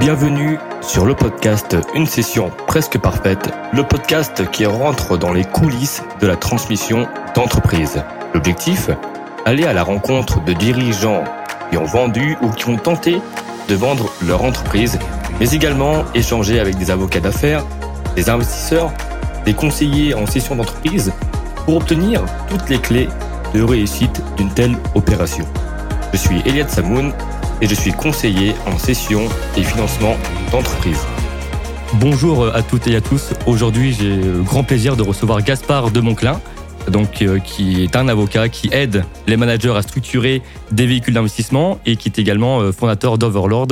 Bienvenue 0.00 0.58
sur 0.82 1.06
le 1.06 1.14
podcast 1.14 1.76
Une 1.94 2.06
session 2.06 2.50
presque 2.66 2.98
parfaite, 2.98 3.50
le 3.72 3.84
podcast 3.84 4.50
qui 4.50 4.66
rentre 4.66 5.16
dans 5.16 5.32
les 5.32 5.44
coulisses 5.44 6.02
de 6.20 6.26
la 6.26 6.36
transmission 6.36 7.06
d'entreprise. 7.36 8.02
L'objectif 8.34 8.90
Aller 9.44 9.64
à 9.64 9.72
la 9.72 9.82
rencontre 9.82 10.42
de 10.44 10.52
dirigeants 10.52 11.24
qui 11.70 11.78
ont 11.78 11.84
vendu 11.84 12.36
ou 12.42 12.50
qui 12.50 12.68
ont 12.68 12.76
tenté 12.76 13.20
de 13.68 13.74
vendre 13.74 14.10
leur 14.26 14.42
entreprise, 14.44 14.98
mais 15.38 15.50
également 15.50 16.04
échanger 16.14 16.58
avec 16.58 16.76
des 16.76 16.90
avocats 16.90 17.20
d'affaires, 17.20 17.64
des 18.16 18.28
investisseurs, 18.28 18.92
des 19.44 19.54
conseillers 19.54 20.14
en 20.14 20.26
session 20.26 20.56
d'entreprise 20.56 21.12
pour 21.64 21.76
obtenir 21.76 22.22
toutes 22.48 22.68
les 22.68 22.78
clés 22.78 23.08
de 23.54 23.62
réussite 23.62 24.22
d'une 24.36 24.50
telle 24.50 24.76
opération. 24.94 25.44
Je 26.12 26.18
suis 26.18 26.42
Eliade 26.46 26.70
Samoun 26.70 27.12
et 27.64 27.66
je 27.66 27.74
suis 27.74 27.92
conseiller 27.92 28.54
en 28.66 28.76
session 28.76 29.26
et 29.56 29.62
financement 29.62 30.18
d'entreprise. 30.52 30.98
Bonjour 31.94 32.54
à 32.54 32.62
toutes 32.62 32.86
et 32.88 32.94
à 32.94 33.00
tous. 33.00 33.32
Aujourd'hui, 33.46 33.94
j'ai 33.98 34.16
le 34.16 34.42
grand 34.42 34.64
plaisir 34.64 34.96
de 34.96 35.02
recevoir 35.02 35.42
Gaspard 35.42 35.90
de 35.90 36.00
Monclin, 36.00 36.42
donc, 36.90 37.22
euh, 37.22 37.38
qui 37.38 37.82
est 37.82 37.96
un 37.96 38.08
avocat 38.08 38.50
qui 38.50 38.68
aide 38.70 39.06
les 39.26 39.38
managers 39.38 39.74
à 39.74 39.80
structurer 39.80 40.42
des 40.72 40.86
véhicules 40.86 41.14
d'investissement 41.14 41.80
et 41.86 41.96
qui 41.96 42.10
est 42.10 42.18
également 42.18 42.60
euh, 42.60 42.70
fondateur 42.70 43.16
d'Overlord, 43.16 43.68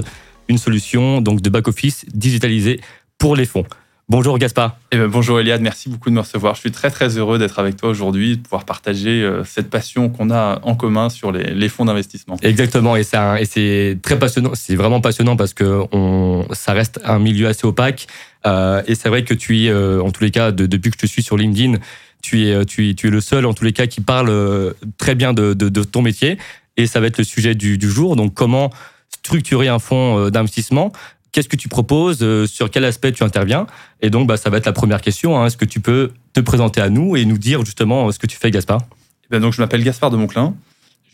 une 0.49 0.57
solution 0.57 1.21
donc 1.21 1.43
de 1.43 1.51
back-office 1.51 2.07
digitalisée 2.15 2.81
pour 3.19 3.37
les 3.37 3.45
fonds. 3.45 3.67
Bonjour 4.09 4.37
Gaspard. 4.37 4.77
Eh 4.91 4.99
ben, 4.99 5.07
bonjour 5.07 5.39
Eliade, 5.41 5.63
merci 5.63 5.89
beaucoup 5.89 6.11
de 6.11 6.15
me 6.15 6.21
recevoir. 6.21 6.55
Je 6.57 6.61
suis 6.61 6.73
très 6.73 6.91
très 6.91 7.17
heureux 7.17 7.39
d'être 7.39 7.59
avec 7.59 7.77
toi 7.77 7.89
aujourd'hui, 7.89 8.37
de 8.37 8.43
pouvoir 8.43 8.65
partager 8.65 9.23
euh, 9.23 9.45
cette 9.45 9.71
passion 9.71 10.11
qu'on 10.11 10.31
a 10.31 10.61
en 10.65 10.75
commun 10.75 11.09
sur 11.09 11.31
les, 11.31 11.69
fonds 11.69 11.85
d'investissement. 11.85 12.37
Exactement, 12.43 12.97
et, 12.97 13.05
c'est 13.05 13.99
très 14.03 14.19
passionnant, 14.19 14.51
c'est 14.55 14.75
vraiment 14.75 15.01
passionnant 15.01 15.37
parce 15.37 15.55
que 15.55 15.83
on, 15.93 16.47
ça 16.53 16.73
reste 16.73 17.01
un 17.05 17.21
milieu 17.21 17.47
assez 17.47 17.67
opaque. 17.67 18.07
Euh, 18.45 18.83
et 18.89 18.97
c'est 18.97 19.09
vrai 19.09 19.23
que 19.23 19.35
tu 19.35 19.65
es, 19.65 19.71
euh, 19.71 20.03
en 20.03 20.11
tous 20.11 20.25
les 20.25 20.33
cas, 20.33 20.51
depuis 20.51 20.91
que 20.91 20.97
je 20.97 21.07
te 21.07 21.11
suis 21.11 21.23
sur 21.23 21.37
LinkedIn, 21.37 21.79
tu 22.23 22.49
es, 22.49 22.65
tu, 22.67 22.91
es, 22.91 22.95
tu 22.95 23.07
es 23.07 23.11
le 23.11 23.21
seul, 23.21 23.47
en 23.47 23.55
tous 23.55 23.65
les 23.65 23.73
cas, 23.73 23.87
qui 23.87 24.01
parle 24.01 24.75
très 24.99 25.15
bien 25.15 25.33
de, 25.33 25.55
ton 25.85 26.03
métier. 26.03 26.39
Et 26.77 26.87
ça 26.87 27.01
va 27.01 27.07
être 27.07 27.19
le 27.19 27.25
sujet 27.25 27.55
du, 27.55 27.79
du 27.79 27.91
jour. 27.91 28.17
Donc, 28.17 28.35
comment 28.35 28.71
structurer 29.11 29.69
un 29.69 29.79
fonds 29.79 30.29
d'investissement 30.29 30.93
qu'est-ce 31.33 31.49
que 31.49 31.57
tu 31.57 31.69
proposes, 31.69 32.19
euh, 32.23 32.47
sur 32.47 32.71
quel 32.71 32.85
aspect 32.85 33.13
tu 33.13 33.25
interviens? 33.25 33.67
Et 34.01 34.11
donc, 34.11 34.29
bah, 34.29 34.37
ça 34.37 34.51
va 34.51 34.59
être 34.59 34.67
la 34.67 34.73
première 34.73 35.01
question. 35.01 35.39
Hein. 35.39 35.47
Est-ce 35.47 35.57
que 35.57 35.65
tu 35.65 35.81
peux 35.81 36.11
te 36.33 36.41
présenter 36.41 36.81
à 36.81 36.91
nous 36.91 37.17
et 37.17 37.25
nous 37.25 37.39
dire 37.39 37.65
justement 37.65 38.11
ce 38.13 38.19
que 38.19 38.27
tu 38.27 38.37
fais, 38.37 38.51
Gaspard? 38.51 38.83
Eh 39.25 39.29
ben 39.31 39.41
donc, 39.41 39.53
Je 39.53 39.61
m'appelle 39.61 39.83
Gaspard 39.83 40.11
de 40.11 40.17
Monclin. 40.17 40.55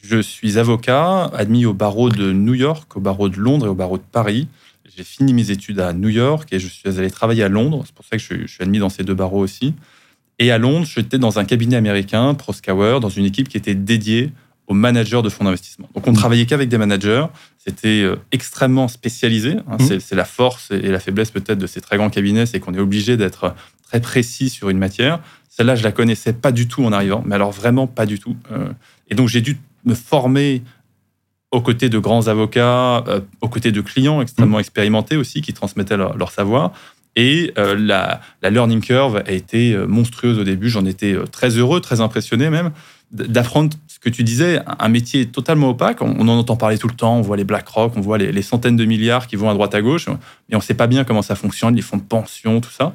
Je 0.03 0.21
suis 0.21 0.59
avocat, 0.59 1.25
admis 1.35 1.67
au 1.67 1.75
barreau 1.75 2.09
de 2.09 2.33
New 2.33 2.55
York, 2.55 2.97
au 2.97 3.01
barreau 3.01 3.29
de 3.29 3.37
Londres 3.37 3.67
et 3.67 3.69
au 3.69 3.75
barreau 3.75 3.99
de 3.99 4.03
Paris. 4.13 4.49
J'ai 4.97 5.05
fini 5.05 5.33
mes 5.33 5.51
études 5.51 5.81
à 5.81 5.93
New 5.93 6.09
York 6.09 6.49
et 6.53 6.59
je 6.59 6.67
suis 6.67 6.89
allé 6.89 7.11
travailler 7.11 7.43
à 7.43 7.49
Londres. 7.49 7.83
C'est 7.87 7.95
pour 7.95 8.05
ça 8.05 8.17
que 8.17 8.23
je 8.23 8.47
suis 8.47 8.63
admis 8.63 8.79
dans 8.79 8.89
ces 8.89 9.05
deux 9.05 9.15
barreaux 9.15 9.41
aussi. 9.41 9.75
Et 10.39 10.51
à 10.51 10.59
Londres, 10.59 10.87
j'étais 10.87 11.19
dans 11.19 11.39
un 11.39 11.45
cabinet 11.45 11.77
américain, 11.77 12.35
Proskauer, 12.35 13.01
dans 13.01 13.09
une 13.09 13.25
équipe 13.25 13.49
qui 13.49 13.57
était 13.57 13.75
dédiée 13.75 14.33
aux 14.69 14.75
managers 14.75 15.23
de 15.23 15.31
fonds 15.31 15.45
d'investissement. 15.45 15.89
Donc 15.95 16.07
on 16.07 16.13
travaillait 16.13 16.45
qu'avec 16.45 16.69
des 16.69 16.77
managers, 16.77 17.27
c'était 17.57 18.03
euh, 18.03 18.17
extrêmement 18.33 18.87
spécialisé. 18.87 19.57
Hein. 19.67 19.79
Mmh. 19.81 19.99
C'est 19.99 20.15
la 20.15 20.27
force 20.27 20.71
et 20.71 20.89
la 20.89 21.01
faiblesse 21.01 21.31
peut-être 21.31 21.59
de 21.59 21.67
ces 21.67 21.81
très 21.81 21.97
grands 21.97 22.11
cabinets, 22.11 22.45
c'est 22.45 22.61
qu'on 22.61 22.75
est 22.75 22.79
obligé 22.79 23.17
d'être 23.17 23.55
très 23.89 24.01
précis 24.01 24.51
sur 24.51 24.69
une 24.69 24.79
matière. 24.79 25.21
Celle-là, 25.49 25.75
je 25.75 25.83
la 25.83 25.91
connaissais 25.91 26.35
pas 26.35 26.53
du 26.53 26.69
tout 26.69 26.85
en 26.85 26.93
arrivant, 26.93 27.25
mais 27.27 27.35
alors 27.35 27.51
vraiment 27.51 27.87
pas 27.87 28.05
du 28.05 28.21
tout. 28.21 28.37
Euh. 28.53 28.69
Et 29.09 29.15
donc 29.15 29.29
j'ai 29.29 29.41
dû 29.41 29.59
me 29.87 29.95
former 29.95 30.63
aux 31.51 31.63
côtés 31.63 31.89
de 31.89 31.99
grands 31.99 32.29
avocats, 32.29 32.99
euh, 33.09 33.21
aux 33.41 33.49
côtés 33.49 33.73
de 33.73 33.81
clients 33.81 34.21
extrêmement 34.21 34.59
mmh. 34.59 34.61
expérimentés 34.61 35.17
aussi, 35.17 35.41
qui 35.41 35.55
transmettaient 35.55 35.97
leur, 35.97 36.31
savoir. 36.31 36.73
Et 37.17 37.53
la, 37.57 38.21
la, 38.43 38.51
learning 38.51 38.81
curve 38.81 39.23
a 39.27 39.33
été 39.33 39.77
monstrueuse 39.89 40.39
au 40.39 40.45
début. 40.45 40.69
J'en 40.69 40.85
étais 40.85 41.17
très 41.33 41.49
heureux, 41.57 41.81
très 41.81 42.01
impressionné 42.01 42.49
même 42.49 42.71
d'apprendre 43.11 43.77
ce 44.01 44.11
que 44.11 44.15
tu 44.15 44.23
disais, 44.23 44.61
un 44.79 44.89
métier 44.89 45.27
totalement 45.27 45.71
opaque. 45.71 46.03
On, 46.03 46.21
en 46.21 46.29
entend 46.29 46.57
parler 46.57 46.79
tout 46.79 46.87
le 46.87 46.95
temps, 46.95 47.17
on 47.17 47.21
voit 47.21 47.37
les 47.37 47.45
BlackRock, 47.45 47.93
on 47.97 48.01
voit 48.01 48.17
les, 48.17 48.43
centaines 48.43 48.77
de 48.77 48.85
milliards 48.85 49.27
qui 49.27 49.35
vont 49.35 49.51
à 49.51 49.55
droite 49.55 49.75
à 49.75 49.83
gauche, 49.83 50.07
mais 50.09 50.55
on 50.55 50.59
ne 50.59 50.63
sait 50.63 50.75
pas 50.75 50.87
bien 50.87 51.03
comment 51.03 51.23
ça 51.23 51.35
fonctionne, 51.35 51.75
les 51.75 51.83
fonds 51.83 51.97
de 51.97 52.03
pension, 52.03 52.61
tout 52.61 52.71
ça. 52.71 52.93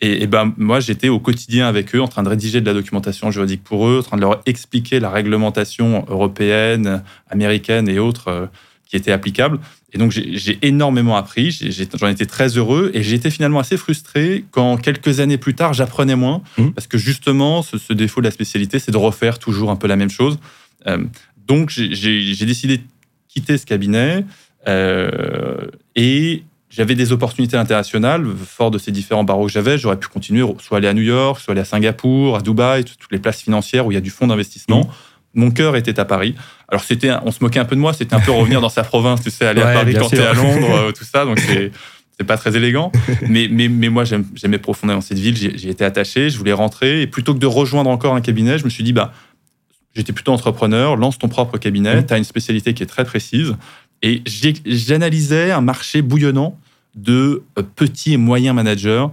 Et, 0.00 0.26
ben, 0.26 0.52
moi, 0.56 0.80
j'étais 0.80 1.08
au 1.08 1.20
quotidien 1.20 1.68
avec 1.68 1.94
eux, 1.94 2.00
en 2.00 2.08
train 2.08 2.22
de 2.22 2.28
rédiger 2.28 2.60
de 2.60 2.66
la 2.66 2.74
documentation 2.74 3.30
juridique 3.30 3.64
pour 3.64 3.86
eux, 3.86 4.00
en 4.00 4.02
train 4.02 4.16
de 4.16 4.22
leur 4.22 4.42
expliquer 4.46 5.00
la 5.00 5.10
réglementation 5.10 6.04
européenne, 6.08 7.02
américaine 7.30 7.88
et 7.88 7.98
autres 7.98 8.28
euh, 8.28 8.46
qui 8.86 8.96
étaient 8.96 9.12
applicables. 9.12 9.58
Et 9.96 9.98
donc, 9.98 10.10
j'ai 10.12 10.58
énormément 10.60 11.16
appris, 11.16 11.58
j'en 11.98 12.08
étais 12.08 12.26
très 12.26 12.58
heureux 12.58 12.90
et 12.92 13.02
j'étais 13.02 13.30
finalement 13.30 13.60
assez 13.60 13.78
frustré 13.78 14.44
quand, 14.50 14.76
quelques 14.76 15.20
années 15.20 15.38
plus 15.38 15.54
tard, 15.54 15.72
j'apprenais 15.72 16.16
moins, 16.16 16.42
mmh. 16.58 16.72
parce 16.72 16.86
que 16.86 16.98
justement, 16.98 17.62
ce, 17.62 17.94
défaut 17.94 18.20
de 18.20 18.26
la 18.26 18.30
spécialité, 18.30 18.78
c'est 18.78 18.92
de 18.92 18.98
refaire 18.98 19.38
toujours 19.38 19.70
un 19.70 19.76
peu 19.76 19.86
la 19.86 19.96
même 19.96 20.10
chose. 20.10 20.38
Euh, 20.86 21.02
donc, 21.46 21.70
j'ai 21.70 22.44
décidé 22.44 22.76
de 22.76 22.82
quitter 23.26 23.56
ce 23.56 23.64
cabinet 23.64 24.26
euh, 24.68 25.62
et 25.94 26.42
j'avais 26.68 26.94
des 26.94 27.12
opportunités 27.12 27.56
internationales, 27.56 28.26
fort 28.44 28.70
de 28.70 28.76
ces 28.76 28.92
différents 28.92 29.24
barreaux 29.24 29.46
que 29.46 29.52
j'avais. 29.52 29.78
J'aurais 29.78 29.98
pu 29.98 30.08
continuer, 30.08 30.44
soit 30.60 30.76
aller 30.76 30.88
à 30.88 30.92
New 30.92 31.00
York, 31.00 31.40
soit 31.40 31.52
aller 31.52 31.62
à 31.62 31.64
Singapour, 31.64 32.36
à 32.36 32.42
Dubaï, 32.42 32.84
toutes 32.84 33.10
les 33.12 33.18
places 33.18 33.40
financières 33.40 33.86
où 33.86 33.92
il 33.92 33.94
y 33.94 33.98
a 33.98 34.02
du 34.02 34.10
fonds 34.10 34.26
d'investissement. 34.26 34.80
Mmh 34.80 34.90
mon 35.36 35.50
cœur 35.52 35.76
était 35.76 36.00
à 36.00 36.04
Paris. 36.04 36.34
Alors 36.68 36.82
c'était, 36.82 37.12
on 37.24 37.30
se 37.30 37.38
moquait 37.40 37.60
un 37.60 37.64
peu 37.64 37.76
de 37.76 37.80
moi, 37.80 37.92
c'était 37.92 38.14
un 38.14 38.20
peu 38.20 38.32
revenir 38.32 38.60
dans 38.60 38.68
sa 38.68 38.82
province, 38.82 39.22
tu 39.22 39.30
sais, 39.30 39.46
aller 39.46 39.62
à 39.62 39.72
Paris 39.72 39.94
quand 39.96 40.08
tu 40.08 40.16
es 40.16 40.26
à 40.26 40.34
Londres, 40.34 40.70
euh, 40.70 40.92
tout 40.92 41.04
ça. 41.04 41.24
Donc 41.24 41.38
c'est 41.38 41.70
c'est 42.18 42.24
pas 42.24 42.36
très 42.36 42.56
élégant. 42.56 42.90
mais, 43.28 43.48
mais, 43.50 43.68
mais 43.68 43.88
moi, 43.88 44.04
j'aimais 44.04 44.58
profondément 44.58 45.00
cette 45.00 45.18
ville, 45.18 45.36
j'y 45.36 45.68
étais 45.68 45.84
attaché, 45.84 46.30
je 46.30 46.38
voulais 46.38 46.54
rentrer. 46.54 47.02
Et 47.02 47.06
plutôt 47.06 47.34
que 47.34 47.38
de 47.38 47.46
rejoindre 47.46 47.90
encore 47.90 48.14
un 48.14 48.22
cabinet, 48.22 48.58
je 48.58 48.64
me 48.64 48.70
suis 48.70 48.82
dit, 48.82 48.94
bah, 48.94 49.12
j'étais 49.94 50.14
plutôt 50.14 50.32
entrepreneur, 50.32 50.96
lance 50.96 51.18
ton 51.18 51.28
propre 51.28 51.58
cabinet, 51.58 52.00
mmh. 52.00 52.06
tu 52.06 52.14
as 52.14 52.18
une 52.18 52.24
spécialité 52.24 52.72
qui 52.72 52.82
est 52.82 52.86
très 52.86 53.04
précise. 53.04 53.54
Et 54.02 54.22
j'analysais 54.64 55.50
un 55.50 55.60
marché 55.60 56.00
bouillonnant 56.02 56.58
de 56.94 57.42
euh, 57.58 57.62
petits 57.62 58.14
et 58.14 58.16
moyens 58.16 58.54
managers 58.54 59.06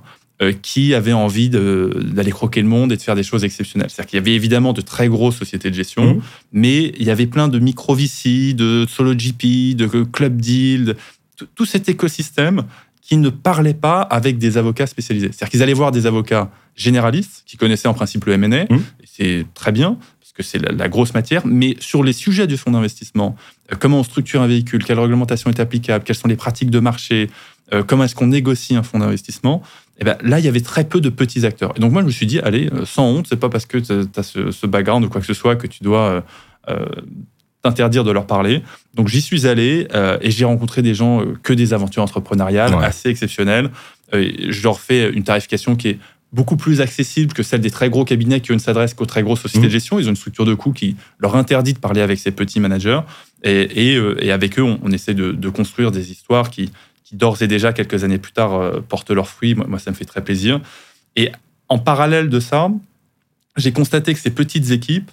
qui 0.51 0.93
avaient 0.93 1.13
envie 1.13 1.49
d'aller 1.49 2.31
croquer 2.31 2.61
le 2.61 2.67
monde 2.67 2.91
et 2.91 2.97
de 2.97 3.01
faire 3.01 3.15
des 3.15 3.23
choses 3.23 3.43
exceptionnelles. 3.43 3.89
C'est-à-dire 3.89 4.09
qu'il 4.09 4.17
y 4.17 4.21
avait 4.21 4.33
évidemment 4.33 4.73
de 4.73 4.81
très 4.81 5.07
grosses 5.07 5.37
sociétés 5.37 5.69
de 5.69 5.75
gestion, 5.75 6.15
mmh. 6.15 6.21
mais 6.53 6.93
il 6.97 7.03
y 7.03 7.11
avait 7.11 7.27
plein 7.27 7.47
de 7.47 7.59
micro-VC, 7.59 8.53
de 8.53 8.85
solo 8.87 9.13
GP, 9.13 9.75
de 9.75 10.03
club 10.03 10.39
deal, 10.39 10.95
tout 11.55 11.65
cet 11.65 11.89
écosystème 11.89 12.63
qui 13.01 13.17
ne 13.17 13.29
parlait 13.29 13.73
pas 13.73 14.01
avec 14.01 14.37
des 14.37 14.57
avocats 14.57 14.87
spécialisés. 14.87 15.27
C'est-à-dire 15.27 15.49
qu'ils 15.49 15.63
allaient 15.63 15.73
voir 15.73 15.91
des 15.91 16.05
avocats 16.05 16.49
généralistes 16.75 17.43
qui 17.45 17.57
connaissaient 17.57 17.89
en 17.89 17.93
principe 17.93 18.25
le 18.25 18.33
M&A, 18.33 18.63
mmh. 18.63 18.79
c'est 19.05 19.45
très 19.53 19.71
bien 19.71 19.97
parce 20.19 20.31
que 20.31 20.43
c'est 20.43 20.71
la, 20.71 20.87
grosse 20.87 21.13
matière, 21.13 21.45
mais 21.45 21.75
sur 21.79 22.03
les 22.03 22.13
sujets 22.13 22.47
du 22.47 22.57
fonds 22.57 22.71
d'investissement, 22.71 23.35
euh, 23.71 23.75
comment 23.77 23.99
on 23.99 24.03
structure 24.03 24.41
un 24.41 24.47
véhicule, 24.47 24.83
quelle 24.83 24.99
réglementation 24.99 25.49
est 25.49 25.59
applicable, 25.59 26.05
quelles 26.05 26.15
sont 26.15 26.29
les 26.29 26.37
pratiques 26.37 26.71
de 26.71 26.79
marché, 26.79 27.29
euh, 27.73 27.83
comment 27.83 28.05
est-ce 28.05 28.15
qu'on 28.15 28.27
négocie 28.27 28.75
un 28.75 28.83
fonds 28.83 28.99
d'investissement, 28.99 29.61
et 30.03 30.09
eh 30.11 30.15
ben, 30.15 30.17
là, 30.21 30.39
il 30.39 30.45
y 30.45 30.49
avait 30.49 30.59
très 30.59 30.83
peu 30.83 30.99
de 30.99 31.07
petits 31.07 31.45
acteurs. 31.45 31.71
Et 31.77 31.79
donc, 31.79 31.93
moi, 31.93 32.01
je 32.01 32.07
me 32.07 32.11
suis 32.11 32.25
dit, 32.25 32.39
allez, 32.39 32.69
euh, 32.73 32.83
sans 32.83 33.05
honte, 33.05 33.27
c'est 33.29 33.39
pas 33.39 33.47
parce 33.47 33.65
que 33.65 33.77
tu 33.77 33.93
as 34.19 34.23
ce, 34.23 34.67
background 34.67 35.05
ou 35.05 35.09
quoi 35.09 35.21
que 35.21 35.27
ce 35.27 35.33
soit 35.33 35.55
que 35.55 35.65
tu 35.65 35.81
dois 35.81 35.99
euh, 36.01 36.21
euh, 36.69 36.85
t'interdire 37.61 38.03
de 38.03 38.11
leur 38.11 38.27
parler. 38.27 38.63
Donc, 38.95 39.07
j'y 39.07 39.21
suis 39.21 39.47
allé 39.47 39.87
et 40.21 40.29
j'ai 40.29 40.43
rencontré 40.43 40.81
des 40.81 40.93
gens 40.93 41.23
que 41.41 41.53
des 41.53 41.73
aventures 41.73 42.03
entrepreneuriales 42.03 42.73
assez 42.83 43.07
exceptionnelles. 43.07 43.69
je 44.11 44.63
leur 44.63 44.81
fais 44.81 45.09
une 45.09 45.23
tarification 45.23 45.77
qui 45.77 45.87
est 45.87 45.99
beaucoup 46.33 46.57
plus 46.57 46.81
accessible 46.81 47.31
que 47.31 47.43
celle 47.43 47.61
des 47.61 47.71
très 47.71 47.89
gros 47.89 48.03
cabinets 48.03 48.41
qui 48.41 48.51
ne 48.51 48.57
s'adressent 48.57 48.95
qu'aux 48.95 49.05
très 49.05 49.23
grosses 49.23 49.39
sociétés 49.39 49.67
de 49.67 49.69
mmh. 49.69 49.71
gestion. 49.71 49.99
Ils 49.99 50.07
ont 50.07 50.09
une 50.09 50.17
structure 50.17 50.45
de 50.45 50.55
coût 50.55 50.73
qui 50.73 50.97
leur 51.19 51.37
interdit 51.37 51.73
de 51.73 51.79
parler 51.79 52.01
avec 52.01 52.19
ces 52.19 52.31
petits 52.31 52.59
managers. 52.59 52.99
Et, 53.43 53.93
et, 53.93 54.31
avec 54.31 54.59
eux, 54.59 54.63
on, 54.63 54.91
essaie 54.91 55.13
de, 55.13 55.31
de, 55.31 55.49
construire 55.49 55.91
des 55.91 56.11
histoires 56.11 56.49
qui, 56.49 56.71
d'ores 57.15 57.41
et 57.41 57.47
déjà, 57.47 57.73
quelques 57.73 58.03
années 58.03 58.17
plus 58.17 58.31
tard, 58.31 58.53
euh, 58.53 58.81
portent 58.81 59.11
leurs 59.11 59.27
fruits. 59.27 59.55
Moi, 59.55 59.79
ça 59.79 59.91
me 59.91 59.95
fait 59.95 60.05
très 60.05 60.23
plaisir. 60.23 60.59
Et 61.15 61.31
en 61.69 61.79
parallèle 61.79 62.29
de 62.29 62.39
ça, 62.39 62.69
j'ai 63.57 63.71
constaté 63.71 64.13
que 64.13 64.19
ces 64.19 64.31
petites 64.31 64.71
équipes, 64.71 65.11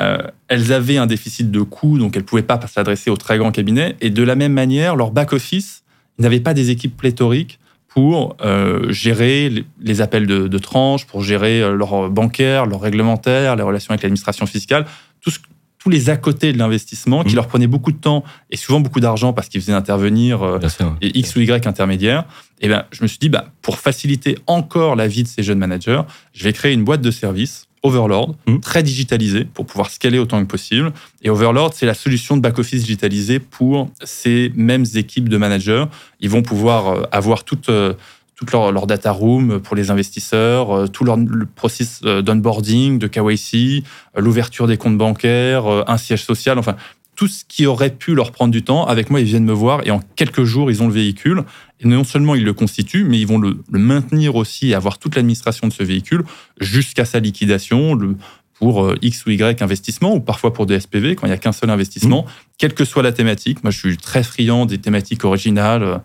euh, 0.00 0.18
elles 0.48 0.72
avaient 0.72 0.98
un 0.98 1.06
déficit 1.06 1.50
de 1.50 1.60
coûts, 1.62 1.98
donc 1.98 2.16
elles 2.16 2.22
ne 2.22 2.26
pouvaient 2.26 2.42
pas 2.42 2.60
s'adresser 2.66 3.10
aux 3.10 3.16
très 3.16 3.38
grands 3.38 3.52
cabinets. 3.52 3.96
Et 4.00 4.10
de 4.10 4.22
la 4.22 4.34
même 4.34 4.52
manière, 4.52 4.96
leur 4.96 5.10
back-office, 5.10 5.82
ils 6.18 6.22
n'avaient 6.22 6.40
pas 6.40 6.54
des 6.54 6.70
équipes 6.70 6.96
pléthoriques 6.96 7.58
pour 7.88 8.36
euh, 8.42 8.92
gérer 8.92 9.64
les 9.80 10.00
appels 10.02 10.26
de, 10.26 10.58
tranches, 10.58 11.06
pour 11.06 11.22
gérer 11.22 11.60
leur 11.74 12.10
bancaire, 12.10 12.66
leur 12.66 12.82
réglementaire, 12.82 13.56
les 13.56 13.62
relations 13.62 13.92
avec 13.92 14.02
l'administration 14.02 14.44
fiscale, 14.44 14.84
tout 15.22 15.30
ce, 15.30 15.38
tous 15.78 15.90
les 15.90 16.10
à 16.10 16.16
côté 16.16 16.52
de 16.52 16.58
l'investissement 16.58 17.22
qui 17.22 17.32
mmh. 17.32 17.36
leur 17.36 17.46
prenaient 17.46 17.66
beaucoup 17.66 17.92
de 17.92 17.98
temps 17.98 18.24
et 18.50 18.56
souvent 18.56 18.80
beaucoup 18.80 19.00
d'argent 19.00 19.32
parce 19.32 19.48
qu'ils 19.48 19.60
faisaient 19.60 19.72
intervenir 19.72 20.42
euh, 20.42 20.58
X 21.00 21.36
ou 21.36 21.40
Y 21.40 21.66
intermédiaires. 21.66 22.24
Et 22.60 22.68
ben, 22.68 22.84
je 22.90 23.02
me 23.02 23.08
suis 23.08 23.18
dit, 23.18 23.28
bah, 23.28 23.50
pour 23.62 23.78
faciliter 23.78 24.38
encore 24.46 24.96
la 24.96 25.06
vie 25.06 25.22
de 25.22 25.28
ces 25.28 25.42
jeunes 25.42 25.58
managers, 25.58 26.02
je 26.32 26.44
vais 26.44 26.52
créer 26.52 26.72
une 26.72 26.84
boîte 26.84 27.02
de 27.02 27.10
services 27.10 27.66
Overlord, 27.86 28.34
Mhm. 28.46 28.60
très 28.60 28.82
digitalisé 28.82 29.44
pour 29.44 29.64
pouvoir 29.66 29.90
scaler 29.90 30.18
autant 30.18 30.40
que 30.40 30.48
possible. 30.48 30.92
Et 31.22 31.30
Overlord, 31.30 31.72
c'est 31.74 31.86
la 31.86 31.94
solution 31.94 32.36
de 32.36 32.42
back-office 32.42 32.82
digitalisée 32.82 33.38
pour 33.38 33.90
ces 34.02 34.50
mêmes 34.56 34.84
équipes 34.94 35.28
de 35.28 35.36
managers. 35.36 35.84
Ils 36.20 36.30
vont 36.30 36.42
pouvoir 36.42 36.88
euh, 36.88 37.02
avoir 37.12 37.44
toute, 37.44 37.68
euh, 37.68 37.94
toute 38.36 38.52
leur, 38.52 38.70
leur 38.70 38.86
data 38.86 39.10
room 39.10 39.60
pour 39.60 39.74
les 39.74 39.90
investisseurs, 39.90 40.70
euh, 40.70 40.86
tout 40.86 41.04
leur 41.04 41.16
le 41.16 41.46
process 41.46 42.00
euh, 42.04 42.22
d'onboarding, 42.22 42.98
de 42.98 43.06
KYC, 43.06 43.82
euh, 44.16 44.20
l'ouverture 44.20 44.66
des 44.66 44.76
comptes 44.76 44.98
bancaires, 44.98 45.66
euh, 45.66 45.82
un 45.86 45.96
siège 45.96 46.22
social, 46.24 46.58
enfin 46.58 46.76
tout 47.16 47.28
ce 47.28 47.44
qui 47.48 47.64
aurait 47.64 47.94
pu 47.94 48.14
leur 48.14 48.30
prendre 48.30 48.52
du 48.52 48.62
temps. 48.62 48.84
Avec 48.86 49.08
moi, 49.08 49.20
ils 49.20 49.26
viennent 49.26 49.46
me 49.46 49.52
voir 49.54 49.80
et 49.86 49.90
en 49.90 50.00
quelques 50.16 50.44
jours, 50.44 50.70
ils 50.70 50.82
ont 50.82 50.86
le 50.86 50.92
véhicule. 50.92 51.44
Et 51.80 51.88
non 51.88 52.04
seulement 52.04 52.34
ils 52.34 52.44
le 52.44 52.52
constituent, 52.52 53.04
mais 53.04 53.18
ils 53.18 53.26
vont 53.26 53.38
le, 53.38 53.58
le 53.70 53.78
maintenir 53.78 54.36
aussi 54.36 54.68
et 54.68 54.74
avoir 54.74 54.98
toute 54.98 55.16
l'administration 55.16 55.66
de 55.66 55.72
ce 55.72 55.82
véhicule 55.82 56.24
jusqu'à 56.60 57.06
sa 57.06 57.18
liquidation, 57.18 57.94
le, 57.94 58.16
pour 58.58 58.84
euh, 58.84 58.96
X 59.02 59.26
ou 59.26 59.30
Y 59.30 59.62
investissement, 59.62 60.14
ou 60.14 60.20
parfois 60.20 60.52
pour 60.52 60.66
des 60.66 60.80
SPV, 60.80 61.16
quand 61.16 61.26
il 61.26 61.30
n'y 61.30 61.34
a 61.34 61.38
qu'un 61.38 61.52
seul 61.52 61.70
investissement, 61.70 62.26
quelle 62.58 62.74
que 62.74 62.84
soit 62.84 63.02
la 63.02 63.12
thématique. 63.12 63.62
Moi, 63.62 63.70
je 63.70 63.78
suis 63.78 63.96
très 63.96 64.22
friand 64.22 64.66
des 64.66 64.78
thématiques 64.78 65.24
originales. 65.24 66.00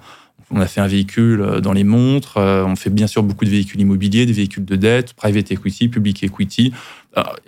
On 0.54 0.60
a 0.60 0.68
fait 0.68 0.82
un 0.82 0.88
véhicule 0.88 1.42
euh, 1.42 1.60
dans 1.62 1.74
les 1.74 1.84
montres, 1.86 2.38
euh, 2.38 2.64
on 2.66 2.76
fait 2.76 2.90
bien 2.90 3.08
sûr 3.08 3.24
beaucoup 3.24 3.46
de 3.46 3.50
véhicules 3.50 3.80
immobiliers, 3.80 4.26
des 4.26 4.34
véhicules 4.34 4.66
de 4.66 4.76
dette, 4.76 5.14
private 5.14 5.52
equity, 5.52 5.88
public 5.88 6.24
equity. 6.24 6.74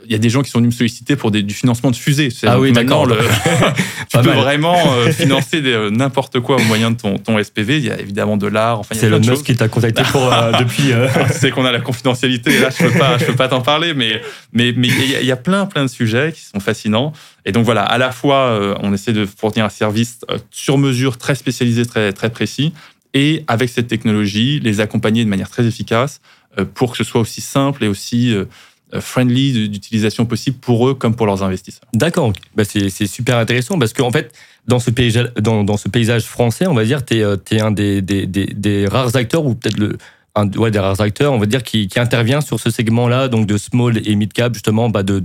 Il 0.06 0.12
y 0.12 0.16
a 0.16 0.18
des 0.18 0.28
gens 0.30 0.42
qui 0.42 0.50
sont 0.50 0.60
venus 0.60 0.74
me 0.74 0.78
solliciter 0.78 1.16
pour 1.16 1.32
des- 1.32 1.42
du 1.42 1.54
financement 1.54 1.90
de 1.90 1.96
fusée. 1.96 2.30
C'est 2.32 2.48
Ah 2.48 2.60
oui, 2.60 2.74
maintenant 2.74 3.06
d'accord. 3.08 3.24
le- 3.24 3.30
tu 4.10 4.18
peux 4.18 4.24
mal. 4.28 4.38
vraiment 4.40 4.76
euh, 4.96 5.10
financer 5.14 5.62
n'importe 5.90 6.42
quoi 6.42 6.58
au 6.58 6.64
moyen 6.66 6.92
de 6.92 6.98
ton, 6.98 7.18
ton 7.18 7.42
SPV. 7.42 7.78
Il 7.78 7.86
y 7.86 7.90
a 7.90 7.98
évidemment 7.98 8.36
de 8.36 8.48
l'art. 8.48 8.80
Enfin, 8.80 8.94
C'est 8.94 9.06
Elon 9.06 9.22
Musk 9.22 9.46
qui 9.46 9.56
t'a 9.56 9.70
contacté 9.70 10.04
pour, 10.12 10.34
euh, 10.34 10.52
depuis. 10.60 10.92
euh, 10.92 11.08
c'est 11.32 11.50
qu'on 11.52 11.64
a 11.64 11.72
la 11.72 11.80
confidentialité. 11.80 12.56
Et 12.56 12.60
là, 12.60 12.72
je 12.78 12.86
peux 12.90 13.00
pas, 13.00 13.18
je 13.18 13.24
peux 13.24 13.36
pas 13.36 13.48
t'en 13.48 13.62
parler, 13.62 13.94
mais 13.94 14.22
mais 14.52 14.74
mais 14.76 14.90
il 14.90 15.22
y, 15.24 15.28
y 15.28 15.32
a 15.32 15.38
plein 15.38 15.66
plein 15.66 15.84
de 15.84 15.90
sujets 15.90 16.34
qui 16.36 16.42
sont 16.42 16.60
fascinants. 16.60 17.14
Et 17.46 17.54
donc 17.54 17.64
voilà, 17.64 17.84
à 17.84 17.98
la 17.98 18.12
fois, 18.12 18.78
on 18.82 18.94
essaie 18.94 19.14
de 19.14 19.26
fournir 19.26 19.64
un 19.64 19.70
service 19.70 20.20
sur 20.52 20.78
mesure, 20.78 21.18
très 21.18 21.36
spécialisé, 21.36 21.86
très 21.86 22.12
très 22.12 22.30
précis, 22.32 22.74
et 23.14 23.44
avec 23.48 23.70
cette 23.70 23.88
technologie, 23.88 24.60
les 24.60 24.80
accompagner 24.80 25.24
de 25.24 25.30
manière 25.30 25.50
très 25.50 25.66
efficace 25.66 26.22
euh, 26.60 26.66
pour 26.66 26.92
que 26.92 26.98
ce 26.98 27.04
soit 27.04 27.22
aussi 27.22 27.42
simple 27.42 27.84
et 27.84 27.88
aussi 27.88 28.34
euh, 28.34 28.46
euh, 28.94 29.02
friendly 29.02 29.70
d'utilisation 29.70 30.26
possible 30.26 30.58
pour 30.58 30.88
eux 30.88 30.94
comme 30.94 31.16
pour 31.16 31.26
leurs 31.26 31.44
investisseurs. 31.44 31.88
D'accord, 31.94 32.34
bah, 32.56 32.64
c'est 32.64 32.90
super 33.08 33.38
intéressant 33.38 33.80
parce 33.80 33.94
qu'en 33.94 34.12
fait, 34.12 34.34
dans 34.68 34.80
ce, 34.80 34.92
paysage, 34.92 36.24
français, 36.24 36.68
on 36.68 36.74
va 36.74 36.86
dire, 36.86 37.04
tu 37.04 37.18
es, 37.18 37.62
un 37.62 37.72
des, 37.72 38.88
rares 38.90 39.16
acteurs, 39.16 39.46
ou 39.46 39.56
peut-être 39.56 39.98
un 40.36 40.46
des 40.46 40.80
rares 40.80 41.02
acteurs, 41.02 41.34
on 41.34 41.40
va 41.40 41.46
dire, 41.46 41.64
qui, 41.64 41.90
intervient 41.98 42.40
sur 42.40 42.60
ce 42.60 42.70
segment-là, 42.70 43.28
donc 43.28 43.46
de 43.46 43.58
small 43.58 44.00
et 44.08 44.16
mid 44.16 44.32
cap, 44.32 44.54
justement, 44.54 44.90
bah 44.90 45.04
de, 45.04 45.20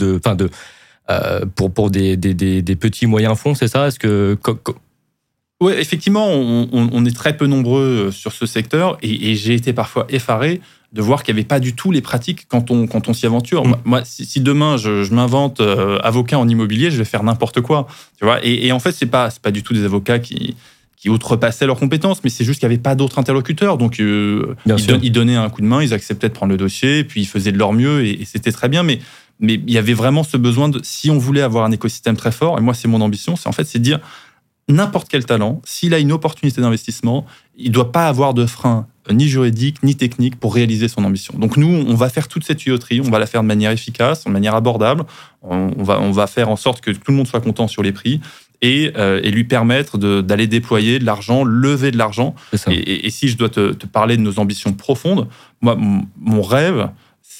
pour, 1.54 1.90
des, 1.90 2.16
petits 2.80 3.06
moyens 3.06 3.38
fonds, 3.38 3.54
c'est 3.54 3.68
ça? 3.68 3.86
Est-ce 3.86 3.98
que 3.98 4.36
Oui, 5.60 5.72
effectivement, 5.76 6.28
on, 6.28 6.68
on- 6.72 6.88
on 6.92 7.04
est 7.04 7.14
très 7.16 7.36
peu 7.36 7.46
nombreux 7.46 8.06
euh, 8.08 8.10
sur 8.12 8.32
ce 8.32 8.46
secteur 8.46 8.96
et, 9.02 9.30
et 9.30 9.34
j'ai 9.34 9.54
été 9.54 9.72
parfois 9.72 10.06
effaré 10.08 10.60
de 10.92 11.02
voir 11.02 11.22
qu'il 11.22 11.34
n'y 11.34 11.40
avait 11.40 11.48
pas 11.48 11.60
du 11.60 11.74
tout 11.74 11.90
les 11.90 12.00
pratiques 12.00 12.46
quand 12.48 12.70
on, 12.70 12.86
quand 12.86 13.08
on 13.08 13.12
s'y 13.12 13.26
aventure. 13.26 13.66
Mm. 13.66 13.76
Moi, 13.84 14.02
si, 14.04 14.24
si 14.24 14.40
demain 14.40 14.76
je, 14.76 15.02
je 15.04 15.12
m'invente 15.12 15.60
euh, 15.60 15.98
avocat 16.02 16.38
en 16.38 16.48
immobilier, 16.48 16.90
je 16.90 16.96
vais 16.96 17.04
faire 17.04 17.24
n'importe 17.24 17.60
quoi. 17.60 17.88
Tu 18.18 18.24
vois 18.24 18.38
et, 18.46 18.66
et 18.68 18.72
en 18.72 18.78
fait, 18.78 18.92
c'est 18.92 19.06
pas, 19.06 19.30
c'est 19.30 19.42
pas 19.42 19.50
du 19.50 19.62
tout 19.64 19.74
des 19.74 19.84
avocats 19.84 20.18
qui, 20.20 20.54
qui 20.96 21.10
outrepassaient 21.10 21.66
leurs 21.66 21.78
compétences, 21.78 22.22
mais 22.24 22.30
c'est 22.30 22.44
juste 22.44 22.60
qu'il 22.60 22.68
n'y 22.68 22.74
avait 22.74 22.82
pas 22.82 22.94
d'autres 22.94 23.18
interlocuteurs. 23.18 23.78
Donc, 23.78 24.00
euh, 24.00 24.54
ils, 24.66 24.78
sûr. 24.78 24.94
don- 24.94 25.00
ils 25.02 25.12
donnaient 25.12 25.36
un 25.36 25.50
coup 25.50 25.60
de 25.60 25.66
main, 25.66 25.82
ils 25.82 25.92
acceptaient 25.92 26.28
de 26.28 26.34
prendre 26.34 26.52
le 26.52 26.56
dossier, 26.58 27.02
puis 27.04 27.20
ils 27.22 27.26
faisaient 27.26 27.52
de 27.52 27.58
leur 27.58 27.72
mieux 27.72 28.04
et, 28.06 28.22
et 28.22 28.24
c'était 28.24 28.52
très 28.52 28.68
bien. 28.68 28.82
Mais, 28.84 29.00
mais 29.40 29.54
il 29.54 29.70
y 29.70 29.78
avait 29.78 29.92
vraiment 29.92 30.22
ce 30.22 30.36
besoin 30.36 30.68
de, 30.68 30.80
si 30.82 31.10
on 31.10 31.18
voulait 31.18 31.42
avoir 31.42 31.64
un 31.66 31.70
écosystème 31.72 32.16
très 32.16 32.32
fort, 32.32 32.58
et 32.58 32.62
moi, 32.62 32.74
c'est 32.74 32.88
mon 32.88 33.00
ambition, 33.00 33.36
c'est 33.36 33.48
en 33.48 33.52
fait, 33.52 33.64
c'est 33.64 33.78
de 33.78 33.84
dire 33.84 34.00
n'importe 34.68 35.08
quel 35.08 35.24
talent, 35.24 35.60
s'il 35.64 35.94
a 35.94 35.98
une 35.98 36.12
opportunité 36.12 36.60
d'investissement, 36.60 37.24
il 37.56 37.68
ne 37.68 37.72
doit 37.72 37.90
pas 37.92 38.06
avoir 38.08 38.34
de 38.34 38.46
frein 38.46 38.86
euh, 39.10 39.14
ni 39.14 39.26
juridique 39.28 39.82
ni 39.82 39.96
technique 39.96 40.36
pour 40.38 40.54
réaliser 40.54 40.88
son 40.88 41.04
ambition. 41.04 41.34
Donc 41.38 41.56
nous, 41.56 41.68
on 41.86 41.94
va 41.94 42.08
faire 42.08 42.28
toute 42.28 42.44
cette 42.44 42.58
tuyauterie, 42.58 43.00
on 43.00 43.10
va 43.10 43.18
la 43.18 43.26
faire 43.26 43.42
de 43.42 43.46
manière 43.46 43.70
efficace, 43.70 44.24
de 44.24 44.30
manière 44.30 44.54
abordable, 44.54 45.04
on, 45.42 45.82
va, 45.82 46.00
on 46.00 46.10
va 46.12 46.26
faire 46.26 46.48
en 46.50 46.56
sorte 46.56 46.80
que 46.80 46.90
tout 46.90 47.10
le 47.10 47.14
monde 47.16 47.26
soit 47.26 47.40
content 47.40 47.68
sur 47.68 47.82
les 47.82 47.92
prix 47.92 48.20
et, 48.60 48.92
euh, 48.96 49.20
et 49.22 49.30
lui 49.30 49.44
permettre 49.44 49.98
d'aller 49.98 50.46
déployer 50.48 50.98
de 50.98 51.04
l'argent, 51.04 51.44
lever 51.44 51.90
de 51.92 51.96
l'argent. 51.96 52.34
Et, 52.72 52.74
et- 52.76 53.06
et 53.06 53.10
si 53.10 53.28
je 53.28 53.36
dois 53.36 53.48
te, 53.48 53.72
te 53.72 53.86
parler 53.86 54.16
de 54.16 54.22
nos 54.22 54.38
ambitions 54.40 54.72
profondes, 54.72 55.28
moi, 55.60 55.76
mon 56.20 56.42
rêve, 56.42 56.88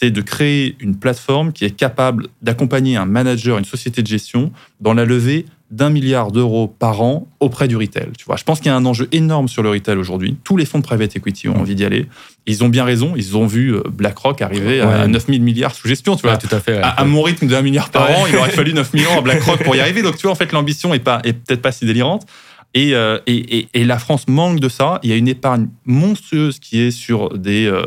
c'est 0.01 0.11
de 0.11 0.21
créer 0.21 0.77
une 0.81 0.97
plateforme 0.97 1.53
qui 1.53 1.65
est 1.65 1.71
capable 1.71 2.29
d'accompagner 2.43 2.97
un 2.97 3.07
manager, 3.07 3.59
une 3.59 3.65
société 3.65 4.03
de 4.03 4.07
gestion, 4.07 4.53
dans 4.81 4.95
la 4.95 5.05
levée 5.05 5.45
d'un 5.71 5.91
milliard 5.91 6.33
d'euros 6.33 6.67
par 6.67 7.03
an 7.03 7.27
auprès 7.41 7.69
du 7.69 7.77
retail. 7.77 8.07
Tu 8.17 8.25
vois, 8.25 8.37
je 8.37 8.45
pense 8.45 8.59
qu'il 8.61 8.69
y 8.69 8.71
a 8.71 8.77
un 8.77 8.87
enjeu 8.87 9.07
énorme 9.13 9.49
sur 9.49 9.63
le 9.63 9.69
retail 9.71 9.97
aujourd'hui. 9.99 10.37
Tous 10.45 10.57
les 10.57 10.65
fonds 10.65 10.79
de 10.79 10.85
private 10.85 11.15
equity 11.17 11.49
ont 11.49 11.59
envie 11.61 11.75
d'y 11.75 11.85
aller. 11.85 12.07
Ils 12.47 12.65
ont 12.65 12.69
bien 12.71 12.85
raison. 12.85 13.13
Ils 13.17 13.37
ont 13.37 13.47
vu 13.47 13.75
euh, 13.75 13.83
BlackRock 13.91 14.41
arriver 14.41 14.81
à 14.81 15.01
Ouais. 15.01 15.09
9000 15.09 15.43
milliards 15.43 15.75
sous 15.75 15.87
gestion. 15.87 16.17
Tu 16.17 16.23
vois, 16.23 16.33
Ouais, 16.33 16.39
tout 16.39 16.55
à 16.55 16.61
fait. 16.61 16.77
ouais. 16.77 16.83
à, 16.83 16.89
à 16.91 17.05
mon 17.05 17.21
rythme 17.23 17.47
d'un 17.49 17.61
milliard 17.61 17.91
par 17.91 18.11
an, 18.11 18.27
il 18.27 18.37
aurait 18.37 18.49
fallu 18.51 18.73
9 18.73 18.95
millions 18.95 19.19
à 19.19 19.21
BlackRock 19.21 19.63
pour 19.63 19.77
y 19.77 19.81
arriver. 19.81 20.01
Donc, 20.03 20.17
tu 20.17 20.23
vois, 20.23 20.33
en 20.33 20.37
fait, 20.37 20.53
l'ambition 20.53 20.95
est, 20.95 21.01
pas, 21.01 21.21
est 21.25 21.35
peut-être 21.35 21.61
pas 21.61 21.73
si 21.73 21.85
délirante. 21.85 22.25
Et, 22.73 22.95
euh, 22.95 23.19
et, 23.27 23.59
et- 23.59 23.69
et 23.75 23.85
la 23.85 23.99
France 23.99 24.27
manque 24.29 24.61
de 24.61 24.69
ça. 24.71 25.01
Il 25.03 25.11
y 25.11 25.13
a 25.13 25.17
une 25.17 25.29
épargne 25.29 25.69
monstrueuse 25.85 26.59
qui 26.61 26.81
est 26.81 26.91
sur 26.91 27.37
des, 27.37 27.67
euh, 27.67 27.87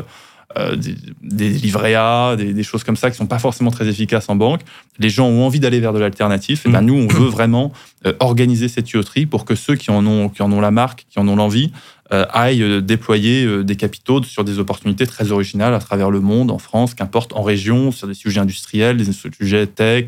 euh, 0.58 0.76
des, 0.76 0.94
des 1.22 1.48
livrets 1.48 1.94
A, 1.94 2.36
des, 2.36 2.52
des 2.52 2.62
choses 2.62 2.84
comme 2.84 2.96
ça 2.96 3.10
qui 3.10 3.16
sont 3.16 3.26
pas 3.26 3.38
forcément 3.38 3.70
très 3.70 3.88
efficaces 3.88 4.28
en 4.28 4.36
banque. 4.36 4.60
Les 4.98 5.10
gens 5.10 5.26
ont 5.26 5.44
envie 5.46 5.60
d'aller 5.60 5.80
vers 5.80 5.92
de 5.92 5.98
l'alternatif. 5.98 6.66
Et 6.66 6.68
ben, 6.68 6.82
Mm. 6.82 6.86
nous, 6.86 6.94
on 6.94 7.06
veut 7.06 7.28
vraiment 7.28 7.72
euh, 8.06 8.12
organiser 8.20 8.68
cette 8.68 8.86
tuyauterie 8.86 9.26
pour 9.26 9.44
que 9.44 9.54
ceux 9.54 9.76
qui 9.76 9.90
en 9.90 10.04
ont, 10.06 10.28
qui 10.28 10.42
en 10.42 10.50
ont 10.52 10.60
la 10.60 10.70
marque, 10.70 11.06
qui 11.08 11.18
en 11.18 11.28
ont 11.28 11.36
l'envie, 11.36 11.72
euh, 12.12 12.26
aillent 12.30 12.82
déployer 12.82 13.64
des 13.64 13.76
capitaux 13.76 14.22
sur 14.22 14.44
des 14.44 14.58
opportunités 14.58 15.06
très 15.06 15.32
originales 15.32 15.72
à 15.72 15.78
travers 15.78 16.10
le 16.10 16.20
monde, 16.20 16.50
en 16.50 16.58
France, 16.58 16.92
qu'importe, 16.94 17.32
en 17.32 17.42
région, 17.42 17.90
sur 17.90 18.06
des 18.06 18.14
sujets 18.14 18.40
industriels, 18.40 18.98
des 18.98 19.10
sujets 19.12 19.66
tech, 19.66 20.06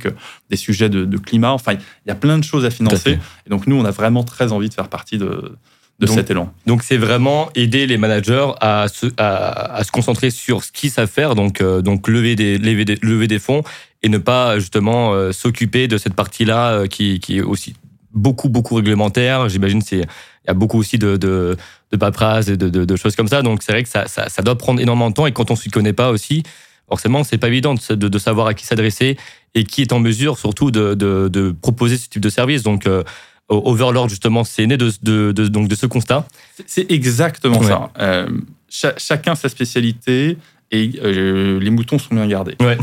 des 0.51 0.57
sujets 0.57 0.91
de, 0.91 1.05
de 1.05 1.17
climat. 1.19 1.53
Enfin, 1.53 1.73
il 1.75 2.09
y 2.09 2.11
a 2.11 2.15
plein 2.15 2.39
de 2.39 2.45
choses 2.45 2.65
à 2.67 2.71
financer. 2.71 3.19
Et 3.47 3.51
donc, 3.51 3.67
nous, 3.67 3.77
on 3.77 3.85
a 3.85 3.91
vraiment 3.91 4.23
très 4.25 4.53
envie 4.53 4.69
de 4.69 4.75
faire 4.75 4.89
partie 4.89 5.17
de, 5.17 5.53
de 6.01 6.07
Donc, 6.07 6.17
cet 6.17 6.31
élan. 6.31 6.53
Donc 6.67 6.83
c'est 6.83 6.97
vraiment 6.97 7.51
aider 7.55 7.87
les 7.87 7.99
managers 7.99 8.49
à 8.61 8.87
se, 8.89 9.07
à, 9.17 9.77
à 9.77 9.85
se 9.85 9.93
concentrer 9.93 10.31
sur 10.31 10.65
ce 10.65 10.73
qu'ils 10.73 10.91
savent 10.91 11.09
faire, 11.09 11.35
donc, 11.35 11.61
euh, 11.61 11.83
donc 11.83 12.09
lever, 12.09 12.35
des, 12.35 12.59
lever, 12.59 12.85
des, 12.85 12.99
lever 13.01 13.29
des 13.29 13.39
fonds 13.39 13.63
et 14.03 14.09
ne 14.09 14.19
pas 14.19 14.59
justement 14.59 15.13
euh, 15.15 15.31
s'occuper 15.33 15.87
de 15.87 15.97
cette 15.97 16.15
partie-là 16.15 16.71
euh, 16.73 16.87
qui, 16.87 17.21
qui 17.21 17.39
est 17.39 17.43
aussi 17.43 17.75
beaucoup, 18.13 18.49
beaucoup 18.49 18.75
réglementaire. 18.75 19.49
J'imagine 19.49 19.83
c'est 19.83 19.99
il 19.99 20.49
y 20.49 20.51
a 20.51 20.55
beaucoup 20.55 20.79
aussi 20.79 20.99
de, 20.99 21.17
de, 21.17 21.57
de 21.91 21.97
paperasse 21.97 22.49
et 22.49 22.57
de, 22.57 22.69
de, 22.69 22.85
de 22.85 22.97
choses 22.97 23.17
comme 23.17 23.29
ça. 23.29 23.43
Donc 23.43 23.63
c'est 23.63 23.73
vrai 23.73 23.83
que 23.83 23.89
ça, 23.89 24.07
ça, 24.09 24.29
ça 24.29 24.43
doit 24.43 24.59
prendre 24.59 24.81
énormément 24.81 25.11
de 25.11 25.15
temps 25.15 25.27
et 25.27 25.33
quand 25.33 25.51
on 25.51 25.55
ne 25.55 25.59
s'y 25.59 25.71
connaît 25.71 25.95
pas 25.95 26.11
aussi, 26.11 26.43
forcément 26.89 27.25
c'est 27.25 27.39
pas 27.39 27.49
évident 27.49 27.75
de, 27.75 27.95
de, 27.95 28.09
de 28.09 28.19
savoir 28.19 28.49
à 28.49 28.55
qui 28.55 28.67
s'adresser 28.67 29.17
et 29.55 29.65
qui 29.65 29.81
est 29.81 29.93
en 29.93 30.01
mesure 30.01 30.39
surtout 30.39 30.71
de, 30.71 30.95
de, 30.95 31.29
de 31.29 31.53
proposer 31.53 31.97
ce 31.97 32.09
type 32.09 32.21
de 32.21 32.29
service. 32.29 32.63
Donc 32.63 32.87
euh, 32.87 33.05
Overlord 33.49 34.09
justement 34.09 34.43
c'est 34.45 34.67
né 34.67 34.77
de, 34.77 34.91
de, 35.03 35.33
de, 35.33 35.49
donc 35.49 35.69
de 35.69 35.75
ce 35.75 35.87
constat. 35.87 36.27
C'est- 36.67 36.91
exactement 36.91 37.59
Ouais. 37.61 37.67
ça. 37.67 37.91
Euh, 37.99 38.27
cha- 38.69 38.95
chacun 38.97 39.35
sa 39.35 39.49
spécialité 39.49 40.39
et 40.71 40.93
euh, 41.05 41.61
les 41.61 41.71
moutons 41.71 41.99
sont 41.99 42.15
bien 42.15 42.27
gardés. 42.27 42.57
Ouais. 42.59 42.77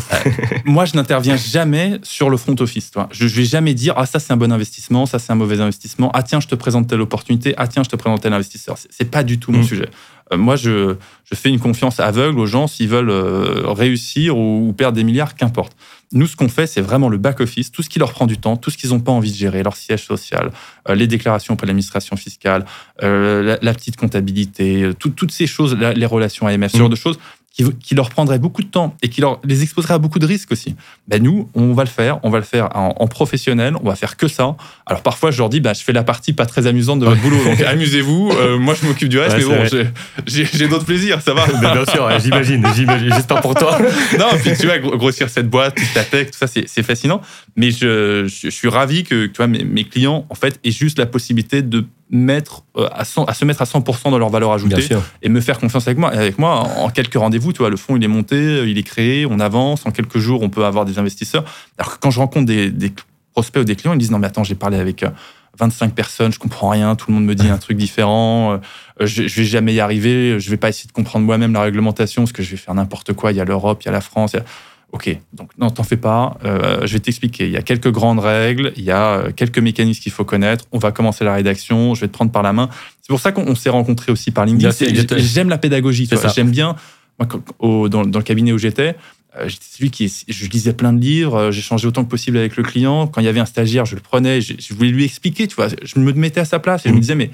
Moi, 0.65 0.85
je 0.85 0.95
n'interviens 0.95 1.35
jamais 1.35 1.99
sur 2.03 2.29
le 2.29 2.37
front 2.37 2.55
office. 2.59 2.91
toi. 2.91 3.09
Je 3.11 3.25
ne 3.25 3.29
vais 3.29 3.43
jamais 3.43 3.73
dire 3.73 3.95
ah 3.97 4.05
ça 4.05 4.19
c'est 4.19 4.31
un 4.31 4.37
bon 4.37 4.51
investissement, 4.51 5.05
ça 5.05 5.19
c'est 5.19 5.31
un 5.31 5.35
mauvais 5.35 5.59
investissement. 5.59 6.09
Ah 6.13 6.23
tiens, 6.23 6.39
je 6.39 6.47
te 6.47 6.55
présente 6.55 6.87
telle 6.87 7.01
opportunité. 7.01 7.53
Ah 7.57 7.67
tiens, 7.67 7.83
je 7.83 7.89
te 7.89 7.95
présente 7.95 8.21
tel 8.21 8.31
investisseur. 8.33 8.77
C'est- 8.77 9.03
pas 9.09 9.23
du 9.23 9.39
tout 9.39 9.51
mon 9.51 9.59
Mm. 9.59 9.63
sujet. 9.63 9.89
Euh, 10.31 10.37
moi, 10.37 10.55
je, 10.55 10.95
je 11.25 11.35
fais 11.35 11.49
une 11.49 11.59
confiance 11.59 11.99
aveugle 11.99 12.39
aux 12.39 12.45
gens 12.45 12.67
s'ils 12.67 12.87
veulent 12.87 13.09
euh, 13.09 13.63
réussir 13.73 14.37
ou, 14.37 14.69
ou 14.69 14.73
perdre 14.73 14.95
des 14.95 15.03
milliards, 15.03 15.35
qu'importe. 15.35 15.75
Nous, 16.13 16.27
ce 16.27 16.35
qu'on 16.35 16.49
fait, 16.49 16.67
c'est 16.67 16.81
vraiment 16.81 17.07
le 17.09 17.17
back-office, 17.17 17.71
tout 17.71 17.83
ce 17.83 17.89
qui 17.89 17.97
leur 17.99 18.11
prend 18.11 18.27
du 18.27 18.37
temps, 18.37 18.57
tout 18.57 18.69
ce 18.69 18.77
qu'ils 18.77 18.89
n'ont 18.89 18.99
pas 18.99 19.11
envie 19.13 19.31
de 19.31 19.35
gérer, 19.37 19.63
leur 19.63 19.75
siège 19.77 20.03
social, 20.05 20.51
euh, 20.89 20.95
les 20.95 21.07
déclarations 21.07 21.53
auprès 21.53 21.65
de 21.65 21.69
l'administration 21.71 22.15
fiscale, 22.17 22.65
euh, 23.01 23.41
la, 23.41 23.57
la 23.61 23.73
petite 23.73 23.95
comptabilité, 23.95 24.83
euh, 24.83 24.93
tout- 24.93 25.11
toutes 25.11 25.31
ces 25.31 25.47
choses, 25.47 25.75
la- 25.77 25.93
les 25.93 26.05
relations 26.05 26.47
AMF, 26.47 26.71
ce 26.71 26.77
Mm. 26.77 26.79
genre 26.79 26.89
de 26.89 26.95
choses 26.95 27.17
qui, 27.53 27.65
qui 27.83 27.95
leur 27.95 28.09
prendraient 28.09 28.39
beaucoup 28.39 28.61
de 28.61 28.67
temps 28.67 28.95
et 29.01 29.09
qui 29.09 29.19
leur, 29.19 29.39
les 29.43 29.61
exposeraient 29.61 29.95
à 29.95 29.97
beaucoup 29.97 30.19
de 30.19 30.25
risques 30.25 30.51
aussi. 30.53 30.73
Ben 31.09 31.21
nous, 31.21 31.49
on 31.53 31.73
va 31.73 31.83
le 31.83 31.89
faire, 31.89 32.19
on 32.23 32.29
va 32.29 32.37
le 32.37 32.45
faire 32.45 32.69
en, 32.75 32.95
en 32.97 33.07
professionnel, 33.07 33.75
on 33.83 33.87
va 33.89 33.95
faire 33.95 34.15
que 34.15 34.29
ça. 34.29 34.55
Alors 34.85 35.01
parfois, 35.03 35.31
je 35.31 35.37
leur 35.39 35.49
dis, 35.49 35.59
bah, 35.59 35.73
je 35.73 35.83
fais 35.83 35.91
la 35.91 36.03
partie 36.03 36.31
pas 36.31 36.45
très 36.45 36.65
amusante 36.65 36.99
de 37.01 37.05
votre 37.05 37.21
boulot, 37.21 37.43
donc 37.43 37.59
amusez-vous, 37.67 38.31
euh, 38.31 38.57
moi 38.57 38.73
je 38.81 38.87
m'occupe 38.87 39.09
du 39.09 39.19
reste, 39.19 39.35
Ouais, 39.35 39.43
mais 39.49 39.69
bon, 39.69 39.87
j'ai- 40.25 40.67
d'autres 40.67 40.85
plaisirs, 40.85 41.21
ça 41.21 41.33
va. 41.33 41.45
bien 41.73 41.85
sûr, 41.85 42.09
j'imagine, 42.19 42.65
j'imagine, 42.73 43.13
j'espère 43.13 43.41
pour 43.41 43.53
toi. 43.55 43.77
non, 44.17 44.27
puis 44.41 44.51
tu 44.57 44.67
vois, 44.67 44.79
gro- 44.79 44.95
grossir 44.97 45.29
cette 45.29 45.49
boîte, 45.49 45.75
toute 45.75 46.09
tech, 46.09 46.31
tout 46.31 46.37
ça, 46.37 46.47
c'est 46.47 46.63
c'est 46.67 46.83
fascinant. 46.83 47.19
Mais 47.57 47.71
je, 47.71 48.25
je, 48.27 48.43
je 48.43 48.49
suis 48.49 48.69
ravi 48.69 49.03
que 49.03 49.25
tu 49.25 49.37
vois, 49.37 49.47
mes, 49.47 49.65
mes 49.65 49.83
clients, 49.83 50.25
en 50.29 50.35
fait, 50.35 50.57
aient 50.63 50.71
juste 50.71 50.97
la 50.97 51.05
possibilité 51.05 51.61
de 51.61 51.85
mettre 52.11 52.63
euh, 52.77 52.87
à, 52.91 53.05
100 53.05 53.23
à 53.25 53.33
se 53.33 53.45
mettre 53.45 53.61
à 53.61 53.65
100% 53.65 54.11
dans 54.11 54.17
leur 54.19 54.29
valeur 54.29 54.51
ajoutée 54.51 54.75
et 55.21 55.29
me 55.29 55.39
faire 55.41 55.59
confiance 55.59 55.87
avec 55.87 55.97
moi. 55.97 56.09
Avec 56.09 56.37
moi, 56.37 56.59
en 56.77 56.89
quelques 56.89 57.15
rendez-vous, 57.15 57.53
tu 57.53 57.59
vois, 57.59 57.69
le 57.69 57.77
fonds 57.77 57.95
il 57.95 58.03
est 58.03 58.07
monté, 58.09 58.63
il 58.69 58.77
est 58.77 58.83
créé, 58.83 59.25
on 59.25 59.39
avance. 59.39 59.85
En 59.85 59.91
quelques 59.91 60.17
jours, 60.17 60.41
on 60.43 60.49
peut 60.49 60.65
avoir 60.65 60.85
des 60.85 60.99
investisseurs. 60.99 61.45
Alors 61.77 61.93
que 61.93 61.99
quand 61.99 62.11
je 62.11 62.19
rencontre 62.19 62.45
des, 62.45 62.69
des 62.69 62.91
prospects 63.33 63.61
ou 63.61 63.65
des 63.65 63.75
clients, 63.77 63.93
ils 63.93 63.97
disent 63.99 64.11
non 64.11 64.19
mais 64.19 64.27
attends, 64.27 64.43
j'ai 64.43 64.55
parlé 64.55 64.77
avec 64.77 65.03
euh, 65.03 65.09
25 65.57 65.93
personnes, 65.93 66.31
je 66.33 66.39
comprends 66.39 66.69
rien, 66.69 66.95
tout 66.95 67.05
le 67.09 67.15
monde 67.15 67.25
me 67.25 67.35
dit 67.35 67.47
un 67.49 67.57
truc 67.57 67.77
différent, 67.77 68.53
euh, 68.53 69.05
je, 69.05 69.27
je 69.27 69.35
vais 69.41 69.45
jamais 69.45 69.73
y 69.73 69.79
arriver, 69.79 70.39
je 70.39 70.49
vais 70.49 70.57
pas 70.57 70.69
essayer 70.69 70.87
de 70.87 70.91
comprendre 70.93 71.25
moi-même 71.25 71.53
la 71.53 71.61
réglementation 71.61 72.23
parce 72.23 72.33
que 72.33 72.43
je 72.43 72.51
vais 72.51 72.57
faire 72.57 72.73
n'importe 72.73 73.13
quoi. 73.13 73.31
Il 73.31 73.37
y 73.37 73.41
a 73.41 73.45
l'Europe, 73.45 73.81
il 73.83 73.85
y 73.85 73.89
a 73.89 73.93
la 73.93 74.01
France. 74.01 74.33
il 74.33 74.37
y 74.37 74.39
a- 74.39 74.45
Ok, 74.93 75.17
donc 75.31 75.49
non, 75.57 75.69
t'en 75.69 75.83
fais 75.83 75.95
pas. 75.95 76.37
euh, 76.43 76.85
je 76.85 76.93
vais 76.93 76.99
t'expliquer. 76.99 77.45
Il 77.45 77.51
y 77.51 77.57
a 77.57 77.61
quelques 77.61 77.89
grandes 77.91 78.19
règles, 78.19 78.73
il 78.75 78.83
y 78.83 78.91
a 78.91 79.13
euh, 79.19 79.31
quelques 79.31 79.59
mécanismes 79.59 80.01
qu'il 80.01 80.11
faut 80.11 80.25
connaître. 80.25 80.65
On 80.73 80.79
va 80.79 80.91
commencer 80.91 81.23
la 81.23 81.33
rédaction. 81.33 81.95
Je 81.95 82.01
vais 82.01 82.07
te 82.07 82.13
prendre 82.13 82.31
par 82.31 82.43
la 82.43 82.51
main. 82.51 82.69
C'est 83.01 83.07
pour 83.07 83.21
ça 83.21 83.31
qu'on 83.31 83.47
on 83.47 83.55
s'est 83.55 83.69
rencontrés 83.69 84.11
aussi 84.11 84.31
par 84.31 84.45
LinkedIn. 84.45 84.69
J'aime 85.17 85.47
la 85.49 85.57
pédagogie. 85.57 86.09
J'aime 86.35 86.51
bien. 86.51 86.75
Moi, 87.19 87.27
au- 87.59 87.87
dans, 87.87 88.03
dans 88.03 88.19
le 88.19 88.23
cabinet 88.25 88.51
où 88.51 88.57
j'étais, 88.57 88.95
euh, 89.37 89.47
celui 89.61 89.91
qui 89.91 90.13
je 90.27 90.45
lisais 90.49 90.73
plein 90.73 90.91
de 90.91 90.99
livres. 90.99 91.35
euh, 91.37 91.51
J'échangeais 91.51 91.87
autant 91.87 92.03
que 92.03 92.09
possible 92.09 92.37
avec 92.37 92.57
le 92.57 92.63
client. 92.63 93.07
Quand 93.07 93.21
il 93.21 93.25
y 93.25 93.29
avait 93.29 93.39
un 93.39 93.45
stagiaire, 93.45 93.85
je 93.85 93.95
le 93.95 94.01
prenais. 94.01 94.41
Je, 94.41 94.53
je 94.59 94.73
voulais 94.73 94.89
lui 94.91 95.05
expliquer. 95.05 95.47
Tu 95.47 95.55
vois, 95.55 95.67
je 95.81 95.99
me 95.99 96.11
mettais 96.13 96.41
à 96.41 96.45
sa 96.45 96.59
place 96.59 96.85
et 96.85 96.89
je 96.89 96.93
me 96.93 96.95
Mhm. 96.97 97.01
disais 97.01 97.15
mais 97.15 97.31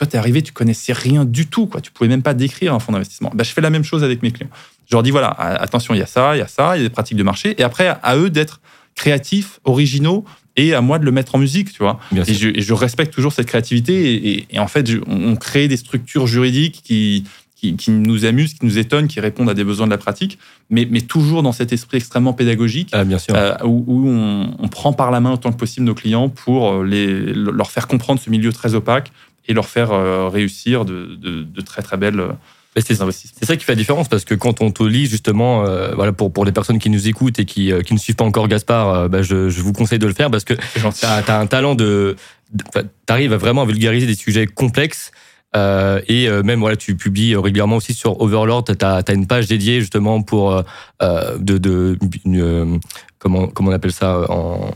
toi, 0.00 0.06
t'es 0.06 0.16
arrivé, 0.16 0.40
tu 0.40 0.52
connaissais 0.52 0.94
rien 0.94 1.26
du 1.26 1.46
tout. 1.46 1.66
Quoi. 1.66 1.82
Tu 1.82 1.90
pouvais 1.90 2.08
même 2.08 2.22
pas 2.22 2.32
décrire 2.32 2.72
un 2.72 2.78
fonds 2.78 2.92
d'investissement. 2.92 3.30
Ben, 3.34 3.44
je 3.44 3.50
fais 3.52 3.60
la 3.60 3.68
même 3.68 3.84
chose 3.84 4.02
avec 4.02 4.22
mes 4.22 4.30
clients. 4.30 4.48
Je 4.88 4.94
leur 4.96 5.02
dis 5.02 5.10
voilà, 5.10 5.28
attention, 5.28 5.92
il 5.92 5.98
y 5.98 6.02
a 6.02 6.06
ça, 6.06 6.34
il 6.36 6.38
y 6.38 6.42
a 6.42 6.48
ça, 6.48 6.74
il 6.76 6.82
y 6.82 6.84
a 6.86 6.88
des 6.88 6.92
pratiques 6.92 7.18
de 7.18 7.22
marché. 7.22 7.54
Et 7.60 7.62
après, 7.62 7.94
à 8.02 8.16
eux 8.16 8.30
d'être 8.30 8.62
créatifs, 8.94 9.60
originaux, 9.64 10.24
et 10.56 10.72
à 10.74 10.80
moi 10.80 10.98
de 10.98 11.04
le 11.04 11.12
mettre 11.12 11.34
en 11.34 11.38
musique, 11.38 11.70
tu 11.72 11.78
vois. 11.82 12.00
Et 12.30 12.34
je, 12.34 12.48
et 12.48 12.60
je 12.62 12.72
respecte 12.74 13.12
toujours 13.12 13.32
cette 13.34 13.46
créativité. 13.46 14.14
Et, 14.14 14.30
et- 14.30 14.46
et 14.52 14.58
en 14.58 14.68
fait, 14.68 14.90
je- 14.90 14.98
on, 15.06 15.36
crée 15.36 15.68
des 15.68 15.76
structures 15.76 16.26
juridiques 16.26 16.80
qui, 16.82 17.24
qui, 17.56 17.76
qui 17.76 17.90
nous 17.90 18.24
amusent, 18.24 18.54
qui 18.54 18.64
nous 18.64 18.78
étonnent, 18.78 19.06
qui 19.06 19.20
répondent 19.20 19.50
à 19.50 19.54
des 19.54 19.64
besoins 19.64 19.86
de 19.86 19.90
la 19.90 19.98
pratique, 19.98 20.38
mais, 20.70 20.88
mais 20.90 21.02
toujours 21.02 21.42
dans 21.42 21.52
cet 21.52 21.72
esprit 21.74 21.98
extrêmement 21.98 22.32
pédagogique. 22.32 22.88
Ah, 22.92 23.04
bien 23.04 23.18
sûr. 23.18 23.34
euh, 23.36 23.54
où, 23.64 23.84
où 23.86 24.08
on, 24.08 24.54
on 24.58 24.68
prend 24.68 24.92
par 24.94 25.10
la 25.10 25.20
main 25.20 25.32
autant 25.32 25.52
que 25.52 25.58
possible 25.58 25.84
nos 25.86 25.94
clients 25.94 26.30
pour 26.30 26.72
euh, 26.72 26.84
les, 26.84 27.32
leur 27.34 27.70
faire 27.70 27.86
comprendre 27.86 28.18
ce 28.18 28.30
milieu 28.30 28.50
très 28.52 28.74
opaque 28.74 29.12
et 29.48 29.52
leur 29.54 29.66
faire 29.68 29.92
euh, 29.92 30.28
réussir 30.28 30.84
de, 30.84 31.14
de- 31.16 31.42
de 31.42 31.60
très 31.60 31.82
très 31.82 31.96
belles 31.96 32.20
euh, 32.20 32.32
c'est 32.76 33.02
investissements. 33.02 33.36
C'est 33.40 33.46
ça 33.46 33.56
qui 33.56 33.64
fait 33.64 33.72
la 33.72 33.76
différence 33.76 34.08
parce 34.08 34.24
que 34.24 34.34
quand 34.36 34.60
on 34.62 34.70
te 34.70 34.82
lit 34.84 35.06
justement, 35.06 35.64
euh, 35.66 35.92
voilà 35.96 36.12
pour 36.12 36.32
pour 36.32 36.44
les 36.44 36.52
personnes 36.52 36.78
qui 36.78 36.88
nous 36.88 37.08
écoutent 37.08 37.38
et 37.40 37.44
qui 37.44 37.72
qui 37.84 37.94
ne 37.94 37.98
suivent 37.98 38.14
pas 38.16 38.24
encore 38.24 38.46
Gaspard, 38.46 38.88
euh, 38.90 39.08
bah, 39.08 39.22
je, 39.22 39.48
je 39.48 39.60
vous 39.60 39.72
conseille 39.72 39.98
de 39.98 40.06
le 40.06 40.12
faire 40.14 40.30
parce 40.30 40.44
que 40.44 40.54
t'as 41.00 41.20
as 41.26 41.38
un 41.40 41.46
talent 41.46 41.74
de, 41.74 42.14
de- 42.52 42.86
t'arrives 43.06 43.32
à 43.32 43.36
vraiment 43.38 43.64
vulgariser 43.64 44.06
des 44.06 44.14
sujets 44.14 44.46
complexes. 44.46 45.10
euh, 45.56 46.00
et 46.06 46.28
même 46.44 46.60
voilà, 46.60 46.76
tu 46.76 46.94
publies 46.96 47.34
régulièrement 47.34 47.76
aussi 47.76 47.92
sur 47.92 48.20
Overlord. 48.20 48.62
T'as 48.64 49.02
as 49.04 49.12
une 49.12 49.26
page 49.26 49.48
dédiée 49.48 49.80
justement 49.80 50.22
pour 50.22 50.62
de, 51.02 51.58
de 51.58 51.98
une, 52.24 52.78
comment 53.18 53.48
comment 53.48 53.70
on 53.70 53.74
appelle 53.74 53.92
ça 53.92 54.30
en 54.30 54.70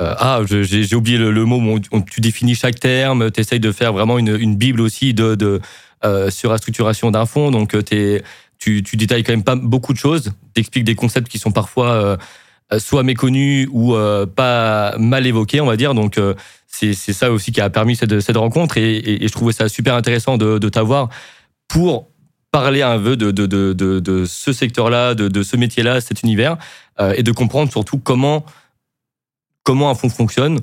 euh, 0.00 0.14
ah, 0.18 0.40
j'ai 0.46 0.94
oublié 0.94 1.18
le, 1.18 1.44
mot. 1.44 1.78
tu 1.78 2.20
définis 2.20 2.54
chaque 2.54 2.80
terme. 2.80 3.30
Tu 3.30 3.40
essayes 3.40 3.60
de 3.60 3.72
faire 3.72 3.92
vraiment 3.92 4.18
une, 4.18 4.56
bible 4.56 4.80
aussi 4.80 5.12
de, 5.12 5.60
euh, 6.04 6.30
sur 6.30 6.50
la 6.50 6.58
structuration 6.58 7.10
d'un 7.10 7.26
fonds. 7.26 7.50
Donc, 7.50 7.74
euh, 7.74 7.82
t'es- 7.82 8.22
tu, 8.58 8.82
tu 8.82 8.96
détailles 8.96 9.24
quand 9.24 9.32
même 9.32 9.44
pas 9.44 9.56
beaucoup 9.56 9.92
de 9.92 9.98
choses. 9.98 10.32
Tu 10.54 10.60
expliques 10.60 10.84
des 10.84 10.94
concepts 10.94 11.28
qui 11.28 11.38
sont 11.38 11.52
parfois 11.52 12.18
soit 12.78 13.02
méconnus 13.02 13.68
ou 13.72 13.94
pas 14.36 14.96
mal 14.98 15.26
évoqués, 15.26 15.62
on 15.62 15.66
va 15.66 15.78
dire. 15.78 15.94
Donc, 15.94 16.20
c'est 16.66 16.92
ça 16.94 17.32
aussi 17.32 17.52
qui 17.52 17.62
a 17.62 17.70
permis 17.70 17.96
cette, 17.96 18.20
cette 18.20 18.36
rencontre. 18.36 18.76
Et, 18.76 19.18
je 19.26 19.32
trouvais 19.32 19.54
ça 19.54 19.70
super 19.70 19.94
intéressant 19.94 20.36
de, 20.36 20.68
t'avoir 20.68 21.08
pour 21.68 22.10
parler 22.50 22.82
un 22.82 22.98
peu 22.98 23.16
de, 23.16 23.30
de, 23.30 23.46
de, 23.72 24.24
ce 24.26 24.52
secteur-là, 24.52 25.14
de, 25.14 25.42
ce 25.42 25.56
métier-là, 25.56 26.02
cet 26.02 26.22
univers, 26.22 26.58
et 27.14 27.22
de 27.22 27.32
comprendre 27.32 27.72
surtout 27.72 27.96
comment, 27.96 28.44
comment 29.62 29.90
un 29.90 29.94
fonds 29.94 30.10
fonctionne, 30.10 30.58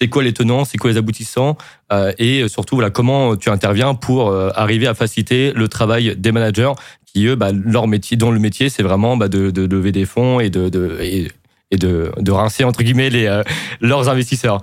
c'est 0.00 0.08
quoi 0.08 0.22
les 0.22 0.32
tenants, 0.32 0.64
c'est 0.64 0.78
quoi 0.78 0.90
les 0.90 0.96
aboutissants, 0.96 1.56
euh, 1.92 2.12
et 2.18 2.46
surtout 2.48 2.76
voilà 2.76 2.90
comment 2.90 3.36
tu 3.36 3.50
interviens 3.50 3.94
pour 3.94 4.28
euh, 4.28 4.50
arriver 4.54 4.86
à 4.86 4.94
faciliter 4.94 5.52
le 5.52 5.68
travail 5.68 6.14
des 6.16 6.32
managers 6.32 6.72
qui 7.06 7.26
eux, 7.26 7.34
bah, 7.34 7.50
leur 7.52 7.88
métier, 7.88 8.16
dont 8.16 8.30
le 8.30 8.38
métier 8.38 8.68
c'est 8.68 8.82
vraiment 8.82 9.16
bah, 9.16 9.28
de, 9.28 9.50
lever 9.66 9.92
des 9.92 10.04
fonds 10.04 10.40
et 10.40 10.50
de, 10.50 10.70
et, 11.00 11.76
de, 11.76 12.30
rincer 12.30 12.64
entre 12.64 12.82
guillemets 12.82 13.10
euh, 13.14 13.42
leurs 13.80 14.08
investisseurs. 14.08 14.60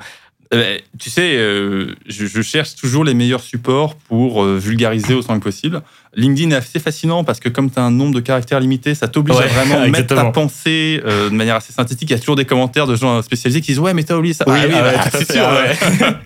Tu 0.99 1.09
sais, 1.09 1.35
je, 1.35 1.95
je 2.05 2.41
cherche 2.41 2.75
toujours 2.75 3.03
les 3.03 3.13
meilleurs 3.13 3.41
supports 3.41 3.95
pour 3.95 4.45
vulgariser 4.45 5.13
autant 5.13 5.37
que 5.37 5.43
possible. 5.43 5.81
LinkedIn 6.15 6.51
est 6.51 6.55
assez 6.55 6.79
fascinant 6.79 7.23
parce 7.23 7.39
que 7.39 7.49
comme 7.49 7.69
tu 7.69 7.79
as 7.79 7.83
un 7.83 7.91
nombre 7.91 8.15
de 8.15 8.19
caractères 8.19 8.59
limité, 8.59 8.95
ça 8.95 9.07
t'oblige 9.07 9.37
Ouais, 9.37 9.43
à 9.43 9.47
vraiment 9.47 9.87
mettre 9.89 10.15
ta 10.15 10.25
pensée 10.25 11.01
euh, 11.05 11.29
de 11.29 11.35
manière 11.35 11.55
assez 11.55 11.73
synthétique. 11.73 12.09
Il 12.09 12.13
y 12.13 12.15
a 12.15 12.19
toujours 12.19 12.35
des 12.35 12.45
commentaires 12.45 12.87
de 12.87 12.95
gens 12.95 13.21
spécialisés 13.21 13.61
qui 13.61 13.71
disent 13.71 13.79
Ouais, 13.79 13.93
mais 13.93 14.03
t'as 14.03 14.15
oublié 14.15 14.33
ça. 14.33 14.45
Oui, 14.47 14.57
ah, 14.61 14.65
oui, 14.67 14.73
ah 14.77 14.81
bah, 14.81 15.09
c'est 15.13 15.31
sûr. 15.33 15.43
ouais. 15.43 16.07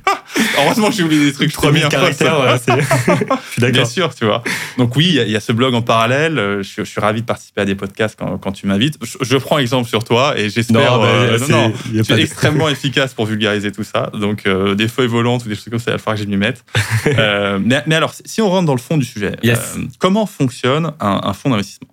Heureusement 0.58 0.90
que 0.90 0.96
j'ai 0.96 1.04
oublié 1.04 1.26
des 1.26 1.34
trucs. 1.34 1.50
Mis 1.74 1.82
un 1.84 1.90
post. 1.90 2.22
ouais, 2.22 2.58
suis 2.58 3.62
Bien 3.62 3.70
d'accord. 3.72 3.88
sûr, 3.88 4.16
tu 4.16 4.26
vois. 4.26 4.44
Donc 4.78 4.96
oui, 4.96 5.06
il 5.10 5.14
y 5.16 5.20
a- 5.20 5.24
il 5.26 5.32
y, 5.32 5.36
a 5.36 5.40
ce 5.40 5.52
blog 5.52 5.74
en 5.74 5.82
parallèle. 5.82 6.38
Euh, 6.38 6.58
Je 6.64 6.68
suis, 6.70 6.86
je 6.86 6.90
suis 6.90 7.02
ravi 7.02 7.22
de 7.22 7.26
participer 7.26 7.62
à 7.62 7.66
des 7.66 7.76
podcasts 7.76 8.16
quand, 8.18 8.38
quand 8.38 8.52
tu 8.52 8.68
m'invites. 8.68 8.96
Je, 9.04 9.18
je 9.22 9.38
prends 9.38 9.58
exemple 9.58 9.88
sur 9.90 10.04
toi 10.04 10.36
et 10.38 10.50
j'espère. 10.50 10.94
Non, 10.98 11.02
bah, 11.02 11.08
euh, 11.08 11.38
c'est- 11.40 11.52
non, 11.52 11.70
non, 11.70 11.74
tu 12.04 12.14
es 12.14 12.16
de- 12.16 12.22
extrêmement 12.22 12.70
efficace 12.70 13.14
pour 13.14 13.26
vulgariser 13.26 13.72
tout 13.72 13.84
ça. 13.84 14.12
Donc, 14.14 14.44
euh, 14.46 14.76
des 14.76 14.88
feuilles 14.88 15.08
volantes 15.08 15.46
ou 15.46 15.50
des 15.50 15.56
trucs 15.58 15.72
comme 15.72 15.80
ça, 15.80 15.92
il 15.92 15.94
va 15.94 15.98
falloir 15.98 16.18
que 16.18 16.24
je 16.24 16.30
m'y 16.30 16.38
mette. 16.38 16.64
Mais, 17.06 17.84
mais 17.88 17.96
alors, 17.96 18.14
si 18.26 18.42
on 18.42 18.50
rentre 18.50 18.66
dans 18.68 18.76
le 18.76 18.80
fond 18.80 18.98
du 18.98 19.06
sujet, 19.06 19.36
Yes. 19.44 19.78
Comment 19.98 20.26
fonctionne 20.26 20.94
un, 21.00 21.22
un 21.24 21.34
fonds 21.34 21.50
d'investissement? 21.50 21.88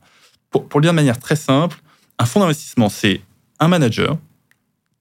Pour, 0.51 0.69
pour 0.69 0.81
le 0.81 0.85
dire 0.85 0.93
de 0.93 0.97
manière 0.97 1.19
très 1.19 1.37
simple, 1.37 1.79
un 2.19 2.25
fonds 2.27 2.41
d'investissement, 2.41 2.89
c'est 2.89 3.21
un 3.61 3.69
manager 3.69 4.19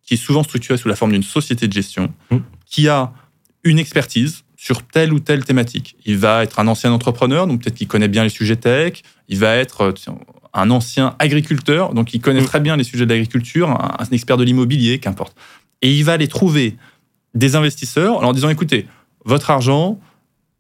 qui 0.04 0.16
est 0.16 0.18
souvent 0.18 0.44
structuré 0.44 0.78
sous 0.78 0.88
la 0.88 0.96
forme 0.96 1.12
d'une 1.12 1.24
société 1.24 1.68
de 1.68 1.74
gestion, 1.74 2.14
Mm. 2.32 2.38
qui 2.66 2.88
a 2.88 3.12
une 3.64 3.80
expertise 3.80 4.44
sur 4.56 4.84
telle 4.84 5.12
ou 5.14 5.20
telle 5.20 5.44
thématique. 5.44 5.96
Il 6.06 6.18
va 6.18 6.44
être 6.44 6.60
un 6.60 6.68
ancien 6.68 6.92
entrepreneur, 6.92 7.48
donc 7.48 7.62
peut-être 7.62 7.76
qu'il 7.76 7.88
connaît 7.88 8.08
bien 8.08 8.24
les 8.24 8.30
sujets 8.30 8.56
tech. 8.56 9.02
Il 9.28 9.40
va 9.40 9.56
être 9.56 9.82
euh, 9.82 9.94
un 10.54 10.70
ancien 10.72 11.16
agriculteur, 11.20 11.94
donc 11.94 12.14
il 12.14 12.22
connaît 12.22 12.42
Mm. 12.42 12.46
très 12.46 12.60
bien 12.60 12.76
les 12.78 12.84
sujets 12.84 13.06
de 13.06 13.10
l'agriculture, 13.12 13.70
un, 13.70 13.96
un 14.00 14.06
expert 14.12 14.38
de 14.38 14.44
l'immobilier, 14.44 15.00
qu'importe. 15.00 15.36
Et 15.82 15.92
il 15.92 16.04
va 16.04 16.14
aller 16.14 16.28
trouver 16.28 16.78
des 17.34 17.56
investisseurs 17.56 18.18
en 18.18 18.22
leur 18.22 18.34
disant, 18.34 18.50
écoutez, 18.50 18.88
votre 19.26 19.50
argent, 19.50 20.00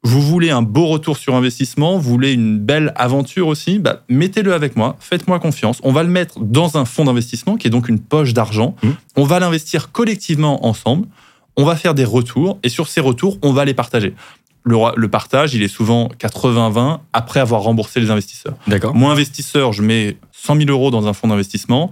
vous 0.05 0.21
voulez 0.21 0.51
un 0.51 0.62
beau 0.62 0.85
retour 0.85 1.17
sur 1.17 1.33
investissement, 1.33 1.97
vous 1.97 2.12
voulez 2.12 2.31
une 2.31 2.59
belle 2.59 2.93
aventure 2.95 3.47
aussi, 3.47 3.79
bah, 3.79 4.03
mettez-le 4.07 4.53
avec 4.53 4.75
moi, 4.75 4.97
faites-moi 5.00 5.39
confiance. 5.39 5.79
On 5.81 5.91
va 5.91 6.03
le 6.03 6.09
mettre 6.09 6.39
dans 6.39 6.77
un 6.77 6.85
fonds 6.85 7.05
d'investissement 7.05 7.57
qui 7.57 7.65
est 7.65 7.71
donc 7.71 7.89
une 7.89 8.00
poche 8.00 8.33
d'argent. 8.33 8.75
Mmh. 8.83 8.89
On 9.15 9.24
va 9.24 9.39
l'investir 9.39 9.91
collectivement 9.91 10.67
ensemble. 10.67 11.07
On 11.57 11.65
va 11.65 11.75
faire 11.75 11.95
des 11.95 12.05
retours 12.05 12.59
et 12.62 12.69
sur 12.69 12.88
ces 12.88 13.01
retours, 13.01 13.39
on 13.41 13.51
va 13.51 13.65
les 13.65 13.74
partager. 13.74 14.13
Le, 14.63 15.07
partage, 15.07 15.55
il 15.55 15.63
est 15.63 15.67
souvent 15.67 16.09
80-20 16.19 17.00
après 17.13 17.39
avoir 17.39 17.62
remboursé 17.62 18.00
les 18.00 18.12
investisseurs. 18.12 18.55
D'accord. 18.67 18.93
Moi, 18.93 19.12
investisseur, 19.12 19.74
je 19.74 19.81
mets 19.81 20.17
100 20.33 20.57
000 20.57 20.69
euros 20.69 20.91
dans 20.91 21.07
un 21.07 21.13
fonds 21.13 21.27
d'investissement. 21.27 21.91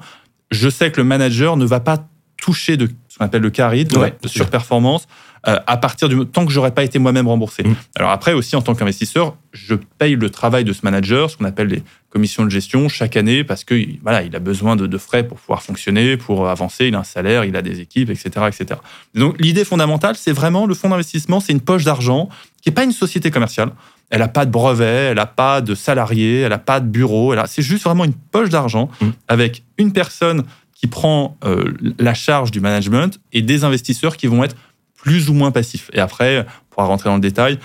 Je 0.51 0.69
sais 0.69 0.91
que 0.91 1.01
le 1.01 1.03
manager 1.03 1.57
ne 1.57 1.65
va 1.65 1.79
pas 1.79 2.07
toucher 2.37 2.77
de 2.77 2.89
ce 3.07 3.17
qu'on 3.17 3.25
appelle 3.25 3.41
le 3.41 3.51
carry, 3.51 3.85
de, 3.85 3.97
Ouais, 3.97 4.15
surperformance, 4.25 5.07
à 5.45 5.77
partir 5.77 6.07
du 6.09 6.25
tant 6.25 6.45
que 6.45 6.51
j'aurais 6.51 6.71
pas 6.73 6.83
été 6.83 6.99
moi-même 6.99 7.27
remboursé. 7.27 7.63
Mm. 7.63 7.75
Alors 7.95 8.11
après 8.11 8.33
aussi, 8.33 8.55
en 8.55 8.61
tant 8.61 8.75
qu'investisseur, 8.75 9.35
je 9.51 9.75
paye 9.75 10.15
le 10.15 10.29
travail 10.29 10.63
de 10.63 10.71
ce 10.73 10.79
manager, 10.83 11.29
ce 11.29 11.37
qu'on 11.37 11.45
appelle 11.45 11.67
les 11.67 11.83
commissions 12.09 12.45
de 12.45 12.49
gestion, 12.49 12.87
chaque 12.89 13.17
année, 13.17 13.43
parce 13.43 13.63
que 13.63 13.75
voilà, 14.03 14.21
il 14.23 14.35
a 14.35 14.39
besoin 14.39 14.75
de, 14.75 14.87
de 14.87 14.97
frais 14.97 15.23
pour 15.27 15.37
pouvoir 15.39 15.61
fonctionner, 15.63 16.15
pour 16.15 16.47
avancer, 16.47 16.87
il 16.87 16.95
a 16.95 16.99
un 16.99 17.03
salaire, 17.03 17.43
il 17.43 17.55
a 17.55 17.61
des 17.61 17.79
équipes, 17.81 18.09
etc. 18.09 18.29
etc. 18.47 18.79
Donc 19.15 19.35
l'idée 19.39 19.65
fondamentale, 19.65 20.15
c'est 20.15 20.31
vraiment 20.31 20.65
le 20.65 20.75
fonds 20.75 20.89
d'investissement, 20.89 21.39
c'est 21.39 21.51
une 21.53 21.61
poche 21.61 21.83
d'argent 21.83 22.29
qui 22.61 22.69
n'est 22.69 22.73
pas 22.75 22.83
une 22.83 22.91
société 22.91 23.29
commerciale. 23.31 23.71
Elle 24.09 24.19
n'a 24.19 24.27
pas 24.27 24.45
de 24.45 24.51
brevet, 24.51 24.85
elle 25.09 25.15
n'a 25.15 25.25
pas 25.25 25.59
de 25.61 25.73
salariés, 25.75 26.41
elle 26.41 26.49
n'a 26.49 26.59
pas 26.59 26.79
de 26.79 26.85
bureau. 26.87 27.33
a- 27.33 27.47
C'est 27.47 27.63
juste 27.63 27.83
vraiment 27.83 28.05
une 28.05 28.13
poche 28.13 28.49
d'argent 28.49 28.89
Mm. 29.01 29.07
avec 29.27 29.63
une 29.79 29.91
personne 29.91 30.43
qui 30.75 30.87
prend 30.87 31.35
euh, 31.45 31.73
la 31.97 32.13
charge 32.13 32.51
du 32.51 32.59
management 32.59 33.19
et 33.31 33.41
des 33.41 33.63
investisseurs 33.63 34.17
qui 34.17 34.27
vont 34.27 34.43
être 34.43 34.55
plus 35.03 35.29
ou 35.29 35.33
moins 35.33 35.51
passifs. 35.51 35.91
Et 35.93 35.99
après, 35.99 36.39
on 36.39 36.73
pourra 36.73 36.85
rentrer 36.87 37.09
dans 37.09 37.15
le 37.15 37.21
détail, 37.21 37.59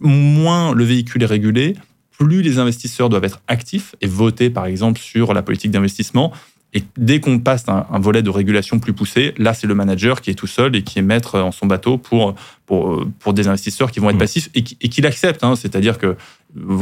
moins 0.00 0.74
le 0.74 0.84
véhicule 0.84 1.22
est 1.22 1.26
régulé, 1.26 1.76
plus 2.18 2.42
les 2.42 2.58
investisseurs 2.58 3.08
doivent 3.08 3.24
être 3.24 3.40
actifs 3.46 3.94
et 4.00 4.06
voter, 4.08 4.50
par 4.50 4.66
exemple, 4.66 4.98
sur 5.00 5.32
la 5.34 5.42
politique 5.42 5.70
d'investissement. 5.70 6.32
Et 6.74 6.82
dès 6.98 7.20
qu'on 7.20 7.38
passe 7.38 7.64
un, 7.68 7.86
un 7.90 7.98
volet 8.00 8.22
de 8.22 8.28
régulation 8.28 8.78
plus 8.80 8.92
poussé, 8.92 9.34
là, 9.38 9.54
c'est 9.54 9.66
le 9.68 9.74
manager 9.74 10.20
qui 10.20 10.30
est 10.30 10.34
tout 10.34 10.46
seul 10.48 10.74
et 10.76 10.82
qui 10.82 10.98
est 10.98 11.02
maître 11.02 11.38
en 11.40 11.52
son 11.52 11.66
bateau 11.66 11.96
pour, 11.96 12.34
pour, 12.66 13.06
pour 13.20 13.32
des 13.34 13.46
investisseurs 13.48 13.90
qui 13.92 14.00
vont 14.00 14.10
être 14.10 14.16
Mmh. 14.16 14.18
passifs 14.18 14.50
et 14.54 14.62
qui, 14.64 14.76
et 14.80 14.88
qui 14.88 15.00
l'acceptent. 15.00 15.44
hein. 15.44 15.54
C'est-à-dire 15.56 15.96
que 15.96 16.16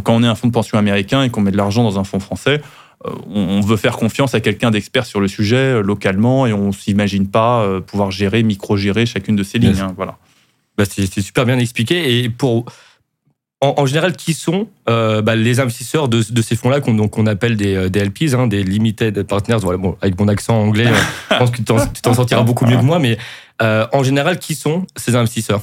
quand 0.03 0.15
on 0.17 0.23
est 0.25 0.27
un 0.27 0.35
fonds 0.35 0.49
de 0.49 0.53
pension 0.53 0.79
américain 0.79 1.23
et 1.23 1.31
qu'on 1.31 1.43
met 1.43 1.53
de 1.53 1.57
l'argent 1.57 1.85
dans 1.85 1.99
un 2.01 2.05
fonds 2.05 2.19
français, 2.19 2.61
on 3.05 3.47
on 3.57 3.61
veut 3.61 3.77
faire 3.77 3.97
confiance 3.97 4.35
à 4.35 4.41
quelqu'un 4.41 4.71
d'expert 4.71 5.07
sur 5.07 5.21
le 5.21 5.29
sujet 5.29 5.57
euh, 5.57 5.83
localement 5.83 6.47
et 6.47 6.53
on 6.53 6.73
s'imagine 6.73 7.29
pas 7.29 7.63
euh, 7.63 7.81
pouvoir 7.81 8.11
gérer, 8.11 8.43
micro-gérer 8.43 9.07
chacune 9.07 9.37
de 9.37 9.43
ces 9.43 9.59
lignes. 9.59 9.81
Hein. 9.81 9.95
voilà. 9.97 10.19
Bah, 10.77 10.85
c'est 10.85 11.21
super 11.21 11.47
bien 11.47 11.59
expliqué. 11.59 12.23
Et 12.23 12.29
pour, 12.29 12.67
en, 13.63 13.87
général, 13.87 14.15
qui 14.15 14.35
sont 14.35 14.69
euh, 14.89 15.23
bah, 15.23 15.35
les 15.35 15.61
investisseurs 15.61 16.09
de, 16.09 16.23
de 16.29 16.43
ces 16.43 16.55
fonds-là 16.57 16.81
qu'on 16.81 17.27
appelle 17.27 17.57
des, 17.57 17.89
des 17.89 18.05
LPs, 18.05 18.35
hein, 18.35 18.47
des 18.47 18.63
Limited 18.63 19.23
Partners 19.23 19.57
voilà, 19.63 19.79
bon, 19.79 19.97
Avec 20.03 20.21
mon 20.21 20.29
accent 20.29 20.61
anglais, 20.61 20.87
je 21.31 21.37
pense 21.39 21.51
que 21.51 21.57
tu 21.57 22.03
t'en 22.03 22.15
sortiras 22.15 22.43
beaucoup 22.43 22.67
mieux 22.67 22.77
que 22.77 22.83
moi. 22.83 22.99
Mais 22.99 23.17
euh, 23.63 23.87
en 23.93 24.03
général, 24.03 24.39
qui 24.39 24.55
sont 24.55 24.87
ces 24.97 25.17
investisseurs? 25.17 25.63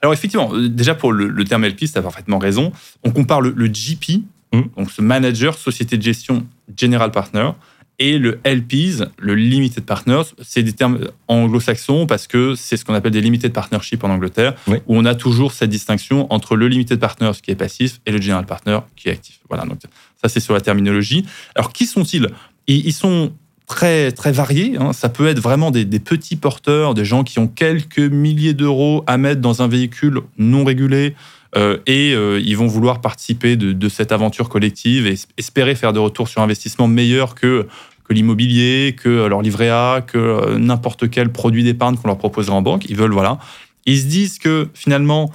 Alors 0.00 0.12
effectivement, 0.12 0.52
déjà 0.56 0.94
pour 0.94 1.12
le, 1.12 1.28
le 1.28 1.44
terme 1.44 1.66
LP, 1.66 1.84
tu 1.92 1.98
as 1.98 2.02
parfaitement 2.02 2.38
raison. 2.38 2.72
On 3.04 3.10
compare 3.10 3.40
le, 3.40 3.52
le 3.56 3.66
GP, 3.66 4.22
mmh. 4.52 4.60
donc 4.76 4.90
ce 4.90 5.02
manager, 5.02 5.56
société 5.56 5.96
de 5.96 6.02
gestion, 6.02 6.46
general 6.76 7.10
partner, 7.10 7.50
et 7.98 8.18
le 8.18 8.40
LPs, 8.44 9.04
le 9.18 9.34
Limited 9.34 9.84
Partners, 9.84 10.24
c'est 10.42 10.62
des 10.62 10.72
termes 10.72 10.98
anglo-saxons 11.28 12.06
parce 12.06 12.26
que 12.26 12.54
c'est 12.56 12.76
ce 12.76 12.84
qu'on 12.84 12.94
appelle 12.94 13.12
des 13.12 13.20
Limited 13.20 13.52
Partnership 13.52 14.02
en 14.02 14.10
Angleterre, 14.10 14.54
où 14.66 14.96
on 14.96 15.04
a 15.04 15.14
toujours 15.14 15.52
cette 15.52 15.70
distinction 15.70 16.26
entre 16.32 16.56
le 16.56 16.66
Limited 16.68 16.98
Partners 16.98 17.32
qui 17.40 17.50
est 17.52 17.56
passif 17.56 18.00
et 18.06 18.10
le 18.10 18.20
General 18.20 18.44
Partner 18.44 18.80
qui 18.96 19.08
est 19.08 19.12
actif. 19.12 19.38
Voilà, 19.48 19.64
donc 19.66 19.78
ça 20.20 20.28
c'est 20.28 20.40
sur 20.40 20.54
la 20.54 20.60
terminologie. 20.60 21.26
Alors 21.54 21.72
qui 21.72 21.86
sont-ils? 21.86 22.28
Ils 22.66 22.92
sont 22.92 23.32
très, 23.66 24.12
très 24.12 24.32
variés. 24.32 24.76
Hein. 24.78 24.92
Ça 24.92 25.08
peut 25.08 25.26
être 25.26 25.40
vraiment 25.40 25.70
des, 25.70 25.84
petits 26.00 26.36
porteurs, 26.36 26.94
des 26.94 27.04
gens 27.04 27.24
qui 27.24 27.38
ont 27.38 27.48
quelques 27.48 27.98
milliers 27.98 28.54
d'euros 28.54 29.04
à 29.06 29.16
mettre 29.16 29.40
dans 29.40 29.62
un 29.62 29.68
véhicule 29.68 30.20
non 30.38 30.64
régulé. 30.64 31.14
Euh, 31.56 31.78
et 31.86 32.14
euh, 32.14 32.40
ils 32.42 32.56
vont 32.56 32.66
vouloir 32.66 33.00
participer 33.00 33.56
de, 33.56 33.72
de, 33.72 33.88
cette 33.88 34.10
aventure 34.10 34.48
collective 34.48 35.06
et 35.06 35.16
espérer 35.36 35.74
faire 35.74 35.92
des 35.92 36.00
retours 36.00 36.28
sur 36.28 36.40
investissement 36.40 36.88
meilleurs 36.88 37.34
que 37.34 37.66
que 38.04 38.14
l'immobilier, 38.14 38.96
que 38.98 39.26
leur 39.26 39.42
livret 39.42 39.68
A, 39.68 40.00
que 40.00 40.18
euh, 40.18 40.58
n'importe 40.58 41.08
quel 41.08 41.30
produit 41.30 41.62
d'épargne 41.62 41.96
qu'on 41.96 42.08
leur 42.08 42.18
proposerait 42.18 42.56
en 42.56 42.62
banque. 42.62 42.86
Ils 42.88 42.96
veulent, 42.96 43.12
voilà. 43.12 43.38
Ils 43.86 44.00
se 44.00 44.06
disent 44.06 44.38
que 44.38 44.68
finalement, 44.74 45.30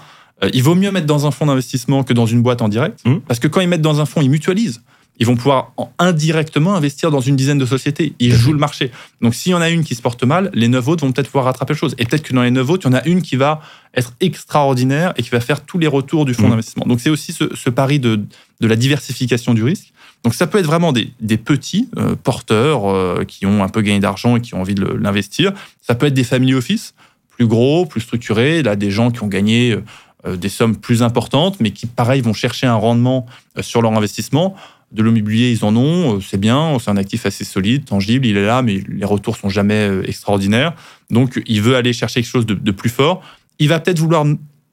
il 0.53 0.61
vaut 0.63 0.75
mieux 0.75 0.91
mettre 0.91 1.07
dans 1.07 1.25
un 1.25 1.31
fonds 1.31 1.45
d'investissement 1.45 2.03
que 2.03 2.13
dans 2.13 2.25
une 2.25 2.41
boîte 2.41 2.61
en 2.61 2.67
direct. 2.67 2.99
Mmh. 3.05 3.19
Parce 3.27 3.39
que 3.39 3.47
quand 3.47 3.61
ils 3.61 3.69
mettent 3.69 3.81
dans 3.81 4.01
un 4.01 4.05
fonds, 4.05 4.21
ils 4.21 4.29
mutualisent. 4.29 4.81
Ils 5.19 5.25
vont 5.25 5.35
pouvoir 5.35 5.73
indirectement 5.97 6.75
investir 6.75 7.09
dans 7.09 7.21
une 7.21 7.35
dizaine 7.35 7.57
de 7.57 7.65
sociétés. 7.65 8.13
Ils 8.19 8.33
jouent 8.33 8.53
le 8.53 8.59
marché. 8.59 8.91
Donc, 9.21 9.33
s'il 9.33 9.51
y 9.51 9.55
en 9.55 9.61
a 9.61 9.69
une 9.69 9.83
qui 9.83 9.95
se 9.95 10.01
porte 10.01 10.23
mal, 10.23 10.51
les 10.53 10.67
neuf 10.67 10.87
autres 10.87 11.05
vont 11.05 11.11
peut-être 11.11 11.27
pouvoir 11.27 11.45
rattraper 11.45 11.73
le 11.73 11.77
chose. 11.79 11.95
Et 11.97 12.05
peut-être 12.05 12.23
que 12.23 12.33
dans 12.33 12.43
les 12.43 12.51
neuf 12.51 12.69
autres, 12.69 12.87
il 12.87 12.93
y 12.93 12.95
en 12.95 12.97
a 12.97 13.05
une 13.05 13.21
qui 13.21 13.35
va 13.35 13.61
être 13.95 14.13
extraordinaire 14.19 15.13
et 15.17 15.23
qui 15.23 15.29
va 15.29 15.39
faire 15.39 15.61
tous 15.61 15.79
les 15.79 15.87
retours 15.87 16.25
du 16.25 16.33
fonds 16.33 16.47
mmh. 16.47 16.49
d'investissement. 16.51 16.85
Donc, 16.85 16.99
c'est 16.99 17.09
aussi 17.09 17.33
ce, 17.33 17.69
pari 17.69 17.99
de, 17.99 18.21
de 18.61 18.67
la 18.67 18.75
diversification 18.75 19.53
du 19.53 19.63
risque. 19.63 19.91
Donc 20.23 20.33
ça 20.33 20.47
peut 20.47 20.57
être 20.57 20.65
vraiment 20.65 20.91
des, 20.91 21.37
petits 21.37 21.89
euh, 21.97 22.15
porteurs 22.21 22.89
euh, 22.89 23.23
qui 23.25 23.45
ont 23.45 23.63
un 23.63 23.69
peu 23.69 23.81
gagné 23.81 23.99
d'argent 23.99 24.35
et 24.35 24.41
qui 24.41 24.55
ont 24.55 24.61
envie 24.61 24.75
de 24.75 24.85
l'investir. 24.85 25.53
Ça 25.81 25.95
peut 25.95 26.07
être 26.07 26.13
des 26.13 26.23
family 26.23 26.53
office, 26.53 26.93
plus 27.29 27.47
gros, 27.47 27.85
plus 27.85 28.01
structurés. 28.01 28.63
Là, 28.63 28.75
des 28.75 28.91
gens 28.91 29.11
qui 29.11 29.23
ont 29.23 29.27
gagné 29.27 29.77
euh, 30.25 30.35
des 30.35 30.49
sommes 30.49 30.75
plus 30.75 31.03
importantes, 31.03 31.59
mais 31.59 31.71
qui, 31.71 31.85
pareil, 31.85 32.21
vont 32.21 32.33
chercher 32.33 32.67
un 32.67 32.75
rendement 32.75 33.25
sur 33.61 33.81
leur 33.81 33.93
investissement. 33.93 34.55
De 34.91 35.03
l'immobilier, 35.03 35.51
ils 35.51 35.65
en 35.65 35.75
ont, 35.75 36.21
c'est 36.21 36.39
bien, 36.39 36.77
c'est 36.79 36.89
un 36.89 36.97
actif 36.97 37.25
assez 37.25 37.43
solide, 37.43 37.85
tangible, 37.85 38.25
il 38.25 38.37
est 38.37 38.45
là, 38.45 38.61
mais 38.61 38.81
les 38.87 39.05
retours 39.05 39.35
sont 39.35 39.49
jamais 39.49 39.89
extraordinaires. 40.05 40.73
Donc, 41.09 41.41
il 41.45 41.61
veut 41.61 41.75
aller 41.75 41.91
chercher 41.91 42.21
quelque 42.21 42.31
chose 42.31 42.45
de, 42.45 42.71
plus 42.71 42.89
fort. 42.89 43.21
Il 43.59 43.67
va 43.67 43.81
peut-être 43.81 43.99
vouloir 43.99 44.25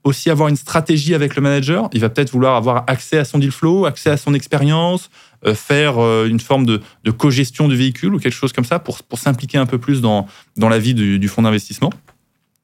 aussi 0.04 0.30
avoir 0.30 0.48
une 0.48 0.56
stratégie 0.56 1.14
avec 1.14 1.34
le 1.34 1.42
manager. 1.42 1.88
Il 1.92 2.00
va 2.00 2.10
peut-être 2.10 2.30
vouloir 2.30 2.56
avoir 2.56 2.84
accès 2.86 3.18
à 3.18 3.24
son 3.24 3.38
deal 3.38 3.50
flow, 3.50 3.86
accès 3.86 4.10
à 4.10 4.16
son 4.16 4.34
expérience, 4.34 5.10
euh, 5.46 5.54
faire 5.54 5.98
euh, 5.98 6.26
une 6.26 6.40
forme 6.40 6.66
de, 6.66 6.80
de 7.04 7.10
co-gestion 7.10 7.68
du 7.68 7.76
véhicule 7.76 8.14
ou 8.14 8.18
quelque 8.18 8.34
chose 8.34 8.52
comme 8.52 8.64
ça 8.64 8.78
pour, 8.78 9.02
pour 9.02 9.18
s'impliquer 9.18 9.58
un 9.58 9.66
peu 9.66 9.78
plus 9.78 10.00
dans, 10.00 10.26
dans 10.56 10.68
la 10.68 10.78
vie 10.78 10.94
du, 10.94 11.18
du 11.18 11.28
fonds 11.28 11.42
d'investissement. 11.42 11.90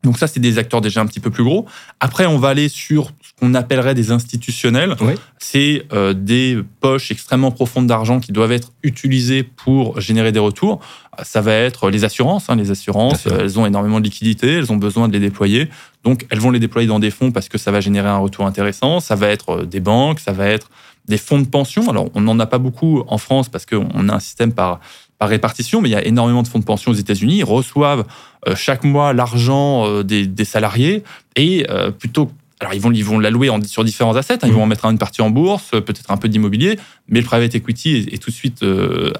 Donc 0.03 0.19
ça, 0.19 0.27
c'est 0.27 0.41
des 0.41 0.59
acteurs 0.59 0.81
déjà 0.81 1.01
un 1.01 1.07
petit 1.07 1.21
peu 1.21 1.31
plus 1.31 1.45
gros. 1.45 1.67
Après, 2.01 2.25
on 2.25 2.39
va 2.39 2.49
aller 2.49 2.69
sur 2.69 3.11
ce 3.21 3.33
qu'on 3.39 3.55
appellerait 3.55 3.95
des 3.95 4.11
institutionnels. 4.11 4.97
C'est 5.39 5.85
euh, 5.93 6.15
des 6.15 6.59
poches 6.81 7.11
extrêmement 7.11 7.51
profondes 7.51 7.87
d'argent 7.87 8.19
qui 8.19 8.33
doivent 8.33 8.53
être 8.53 8.73
utilisées 8.83 9.43
pour 9.43 10.01
générer 10.01 10.33
des 10.33 10.39
retours. 10.39 10.81
Ça 11.23 11.43
va 11.43 11.53
être 11.53 11.91
les 11.91 12.05
assurances. 12.05 12.49
Hein. 12.49 12.57
Les 12.57 12.71
assurances, 12.71 13.27
elles 13.27 13.59
ont 13.59 13.67
énormément 13.67 14.01
de 14.01 14.05
liquidités, 14.05 14.55
elles 14.55 14.73
ont 14.73 14.77
besoin 14.77 15.07
de 15.07 15.13
les 15.13 15.21
déployer. 15.21 15.69
Donc, 16.03 16.27
elles 16.31 16.41
vont 16.41 16.51
les 16.51 16.61
déployer 16.61 16.89
dans 16.89 16.99
des 16.99 17.11
fonds 17.11 17.31
parce 17.31 17.51
que 17.51 17.59
ça 17.59 17.71
va 17.71 17.81
générer 17.81 18.09
un 18.09 18.19
retour 18.19 18.47
intéressant. 18.47 19.01
Ça 19.01 19.17
va 19.17 19.29
être 19.29 19.65
des 19.65 19.81
banques, 19.81 20.21
ça 20.21 20.33
va 20.33 20.47
être 20.47 20.71
des 21.07 21.19
fonds 21.19 21.41
de 21.41 21.47
pension. 21.47 21.91
Alors, 21.91 22.09
on 22.15 22.23
n'en 22.23 22.39
a 22.39 22.47
pas 22.47 22.59
beaucoup 22.59 23.03
en 23.07 23.19
France 23.19 23.51
parce 23.51 23.67
qu'on 23.67 24.09
a 24.09 24.15
un 24.15 24.21
système 24.21 24.53
par, 24.53 24.81
par 25.21 25.29
répartition, 25.29 25.83
mais 25.83 25.91
il 25.91 25.93
y 25.93 25.97
a 25.97 26.05
énormément 26.05 26.43
de 26.43 26.49
fonds 26.49 26.59
de 26.59 26.65
pension 26.65 26.91
aux 26.91 26.95
États-Unis. 26.95 27.37
Ils 27.37 27.45
reçoivent 27.45 28.07
euh, 28.49 28.57
chaque 28.57 28.85
mois 28.85 29.13
l'argent 29.13 29.87
euh, 29.87 30.03
des, 30.03 30.27
des, 30.27 30.47
salariés 30.47 31.05
et 31.37 31.67
euh, 31.69 31.91
plutôt 31.91 32.31
alors 32.59 32.73
ils 32.73 32.81
vont 32.81 32.91
ils 32.91 33.05
vont 33.05 33.19
l'allouer 33.19 33.51
sur 33.67 33.85
différents 33.85 34.17
assets, 34.17 34.35
hein. 34.43 34.47
ils 34.47 34.53
vont 34.53 34.63
en 34.63 34.67
mettre 34.67 34.87
une 34.87 34.99
partie 34.99 35.21
en 35.21 35.29
bourse, 35.31 35.71
peut-être 35.71 36.11
un 36.11 36.17
peu 36.17 36.29
d'immobilier, 36.29 36.79
mais 37.09 37.21
le 37.21 37.27
private 37.27 37.55
equity 37.55 38.09
est, 38.11 38.23
tout 38.23 38.31
de 38.31 38.35
suite 38.35 38.65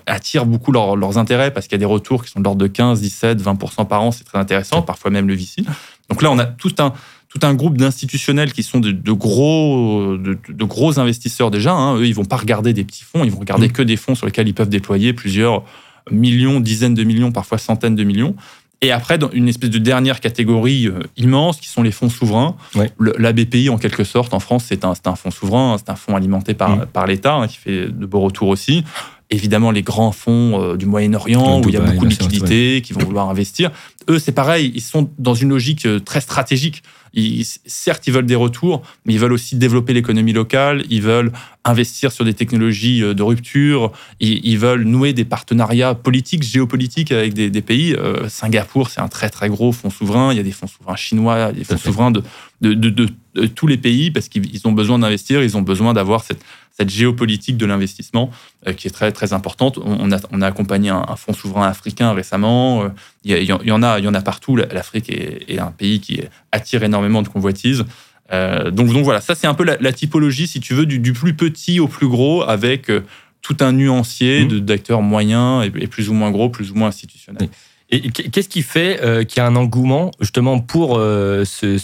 attire 0.07 0.45
beaucoup 0.45 0.73
leurs 0.73 1.17
intérêts 1.17 1.51
parce 1.51 1.67
qu'il 1.67 1.73
y 1.73 1.77
a 1.77 1.79
des 1.79 1.87
retours 1.87 2.23
qui 2.23 2.31
sont 2.31 2.41
de 2.41 2.45
l'ordre 2.45 2.61
de 2.61 2.67
15, 2.67 3.01
17, 3.01 3.41
20 3.41 3.55
par 3.87 4.03
an, 4.03 4.11
c'est 4.11 4.25
très 4.25 4.39
intéressant, 4.39 4.83
parfois 4.83 5.11
même 5.11 5.27
le 5.27 5.35
VC. 5.35 5.65
Donc 6.11 6.21
là 6.21 6.31
on 6.31 6.39
a 6.39 6.45
tout 6.45 6.75
un 6.81 6.93
tout 7.31 7.39
un 7.43 7.55
groupe 7.55 7.79
d'institutionnels 7.79 8.53
qui 8.53 8.63
sont 8.63 8.81
de, 8.81 9.13
gros, 9.13 10.17
de, 10.19 10.65
gros 10.65 10.99
investisseurs 10.99 11.51
déjà. 11.51 11.73
Hein. 11.73 11.97
Eux, 11.97 12.07
ils 12.07 12.15
vont 12.15 12.25
pas 12.25 12.37
regarder 12.37 12.73
des 12.73 12.83
petits 12.85 13.05
fonds, 13.05 13.23
ils 13.23 13.31
vont 13.31 13.39
regarder 13.39 13.69
mm. 13.69 13.73
que 13.73 13.83
des 13.83 13.97
fonds 13.97 14.17
sur 14.17 14.27
lesquels 14.27 14.49
ils 14.49 14.55
peuvent 14.55 14.69
déployer 14.69 15.13
plusieurs 15.13 15.63
millions, 16.11 16.61
dizaines 16.61 16.95
de 16.95 17.05
millions, 17.05 17.33
parfois 17.33 17.59
centaines 17.59 17.97
de 17.97 18.05
millions. 18.05 18.35
Et 18.83 18.93
après, 18.93 19.19
dans 19.19 19.31
une 19.31 19.49
espèce 19.49 19.69
de 19.71 19.79
dernière 19.79 20.21
catégorie 20.21 20.87
euh, 20.87 21.01
immense, 21.17 21.61
qui 21.61 21.69
sont 21.69 21.83
les 21.83 21.93
fonds 21.93 22.09
souverains. 22.09 22.57
la 22.99 23.33
BPI, 23.33 23.69
en 23.69 23.77
quelque 23.77 24.05
sorte, 24.05 24.33
en 24.33 24.41
France, 24.41 24.65
c'est 24.69 24.85
un, 24.85 24.95
un 25.05 25.17
fonds 25.17 25.31
souverain, 25.31 25.77
c'est 25.79 25.91
un 25.91 25.97
fonds 25.97 26.17
alimenté 26.17 26.55
par, 26.55 26.77
mm. 26.77 26.87
par 26.87 27.07
l'État, 27.07 27.35
hein, 27.35 27.47
qui 27.47 27.59
fait 27.59 27.89
de 27.89 28.07
beaux 28.07 28.21
retours 28.21 28.49
aussi. 28.49 28.85
Évidemment, 29.31 29.71
les 29.71 29.83
grands 29.83 30.13
fonds 30.13 30.61
euh, 30.61 30.77
du 30.77 30.87
Moyen-Orient, 30.87 31.61
où 31.61 31.69
il 31.69 31.75
y 31.75 31.77
a 31.77 31.81
beaucoup 31.81 32.05
de 32.05 32.11
liquidités, 32.11 32.83
qui 32.83 32.93
vont 32.93 33.05
vouloir 33.05 33.31
investir. 33.31 33.71
Eux, 34.09 34.19
c'est 34.19 34.33
pareil, 34.33 34.73
ils 34.75 34.81
sont 34.81 35.11
dans 35.19 35.35
une 35.35 35.51
logique 35.51 35.87
euh, 35.87 36.01
très 36.01 36.21
stratégique. 36.21 36.83
Ils, 37.13 37.45
certes, 37.67 38.07
ils 38.07 38.13
veulent 38.13 38.27
des 38.27 38.37
retours, 38.37 38.83
mais 39.05 39.15
ils 39.15 39.19
veulent 39.19 39.33
aussi 39.33 39.57
développer 39.57 39.93
l'économie 39.93 40.33
locale, 40.33 40.85
ils 40.91 41.03
veulent 41.03 41.33
investir 41.65 42.13
sur 42.13 42.25
des 42.25 42.35
technologies 42.35 43.03
euh, 43.03 43.15
de 43.15 43.23
rupture, 43.23 43.93
ils, 44.21 44.59
veulent 44.59 44.85
nouer 44.85 45.13
des 45.13 45.25
partenariats 45.25 45.95
politiques, 45.95 46.43
géopolitiques 46.43 47.13
avec 47.13 47.35
des, 47.35 47.63
pays. 47.63 47.95
Euh, 47.95 48.29
Singapour, 48.29 48.91
c'est 48.91 49.01
un 49.01 49.09
très 49.09 49.29
très 49.29 49.49
gros 49.49 49.73
fonds 49.73 49.91
souverain, 49.91 50.33
il 50.33 50.37
y 50.37 50.41
a 50.41 50.45
des 50.45 50.53
fonds 50.53 50.69
souverains 50.69 50.97
chinois, 50.97 51.53
des 51.53 51.65
fonds 51.65 51.79
souverains 51.79 52.11
de, 52.11 52.23
de, 52.61 52.75
de, 52.75 53.09
tous 53.55 53.67
les 53.67 53.79
pays 53.79 54.11
parce 54.11 54.29
qu'ils 54.29 54.67
ont 54.67 54.73
besoin 54.73 54.99
d'investir, 54.99 55.43
ils 55.43 55.57
ont 55.57 55.63
besoin 55.63 55.95
d'avoir 55.95 56.23
cette, 56.23 56.45
cette 56.73 56.91
géopolitique 56.91 57.57
de 57.57 57.65
l'investissement 57.65 58.31
euh, 58.67 58.73
qui 58.73 58.89
est 58.89 58.91
très 58.91 59.13
très 59.13 59.33
importante. 59.33 59.79
On 59.83 60.13
a, 60.13 60.19
on 60.31 60.43
a 60.43 60.47
accompagné 60.47 60.91
un, 60.91 61.17
fonds 61.17 61.33
souverain 61.33 61.67
africain 61.67 62.13
récemment. 62.13 62.91
Il 63.25 63.33
y, 63.33 63.53
en 63.53 63.83
a, 63.83 63.99
il 63.99 64.05
y 64.05 64.09
en 64.09 64.15
a 64.15 64.21
partout. 64.23 64.57
L'Afrique 64.57 65.09
est, 65.11 65.45
est, 65.49 65.59
un 65.59 65.71
pays 65.71 66.01
qui 66.01 66.21
attire 66.53 66.83
énormément 66.83 67.23
de 67.23 67.29
convoitises. 67.29 67.85
Euh, 68.33 68.71
donc, 68.71 68.93
donc 68.93 69.05
voilà, 69.05 69.21
ça 69.21 69.35
c'est 69.35 69.47
un 69.47 69.55
peu 69.55 69.65
la, 69.65 69.93
typologie, 69.93 70.47
si 70.47 70.61
tu 70.61 70.75
veux, 70.75 70.87
du, 70.87 71.13
plus 71.13 71.35
petit 71.35 71.81
au 71.81 71.89
plus 71.89 72.09
gros, 72.09 72.43
avec 72.43 72.91
euh, 72.91 73.05
tout 73.43 73.57
un 73.61 73.73
nuancier 73.73 74.45
mmh. 74.45 74.61
d'acteurs 74.61 75.03
moyens 75.03 75.65
et, 75.65 75.87
plus 75.87 76.09
ou 76.09 76.13
moins 76.13 76.31
gros, 76.31 76.49
plus 76.49 76.71
ou 76.71 76.75
moins 76.75 76.89
institutionnels. 76.89 77.49
Et 77.91 78.11
qu'est-ce 78.11 78.49
qui 78.49 78.63
fait 78.63 79.03
euh, 79.03 79.25
qu'il 79.25 79.39
y 79.39 79.41
a 79.41 79.47
un 79.47 79.57
engouement 79.57 80.13
justement 80.21 80.61
pour 80.61 80.97
ce, 80.97 81.77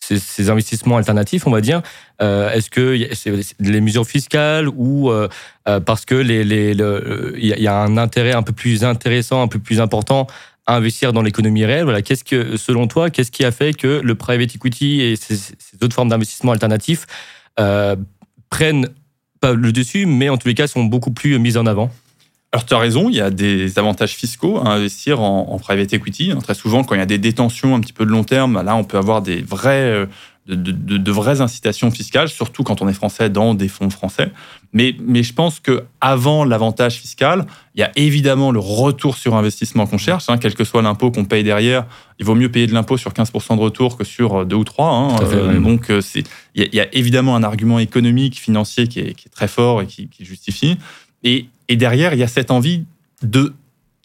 ces, 0.00 0.50
investissements 0.50 0.96
alternatifs, 0.96 1.46
on 1.46 1.50
va 1.50 1.60
dire? 1.60 1.82
Est-ce 2.20 2.70
que 2.70 3.08
c'est 3.12 3.32
les 3.60 3.80
mesures 3.80 4.06
fiscales 4.06 4.68
ou 4.68 5.10
parce 5.64 6.04
que 6.04 6.14
les, 6.14 6.74
y 7.38 7.66
a 7.66 7.76
un 7.76 7.96
intérêt 7.96 8.32
un 8.32 8.42
peu 8.42 8.52
plus 8.52 8.84
intéressant, 8.84 9.42
un 9.42 9.48
peu 9.48 9.58
plus 9.58 9.80
important 9.80 10.26
investir 10.66 11.12
dans 11.12 11.22
l'économie 11.22 11.64
réelle? 11.64 11.84
Voilà, 11.84 12.02
qu'est-ce 12.02 12.24
que, 12.24 12.56
selon 12.56 12.86
toi, 12.86 13.10
qu'est-ce 13.10 13.30
qui 13.30 13.44
a 13.44 13.52
fait 13.52 13.74
que 13.74 14.00
le 14.02 14.14
private 14.14 14.54
equity 14.54 15.00
et 15.02 15.16
ces, 15.16 15.36
autres 15.82 15.94
formes 15.94 16.08
d'investissement 16.08 16.52
alternatifs 16.52 17.06
euh, 17.60 17.96
prennent 18.50 18.88
pas 19.40 19.52
le 19.52 19.72
dessus, 19.72 20.06
mais 20.06 20.28
en 20.28 20.36
tous 20.36 20.48
les 20.48 20.54
cas 20.54 20.66
sont 20.66 20.84
beaucoup 20.84 21.12
plus 21.12 21.38
mises 21.38 21.56
en 21.56 21.66
avant? 21.66 21.90
Alors, 22.54 22.64
tu 22.64 22.72
as 22.72 22.78
raison, 22.78 23.08
il 23.08 23.16
y 23.16 23.20
a 23.20 23.30
des 23.30 23.80
avantages 23.80 24.14
fiscaux 24.14 24.58
à 24.58 24.68
investir 24.68 25.20
en, 25.20 25.58
private 25.58 25.92
equity. 25.92 26.32
Très 26.40 26.54
souvent, 26.54 26.84
quand 26.84 26.94
il 26.94 26.98
y 26.98 27.02
a 27.02 27.06
des 27.06 27.18
détentions 27.18 27.74
un 27.74 27.80
petit 27.80 27.92
peu 27.92 28.06
de 28.06 28.10
long 28.12 28.22
terme, 28.22 28.62
là, 28.62 28.76
on 28.76 28.84
peut 28.84 28.96
avoir 28.96 29.22
des 29.22 29.42
vrais 29.42 29.82
euh, 29.82 30.06
de, 30.46 31.10
vraies 31.10 31.40
incitations 31.40 31.90
fiscales, 31.90 32.28
surtout 32.28 32.62
quand 32.62 32.80
on 32.80 32.88
est 32.88 32.94
français 32.94 33.28
dans 33.28 33.54
des 33.54 33.66
fonds 33.66 33.90
français. 33.90 34.30
Mais, 34.72 34.94
mais 35.04 35.24
je 35.24 35.32
pense 35.32 35.58
que 35.58 35.82
avant 36.00 36.44
l'avantage 36.44 37.00
fiscal, 37.00 37.44
il 37.74 37.80
y 37.80 37.82
a 37.82 37.90
évidemment 37.96 38.52
le 38.52 38.60
retour 38.60 39.16
sur 39.16 39.34
investissement 39.34 39.88
qu'on 39.88 39.98
cherche, 39.98 40.28
hein, 40.28 40.38
quel 40.38 40.54
que 40.54 40.62
soit 40.62 40.82
l'impôt 40.82 41.10
qu'on 41.10 41.24
paye 41.24 41.42
derrière. 41.42 41.86
Il 42.20 42.24
vaut 42.24 42.36
mieux 42.36 42.52
payer 42.52 42.68
de 42.68 42.72
l'impôt 42.72 42.96
sur 42.96 43.10
15% 43.10 43.56
de 43.56 43.62
retour 43.62 43.96
que 43.96 44.04
sur 44.04 44.46
2 44.46 44.54
ou 44.54 44.62
3. 44.62 44.86
Hein. 44.86 45.16
Euh, 45.22 45.58
donc, 45.58 45.90
euh, 45.90 46.00
il 46.54 46.72
y, 46.72 46.78
a 46.78 46.86
évidemment 46.94 47.34
un 47.34 47.42
argument 47.42 47.80
économique, 47.80 48.38
financier 48.38 48.86
qui 48.86 49.00
est, 49.00 49.30
très 49.32 49.48
fort 49.48 49.82
et 49.82 49.86
qui, 49.86 50.08
justifie. 50.20 50.78
Et, 51.24 51.46
et, 51.68 51.76
derrière, 51.76 52.14
il 52.14 52.20
y 52.20 52.22
a 52.22 52.28
cette 52.28 52.50
envie 52.50 52.84
de 53.22 53.54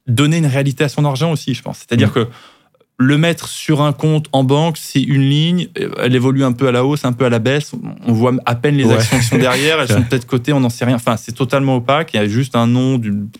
donner 0.07 0.37
une 0.37 0.45
réalité 0.45 0.83
à 0.83 0.89
son 0.89 1.05
argent 1.05 1.31
aussi, 1.31 1.53
je 1.53 1.61
pense. 1.61 1.79
C'est-à-dire 1.79 2.09
mmh. 2.09 2.13
que 2.13 2.27
le 2.99 3.17
mettre 3.17 3.47
sur 3.47 3.81
un 3.81 3.93
compte 3.93 4.27
en 4.33 4.43
banque, 4.43 4.77
c'est 4.77 5.01
une 5.01 5.21
ligne, 5.21 5.69
elle 5.97 6.13
évolue 6.15 6.43
un 6.43 6.51
peu 6.51 6.67
à 6.67 6.71
la 6.73 6.83
hausse, 6.83 7.05
un 7.05 7.13
peu 7.13 7.23
à 7.23 7.29
la 7.29 7.39
baisse, 7.39 7.71
on 8.05 8.11
voit 8.11 8.33
à 8.45 8.55
peine 8.55 8.75
les 8.75 8.91
actions 8.91 9.17
qui 9.17 9.25
sont 9.25 9.37
derrière, 9.37 9.79
elles 9.81 9.87
sont 9.87 10.03
peut-être 10.03 10.25
cotées, 10.25 10.51
on 10.51 10.59
n'en 10.59 10.69
sait 10.69 10.83
rien. 10.83 10.95
Enfin, 10.95 11.15
c'est 11.15 11.31
totalement 11.31 11.77
opaque, 11.77 12.13
il 12.13 12.17
y 12.17 12.19
a 12.19 12.27
juste 12.27 12.57
un 12.57 12.67
nom 12.67 12.99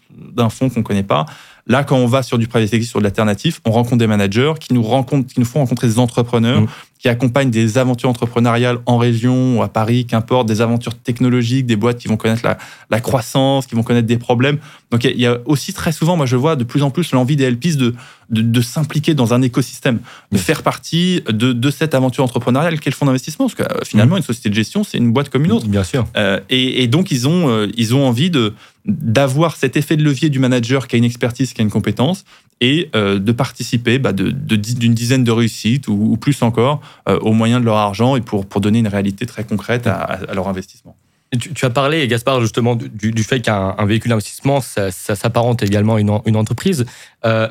d'un 0.09 0.49
fonds 0.49 0.69
qu'on 0.69 0.79
ne 0.79 0.85
connaît 0.85 1.03
pas. 1.03 1.25
Là, 1.67 1.83
quand 1.83 1.97
on 1.97 2.07
va 2.07 2.23
sur 2.23 2.37
du 2.37 2.47
private 2.47 2.73
equity, 2.73 2.89
sur 2.89 2.99
de 2.99 3.03
l'alternatif, 3.03 3.61
on 3.65 3.71
rencontre 3.71 3.97
des 3.97 4.07
managers 4.07 4.53
qui 4.59 4.73
nous, 4.73 4.81
rencontrent, 4.81 5.31
qui 5.31 5.39
nous 5.39 5.45
font 5.45 5.59
rencontrer 5.59 5.87
des 5.87 5.99
entrepreneurs, 5.99 6.61
mmh. 6.61 6.67
qui 6.99 7.09
accompagnent 7.09 7.51
des 7.51 7.77
aventures 7.77 8.09
entrepreneuriales 8.09 8.79
en 8.85 8.97
région, 8.97 9.59
ou 9.59 9.61
à 9.61 9.69
Paris, 9.69 10.05
qu'importe, 10.05 10.47
des 10.47 10.61
aventures 10.61 10.95
technologiques, 10.95 11.65
des 11.65 11.75
boîtes 11.75 11.97
qui 11.97 12.07
vont 12.07 12.17
connaître 12.17 12.41
la, 12.89 12.99
croissance, 13.01 13.67
qui 13.67 13.75
vont 13.75 13.83
connaître 13.83 14.07
des 14.07 14.17
problèmes. 14.17 14.57
Donc, 14.91 15.03
il 15.03 15.19
y, 15.19 15.27
a 15.27 15.37
aussi 15.45 15.73
très 15.73 15.91
souvent, 15.91 16.17
moi, 16.17 16.25
je 16.25 16.35
vois 16.35 16.55
de 16.55 16.63
plus 16.63 16.81
en 16.81 16.89
plus 16.89 17.11
l'envie 17.11 17.35
des 17.35 17.49
LPs 17.49 17.77
de, 17.77 17.93
de, 18.31 18.61
s'impliquer 18.61 19.13
dans 19.13 19.33
un 19.33 19.41
écosystème, 19.41 19.99
de 20.31 20.37
mmh. 20.37 20.41
faire 20.41 20.63
partie 20.63 21.21
de, 21.27 21.53
de 21.53 21.71
cette 21.71 21.93
aventure 21.93 22.23
entrepreneuriale 22.23 22.79
qu'est 22.79 22.89
le 22.89 22.95
fonds 22.95 23.05
d'investissement? 23.05 23.45
Parce 23.45 23.55
que 23.55 23.63
euh, 23.63 23.85
finalement, 23.85 24.15
mmh. 24.15 24.19
une 24.19 24.23
société 24.23 24.49
de 24.49 24.55
gestion, 24.55 24.83
c'est 24.83 24.97
une 24.97 25.11
boîte 25.11 25.29
comme 25.29 25.45
une 25.45 25.51
autre. 25.51 25.67
Bien 25.67 25.83
sûr. 25.83 26.05
Euh, 26.17 26.39
et, 26.49 26.83
et, 26.83 26.87
donc, 26.87 27.11
ils 27.11 27.27
ont, 27.27 27.49
euh, 27.49 27.67
ils 27.77 27.93
ont 27.93 28.07
envie 28.07 28.31
de 28.31 28.53
d'avoir 28.85 29.55
cet 29.55 29.77
effet 29.77 29.97
de 29.97 30.03
levier 30.03 30.29
du 30.29 30.39
manager 30.39 30.87
qui 30.87 30.95
a 30.95 30.99
une 30.99 31.05
expertise, 31.05 31.53
qui 31.53 31.61
a 31.61 31.63
une 31.63 31.69
compétence, 31.69 32.25
et 32.61 32.89
euh, 32.95 33.19
de 33.19 33.31
participer 33.31 33.99
bah, 33.99 34.11
d'une 34.13 34.93
dizaine 34.93 35.23
de 35.23 35.31
réussites 35.31 35.87
ou, 35.87 36.17
plus 36.17 36.41
encore 36.41 36.81
euh, 37.07 37.17
au 37.19 37.33
moyen 37.33 37.59
de 37.59 37.65
leur 37.65 37.77
argent 37.77 38.15
et 38.15 38.21
pour, 38.21 38.45
pour 38.45 38.61
donner 38.61 38.79
une 38.79 38.87
réalité 38.87 39.25
très 39.25 39.43
concrète 39.43 39.87
à, 39.87 40.19
leur 40.33 40.47
investissement. 40.47 40.95
Tu, 41.39 41.63
as 41.63 41.69
parlé, 41.69 42.07
Gaspard, 42.07 42.41
justement, 42.41 42.75
du, 42.75 43.11
du 43.11 43.23
fait 43.23 43.39
qu'un 43.39 43.85
véhicule 43.85 44.09
d'investissement, 44.09 44.61
ça, 44.61 44.91
s'apparente 44.91 45.61
également 45.61 45.95
à 45.95 46.01
une, 46.01 46.11
une 46.25 46.35
entreprise. 46.35 46.85
Euh, 47.23 47.47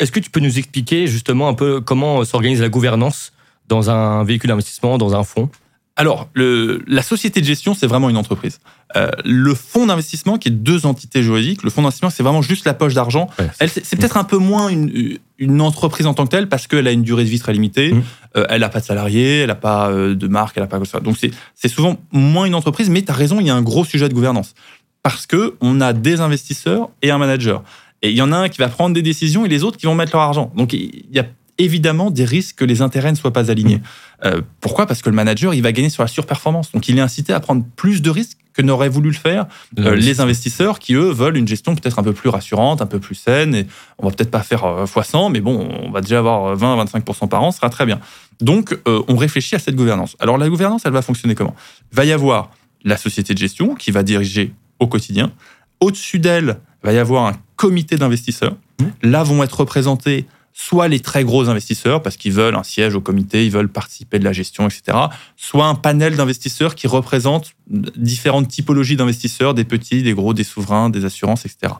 est-ce 0.00 0.10
que 0.10 0.20
tu 0.20 0.30
peux 0.30 0.40
nous 0.40 0.58
expliquer 0.58 1.06
justement 1.06 1.48
un 1.48 1.54
peu 1.54 1.80
comment 1.80 2.24
s'organise 2.24 2.60
la 2.62 2.70
gouvernance 2.70 3.32
dans 3.68 3.90
un 3.90 4.24
véhicule 4.24 4.48
d'investissement, 4.48 4.96
dans 4.96 5.14
un 5.14 5.24
fonds? 5.24 5.50
Alors, 5.98 6.28
le, 6.34 6.82
la 6.86 7.02
société 7.02 7.40
de 7.40 7.46
gestion, 7.46 7.72
c'est 7.72 7.86
vraiment 7.86 8.10
une 8.10 8.18
entreprise. 8.18 8.60
Euh, 8.96 9.10
le 9.24 9.54
fonds 9.54 9.86
d'investissement, 9.86 10.36
qui 10.36 10.48
est 10.48 10.52
deux 10.52 10.84
entités 10.84 11.22
juridiques, 11.22 11.62
le 11.62 11.70
fonds 11.70 11.80
d'investissement, 11.80 12.10
c'est 12.10 12.22
vraiment 12.22 12.42
juste 12.42 12.66
la 12.66 12.74
poche 12.74 12.92
d'argent. 12.92 13.30
c'est 13.58 13.96
peut-être 13.96 14.18
un 14.18 14.24
peu 14.24 14.36
moins 14.36 14.68
une, 14.68 15.18
une, 15.38 15.60
entreprise 15.62 16.06
en 16.06 16.12
tant 16.12 16.24
que 16.26 16.30
telle, 16.30 16.50
parce 16.50 16.66
qu'elle 16.66 16.86
a 16.86 16.92
une 16.92 17.02
durée 17.02 17.24
de 17.24 17.30
vie 17.30 17.40
très 17.40 17.54
limitée, 17.54 17.94
mmh. 17.94 18.02
euh, 18.36 18.46
elle 18.50 18.60
n'a 18.60 18.68
pas 18.68 18.80
de 18.80 18.84
salariés, 18.84 19.38
elle 19.38 19.48
n'a 19.48 19.54
pas 19.54 19.88
euh, 19.88 20.14
de 20.14 20.28
marque, 20.28 20.58
elle 20.58 20.64
n'a 20.64 20.68
pas... 20.68 20.78
Donc, 21.00 21.16
c'est 21.54 21.68
souvent 21.68 21.96
moins 22.12 22.44
une 22.44 22.54
entreprise, 22.54 22.90
mais 22.90 23.00
tu 23.00 23.10
as 23.10 23.14
raison, 23.14 23.40
il 23.40 23.46
y 23.46 23.50
a 23.50 23.54
un 23.54 23.62
gros 23.62 23.84
sujet 23.84 24.10
de 24.10 24.14
gouvernance. 24.14 24.54
Parce 25.02 25.26
que 25.26 25.54
on 25.62 25.80
a 25.80 25.94
des 25.94 26.20
investisseurs 26.20 26.90
et 27.00 27.10
un 27.10 27.16
manager. 27.16 27.62
Et 28.02 28.10
il 28.10 28.16
y 28.16 28.22
en 28.22 28.32
a 28.32 28.36
un 28.36 28.48
qui 28.50 28.58
va 28.58 28.68
prendre 28.68 28.94
des 28.94 29.02
décisions 29.02 29.46
et 29.46 29.48
les 29.48 29.64
autres 29.64 29.78
qui 29.78 29.86
vont 29.86 29.94
mettre 29.94 30.12
leur 30.14 30.22
argent. 30.22 30.52
Donc, 30.56 30.74
il 30.74 31.06
y 31.10 31.18
a 31.18 31.24
évidemment 31.58 32.10
des 32.10 32.24
risques 32.24 32.56
que 32.56 32.64
les 32.64 32.82
intérêts 32.82 33.10
ne 33.10 33.16
soient 33.16 33.32
pas 33.32 33.50
alignés. 33.50 33.80
Euh, 34.24 34.40
pourquoi? 34.60 34.86
Parce 34.86 35.02
que 35.02 35.10
le 35.10 35.16
manager, 35.16 35.54
il 35.54 35.62
va 35.62 35.72
gagner 35.72 35.90
sur 35.90 36.02
la 36.02 36.08
surperformance. 36.08 36.72
Donc, 36.72 36.88
il 36.88 36.98
est 36.98 37.00
incité 37.02 37.32
à 37.32 37.40
prendre 37.40 37.64
plus 37.76 38.02
de 38.02 38.10
risques 38.10 38.38
que 38.52 38.62
n'auraient 38.62 38.88
voulu 38.88 39.10
le 39.10 39.16
faire 39.16 39.46
euh, 39.78 39.94
les 39.94 40.20
investisseurs 40.22 40.78
qui, 40.78 40.94
eux, 40.94 41.10
veulent 41.10 41.36
une 41.36 41.46
gestion 41.46 41.74
peut-être 41.74 41.98
un 41.98 42.02
peu 42.02 42.14
plus 42.14 42.30
rassurante, 42.30 42.80
un 42.80 42.86
peu 42.86 42.98
plus 42.98 43.14
saine. 43.14 43.54
Et 43.54 43.66
on 43.98 44.08
va 44.08 44.14
peut-être 44.14 44.30
pas 44.30 44.42
faire 44.42 44.64
euh, 44.64 44.86
x100, 44.86 45.30
mais 45.30 45.40
bon, 45.40 45.68
on 45.82 45.90
va 45.90 46.00
déjà 46.00 46.18
avoir 46.18 46.56
20-25% 46.56 47.28
par 47.28 47.42
an, 47.42 47.50
ce 47.50 47.58
sera 47.58 47.68
très 47.68 47.84
bien. 47.84 48.00
Donc, 48.40 48.78
on 48.86 49.16
réfléchit 49.16 49.54
à 49.54 49.58
cette 49.58 49.76
gouvernance. 49.76 50.14
Alors, 50.20 50.36
la 50.36 50.48
gouvernance, 50.48 50.82
elle 50.84 50.92
va 50.92 51.00
fonctionner 51.00 51.34
comment? 51.34 51.54
Il 51.92 51.96
va 51.96 52.04
y 52.04 52.12
avoir 52.12 52.50
la 52.84 52.98
société 52.98 53.32
de 53.32 53.38
gestion 53.38 53.74
qui 53.74 53.90
va 53.90 54.02
diriger 54.02 54.52
au 54.78 54.86
quotidien. 54.86 55.32
Au-dessus 55.80 56.18
d'elle, 56.18 56.58
va 56.82 56.92
y 56.92 56.98
avoir 56.98 57.26
un 57.26 57.32
comité 57.56 57.96
d'investisseurs. 57.96 58.56
Mmh. 58.80 58.84
Là 59.02 59.22
vont 59.22 59.42
être 59.42 59.60
représentés 59.60 60.26
soit 60.58 60.88
les 60.88 61.00
très 61.00 61.22
gros 61.22 61.50
investisseurs, 61.50 62.00
parce 62.00 62.16
qu'ils 62.16 62.32
veulent 62.32 62.54
un 62.54 62.62
siège 62.62 62.94
au 62.94 63.02
comité, 63.02 63.44
ils 63.44 63.52
veulent 63.52 63.68
participer 63.68 64.18
de 64.18 64.24
la 64.24 64.32
gestion, 64.32 64.66
etc., 64.66 64.96
soit 65.36 65.66
un 65.66 65.74
panel 65.74 66.16
d'investisseurs 66.16 66.74
qui 66.74 66.86
représente 66.86 67.52
différentes 67.68 68.48
typologies 68.48 68.96
d'investisseurs, 68.96 69.52
des 69.52 69.64
petits, 69.64 70.02
des 70.02 70.14
gros, 70.14 70.32
des 70.32 70.44
souverains, 70.44 70.88
des 70.88 71.04
assurances, 71.04 71.44
etc. 71.44 71.74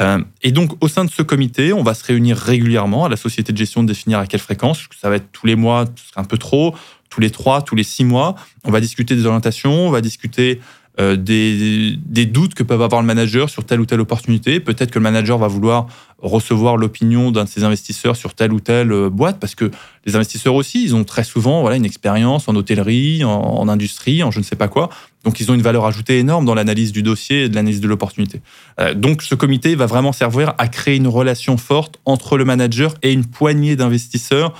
Euh, 0.00 0.22
et 0.42 0.52
donc, 0.52 0.72
au 0.82 0.88
sein 0.88 1.06
de 1.06 1.10
ce 1.10 1.22
comité, 1.22 1.72
on 1.72 1.82
va 1.82 1.94
se 1.94 2.04
réunir 2.04 2.36
régulièrement 2.36 3.06
à 3.06 3.08
la 3.08 3.16
société 3.16 3.54
de 3.54 3.56
gestion 3.56 3.82
de 3.82 3.88
définir 3.88 4.18
à 4.18 4.26
quelle 4.26 4.40
fréquence. 4.40 4.84
Ça 5.00 5.08
va 5.08 5.16
être 5.16 5.32
tous 5.32 5.46
les 5.46 5.56
mois, 5.56 5.86
ce 5.96 6.20
un 6.20 6.24
peu 6.24 6.36
trop, 6.36 6.74
tous 7.08 7.22
les 7.22 7.30
trois, 7.30 7.62
tous 7.62 7.76
les 7.76 7.82
six 7.82 8.04
mois. 8.04 8.34
On 8.62 8.70
va 8.70 8.82
discuter 8.82 9.16
des 9.16 9.24
orientations, 9.24 9.86
on 9.86 9.90
va 9.90 10.02
discuter 10.02 10.60
euh, 11.00 11.14
des, 11.14 12.26
doutes 12.26 12.54
que 12.54 12.64
peuvent 12.64 12.82
avoir 12.82 13.00
le 13.00 13.06
manager 13.06 13.48
sur 13.48 13.64
telle 13.64 13.80
ou 13.80 13.86
telle 13.86 14.00
opportunité. 14.00 14.58
Peut-être 14.58 14.90
que 14.90 14.98
le 14.98 15.04
manager 15.04 15.38
va 15.38 15.46
vouloir 15.46 15.86
recevoir 16.18 16.76
l'opinion 16.76 17.30
d'un 17.30 17.44
de 17.44 17.48
ses 17.48 17.62
investisseurs 17.62 18.16
sur 18.16 18.34
telle 18.34 18.52
ou 18.52 18.58
telle 18.58 18.90
euh, 18.90 19.08
boîte, 19.08 19.38
parce 19.38 19.54
que 19.54 19.70
les 20.06 20.16
investisseurs 20.16 20.56
aussi, 20.56 20.82
ils 20.82 20.96
ont 20.96 21.04
très 21.04 21.22
souvent 21.22 21.60
voilà, 21.60 21.76
une 21.76 21.84
expérience 21.84 22.48
en 22.48 22.56
hôtellerie, 22.56 23.22
en, 23.22 23.68
industrie, 23.68 24.24
en 24.24 24.32
je 24.32 24.40
ne 24.40 24.44
sais 24.44 24.56
pas 24.56 24.66
quoi. 24.66 24.90
Donc, 25.22 25.38
ils 25.38 25.48
ont 25.52 25.54
une 25.54 25.62
valeur 25.62 25.86
ajoutée 25.86 26.18
énorme 26.18 26.44
dans 26.44 26.54
l'analyse 26.54 26.90
du 26.90 27.04
dossier 27.04 27.44
et 27.44 27.48
de 27.48 27.54
l'analyse 27.54 27.80
de 27.80 27.86
l'opportunité. 27.86 28.40
Euh, 28.80 28.92
donc, 28.94 29.22
ce 29.22 29.36
comité 29.36 29.76
va 29.76 29.86
vraiment 29.86 30.12
servir 30.12 30.54
à 30.58 30.66
créer 30.66 30.96
une 30.96 31.06
relation 31.06 31.56
forte 31.56 32.00
entre 32.06 32.36
le 32.36 32.44
manager 32.44 32.94
et 33.02 33.12
une 33.12 33.24
poignée 33.24 33.76
d'investisseurs 33.76 34.52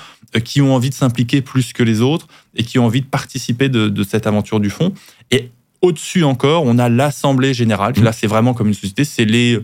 qui 0.45 0.61
ont 0.61 0.73
envie 0.73 0.89
de 0.89 0.95
s'impliquer 0.95 1.41
plus 1.41 1.73
que 1.73 1.83
les 1.83 1.99
autres 1.99 2.27
et 2.55 2.63
qui 2.63 2.79
ont 2.79 2.85
envie 2.85 3.01
de 3.01 3.07
participer 3.07 3.67
de, 3.67 3.89
de 3.89 4.03
cette 4.03 4.25
aventure 4.25 4.61
du 4.61 4.69
fonds. 4.69 4.93
Et 5.31 5.49
au-dessus 5.81 6.23
encore, 6.23 6.63
on 6.65 6.77
a 6.77 6.89
l'Assemblée 6.89 7.53
générale. 7.53 7.93
Là, 8.01 8.11
c'est 8.11 8.27
vraiment 8.27 8.53
comme 8.53 8.67
une 8.67 8.73
société. 8.73 9.03
C'est 9.03 9.25
les 9.25 9.59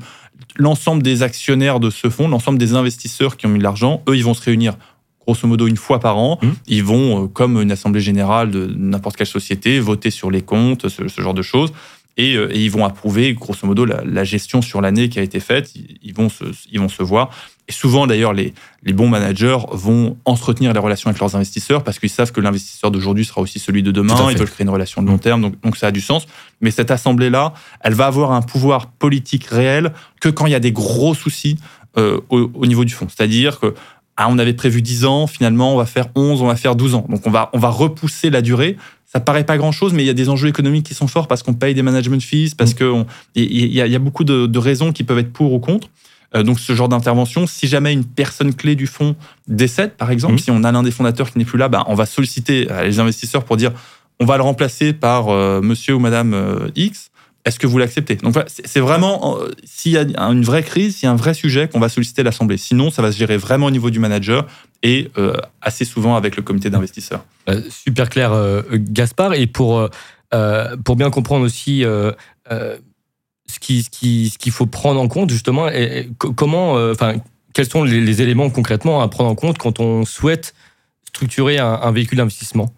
l'ensemble 0.57 1.03
des 1.03 1.23
actionnaires 1.23 1.79
de 1.79 1.89
ce 1.89 2.09
fonds, 2.09 2.27
l'ensemble 2.27 2.57
des 2.57 2.73
investisseurs 2.73 3.37
qui 3.37 3.45
ont 3.45 3.49
mis 3.49 3.59
de 3.59 3.63
l'argent. 3.63 4.01
Eux, 4.07 4.15
ils 4.15 4.23
vont 4.23 4.33
se 4.33 4.41
réunir 4.41 4.77
grosso 5.19 5.47
modo 5.47 5.67
une 5.67 5.77
fois 5.77 5.99
par 5.99 6.17
an. 6.17 6.39
Mmh. 6.41 6.47
Ils 6.67 6.83
vont, 6.83 7.23
euh, 7.23 7.27
comme 7.27 7.61
une 7.61 7.71
assemblée 7.71 8.01
générale 8.01 8.51
de 8.51 8.67
n'importe 8.77 9.17
quelle 9.17 9.27
société, 9.27 9.79
voter 9.79 10.11
sur 10.11 10.29
les 10.31 10.41
comptes, 10.41 10.87
ce, 10.87 11.07
ce 11.07 11.21
genre 11.21 11.33
de 11.33 11.41
choses. 11.41 11.71
Euh, 12.19 12.49
et, 12.51 12.63
ils 12.63 12.71
vont 12.71 12.85
approuver 12.85 13.33
grosso 13.33 13.67
modo 13.67 13.85
la, 13.85 14.23
gestion 14.23 14.61
sur 14.61 14.81
l'année 14.81 15.09
qui 15.09 15.19
a 15.19 15.21
été 15.21 15.39
faite. 15.39 15.73
Ils 16.01 16.13
vont 16.13 16.29
se, 16.29 16.45
ils 16.71 16.79
vont 16.79 16.89
se 16.89 17.03
voir. 17.03 17.29
Et 17.67 17.71
souvent 17.71 18.05
d'ailleurs, 18.05 18.33
les, 18.33 18.53
les 18.83 18.93
bons 18.93 19.07
managers 19.07 19.57
vont 19.71 20.17
entretenir 20.25 20.71
les 20.73 20.79
relations 20.79 21.09
avec 21.09 21.19
leurs 21.19 21.35
investisseurs 21.35 21.83
parce 21.83 21.97
qu'ils 21.97 22.09
savent 22.09 22.31
que 22.31 22.41
l'investisseur 22.41 22.91
d'aujourd'hui 22.91 23.25
sera 23.25 23.41
aussi 23.41 23.59
celui 23.59 23.81
de 23.81 23.91
demain. 23.91 24.15
Ils 24.31 24.37
veulent 24.37 24.49
créer 24.49 24.65
une 24.65 24.71
relation 24.71 25.01
de 25.01 25.07
long 25.07 25.17
terme, 25.17 25.41
donc, 25.41 25.59
donc 25.61 25.77
ça 25.77 25.87
a 25.87 25.91
du 25.91 26.01
sens. 26.01 26.27
Mais 26.61 26.71
cette 26.71 26.91
assemblée-là, 26.91 27.53
elle 27.81 27.93
va 27.93 28.05
avoir 28.05 28.31
un 28.31 28.41
pouvoir 28.41 28.87
politique 28.87 29.45
réel 29.45 29.93
que 30.21 30.29
quand 30.29 30.45
il 30.45 30.51
y 30.51 30.55
a 30.55 30.59
des 30.59 30.71
gros 30.71 31.15
soucis 31.15 31.57
euh, 31.97 32.19
au, 32.29 32.51
au, 32.53 32.65
niveau 32.65 32.85
du 32.85 32.93
fond. 32.93 33.07
C'est-à-dire 33.09 33.59
que 33.59 33.73
ah, 34.17 34.27
on 34.29 34.37
avait 34.37 34.53
prévu 34.53 34.81
10 34.81 35.05
ans, 35.05 35.27
finalement 35.27 35.73
on 35.73 35.77
va 35.77 35.85
faire 35.85 36.07
11, 36.15 36.41
on 36.41 36.47
va 36.47 36.55
faire 36.55 36.75
12 36.75 36.95
ans. 36.95 37.05
Donc 37.09 37.25
on 37.25 37.31
va, 37.31 37.49
on 37.53 37.59
va 37.59 37.69
repousser 37.69 38.29
la 38.29 38.41
durée 38.41 38.77
ça 39.15 39.21
paraît 39.21 39.45
pas 39.45 39.57
grand 39.57 39.71
chose, 39.71 39.93
mais 39.93 40.03
il 40.03 40.07
y 40.07 40.09
a 40.09 40.13
des 40.13 40.27
enjeux 40.27 40.49
économiques 40.49 40.87
qui 40.87 40.93
sont 40.93 41.07
forts 41.07 41.29
parce 41.29 41.41
qu'on 41.41 41.53
paye 41.53 41.73
des 41.73 41.83
management 41.83 42.21
fees, 42.21 42.53
parce 42.57 42.73
mm. 42.73 43.05
qu'il 43.35 43.45
y, 43.45 43.77
y, 43.77 43.95
a 43.95 43.99
beaucoup 43.99 44.25
de, 44.25 44.57
raisons 44.57 44.91
qui 44.91 45.05
peuvent 45.05 45.19
être 45.19 45.31
pour 45.31 45.53
ou 45.53 45.59
contre. 45.59 45.87
Euh, 46.35 46.43
donc, 46.43 46.59
ce 46.59 46.73
genre 46.73 46.89
d'intervention, 46.89 47.47
si 47.47 47.67
jamais 47.67 47.93
une 47.93 48.05
personne 48.05 48.53
clé 48.53 48.75
du 48.75 48.87
fonds 48.87 49.15
décède, 49.47 49.93
par 49.93 50.11
exemple, 50.11 50.35
mm. 50.35 50.39
si 50.39 50.51
on 50.51 50.63
a 50.63 50.71
l'un 50.71 50.83
des 50.83 50.91
fondateurs 50.91 51.31
qui 51.31 51.37
n'est 51.37 51.45
plus 51.45 51.57
là, 51.57 51.69
ben, 51.69 51.83
on 51.87 51.95
va 51.95 52.05
solliciter 52.05 52.67
euh, 52.69 52.83
les 52.83 52.99
investisseurs 52.99 53.43
pour 53.43 53.57
dire 53.57 53.71
on 54.19 54.25
va 54.25 54.37
le 54.37 54.43
remplacer 54.43 54.93
par 54.93 55.29
euh, 55.29 55.61
monsieur 55.61 55.95
ou 55.95 55.99
madame 55.99 56.69
X. 56.75 57.11
Est-ce 57.43 57.59
que 57.59 57.67
vous 57.67 57.77
l'acceptez? 57.77 58.15
Donc 58.15 58.33
c'est 58.47 58.79
vraiment 58.79 59.37
s'il 59.65 59.91
y 59.91 59.97
a 59.97 60.01
une 60.01 60.41
vraie 60.41 60.63
crise, 60.63 60.95
s'il 60.95 61.05
y 61.05 61.09
a 61.09 61.11
un 61.11 61.17
vrai 61.17 61.35
sujet, 61.35 61.67
qu'on 61.67 61.79
va 61.79 61.89
solliciter 61.89 62.23
l'assemblée. 62.23 62.57
Sinon, 62.57 62.89
ça 62.89 63.03
va 63.03 63.11
se 63.11 63.17
gérer 63.17 63.37
vraiment 63.37 63.67
au 63.67 63.71
niveau 63.71 63.91
du 63.91 63.99
manager 63.99 64.47
et 64.81 65.11
assez 65.61 65.85
souvent 65.85 66.15
avec 66.15 66.37
le 66.37 66.41
comité 66.41 66.71
d'investisseurs. 66.71 67.23
Super 67.69 68.09
clair, 68.09 68.33
Gaspard. 68.73 69.35
Et 69.35 69.45
pour, 69.45 69.87
pour 70.83 70.95
bien 70.95 71.11
comprendre 71.11 71.45
aussi 71.45 71.83
ce 73.55 73.59
qu'il 73.59 73.83
ce 73.83 73.89
qui, 73.89 74.29
ce 74.29 74.37
qu'il 74.37 74.51
faut 74.51 74.65
prendre 74.65 74.99
en 75.01 75.07
compte, 75.07 75.29
justement, 75.29 75.67
et, 75.69 76.09
comment, 76.17 76.73
enfin, 76.91 77.15
quels 77.53 77.69
sont 77.69 77.83
les, 77.83 78.21
éléments 78.21 78.49
concrètement 78.49 79.01
à 79.01 79.07
prendre 79.07 79.29
en 79.29 79.35
compte 79.35 79.57
quand 79.57 79.79
on 79.79 80.05
souhaite 80.05 80.53
structurer 81.07 81.57
un, 81.57 81.91
véhicule 81.91 82.17
d'investissement? 82.17 82.73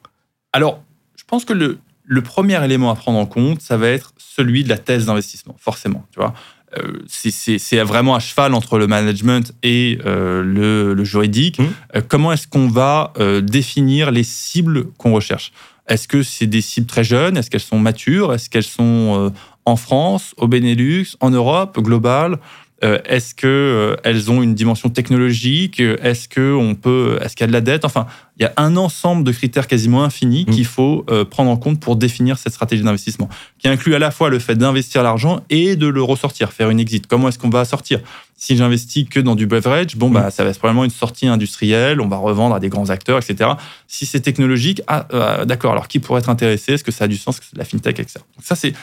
Alors, 0.53 0.81
je 1.17 1.23
pense 1.25 1.45
que 1.45 1.53
le, 1.53 1.79
le 2.03 2.21
premier 2.21 2.63
élément 2.63 2.91
à 2.91 2.95
prendre 2.95 3.17
en 3.17 3.25
compte, 3.25 3.61
ça 3.61 3.77
va 3.77 3.89
être 3.89 4.13
celui 4.17 4.63
de 4.63 4.69
la 4.69 4.77
thèse 4.77 5.07
d'investissement, 5.07 5.55
forcément. 5.59 6.05
Tu 6.11 6.19
vois, 6.19 6.33
euh, 6.77 6.99
c'est 7.07 7.81
vraiment 7.83 8.15
à 8.15 8.19
cheval 8.19 8.53
entre 8.53 8.77
le 8.77 8.87
management 8.87 9.53
et 9.63 9.99
euh, 10.05 10.43
le, 10.43 11.03
juridique. 11.03 11.59
Mmh. 11.59 11.65
Euh, 11.95 12.01
comment 12.07 12.33
est-ce 12.33 12.47
qu'on 12.47 12.67
va 12.67 13.13
définir 13.41 14.11
les 14.11 14.23
cibles 14.23 14.91
qu'on 14.97 15.13
recherche? 15.13 15.51
Est-ce 15.87 16.07
que 16.07 16.23
c'est 16.23 16.47
des 16.47 16.61
cibles 16.61 16.87
très 16.87 17.05
jeunes? 17.05 17.37
Est-ce 17.37 17.49
qu'elles 17.49 17.61
sont 17.61 17.79
matures? 17.79 18.33
Est-ce 18.33 18.49
qu'elles 18.49 18.63
sont 18.63 19.31
en 19.67 19.75
France, 19.75 20.33
au 20.37 20.47
Benelux, 20.47 21.17
en 21.19 21.29
Europe, 21.29 21.77
globales 21.79 22.39
euh, 22.83 22.99
est-ce 23.05 23.33
que 23.33 23.47
euh, 23.47 23.95
elles 24.03 24.29
ont 24.29 24.43
une 24.43 24.53
dimension 24.53 24.89
technologique? 24.89 25.79
Est-ce 25.79 26.29
que 26.29 26.53
on 26.53 26.75
peut 26.75 27.17
Est-ce 27.23 27.35
qu'il 27.35 27.43
y 27.43 27.45
a 27.45 27.47
de 27.47 27.53
la 27.53 27.61
dette? 27.61 27.85
Enfin, 27.85 28.05
il 28.37 28.43
y 28.43 28.45
a 28.45 28.53
un 28.55 28.77
ensemble 28.77 29.23
de 29.23 29.31
critères 29.31 29.65
quasiment 29.65 30.03
infinis 30.03 30.45
mm. 30.47 30.51
qu'il 30.51 30.65
faut 30.65 31.03
euh, 31.09 31.25
prendre 31.25 31.49
en 31.49 31.57
compte 31.57 31.79
pour 31.79 31.95
définir 31.95 32.37
cette 32.37 32.53
stratégie 32.53 32.83
d'investissement, 32.83 33.29
qui 33.57 33.67
inclut 33.67 33.95
à 33.95 33.99
la 33.99 34.11
fois 34.11 34.29
le 34.29 34.37
fait 34.37 34.55
d'investir 34.55 35.01
l'argent 35.01 35.41
et 35.49 35.75
de 35.75 35.87
le 35.87 36.03
ressortir, 36.03 36.53
faire 36.53 36.69
une 36.69 36.79
exit. 36.79 37.07
Comment 37.07 37.29
est-ce 37.29 37.39
qu'on 37.39 37.49
va 37.49 37.65
sortir? 37.65 37.99
Si 38.35 38.55
j'investis 38.55 39.09
que 39.09 39.19
dans 39.19 39.33
du 39.33 39.47
beverage, 39.47 39.95
bon, 39.95 40.11
bah, 40.11 40.29
ça 40.29 40.43
va 40.43 40.51
être 40.51 40.59
probablement 40.59 40.83
une 40.83 40.91
sortie 40.91 41.25
industrielle, 41.25 41.99
on 41.99 42.07
va 42.07 42.17
revendre 42.17 42.53
à 42.53 42.59
des 42.59 42.69
grands 42.69 42.91
acteurs, 42.91 43.17
etc. 43.17 43.49
Si 43.87 44.05
c'est 44.05 44.19
technologique, 44.19 44.83
ah, 44.85 45.43
d'accord, 45.45 45.71
alors 45.71 45.87
qui 45.87 45.97
pourrait 45.97 46.19
être 46.19 46.29
intéressé? 46.29 46.73
Est-ce 46.73 46.83
que 46.83 46.91
ça 46.91 47.05
a 47.05 47.07
du 47.07 47.17
sens? 47.17 47.37
Est-ce 47.37 47.41
que 47.41 47.47
c'est 47.49 47.55
de 47.55 47.59
la 47.59 47.65
fintech, 47.65 47.99
etc. 47.99 48.19
Donc 48.35 48.45
ça, 48.45 48.55
c'est 48.55 48.73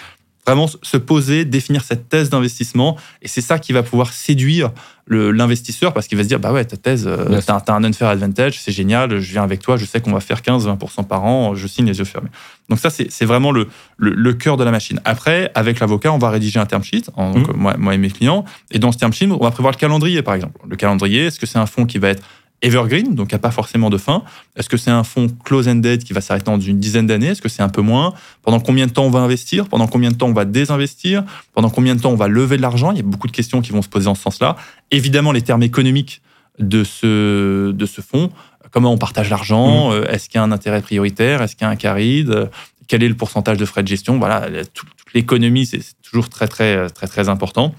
vraiment 0.46 0.66
se 0.66 0.96
poser, 0.96 1.44
définir 1.44 1.82
cette 1.84 2.08
thèse 2.08 2.30
d'investissement. 2.30 2.96
Et 3.22 3.28
c'est 3.28 3.40
ça 3.40 3.58
qui 3.58 3.72
va 3.72 3.82
pouvoir 3.82 4.12
séduire 4.12 4.70
l'investisseur 5.06 5.92
parce 5.92 6.06
qu'il 6.06 6.16
va 6.16 6.24
se 6.24 6.28
dire 6.28 6.40
bah 6.40 6.52
ouais, 6.52 6.64
ta 6.64 6.78
thèse, 6.78 7.06
euh, 7.06 7.40
tu 7.40 7.50
as, 7.50 7.74
un 7.74 7.84
unfair 7.84 8.08
advantage, 8.08 8.58
c'est 8.58 8.72
génial, 8.72 9.20
je 9.20 9.32
viens 9.32 9.42
avec 9.42 9.60
toi, 9.60 9.76
je 9.76 9.84
sais 9.84 10.00
qu'on 10.00 10.12
va 10.12 10.20
faire 10.20 10.40
15-20% 10.40 11.06
par 11.06 11.24
an, 11.24 11.54
je 11.54 11.66
signe 11.66 11.86
les 11.86 11.98
yeux 11.98 12.06
fermés. 12.06 12.30
Donc, 12.70 12.78
ça, 12.78 12.88
c'est 12.88 13.24
vraiment 13.26 13.52
le, 13.52 13.68
le, 13.98 14.32
cœur 14.32 14.56
de 14.56 14.64
la 14.64 14.70
machine. 14.70 15.00
Après, 15.04 15.50
avec 15.54 15.80
l'avocat, 15.80 16.10
on 16.12 16.18
va 16.18 16.30
rédiger 16.30 16.58
un 16.58 16.64
term 16.64 16.82
sheet, 16.82 17.10
en, 17.14 17.34
mmh. 17.34 17.46
moi, 17.54 17.74
moi 17.76 17.94
et 17.94 17.98
mes 17.98 18.08
clients. 18.08 18.46
Et 18.70 18.78
dans 18.78 18.90
ce 18.90 18.96
term 18.96 19.12
sheet, 19.12 19.26
on 19.26 19.36
va 19.36 19.50
prévoir 19.50 19.72
le 19.72 19.78
calendrier, 19.78 20.22
par 20.22 20.34
exemple. 20.34 20.58
Le 20.66 20.76
calendrier, 20.76 21.26
est-ce 21.26 21.38
que 21.38 21.44
c'est 21.44 21.58
un 21.58 21.66
fonds 21.66 21.84
qui 21.84 21.98
va 21.98 22.08
être 22.08 22.22
evergreen, 22.64 23.14
donc 23.14 23.30
il 23.30 23.34
n'y 23.34 23.36
a 23.36 23.40
pas 23.40 23.50
forcément 23.50 23.90
de 23.90 23.98
fin. 23.98 24.22
Est-ce 24.56 24.68
que 24.68 24.76
c'est 24.76 24.90
un 24.90 25.04
fonds 25.04 25.28
close-ended 25.44 26.02
qui 26.02 26.12
va 26.12 26.20
s'arrêter 26.20 26.46
dans 26.46 26.58
une 26.58 26.80
dizaine 26.80 27.06
d'années? 27.06 27.28
Est-ce 27.28 27.42
que 27.42 27.48
c'est 27.48 27.62
un 27.62 27.68
peu 27.68 27.82
moins? 27.82 28.14
Pendant 28.42 28.58
combien 28.58 28.86
de 28.86 28.92
temps 28.92 29.04
on 29.04 29.10
va 29.10 29.20
investir? 29.20 29.68
Pendant 29.68 29.86
combien 29.86 30.10
de 30.10 30.16
temps 30.16 30.28
on 30.28 30.32
va 30.32 30.44
désinvestir? 30.46 31.24
Pendant 31.52 31.70
combien 31.70 31.94
de 31.94 32.00
temps 32.00 32.10
on 32.10 32.16
va 32.16 32.26
lever 32.26 32.56
de 32.56 32.62
l'argent? 32.62 32.90
Il 32.90 32.96
y 32.96 33.00
a 33.00 33.04
beaucoup 33.04 33.26
de 33.26 33.32
questions 33.32 33.60
qui 33.60 33.72
vont 33.72 33.82
se 33.82 33.88
poser 33.88 34.08
en 34.08 34.14
ce 34.14 34.22
sens-là. 34.22 34.56
Évidemment, 34.90 35.32
les 35.32 35.42
termes 35.42 35.62
économiques 35.62 36.22
de 36.58 36.84
ce, 36.84 37.70
de 37.70 37.86
ce 37.86 38.00
fonds. 38.00 38.30
Comment 38.70 38.92
on 38.92 38.98
partage 38.98 39.28
l'argent 39.28 39.90
mmh. 39.90 39.92
euh, 39.92 40.06
Est-ce 40.08 40.28
qu'il 40.28 40.38
y 40.38 40.40
a 40.40 40.44
un 40.44 40.52
intérêt 40.52 40.80
prioritaire? 40.80 41.42
Est-ce 41.42 41.54
qu'il 41.56 41.66
y 41.66 41.68
a 41.68 41.70
un 41.70 41.76
caride? 41.76 42.50
Quel 42.88 43.02
est 43.02 43.08
le 43.08 43.14
pourcentage 43.14 43.58
de 43.58 43.64
frais 43.64 43.82
de 43.82 43.88
gestion? 43.88 44.18
Voilà, 44.18 44.48
toute, 44.72 44.88
l'économie, 45.14 45.66
c'est 45.66 45.80
toujours 46.02 46.28
très, 46.28 46.48
très, 46.48 46.88
très, 46.90 47.06
très 47.06 47.28
important. 47.28 47.74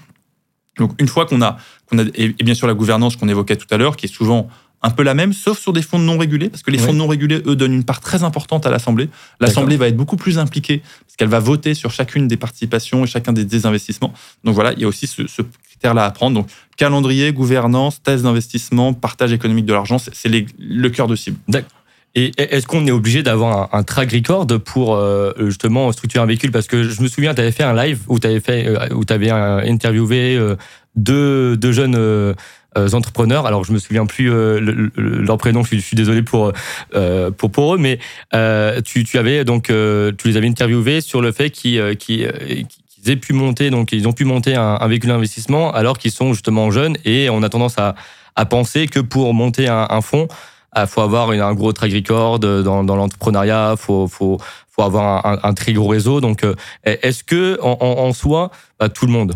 Donc, 0.78 0.92
une 1.00 1.08
fois 1.08 1.26
qu'on 1.26 1.42
a, 1.42 1.56
qu'on 1.88 1.98
a, 1.98 2.04
et 2.14 2.28
bien 2.30 2.54
sûr 2.54 2.66
la 2.66 2.74
gouvernance 2.74 3.16
qu'on 3.16 3.28
évoquait 3.28 3.56
tout 3.56 3.66
à 3.70 3.76
l'heure, 3.76 3.96
qui 3.96 4.06
est 4.06 4.12
souvent 4.12 4.48
un 4.82 4.90
peu 4.90 5.02
la 5.02 5.14
même, 5.14 5.32
sauf 5.32 5.58
sur 5.58 5.72
des 5.72 5.82
fonds 5.82 5.98
non 5.98 6.18
régulés, 6.18 6.48
parce 6.48 6.62
que 6.62 6.70
les 6.70 6.78
fonds 6.78 6.92
non 6.92 7.08
régulés, 7.08 7.42
eux, 7.46 7.56
donnent 7.56 7.72
une 7.72 7.84
part 7.84 8.00
très 8.00 8.22
importante 8.22 8.66
à 8.66 8.70
l'Assemblée. 8.70 9.08
L'Assemblée 9.40 9.76
va 9.76 9.88
être 9.88 9.96
beaucoup 9.96 10.16
plus 10.16 10.38
impliquée, 10.38 10.82
parce 11.06 11.16
qu'elle 11.16 11.28
va 11.28 11.40
voter 11.40 11.74
sur 11.74 11.90
chacune 11.90 12.28
des 12.28 12.36
participations 12.36 13.04
et 13.04 13.06
chacun 13.06 13.32
des 13.32 13.44
désinvestissements. 13.44 14.12
Donc 14.44 14.54
voilà, 14.54 14.72
il 14.74 14.80
y 14.80 14.84
a 14.84 14.88
aussi 14.88 15.06
ce, 15.06 15.22
critère-là 15.68 16.04
à 16.04 16.10
prendre. 16.10 16.34
Donc 16.36 16.48
calendrier, 16.76 17.32
gouvernance, 17.32 18.02
thèse 18.02 18.22
d'investissement, 18.22 18.92
partage 18.92 19.32
économique 19.32 19.66
de 19.66 19.72
l'argent, 19.72 19.98
c'est 19.98 20.28
le 20.58 20.88
cœur 20.88 21.08
de 21.08 21.16
cible. 21.16 21.38
D'accord. 21.48 21.70
Et 22.18 22.32
est-ce 22.38 22.66
qu'on 22.66 22.86
est 22.86 22.90
obligé 22.90 23.22
d'avoir 23.22 23.74
un, 23.74 23.82
track 23.82 24.10
record 24.10 24.46
pour 24.64 24.96
euh, 24.96 25.32
justement 25.38 25.92
structurer 25.92 26.24
un 26.24 26.26
véhicule? 26.26 26.50
Parce 26.50 26.66
que 26.66 26.82
je 26.82 27.02
me 27.02 27.08
souviens, 27.08 27.34
tu 27.34 27.42
avais 27.42 27.52
fait 27.52 27.62
un 27.62 27.74
live 27.74 28.00
où 28.08 28.18
tu 28.18 28.26
avais, 28.26 28.40
fait, 28.40 28.66
euh, 28.66 28.88
où 28.94 29.02
avais 29.10 29.30
interviewé 29.30 30.34
euh, 30.34 30.56
deux, 30.94 31.58
deux 31.58 31.72
jeunes 31.72 32.34
entrepreneurs. 32.92 33.46
Alors 33.46 33.64
je 33.64 33.72
me 33.72 33.78
souviens 33.78 34.06
plus 34.06 34.30
euh, 34.30 34.90
leur 34.96 35.38
prénom, 35.38 35.62
je 35.64 35.76
suis, 35.76 35.96
désolé 35.96 36.22
pour, 36.22 36.52
euh, 36.94 37.30
pour 37.30 37.50
pour 37.50 37.74
eux, 37.74 37.78
mais 37.78 37.98
tu, 38.84 39.04
tu 39.04 39.18
avais 39.18 39.44
donc 39.44 39.64
tu 39.66 40.28
les 40.28 40.36
avais 40.36 40.48
interviewés 40.48 41.00
sur 41.00 41.20
le 41.20 41.32
fait 41.32 41.50
qu'ils 41.50 41.96
qu'ils 41.96 42.28
aient 43.06 43.16
pu 43.16 43.32
monter 43.32 43.70
donc 43.70 43.92
ils 43.92 44.06
ont 44.08 44.12
pu 44.12 44.24
monter 44.24 44.54
un, 44.54 44.86
véhicule 44.88 45.10
d'investissement 45.10 45.72
alors 45.72 45.98
qu'ils 45.98 46.10
sont 46.10 46.32
justement 46.32 46.70
jeunes 46.70 46.96
et 47.04 47.30
on 47.30 47.42
a 47.42 47.48
tendance 47.48 47.78
à, 47.78 47.94
à 48.34 48.44
penser 48.44 48.86
que 48.86 49.00
pour 49.00 49.32
monter 49.34 49.68
un, 49.68 50.00
fonds 50.00 50.28
il 50.76 50.86
faut 50.86 51.00
avoir 51.00 51.30
un 51.30 51.54
gros 51.54 51.72
track 51.72 51.92
record 51.92 52.38
dans, 52.38 52.82
l'entrepreneuriat, 52.82 53.76
faut, 53.78 54.08
faut, 54.08 54.38
faut 54.68 54.82
avoir 54.82 55.24
un, 55.24 55.54
très 55.54 55.72
gros 55.72 55.88
réseau. 55.88 56.20
Donc, 56.20 56.44
est-ce 56.84 57.24
que 57.24 57.58
en, 57.62 58.12
soi, 58.12 58.50
bah, 58.78 58.90
tout 58.90 59.06
le 59.06 59.12
monde, 59.12 59.32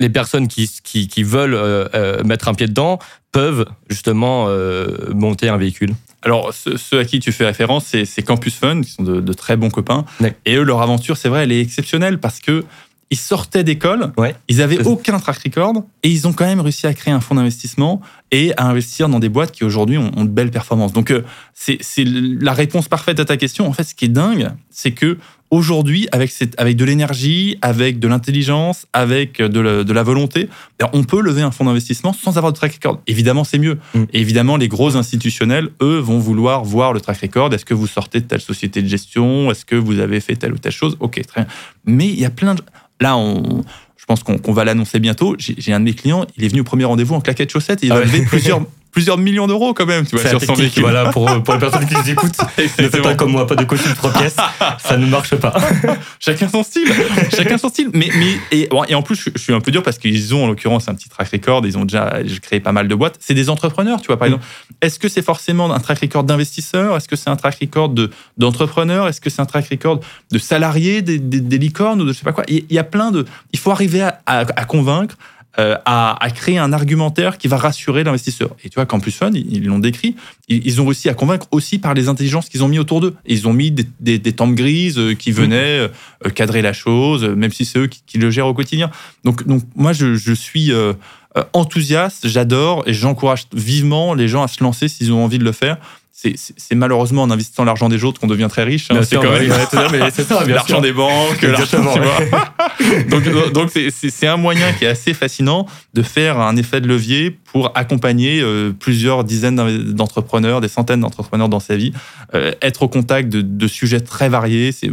les 0.00 0.08
personnes 0.08 0.48
qui, 0.48 0.70
qui, 0.82 1.08
qui 1.08 1.22
veulent 1.22 1.54
euh, 1.54 1.88
euh, 1.94 2.22
mettre 2.24 2.48
un 2.48 2.54
pied 2.54 2.66
dedans 2.66 2.98
peuvent 3.32 3.66
justement 3.88 4.46
euh, 4.48 5.12
monter 5.14 5.48
un 5.48 5.56
véhicule 5.56 5.94
alors, 6.22 6.52
ceux, 6.52 6.98
à 6.98 7.04
qui 7.04 7.20
tu 7.20 7.30
fais 7.30 7.46
référence, 7.46 7.94
c'est 8.04 8.22
Campus 8.22 8.56
Fun, 8.56 8.80
qui 8.80 8.90
sont 8.90 9.04
de, 9.04 9.20
de 9.20 9.32
très 9.32 9.56
bons 9.56 9.70
copains. 9.70 10.04
Et 10.46 10.56
eux, 10.56 10.64
leur 10.64 10.82
aventure, 10.82 11.16
c'est 11.16 11.28
vrai, 11.28 11.44
elle 11.44 11.52
est 11.52 11.60
exceptionnelle 11.60 12.18
parce 12.18 12.40
que 12.40 12.64
ils 13.10 13.18
sortaient 13.18 13.62
d'école, 13.62 14.12
ils 14.48 14.60
avaient 14.60 14.84
aucun 14.84 15.18
track 15.20 15.38
record 15.44 15.84
et 16.02 16.10
ils 16.10 16.26
ont 16.26 16.32
quand 16.32 16.44
même 16.44 16.60
réussi 16.60 16.86
à 16.88 16.92
créer 16.92 17.14
un 17.14 17.20
fonds 17.20 17.36
d'investissement 17.36 18.02
et 18.32 18.52
à 18.56 18.66
investir 18.66 19.08
dans 19.08 19.20
des 19.20 19.28
boîtes 19.28 19.52
qui 19.52 19.64
aujourd'hui 19.64 19.96
ont, 19.96 20.10
de 20.10 20.28
belles 20.28 20.50
performances. 20.50 20.92
Donc 20.92 21.14
c'est 21.54 22.04
la 22.04 22.52
réponse 22.52 22.88
parfaite 22.88 23.20
à 23.20 23.24
ta 23.24 23.36
question. 23.36 23.66
En 23.66 23.72
fait, 23.72 23.84
ce 23.84 23.94
qui 23.94 24.06
est 24.06 24.08
dingue, 24.08 24.50
c'est 24.70 24.92
que 24.92 25.18
aujourd'hui, 25.50 26.08
avec, 26.12 26.32
avec 26.56 26.76
de 26.76 26.84
l'énergie, 26.84 27.58
avec 27.62 27.98
de 27.98 28.08
l'intelligence, 28.08 28.86
avec 28.92 29.40
de 29.40 29.92
la, 29.92 30.02
volonté, 30.02 30.48
ben, 30.78 30.88
on 30.92 31.04
peut 31.04 31.20
lever 31.20 31.42
un 31.42 31.50
fonds 31.50 31.64
d'investissement 31.64 32.12
sans 32.12 32.36
avoir 32.36 32.52
de 32.52 32.58
track 32.58 32.74
record. 32.74 33.00
Évidemment, 33.06 33.44
c'est 33.44 33.58
mieux. 33.58 33.78
Mm. 33.94 34.04
évidemment, 34.12 34.56
les 34.56 34.68
gros 34.68 34.96
institutionnels, 34.96 35.68
eux, 35.82 35.98
vont 35.98 36.18
vouloir 36.18 36.64
voir 36.64 36.92
le 36.92 37.00
track 37.00 37.20
record. 37.20 37.52
Est-ce 37.54 37.64
que 37.64 37.74
vous 37.74 37.86
sortez 37.86 38.20
de 38.20 38.26
telle 38.26 38.40
société 38.40 38.82
de 38.82 38.88
gestion? 38.88 39.50
Est-ce 39.50 39.64
que 39.64 39.76
vous 39.76 39.98
avez 39.98 40.20
fait 40.20 40.36
telle 40.36 40.52
ou 40.52 40.58
telle 40.58 40.72
chose? 40.72 40.96
Ok, 41.00 41.20
très 41.26 41.42
bien. 41.42 41.50
Mais 41.84 42.06
il 42.06 42.18
y 42.18 42.24
a 42.24 42.30
plein 42.30 42.54
de... 42.54 42.62
Là, 43.00 43.16
on, 43.16 43.62
je 43.96 44.04
pense 44.06 44.22
qu'on 44.22 44.52
va 44.52 44.64
l'annoncer 44.64 45.00
bientôt. 45.00 45.36
J'ai 45.38 45.72
un 45.72 45.80
de 45.80 45.84
mes 45.84 45.94
clients, 45.94 46.24
il 46.36 46.44
est 46.44 46.48
venu 46.48 46.62
au 46.62 46.64
premier 46.64 46.84
rendez-vous 46.84 47.14
en 47.14 47.20
claquette 47.20 47.50
chaussette 47.50 47.82
et 47.84 47.86
il 47.86 47.92
a 47.92 47.96
ah 47.96 48.00
levé 48.00 48.22
plusieurs, 48.22 48.62
plusieurs 48.90 49.18
millions 49.18 49.46
d'euros 49.46 49.74
quand 49.74 49.86
même, 49.86 50.06
tu 50.06 50.16
vois, 50.16 50.28
sur 50.28 50.42
son 50.42 50.54
véhicule. 50.54 50.82
Voilà, 50.82 51.10
pour, 51.10 51.26
pour 51.42 51.54
les 51.54 51.60
personnes 51.60 51.86
qui 51.86 51.94
nous 51.94 52.10
écoutent, 52.10 52.38
ne 52.58 52.88
faites 52.88 53.02
pas 53.02 53.14
comme 53.14 53.32
moi, 53.32 53.46
pas 53.46 53.54
de 53.54 53.64
coaching 53.64 53.94
pro 53.94 54.10
pièce, 54.10 54.36
ça 54.78 54.96
ne 54.96 55.06
marche 55.06 55.34
pas. 55.36 55.54
chacun 56.20 56.48
son 56.48 56.62
style, 56.62 56.88
chacun 57.34 57.58
son 57.58 57.68
style. 57.68 57.90
Mais, 57.92 58.08
mais 58.16 58.38
et, 58.50 58.68
et 58.88 58.94
en 58.94 59.02
plus, 59.02 59.30
je, 59.34 59.40
suis 59.40 59.52
un 59.52 59.60
peu 59.60 59.70
dur 59.70 59.82
parce 59.82 59.98
qu'ils 59.98 60.34
ont 60.34 60.44
en 60.44 60.46
l'occurrence 60.46 60.88
un 60.88 60.94
petit 60.94 61.08
track 61.08 61.28
record, 61.28 61.66
ils 61.66 61.76
ont 61.78 61.84
déjà 61.84 62.18
créé 62.42 62.60
pas 62.60 62.72
mal 62.72 62.88
de 62.88 62.94
boîtes. 62.94 63.16
C'est 63.20 63.34
des 63.34 63.50
entrepreneurs, 63.50 64.00
tu 64.00 64.08
vois, 64.08 64.16
par 64.16 64.28
mm. 64.28 64.32
exemple. 64.32 64.46
Est-ce 64.80 64.98
que 64.98 65.08
c'est 65.08 65.22
forcément 65.22 65.72
un 65.72 65.80
track 65.80 66.00
record 66.00 66.24
d'investisseurs? 66.24 66.96
Est-ce 66.96 67.08
que 67.08 67.16
c'est 67.16 67.30
un 67.30 67.36
track 67.36 67.58
record 67.60 67.94
d'entrepreneurs? 68.36 69.08
Est-ce 69.08 69.20
que 69.20 69.30
c'est 69.30 69.42
un 69.42 69.46
track 69.46 69.68
record 69.68 70.00
de 70.30 70.38
salariés, 70.38 71.02
des, 71.02 71.18
des, 71.18 71.58
licornes 71.58 72.00
ou 72.00 72.04
de 72.04 72.12
je 72.12 72.18
sais 72.18 72.24
pas 72.24 72.32
quoi? 72.32 72.44
Il 72.48 72.64
y 72.70 72.78
a 72.78 72.84
plein 72.84 73.10
de. 73.10 73.24
Il 73.52 73.58
faut 73.58 73.70
arriver 73.70 74.02
à, 74.02 74.20
à 74.26 74.64
convaincre 74.64 75.16
euh, 75.58 75.76
à, 75.86 76.28
créer 76.34 76.58
un 76.58 76.72
argumentaire 76.72 77.36
qui 77.36 77.48
va 77.48 77.56
rassurer 77.56 78.04
l'investisseur. 78.04 78.50
Et 78.62 78.68
tu 78.68 78.76
vois, 78.76 78.86
Campus 78.86 79.16
Fund, 79.16 79.34
ils 79.34 79.64
l'ont 79.64 79.80
décrit, 79.80 80.14
ils, 80.48 80.80
ont 80.80 80.84
réussi 80.84 81.08
à 81.08 81.14
convaincre 81.14 81.48
aussi 81.50 81.78
par 81.78 81.94
les 81.94 82.08
intelligences 82.08 82.48
qu'ils 82.48 82.62
ont 82.62 82.68
mis 82.68 82.78
autour 82.78 83.00
d'eux. 83.00 83.16
Ils 83.26 83.48
ont 83.48 83.52
mis 83.52 83.72
des, 83.72 83.84
des, 83.98 84.18
des 84.18 84.32
tempes 84.32 84.54
grises 84.54 84.98
euh, 84.98 85.14
qui 85.14 85.32
venaient 85.32 85.80
euh, 85.80 86.30
cadrer 86.32 86.62
la 86.62 86.72
chose, 86.72 87.24
même 87.24 87.50
si 87.50 87.64
c'est 87.64 87.80
eux 87.80 87.88
qui, 87.88 88.18
le 88.18 88.30
gèrent 88.30 88.46
au 88.46 88.54
quotidien. 88.54 88.90
Donc, 89.24 89.46
donc 89.48 89.62
moi, 89.74 89.92
je, 89.92 90.14
je 90.14 90.32
suis 90.32 90.70
enthousiaste, 91.52 92.28
j'adore 92.28 92.82
et 92.86 92.92
j'encourage 92.92 93.46
vivement 93.52 94.14
les 94.14 94.28
gens 94.28 94.42
à 94.42 94.48
se 94.48 94.62
lancer 94.62 94.88
s'ils 94.88 95.12
ont 95.12 95.24
envie 95.24 95.38
de 95.38 95.44
le 95.44 95.52
faire 95.52 95.78
c'est 96.20 96.74
malheureusement 96.74 97.22
en 97.22 97.30
investissant 97.30 97.64
l'argent 97.64 97.88
des 97.88 98.02
autres 98.02 98.20
qu'on 98.20 98.26
devient 98.26 98.48
très 98.50 98.64
riche. 98.64 98.90
Hein. 98.90 99.02
c'est 99.02 99.16
quand 99.16 99.30
même 99.30 100.48
l'argent 100.48 100.80
des 100.80 100.92
banques, 100.92 101.42
l'argent. 101.42 101.94
donc 103.08 103.52
donc 103.52 103.70
c'est 103.70 104.26
un 104.26 104.36
moyen 104.36 104.72
qui 104.72 104.84
est 104.84 104.88
assez 104.88 105.14
fascinant 105.14 105.66
de 105.94 106.02
faire 106.02 106.40
un 106.40 106.56
effet 106.56 106.80
de 106.80 106.88
levier 106.88 107.38
pour 107.52 107.72
accompagner 107.74 108.40
euh, 108.40 108.72
plusieurs 108.78 109.24
dizaines 109.24 109.92
d'entrepreneurs, 109.92 110.60
des 110.60 110.68
centaines 110.68 111.00
d'entrepreneurs 111.00 111.48
dans 111.48 111.60
sa 111.60 111.76
vie, 111.76 111.92
euh, 112.34 112.52
être 112.60 112.82
au 112.82 112.88
contact 112.88 113.30
de, 113.30 113.66
sujets 113.66 114.00
très 114.00 114.28
variés. 114.28 114.72
C'est 114.72 114.92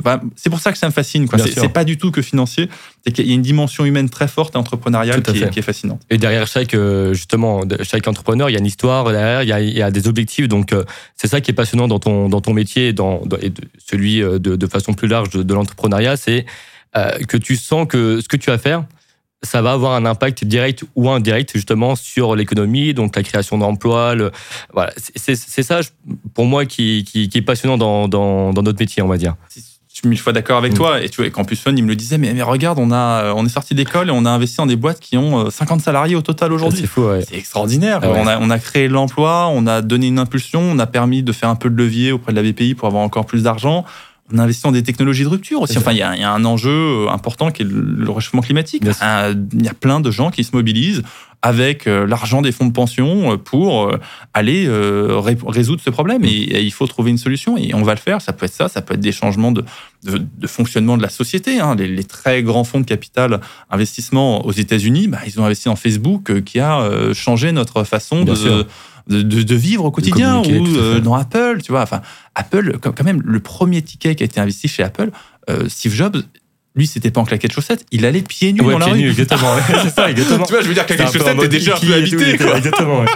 pour 0.49 0.59
ça 0.59 0.71
que 0.71 0.77
ça 0.77 0.87
me 0.87 0.91
fascine. 0.91 1.27
C'est 1.53 1.69
pas 1.69 1.83
du 1.83 1.97
tout 1.97 2.11
que 2.11 2.21
financier, 2.21 2.69
c'est 3.03 3.11
qu'il 3.11 3.27
y 3.27 3.31
a 3.31 3.33
une 3.33 3.41
dimension 3.41 3.83
humaine 3.85 4.09
très 4.09 4.27
forte 4.27 4.55
et 4.55 4.57
entrepreneuriale 4.57 5.21
qui 5.21 5.43
est, 5.43 5.49
qui 5.49 5.59
est, 5.59 5.61
fascinante. 5.61 6.01
Et 6.09 6.17
derrière 6.17 6.47
chaque 6.47 6.73
euh, 6.73 7.13
justement 7.13 7.61
chaque 7.83 8.07
entrepreneur, 8.07 8.49
il 8.49 8.53
y 8.53 8.55
a 8.55 8.59
une 8.59 8.65
histoire 8.65 9.11
derrière, 9.11 9.43
il 9.43 9.49
y 9.49 9.53
a, 9.53 9.61
il 9.61 9.77
y 9.77 9.81
a 9.81 9.91
des 9.91 10.07
objectifs. 10.07 10.47
Donc 10.47 10.73
c'est 11.15 11.27
ça 11.27 11.41
qui 11.41 11.51
est 11.51 11.53
passionnant 11.53 11.87
dans 11.87 11.99
ton, 11.99 12.29
dans 12.29 12.41
ton 12.41 12.53
métier 12.53 12.93
dans, 12.93 13.21
et 13.41 13.51
celui 13.85 14.19
de, 14.19 14.37
de, 14.37 14.67
façon 14.67 14.93
plus 14.93 15.07
large 15.07 15.29
de, 15.29 15.53
l'entrepreneuriat, 15.53 16.15
c'est 16.15 16.45
que 17.27 17.37
tu 17.37 17.57
sens 17.57 17.87
que 17.87 18.21
ce 18.21 18.27
que 18.27 18.37
tu 18.37 18.49
vas 18.49 18.57
faire, 18.57 18.85
ça 19.45 19.61
va 19.61 19.71
avoir 19.71 19.93
un 19.93 20.05
impact 20.05 20.43
direct 20.43 20.83
ou 20.95 21.09
indirect 21.09 21.51
justement 21.53 21.95
sur 21.95 22.35
l'économie, 22.35 22.93
donc 22.93 23.15
la 23.15 23.23
création 23.23 23.57
d'emplois. 23.57 24.15
Voilà, 24.73 24.93
c'est 25.15 25.35
ça 25.63 25.79
pour 26.33 26.45
moi 26.45 26.65
qui, 26.65 27.03
qui, 27.03 27.29
est 27.33 27.41
passionnant 27.41 27.77
dans, 27.77 28.07
dans, 28.07 28.53
dans, 28.53 28.61
notre 28.61 28.79
métier, 28.79 29.01
on 29.01 29.07
va 29.07 29.17
dire. 29.17 29.35
Je 29.55 29.99
suis 29.99 30.09
mille 30.09 30.19
fois 30.19 30.33
d'accord 30.33 30.57
avec 30.57 30.73
mm. 30.73 30.75
toi. 30.75 31.01
Et 31.01 31.07
tu 31.07 31.21
vois, 31.21 31.29
Campus 31.29 31.61
Fun, 31.61 31.73
il 31.75 31.83
me 31.83 31.87
le 31.87 31.95
disait, 31.95 32.17
mais, 32.17 32.33
mais 32.33 32.41
regarde, 32.41 32.79
on, 32.79 32.91
a, 32.91 33.33
on 33.33 33.45
est 33.45 33.49
sorti 33.49 33.75
d'école 33.75 34.09
et 34.09 34.11
on 34.11 34.25
a 34.25 34.29
investi 34.29 34.57
dans 34.57 34.65
des 34.65 34.75
boîtes 34.75 34.99
qui 34.99 35.15
ont 35.17 35.49
50 35.49 35.79
euh, 35.79 35.83
salariés 35.83 36.15
au 36.15 36.21
total 36.21 36.51
aujourd'hui. 36.51 36.81
C'est 36.81 36.87
fou, 36.87 37.03
ouais. 37.03 37.23
C'est 37.25 37.37
extraordinaire. 37.37 38.01
Ah 38.03 38.09
on, 38.09 38.27
a, 38.27 38.39
on 38.39 38.49
a 38.49 38.59
créé 38.59 38.89
l'emploi, 38.89 39.47
on 39.47 39.65
a 39.67 39.81
donné 39.81 40.07
une 40.07 40.19
impulsion, 40.19 40.59
on 40.59 40.79
a 40.79 40.87
permis 40.87 41.23
de 41.23 41.31
faire 41.31 41.47
un 41.47 41.55
peu 41.55 41.69
de 41.69 41.77
levier 41.77 42.11
auprès 42.11 42.33
de 42.33 42.41
la 42.41 42.43
BPI 42.43 42.75
pour 42.75 42.87
avoir 42.87 43.03
encore 43.03 43.25
plus 43.25 43.43
d'argent 43.43 43.85
on 44.33 44.39
investit 44.39 44.63
dans 44.63 44.71
des 44.71 44.81
technologies 44.83 45.23
de 45.23 45.29
rupture 45.29 45.61
aussi. 45.61 45.77
Enfin, 45.77 45.91
il 45.91 45.97
y, 45.97 46.01
a 46.01 46.15
il 46.15 46.21
y 46.21 46.23
a 46.23 46.31
un 46.31 46.45
enjeu 46.45 47.07
important 47.09 47.51
qui 47.51 47.61
est 47.61 47.65
le, 47.69 48.09
réchauffement 48.09 48.41
climatique. 48.41 48.83
Euh, 49.03 49.35
Il 49.53 49.63
y 49.63 49.69
a 49.69 49.73
plein 49.75 49.99
de 49.99 50.09
gens 50.09 50.31
qui 50.31 50.43
se 50.43 50.55
mobilisent 50.55 51.03
avec 51.43 51.85
euh, 51.85 52.07
l'argent 52.07 52.41
des 52.41 52.51
fonds 52.51 52.65
de 52.65 52.71
pension 52.73 53.33
euh, 53.33 53.37
pour 53.37 53.91
aller 54.33 54.67
ré- 54.67 55.37
résoudre 55.45 55.81
ce 55.85 55.91
problème. 55.91 56.23
Mm. 56.23 56.25
Et, 56.25 56.29
et 56.29 56.61
il 56.63 56.71
faut 56.71 56.87
trouver 56.87 57.11
une 57.11 57.19
solution 57.19 57.55
et 57.55 57.75
on 57.75 57.83
va 57.83 57.93
le 57.93 57.99
faire. 57.99 58.19
Ça 58.19 58.33
peut 58.33 58.47
être 58.47 58.53
ça, 58.53 58.67
ça 58.67 58.81
peut 58.81 58.95
être 58.95 58.99
des 58.99 59.11
changements 59.11 59.51
de, 59.51 59.63
de, 60.03 60.17
de 60.17 60.47
fonctionnement 60.47 60.97
de 60.97 61.03
la 61.03 61.09
société. 61.09 61.59
hein. 61.59 61.75
Les, 61.75 61.87
les 61.87 62.03
très 62.03 62.41
grands 62.41 62.63
fonds 62.63 62.79
de 62.79 62.85
capital 62.85 63.41
investissement 63.69 64.43
aux 64.43 64.51
États-Unis, 64.53 65.07
bah, 65.07 65.19
ils 65.27 65.39
ont 65.39 65.45
investi 65.45 65.65
dans 65.65 65.75
Facebook 65.75 66.41
qui 66.43 66.59
a 66.59 66.89
changé 67.13 67.51
notre 67.51 67.83
façon 67.83 68.23
Bien 68.23 68.33
de, 68.33 68.39
sûr. 68.39 68.65
De, 69.07 69.21
de- 69.21 69.43
de 69.43 69.55
vivre 69.55 69.85
au 69.85 69.91
quotidien. 69.91 70.39
Ou 70.39 70.77
euh, 70.77 70.99
dans 70.99 71.13
Apple, 71.15 71.59
tu 71.63 71.71
vois. 71.71 71.81
Enfin, 71.81 72.01
Apple, 72.35 72.77
quand 72.81 73.03
même, 73.03 73.21
le 73.23 73.39
premier 73.39 73.81
ticket 73.81 74.15
qui 74.15 74.23
a 74.23 74.25
été 74.25 74.39
investi 74.39 74.67
chez 74.67 74.83
Apple, 74.83 75.11
euh, 75.49 75.67
Steve 75.69 75.93
Jobs, 75.93 76.21
lui, 76.75 76.87
c'était 76.87 77.11
pas 77.11 77.21
en 77.21 77.25
claquettes 77.25 77.53
chaussettes, 77.53 77.85
il 77.91 78.05
allait 78.05 78.21
pieds 78.21 78.51
nus 78.51 78.61
Ouais, 78.61 78.73
dans 78.73 78.79
la 78.79 78.85
pieds 78.87 78.93
rue. 78.95 79.01
nus, 79.03 79.09
exactement. 79.09 79.55
ouais. 79.55 79.61
c'est 79.83 79.95
ça, 79.95 80.09
exactement. 80.11 80.45
Tu 80.45 80.51
vois, 80.53 80.61
je 80.61 80.67
veux 80.67 80.73
dire, 80.73 80.83
en 80.83 81.11
chaussettes, 81.11 81.39
t'es 81.39 81.47
déjà 81.47 81.75
un 81.75 81.79
peu 81.79 81.93
habité, 81.93 82.37
quoi. 82.37 82.57
Exactement. 82.57 82.99
ouais. 83.01 83.05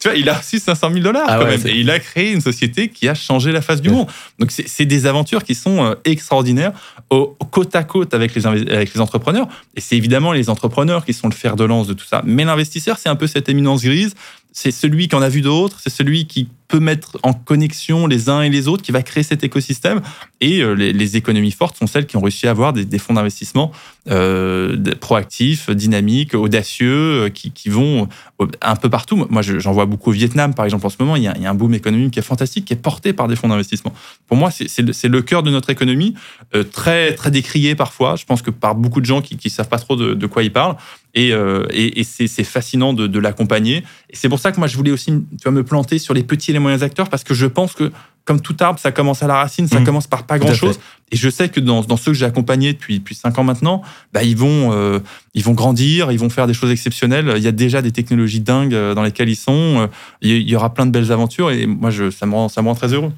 Tu 0.00 0.08
vois, 0.08 0.16
il 0.18 0.28
a 0.28 0.34
reçu 0.34 0.58
500 0.58 0.90
000 0.90 1.02
dollars 1.02 1.24
Ah 1.28 1.36
quand 1.38 1.44
ouais, 1.44 1.56
même. 1.58 1.66
Et 1.68 1.78
il 1.78 1.88
a 1.88 1.98
créé 1.98 2.32
une 2.32 2.40
société 2.40 2.88
qui 2.88 3.08
a 3.08 3.14
changé 3.14 3.52
la 3.52 3.62
face 3.62 3.80
du 3.80 3.88
Ouais. 3.90 3.94
monde. 3.94 4.06
Donc, 4.38 4.50
c'est 4.50 4.84
des 4.86 5.06
aventures 5.06 5.44
qui 5.44 5.54
sont 5.54 5.84
euh, 5.84 5.94
extraordinaires, 6.04 6.72
au, 7.10 7.36
côte 7.50 7.74
à 7.76 7.84
côte 7.84 8.12
avec 8.12 8.34
les, 8.34 8.46
avec 8.46 8.92
les 8.92 9.00
entrepreneurs. 9.00 9.46
Et 9.76 9.80
c'est 9.80 9.96
évidemment 9.96 10.32
les 10.32 10.50
entrepreneurs 10.50 11.04
qui 11.04 11.12
sont 11.14 11.28
le 11.28 11.34
fer 11.34 11.54
de 11.56 11.64
lance 11.64 11.86
de 11.86 11.92
tout 11.94 12.04
ça. 12.06 12.22
Mais 12.26 12.44
l'investisseur, 12.44 12.98
c'est 12.98 13.08
un 13.08 13.16
peu 13.16 13.26
cette 13.26 13.48
éminence 13.48 13.82
grise. 13.82 14.14
C'est 14.56 14.70
celui 14.70 15.08
qui 15.08 15.16
en 15.16 15.20
a 15.20 15.28
vu 15.28 15.40
d'autres, 15.40 15.80
c'est 15.82 15.90
celui 15.90 16.26
qui 16.26 16.48
peut 16.68 16.78
mettre 16.78 17.18
en 17.24 17.32
connexion 17.32 18.06
les 18.06 18.28
uns 18.28 18.40
et 18.42 18.48
les 18.48 18.68
autres, 18.68 18.84
qui 18.84 18.92
va 18.92 19.02
créer 19.02 19.24
cet 19.24 19.42
écosystème. 19.42 20.00
Et 20.40 20.60
euh, 20.60 20.74
les, 20.74 21.16
économies 21.16 21.50
fortes 21.50 21.76
sont 21.76 21.88
celles 21.88 22.06
qui 22.06 22.16
ont 22.16 22.20
réussi 22.20 22.46
à 22.46 22.50
avoir 22.50 22.72
des, 22.72 22.98
fonds 22.98 23.14
d'investissement 23.14 23.72
euh, 24.10 24.76
proactifs, 25.00 25.70
dynamiques, 25.70 26.34
audacieux, 26.34 27.24
euh, 27.24 27.28
qui, 27.30 27.68
vont 27.68 28.06
euh, 28.40 28.46
un 28.62 28.76
peu 28.76 28.88
partout. 28.88 29.26
Moi, 29.28 29.42
je- 29.42 29.58
j'en 29.58 29.72
vois 29.72 29.86
beaucoup 29.86 30.10
au 30.10 30.12
Vietnam, 30.12 30.54
par 30.54 30.64
exemple, 30.64 30.86
en 30.86 30.90
ce 30.90 30.96
moment. 31.00 31.16
Il 31.16 31.24
y, 31.24 31.26
a, 31.26 31.34
un 31.50 31.54
boom 31.54 31.74
économique 31.74 32.12
qui 32.12 32.20
est 32.20 32.22
fantastique, 32.22 32.64
qui 32.64 32.74
est 32.74 32.76
porté 32.76 33.12
par 33.12 33.26
des 33.26 33.34
fonds 33.34 33.48
d'investissement. 33.48 33.92
Pour 34.28 34.36
moi, 34.36 34.52
c'est- 34.52 35.08
le, 35.08 35.22
cœur 35.22 35.42
de 35.42 35.50
notre 35.50 35.70
économie, 35.70 36.14
euh, 36.54 36.62
très, 36.62 37.14
très 37.16 37.32
décrié 37.32 37.74
parfois. 37.74 38.14
Je 38.14 38.24
pense 38.24 38.40
que 38.40 38.52
par 38.52 38.76
beaucoup 38.76 39.00
de 39.00 39.06
gens 39.06 39.20
qui 39.20 39.36
ne 39.44 39.50
savent 39.50 39.68
pas 39.68 39.78
trop 39.78 39.96
de 39.96 40.26
quoi 40.26 40.44
ils 40.44 40.52
parlent. 40.52 40.76
Et, 41.14 41.32
euh, 41.32 41.64
et, 41.70 42.00
et 42.00 42.04
c'est 42.04 42.26
c'est 42.26 42.44
fascinant 42.44 42.92
de, 42.92 43.06
de 43.06 43.18
l'accompagner. 43.20 43.84
Et 44.10 44.16
c'est 44.16 44.28
pour 44.28 44.38
ça 44.40 44.50
que 44.52 44.58
moi, 44.58 44.66
je 44.66 44.76
voulais 44.76 44.90
aussi 44.90 45.12
tu 45.12 45.42
vois, 45.44 45.52
me 45.52 45.62
planter 45.62 45.98
sur 45.98 46.12
les 46.14 46.22
petits 46.24 46.50
et 46.50 46.54
les 46.54 46.58
moyens 46.58 46.82
acteurs, 46.82 47.08
parce 47.08 47.22
que 47.24 47.34
je 47.34 47.46
pense 47.46 47.72
que, 47.74 47.92
comme 48.24 48.40
tout 48.40 48.56
arbre, 48.60 48.78
ça 48.80 48.90
commence 48.90 49.22
à 49.22 49.26
la 49.28 49.36
racine, 49.36 49.68
ça 49.68 49.78
Mhm. 49.78 49.84
commence 49.86 50.06
par 50.08 50.24
pas 50.26 50.38
grand-chose. 50.38 50.80
Et 51.12 51.16
je 51.16 51.28
sais 51.30 51.48
que 51.50 51.60
dans, 51.60 51.82
dans 51.82 51.96
ceux 51.96 52.10
que 52.12 52.18
j'ai 52.18 52.24
accompagnés 52.24 52.72
depuis, 52.72 52.98
depuis 52.98 53.14
cinq 53.14 53.38
ans 53.38 53.44
maintenant, 53.44 53.82
bah, 54.12 54.22
ils, 54.24 54.36
vont, 54.36 54.72
euh, 54.72 54.98
ils 55.34 55.44
vont 55.44 55.52
grandir, 55.52 56.10
ils 56.10 56.18
vont 56.18 56.30
faire 56.30 56.46
des 56.48 56.54
choses 56.54 56.70
exceptionnelles. 56.70 57.32
Il 57.36 57.42
y 57.42 57.48
a 57.48 57.52
déjà 57.52 57.80
des 57.82 57.92
technologies 57.92 58.40
dingues 58.40 58.74
euh, 58.74 58.94
dans 58.94 59.02
lesquelles 59.02 59.28
ils 59.28 59.36
sont. 59.36 59.82
Euh, 59.82 59.86
il 60.22 60.48
y 60.48 60.56
aura 60.56 60.72
plein 60.74 60.86
de 60.86 60.90
belles 60.90 61.12
aventures 61.12 61.50
et 61.52 61.66
moi, 61.66 61.90
je, 61.90 62.10
ça, 62.10 62.26
me 62.26 62.34
rend, 62.34 62.48
ça 62.48 62.62
me 62.62 62.68
rend 62.68 62.74
très 62.74 62.92
heureux. 62.92 63.12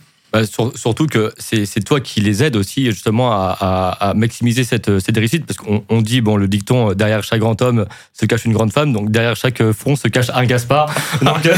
Sur- 0.45 0.77
surtout 0.77 1.07
que 1.07 1.33
c'est 1.39 1.67
toi 1.85 2.01
qui 2.01 2.21
les 2.21 2.43
aide 2.43 2.57
aussi 2.57 2.87
justement 2.87 3.33
à, 3.33 4.13
maximiser 4.15 4.65
cette, 4.65 4.99
cette 4.99 5.17
réussite. 5.17 5.47
Parce 5.47 5.57
qu'on 5.59 5.85
on 5.89 6.03
dit 6.03 6.21
bon 6.21 6.37
le 6.37 6.49
dicton 6.49 6.91
euh, 6.91 6.95
derrière 6.95 7.23
chaque 7.23 7.41
grand 7.41 7.61
homme 7.63 7.87
se 8.13 8.27
cache 8.27 8.45
une 8.45 8.53
grande 8.53 8.73
femme. 8.73 8.93
Donc 8.93 9.11
derrière 9.11 9.37
chaque 9.37 9.61
euh, 9.61 9.73
front 9.73 9.97
se 9.97 10.09
cache 10.09 10.31
un 10.35 10.45
Gaspard. 10.45 10.93
Donc, 11.23 11.47
euh, 11.47 11.55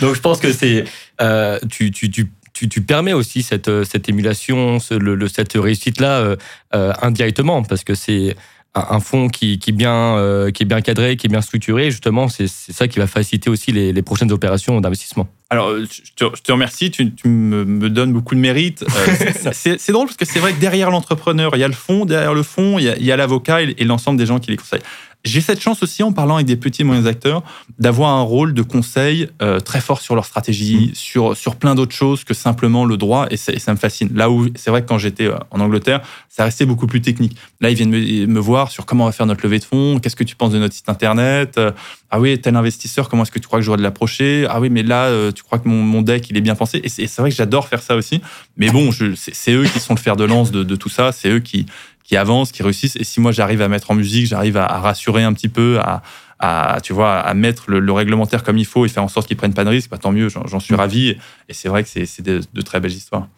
je 0.14 0.20
pense 0.20 0.40
que 0.40 0.52
c'est 0.52 0.84
euh, 1.20 1.58
tu, 1.70 1.90
tu, 1.90 2.10
tu, 2.10 2.28
tu, 2.68 2.80
permets 2.82 3.12
aussi 3.12 3.42
cette, 3.42 3.68
euh, 3.68 3.84
cette 3.84 4.08
émulation 4.08 4.78
ce- 4.78 4.94
le, 4.94 5.28
cette 5.28 5.52
réussite 5.54 6.00
là 6.00 6.36
indirectement. 6.72 7.62
Parce 7.62 7.84
que 7.84 7.94
c'est 7.94 8.36
un, 8.74 9.00
fonds 9.00 9.28
qui, 9.28 9.58
qui, 9.58 9.70
est 9.70 9.74
bien, 9.74 10.16
euh, 10.16 10.50
qui 10.50 10.62
est 10.62 10.66
bien 10.66 10.80
cadré, 10.80 11.16
qui 11.16 11.26
est 11.26 11.30
bien 11.30 11.42
structuré, 11.42 11.90
justement, 11.90 12.28
c'est 12.28 12.48
ça 12.48 12.88
qui 12.88 12.98
va 12.98 13.06
faciliter 13.06 13.50
aussi 13.50 13.70
les, 13.70 13.92
les 13.92 14.02
prochaines 14.02 14.32
opérations 14.32 14.80
d'investissement. 14.80 15.28
Alors, 15.50 15.68
euh, 15.68 15.84
je 15.90 16.12
te, 16.16 16.34
je 16.34 16.42
te 16.42 16.52
remercie, 16.52 16.90
tu, 16.90 17.12
tu 17.12 17.28
me, 17.28 17.64
me 17.66 17.90
donnes 17.90 18.12
beaucoup 18.12 18.34
de 18.34 18.40
mérite. 18.40 18.82
Euh, 18.82 19.52
c'est- 19.52 19.90
drôle 19.92 20.06
parce 20.06 20.16
que 20.16 20.24
c'est 20.24 20.38
vrai 20.38 20.54
que 20.54 20.60
derrière 20.60 20.90
l'entrepreneur, 20.90 21.54
il 21.54 21.58
y 21.60 21.64
a 21.64 21.68
le 21.68 21.74
fond, 21.74 22.06
derrière 22.06 22.32
le 22.32 22.42
fond, 22.42 22.78
il 22.78 22.84
y 22.84 22.88
a- 22.88 22.96
il 22.96 23.04
y 23.04 23.12
a 23.12 23.16
l'avocat 23.18 23.62
et, 23.62 23.74
et 23.76 23.84
l'ensemble 23.84 24.16
des 24.18 24.24
gens 24.26 24.38
qui 24.38 24.50
les 24.50 24.56
conseillent. 24.56 24.80
J'ai 25.24 25.40
cette 25.40 25.60
chance 25.60 25.82
aussi, 25.82 26.02
en 26.02 26.10
parlant 26.12 26.34
avec 26.36 26.46
des 26.46 26.56
petits 26.56 26.82
et 26.82 26.84
moyens 26.84 27.06
acteurs, 27.06 27.42
d'avoir 27.78 28.10
un 28.10 28.22
rôle 28.22 28.54
de 28.54 28.62
conseil 28.62 29.28
euh, 29.40 29.60
très 29.60 29.80
fort 29.80 30.00
sur 30.00 30.14
leur 30.16 30.24
stratégie, 30.24 30.90
sur, 30.94 31.36
sur 31.36 31.56
plein 31.56 31.74
d'autres 31.76 31.94
choses 31.94 32.24
que 32.24 32.34
simplement 32.34 32.84
le 32.84 32.96
droit, 32.96 33.26
et, 33.30 33.36
ça- 33.36 33.52
et 33.52 33.58
ça 33.60 33.72
me 33.72 33.78
fascine. 33.78 34.10
Là 34.14 34.30
où 34.30 34.48
c'est 34.56 34.70
vrai 34.70 34.82
que 34.82 34.88
quand 34.88 34.98
j'étais 34.98 35.26
euh, 35.26 35.36
en 35.52 35.60
Angleterre, 35.60 36.00
ça 36.28 36.44
restait 36.44 36.66
beaucoup 36.66 36.86
plus 36.86 37.00
technique. 37.02 37.36
Là, 37.60 37.70
ils 37.70 37.76
viennent 37.76 37.90
me, 37.90 38.26
me 38.26 38.40
voir 38.40 38.70
sur 38.72 38.84
comment 38.84 39.04
on 39.04 39.06
va 39.06 39.12
faire 39.12 39.26
notre 39.26 39.42
levée 39.44 39.58
de 39.60 39.64
fonds, 39.64 39.98
qu'est-ce 40.00 40.16
que 40.16 40.24
tu 40.24 40.34
penses 40.34 40.52
de 40.52 40.58
notre 40.58 40.74
site 40.74 40.88
internet, 40.88 41.56
euh, 41.58 41.70
ah 42.10 42.20
oui, 42.20 42.38
tel 42.40 42.56
investisseur, 42.56 43.08
comment 43.08 43.22
est-ce 43.22 43.30
que 43.30 43.38
tu 43.38 43.46
crois 43.46 43.58
que 43.60 43.62
je 43.62 43.68
dois 43.68 43.76
de 43.78 43.82
l'approcher 43.82 44.46
Ah 44.50 44.60
oui, 44.60 44.68
mais 44.70 44.82
là, 44.82 45.04
euh, 45.06 45.32
tu 45.32 45.42
crois 45.42 45.58
que 45.58 45.68
mon, 45.68 45.82
mon 45.82 46.02
deck, 46.02 46.28
il 46.30 46.36
est 46.36 46.40
bien 46.42 46.54
pensé 46.54 46.80
Et 46.84 46.88
c'est 46.88 47.16
vrai 47.18 47.30
que 47.30 47.36
j'adore 47.36 47.68
faire 47.68 47.80
ça 47.82 47.96
aussi. 47.96 48.20
Mais 48.58 48.70
bon, 48.70 48.90
c'est 49.16 49.52
eux 49.52 49.64
qui 49.64 49.78
sont 49.80 49.94
le 49.94 49.98
fer 50.00 50.16
de 50.16 50.24
lance 50.24 50.50
de, 50.50 50.62
de 50.62 50.76
tout 50.76 50.90
ça. 50.90 51.12
C'est 51.12 51.30
eux 51.30 51.38
qui, 51.40 51.64
qui 52.12 52.18
avancent, 52.18 52.52
qui 52.52 52.62
réussissent. 52.62 52.96
Et 52.96 53.04
si 53.04 53.20
moi, 53.22 53.32
j'arrive 53.32 53.62
à 53.62 53.68
mettre 53.68 53.90
en 53.90 53.94
musique, 53.94 54.26
j'arrive 54.26 54.58
à, 54.58 54.66
à 54.66 54.80
rassurer 54.80 55.22
un 55.22 55.32
petit 55.32 55.48
peu, 55.48 55.78
à, 55.80 56.02
à, 56.40 56.78
tu 56.82 56.92
vois, 56.92 57.18
à 57.18 57.32
mettre 57.32 57.70
le, 57.70 57.80
le 57.80 57.90
réglementaire 57.92 58.42
comme 58.42 58.58
il 58.58 58.66
faut 58.66 58.84
et 58.84 58.90
faire 58.90 59.02
en 59.02 59.08
sorte 59.08 59.26
qu'ils 59.28 59.38
prennent 59.38 59.54
pas 59.54 59.64
de 59.64 59.70
risques, 59.70 59.88
bah, 59.88 59.96
tant 59.96 60.12
mieux, 60.12 60.28
j'en 60.28 60.60
suis 60.60 60.74
ravi. 60.74 61.16
Et 61.48 61.54
c'est 61.54 61.70
vrai 61.70 61.82
que 61.82 61.88
c'est 61.88 62.20
de, 62.20 62.42
de 62.52 62.60
très 62.60 62.80
belles 62.80 62.92
histoires. 62.92 63.28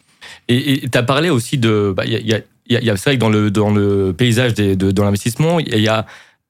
Et 0.49 0.89
tu 0.91 0.97
as 0.97 1.03
parlé 1.03 1.29
aussi 1.29 1.57
de. 1.57 1.93
bah, 1.95 2.03
Il 2.05 2.11
y 2.11 2.17
a, 2.17 2.19
y 2.19 2.75
a- 2.75 2.81
y 2.81 2.89
a- 2.89 2.97
c'est 2.97 3.11
vrai 3.11 3.15
que 3.15 3.21
dans 3.21 3.29
le, 3.29 3.49
dans 3.49 3.69
le 3.69 4.11
paysage 4.11 4.53
des, 4.55 4.75
de, 4.75 4.91
de 4.91 5.01
l'investissement, 5.01 5.61
il 5.61 5.79
y 5.79 5.87
a, 5.87 6.05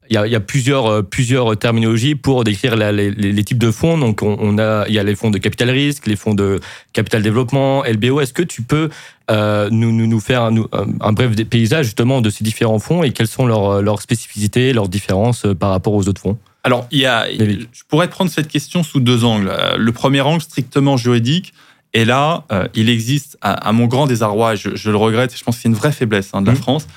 il 0.09 0.13
y 0.13 0.17
a, 0.17 0.25
il 0.27 0.31
y 0.31 0.35
a 0.35 0.39
plusieurs, 0.39 0.85
euh, 0.87 1.01
plusieurs 1.01 1.57
terminologies 1.57 2.15
pour 2.15 2.43
décrire 2.43 2.75
la- 2.75 2.91
les, 2.91 3.43
types 3.43 3.57
de 3.57 3.71
fonds. 3.71 3.97
Donc, 3.97 4.21
on, 4.21 4.37
on 4.39 4.57
a, 4.57 4.85
il 4.87 4.93
y 4.93 4.99
a 4.99 5.03
les 5.03 5.15
fonds 5.15 5.31
de 5.31 5.37
capital 5.37 5.69
risque, 5.69 6.07
les 6.07 6.15
fonds 6.15 6.33
de 6.33 6.59
capital 6.93 7.21
développement, 7.21 7.83
LBO. 7.83 8.19
Est-ce 8.21 8.33
que 8.33 8.43
tu 8.43 8.61
peux 8.61 8.89
euh, 9.31 9.69
nous, 9.71 9.91
nous, 9.91 10.07
nous 10.07 10.19
faire 10.19 10.43
un, 10.43 11.11
bref 11.13 11.31
paysage 11.49 11.85
justement 11.85 12.21
de 12.21 12.29
ces 12.29 12.43
différents 12.43 12.79
fonds 12.79 13.03
et 13.03 13.11
quelles 13.11 13.27
sont 13.27 13.45
leurs, 13.47 13.81
leurs 13.81 14.01
spécificités, 14.01 14.73
leurs 14.73 14.89
différences 14.89 15.45
euh, 15.45 15.55
par 15.55 15.71
rapport 15.71 15.93
aux 15.93 16.07
autres 16.07 16.21
fonds? 16.21 16.37
Alors, 16.63 16.87
il 16.91 16.99
y 16.99 17.05
a, 17.05 17.25
David. 17.37 17.67
je 17.71 17.83
pourrais 17.87 18.07
prendre 18.09 18.31
cette 18.31 18.47
question 18.47 18.83
sous 18.83 18.99
deux 18.99 19.23
angles. 19.23 19.51
Le 19.77 19.91
premier 19.91 20.21
angle, 20.21 20.41
strictement 20.41 20.97
juridique. 20.97 21.53
Et 21.93 22.03
là, 22.03 22.43
euh, 22.51 22.67
il 22.75 22.89
existe, 22.89 23.37
à, 23.41 23.53
à 23.53 23.71
mon 23.71 23.85
grand 23.85 24.05
désarroi, 24.05 24.55
je, 24.55 24.75
je 24.75 24.89
le 24.91 24.97
regrette, 24.97 25.33
et 25.33 25.37
je 25.37 25.43
pense 25.45 25.55
que 25.55 25.61
c'est 25.61 25.69
une 25.69 25.75
vraie 25.75 25.93
faiblesse 25.93 26.31
hein, 26.33 26.41
de 26.41 26.47
la 26.47 26.51
Mhm. 26.51 26.57
France, 26.57 26.87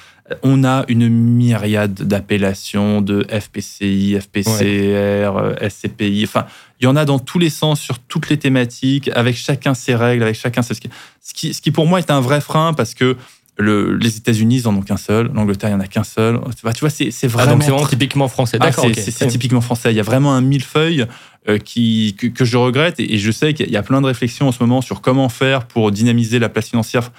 on 0.43 0.65
a 0.65 0.85
une 0.89 1.09
myriade 1.09 1.95
d'appellations 1.95 3.01
de 3.01 3.27
FPCI, 3.31 4.19
FPCR, 4.21 5.37
euh, 5.37 5.55
SCPI. 5.69 6.25
Enfin, 6.25 6.47
il 6.81 6.85
y 6.85 6.87
en 6.87 6.97
a 6.97 7.05
dans 7.05 7.19
tous 7.19 7.39
les 7.39 7.51
sens, 7.51 7.81
sur 7.81 7.99
toutes 7.99 8.29
les 8.29 8.37
thématiques, 8.37 9.11
avec 9.15 9.37
chacun 9.37 9.75
ses 9.75 9.95
règles, 9.95 10.23
avec 10.23 10.37
chacun 10.37 10.63
ses... 10.63 10.75
Ce 10.75 11.35
qui, 11.35 11.55
ce 11.55 11.61
qui, 11.61 11.71
pour 11.71 11.87
moi 11.87 11.99
est 11.99 12.11
un 12.11 12.21
vrai 12.21 12.41
frein 12.41 12.73
parce 12.75 12.95
que 12.95 13.17
le, 13.57 13.97
les 13.97 14.17
États-Unis, 14.17 14.59
ils 14.59 14.69
en 14.69 14.77
ont 14.77 14.83
qu'un 14.83 14.97
seul. 14.97 15.31
L'Angleterre, 15.35 15.71
il 15.71 15.75
n'y 15.75 15.81
en 15.81 15.85
a 15.85 15.89
qu'un 15.89 16.05
seul. 16.05 16.39
Tu 16.55 16.63
vois, 16.63 16.73
tu 16.73 16.81
vois, 16.81 16.91
c'est 16.91 17.09
Ah, 17.11 17.27
vraiment 17.27 17.53
donc, 17.53 17.63
c'est 17.65 17.71
vraiment 17.71 17.87
typiquement 17.89 18.29
français. 18.29 18.59
ah, 18.61 18.67
D'accord. 18.67 18.87
c'est 18.95 19.27
typiquement 19.27 19.61
français. 19.61 19.93
Il 19.93 19.97
y 19.97 20.01
a 20.01 20.05
vraiment 20.05 20.33
un 20.35 20.41
millefeuille 20.41 21.07
euh, 21.49 21.59
qui, 21.59 22.15
que, 22.17 22.29
que 22.29 22.45
je 22.45 22.57
regrette 22.57 23.01
et, 23.01 23.15
et 23.15 23.19
je 23.19 23.31
sais 23.33 23.55
qu'il 23.55 23.71
y 23.71 23.77
a 23.77 23.83
plein 23.83 24.01
de 24.01 24.07
réflexions 24.07 24.47
en 24.49 24.53
ce 24.53 24.63
moment 24.63 24.81
sur 24.81 25.01
comment 25.01 25.29
faire 25.29 25.65
pour 25.65 25.91
dynamiser 25.91 26.39
la 26.39 26.49
place 26.49 26.69
financière. 26.69 27.11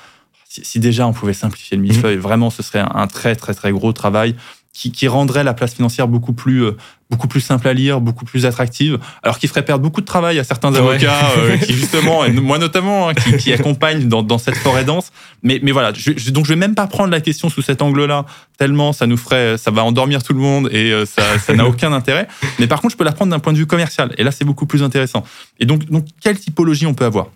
Si, 0.52 0.66
si 0.66 0.80
déjà 0.80 1.06
on 1.08 1.14
pouvait 1.14 1.34
simplifier 1.34 1.78
le 1.78 1.84
millefeuille, 1.84 2.18
vraiment 2.18 2.50
ce 2.50 2.64
serait 2.64 2.80
un, 2.80 2.90
un 2.96 3.06
très 3.08 3.36
très 3.36 3.54
très 3.54 3.72
gros 3.72 3.94
travail 3.94 4.36
qui, 4.74 4.92
qui 4.92 5.08
rendrait 5.08 5.44
la 5.44 5.54
place 5.54 5.74
financière 5.76 6.08
beaucoup 6.08 6.32
plus, 6.34 6.64
euh, 6.64 6.78
beaucoup 7.10 7.28
plus 7.28 7.42
simple 7.42 7.68
à 7.68 7.74
lire, 7.74 8.02
beaucoup 8.02 8.24
plus 8.26 8.46
attractive, 8.46 8.98
alors 9.24 9.38
qui 9.38 9.48
ferait 9.48 9.64
perdre 9.66 9.84
beaucoup 9.84 10.00
de 10.02 10.06
travail 10.06 10.40
à 10.40 10.44
certains 10.44 10.72
Ouais. 10.72 10.78
avocats 10.80 11.32
euh, 11.38 11.58
qui 11.66 11.74
justement, 11.74 12.24
et 12.26 12.32
moi 12.32 12.58
notamment, 12.60 13.10
hein, 13.10 13.14
qui, 13.14 13.36
qui 13.38 13.54
accompagnent 13.54 14.08
dans, 14.08 14.24
dans 14.24 14.38
cette 14.40 14.56
forêt 14.56 14.86
dense. 14.86 15.12
Mais, 15.44 15.60
mais 15.62 15.72
voilà, 15.72 15.92
je, 15.94 16.12
je- 16.16 16.32
donc 16.32 16.46
je 16.46 16.50
vais 16.50 16.56
même 16.56 16.76
pas 16.76 16.88
prendre 16.88 17.10
la 17.12 17.20
question 17.22 17.50
sous 17.50 17.62
cet 17.62 17.82
angle-là, 17.82 18.26
tellement 18.58 18.94
ça 18.94 19.06
nous 19.06 19.18
ferait, 19.18 19.58
ça 19.58 19.70
va 19.72 19.84
endormir 19.84 20.24
tout 20.24 20.34
le 20.34 20.40
monde 20.40 20.70
et 20.72 20.92
euh, 20.94 21.06
ça 21.06 21.38
ça 21.40 21.54
n'a 21.54 21.68
aucun 21.68 21.92
intérêt. 21.94 22.28
Mais 22.60 22.68
par 22.68 22.80
contre, 22.82 22.94
je 22.94 22.98
peux 22.98 23.04
la 23.04 23.12
prendre 23.12 23.32
d'un 23.32 23.40
point 23.40 23.54
de 23.54 23.58
vue 23.58 23.68
commercial, 23.68 24.14
et 24.18 24.24
là 24.24 24.32
c'est 24.32 24.46
beaucoup 24.46 24.66
plus 24.68 24.82
intéressant. 24.82 25.24
Et 25.60 25.66
donc, 25.66 25.86
donc 25.92 26.06
quelle 26.22 26.40
typologie 26.40 26.86
on 26.88 26.94
peut 26.94 27.06
avoir? 27.06 27.28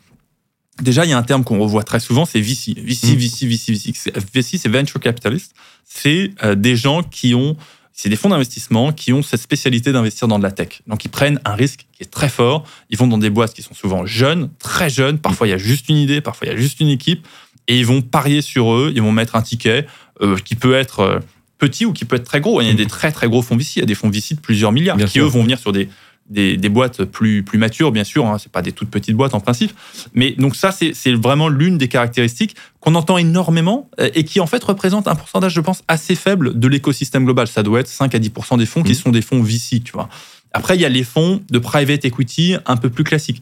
Déjà, 0.81 1.05
il 1.05 1.09
y 1.09 1.13
a 1.13 1.17
un 1.17 1.23
terme 1.23 1.43
qu'on 1.43 1.59
revoit 1.59 1.83
très 1.83 1.99
souvent, 1.99 2.25
c'est 2.25 2.41
VC. 2.41 2.73
VC, 2.77 3.13
Mm. 3.13 3.15
VC, 3.15 3.45
VC, 3.47 3.71
VC. 3.73 4.11
VC, 4.33 4.57
c'est 4.57 4.69
Venture 4.69 4.99
Capitalist. 4.99 5.53
C'est 5.85 6.31
euh, 6.43 6.55
des 6.55 6.75
gens 6.75 7.03
qui 7.03 7.35
ont, 7.35 7.55
c'est 7.93 8.09
des 8.09 8.15
fonds 8.15 8.29
d'investissement 8.29 8.91
qui 8.91 9.13
ont 9.13 9.21
cette 9.21 9.41
spécialité 9.41 9.91
d'investir 9.91 10.27
dans 10.27 10.39
de 10.39 10.43
la 10.43 10.51
tech. 10.51 10.81
Donc, 10.87 11.05
ils 11.05 11.09
prennent 11.09 11.39
un 11.45 11.53
risque 11.53 11.85
qui 11.91 12.01
est 12.01 12.11
très 12.11 12.29
fort. 12.29 12.63
Ils 12.89 12.97
vont 12.97 13.05
dans 13.07 13.19
des 13.19 13.29
boîtes 13.29 13.53
qui 13.53 13.61
sont 13.61 13.75
souvent 13.75 14.05
jeunes, 14.05 14.49
très 14.57 14.89
jeunes. 14.89 15.19
Parfois, 15.19 15.47
il 15.47 15.51
y 15.51 15.53
a 15.53 15.59
juste 15.59 15.89
une 15.89 15.97
idée, 15.97 16.21
parfois, 16.21 16.47
il 16.47 16.51
y 16.51 16.53
a 16.53 16.57
juste 16.57 16.79
une 16.79 16.89
équipe. 16.89 17.27
Et 17.67 17.77
ils 17.79 17.85
vont 17.85 18.01
parier 18.01 18.41
sur 18.41 18.73
eux. 18.73 18.91
Ils 18.95 19.01
vont 19.01 19.11
mettre 19.11 19.35
un 19.35 19.41
ticket 19.43 19.85
euh, 20.21 20.37
qui 20.43 20.55
peut 20.55 20.73
être 20.73 20.99
euh, 21.01 21.19
petit 21.59 21.85
ou 21.85 21.93
qui 21.93 22.03
peut 22.05 22.15
être 22.15 22.25
très 22.25 22.41
gros. 22.41 22.59
Il 22.61 22.67
y 22.67 22.71
a 22.71 22.73
des 22.73 22.87
très, 22.87 23.11
très 23.11 23.27
gros 23.27 23.41
fonds 23.43 23.55
VC. 23.55 23.73
Il 23.77 23.79
y 23.79 23.83
a 23.83 23.85
des 23.85 23.95
fonds 23.95 24.09
VC 24.09 24.33
de 24.35 24.39
plusieurs 24.41 24.71
milliards 24.71 24.97
Bien 24.97 25.05
qui, 25.05 25.13
sûr. 25.13 25.25
eux, 25.25 25.29
vont 25.29 25.43
venir 25.43 25.59
sur 25.59 25.71
des, 25.71 25.87
des, 26.29 26.57
des 26.57 26.69
boîtes 26.69 27.03
plus, 27.03 27.43
plus 27.43 27.57
matures, 27.57 27.91
bien 27.91 28.03
sûr. 28.03 28.25
Hein, 28.25 28.37
c'est 28.37 28.51
pas 28.51 28.61
des 28.61 28.71
toutes 28.71 28.89
petites 28.89 29.15
boîtes 29.15 29.33
en 29.33 29.39
principe. 29.39 29.71
Mais 30.13 30.31
donc 30.31 30.55
ça, 30.55 30.71
c'est 30.71 31.13
vraiment 31.13 31.49
l'une 31.49 31.77
des 31.77 31.87
caractéristiques 31.87 32.55
qu'on 32.79 32.95
entend 32.95 33.17
énormément 33.17 33.89
euh, 33.99 34.09
et 34.13 34.23
qui 34.23 34.39
en 34.39 34.47
fait 34.47 34.63
représente 34.63 35.07
un 35.07 35.15
pourcentage, 35.15 35.53
je 35.53 35.61
pense, 35.61 35.83
assez 35.87 36.15
faible 36.15 36.57
de 36.59 36.67
l'écosystème 36.67 37.25
global. 37.25 37.47
Ça 37.47 37.63
doit 37.63 37.79
être 37.79 37.87
5 37.87 38.15
à 38.15 38.19
10 38.19 38.31
des 38.57 38.65
fonds 38.65 38.83
qui 38.83 38.91
mmh. 38.91 38.95
sont 38.95 39.11
des 39.11 39.21
fonds 39.21 39.41
VC, 39.41 39.81
tu 39.83 39.93
vois. 39.93 40.09
Après, 40.53 40.75
il 40.75 40.81
y 40.81 40.85
a 40.85 40.89
les 40.89 41.03
fonds 41.03 41.41
de 41.49 41.59
private 41.59 42.05
equity 42.05 42.55
un 42.65 42.77
peu 42.77 42.89
plus 42.89 43.03
classiques. 43.03 43.41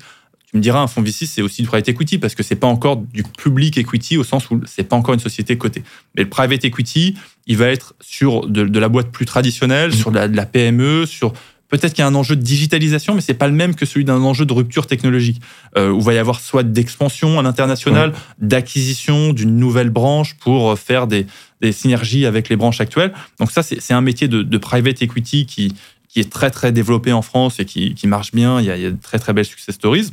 Tu 0.51 0.57
me 0.57 0.61
diras, 0.61 0.81
un 0.81 0.87
fonds 0.87 1.01
VC, 1.01 1.25
c'est 1.25 1.41
aussi 1.41 1.61
du 1.61 1.67
private 1.67 1.87
equity 1.89 2.17
parce 2.17 2.35
que 2.35 2.43
c'est 2.43 2.55
pas 2.55 2.67
encore 2.67 2.97
du 2.97 3.23
public 3.23 3.77
equity 3.77 4.17
au 4.17 4.23
sens 4.23 4.49
où 4.49 4.61
c'est 4.65 4.83
pas 4.83 4.95
encore 4.95 5.13
une 5.13 5.19
société 5.19 5.57
cotée. 5.57 5.83
Mais 6.15 6.23
le 6.23 6.29
private 6.29 6.65
equity, 6.65 7.15
il 7.47 7.57
va 7.57 7.67
être 7.67 7.95
sur 8.01 8.47
de, 8.47 8.79
la 8.79 8.89
boîte 8.89 9.11
plus 9.11 9.25
traditionnelle, 9.25 9.91
mmh. 9.91 9.93
sur 9.93 10.11
de 10.11 10.19
la, 10.19 10.45
PME, 10.45 11.05
sur 11.05 11.33
peut-être 11.71 11.93
qu'il 11.93 12.03
y 12.03 12.05
a 12.05 12.07
un 12.07 12.15
enjeu 12.15 12.35
de 12.35 12.41
digitalisation, 12.41 13.15
mais 13.15 13.21
c'est 13.21 13.33
pas 13.33 13.47
le 13.47 13.53
même 13.53 13.73
que 13.73 13.85
celui 13.87 14.05
d'un 14.05 14.21
enjeu 14.21 14.45
de 14.45 14.53
rupture 14.53 14.85
technologique, 14.85 15.41
euh, 15.77 15.89
où 15.89 15.99
il 15.99 16.03
va 16.03 16.13
y 16.13 16.17
avoir 16.17 16.39
soit 16.39 16.63
d'expansion 16.63 17.39
à 17.39 17.41
l'international, 17.41 18.13
d'acquisition 18.37 19.33
d'une 19.33 19.55
nouvelle 19.57 19.89
branche 19.89 20.35
pour 20.35 20.77
faire 20.77 21.07
des, 21.07 21.25
synergies 21.71 22.25
avec 22.25 22.49
les 22.49 22.55
branches 22.55 22.81
actuelles. 22.81 23.13
Donc 23.39 23.51
ça, 23.51 23.63
c'est 23.63 23.93
un 23.93 24.01
métier 24.01 24.27
de, 24.27 24.57
private 24.57 25.01
equity 25.01 25.45
qui, 25.45 25.73
qui 26.09 26.19
est 26.19 26.31
très 26.31 26.51
très 26.51 26.71
développé 26.71 27.13
en 27.13 27.21
France 27.21 27.59
et 27.59 27.65
qui, 27.65 28.07
marche 28.07 28.31
bien. 28.31 28.59
Il 28.59 28.65
y, 28.65 28.71
a, 28.71 28.77
il 28.77 28.83
y 28.83 28.85
a 28.85 28.91
de 28.91 29.01
très 29.01 29.17
très 29.17 29.33
belles 29.33 29.45
success 29.45 29.75
stories. 29.75 30.11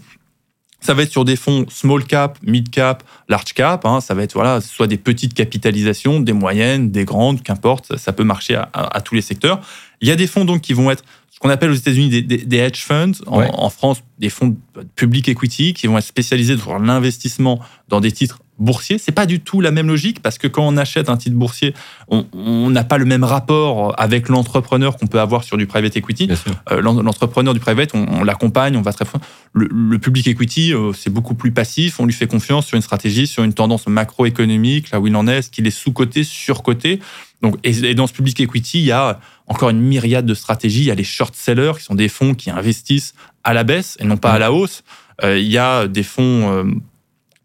Ça 0.80 0.94
va 0.94 1.02
être 1.02 1.10
sur 1.10 1.24
des 1.24 1.34
fonds 1.34 1.66
small 1.68 2.04
cap, 2.04 2.38
mid 2.42 2.70
cap, 2.70 3.02
large 3.28 3.52
cap. 3.52 3.84
Hein. 3.84 4.00
ça 4.00 4.14
va 4.14 4.22
être 4.22 4.34
voilà, 4.34 4.60
soit 4.60 4.86
des 4.86 4.96
petites 4.96 5.34
capitalisations, 5.34 6.20
des 6.20 6.32
moyennes, 6.32 6.90
des 6.90 7.04
grandes, 7.04 7.42
qu'importe. 7.42 7.96
Ça 7.96 8.12
peut 8.12 8.22
marcher 8.22 8.62
à, 8.72 9.00
tous 9.00 9.16
les 9.16 9.20
secteurs. 9.20 9.60
Il 10.00 10.08
y 10.08 10.12
a 10.12 10.16
des 10.16 10.28
fonds 10.28 10.44
donc 10.44 10.60
qui 10.60 10.74
vont 10.74 10.90
être 10.90 11.02
ce 11.38 11.40
qu'on 11.40 11.50
appelle 11.50 11.70
aux 11.70 11.74
États-Unis 11.74 12.24
des, 12.24 12.56
hedge 12.56 12.82
funds. 12.82 13.12
En, 13.28 13.70
France, 13.70 14.02
des 14.18 14.28
fonds 14.28 14.56
public 14.96 15.28
equity 15.28 15.72
qui 15.72 15.86
vont 15.86 15.96
être 15.96 16.04
spécialisés 16.04 16.56
dans 16.56 16.78
l'investissement 16.80 17.60
dans 17.88 18.00
des 18.00 18.10
titres 18.10 18.40
boursiers. 18.58 18.98
C'est 18.98 19.12
pas 19.12 19.24
du 19.24 19.38
tout 19.38 19.60
la 19.60 19.70
même 19.70 19.86
logique 19.86 20.20
parce 20.20 20.36
que 20.36 20.48
quand 20.48 20.66
on 20.66 20.76
achète 20.76 21.08
un 21.08 21.16
titre 21.16 21.36
boursier, 21.36 21.74
on 22.08 22.70
n'a 22.70 22.82
pas 22.82 22.98
le 22.98 23.04
même 23.04 23.22
rapport 23.22 23.94
avec 24.00 24.28
l'entrepreneur 24.28 24.96
qu'on 24.96 25.06
peut 25.06 25.20
avoir 25.20 25.44
sur 25.44 25.56
du 25.56 25.68
private 25.68 25.96
equity. 25.96 26.28
Euh, 26.72 26.80
l'entrepreneur 26.80 27.54
du 27.54 27.60
private, 27.60 27.90
on, 27.94 28.24
l'accompagne, 28.24 28.76
on 28.76 28.82
va 28.82 28.92
très 28.92 29.04
le, 29.52 29.68
le 29.70 29.98
public 30.00 30.26
equity, 30.26 30.74
euh, 30.74 30.92
c'est 30.92 31.10
beaucoup 31.10 31.34
plus 31.34 31.52
passif. 31.52 32.00
On 32.00 32.04
lui 32.04 32.12
fait 32.12 32.26
confiance 32.26 32.66
sur 32.66 32.74
une 32.74 32.82
stratégie, 32.82 33.28
sur 33.28 33.44
une 33.44 33.54
tendance 33.54 33.86
macroéconomique, 33.86 34.90
là 34.90 34.98
où 34.98 35.06
il 35.06 35.14
en 35.14 35.28
est, 35.28 35.38
est-ce 35.38 35.50
qu'il 35.50 35.68
est 35.68 35.70
sous-coté, 35.70 36.24
sur-coté. 36.24 36.98
Donc, 37.42 37.56
et, 37.64 37.94
dans 37.94 38.06
ce 38.06 38.12
public 38.12 38.40
equity, 38.40 38.80
il 38.80 38.86
y 38.86 38.92
a 38.92 39.20
encore 39.46 39.70
une 39.70 39.80
myriade 39.80 40.26
de 40.26 40.34
stratégies. 40.34 40.80
Il 40.80 40.86
y 40.86 40.90
a 40.90 40.94
les 40.94 41.04
short 41.04 41.34
sellers, 41.34 41.72
qui 41.78 41.84
sont 41.84 41.94
des 41.94 42.08
fonds 42.08 42.34
qui 42.34 42.50
investissent 42.50 43.14
à 43.44 43.54
la 43.54 43.64
baisse 43.64 43.96
et 44.00 44.04
non 44.04 44.16
pas 44.16 44.32
à 44.32 44.38
la 44.38 44.52
hausse. 44.52 44.82
Euh, 45.22 45.38
il 45.38 45.48
y 45.48 45.58
a 45.58 45.86
des 45.86 46.02
fonds 46.02 46.64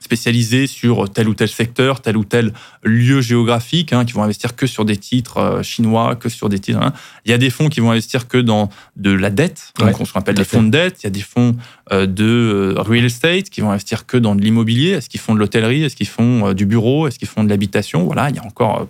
spécialisés 0.03 0.67
sur 0.67 1.09
tel 1.09 1.29
ou 1.29 1.33
tel 1.33 1.47
secteur, 1.47 2.01
tel 2.01 2.17
ou 2.17 2.25
tel 2.25 2.53
lieu 2.83 3.21
géographique, 3.21 3.93
hein, 3.93 4.03
qui 4.03 4.13
vont 4.13 4.23
investir 4.23 4.55
que 4.55 4.67
sur 4.67 4.83
des 4.83 4.97
titres 4.97 5.37
euh, 5.37 5.63
chinois, 5.63 6.15
que 6.15 6.29
sur 6.29 6.49
des 6.49 6.59
titres. 6.59 6.81
Hein. 6.81 6.93
Il 7.25 7.31
y 7.31 7.33
a 7.33 7.37
des 7.37 7.49
fonds 7.49 7.69
qui 7.69 7.79
vont 7.79 7.91
investir 7.91 8.27
que 8.27 8.37
dans 8.37 8.69
de 8.97 9.11
la 9.11 9.29
dette, 9.29 9.73
donc 9.79 9.99
on 9.99 10.19
appelle 10.19 10.35
des 10.35 10.43
fonds 10.43 10.63
de 10.63 10.69
dette. 10.69 11.01
Il 11.01 11.05
y 11.05 11.07
a 11.07 11.11
des 11.11 11.21
fonds 11.21 11.55
euh, 11.91 12.05
de 12.05 12.75
euh, 12.77 12.81
real 12.81 13.05
estate 13.05 13.49
qui 13.49 13.61
vont 13.61 13.71
investir 13.71 14.05
que 14.05 14.17
dans 14.17 14.35
de 14.35 14.41
l'immobilier. 14.41 14.89
Est-ce 14.89 15.09
qu'ils 15.09 15.21
font 15.21 15.33
de 15.33 15.39
l'hôtellerie? 15.39 15.83
Est-ce 15.83 15.95
qu'ils 15.95 16.07
font 16.07 16.53
du 16.53 16.65
bureau? 16.65 17.07
Est-ce 17.07 17.17
qu'ils 17.17 17.29
font 17.29 17.43
de 17.43 17.49
l'habitation? 17.49 18.03
Voilà, 18.03 18.29
il 18.29 18.35
y 18.35 18.39
a 18.39 18.45
encore 18.45 18.87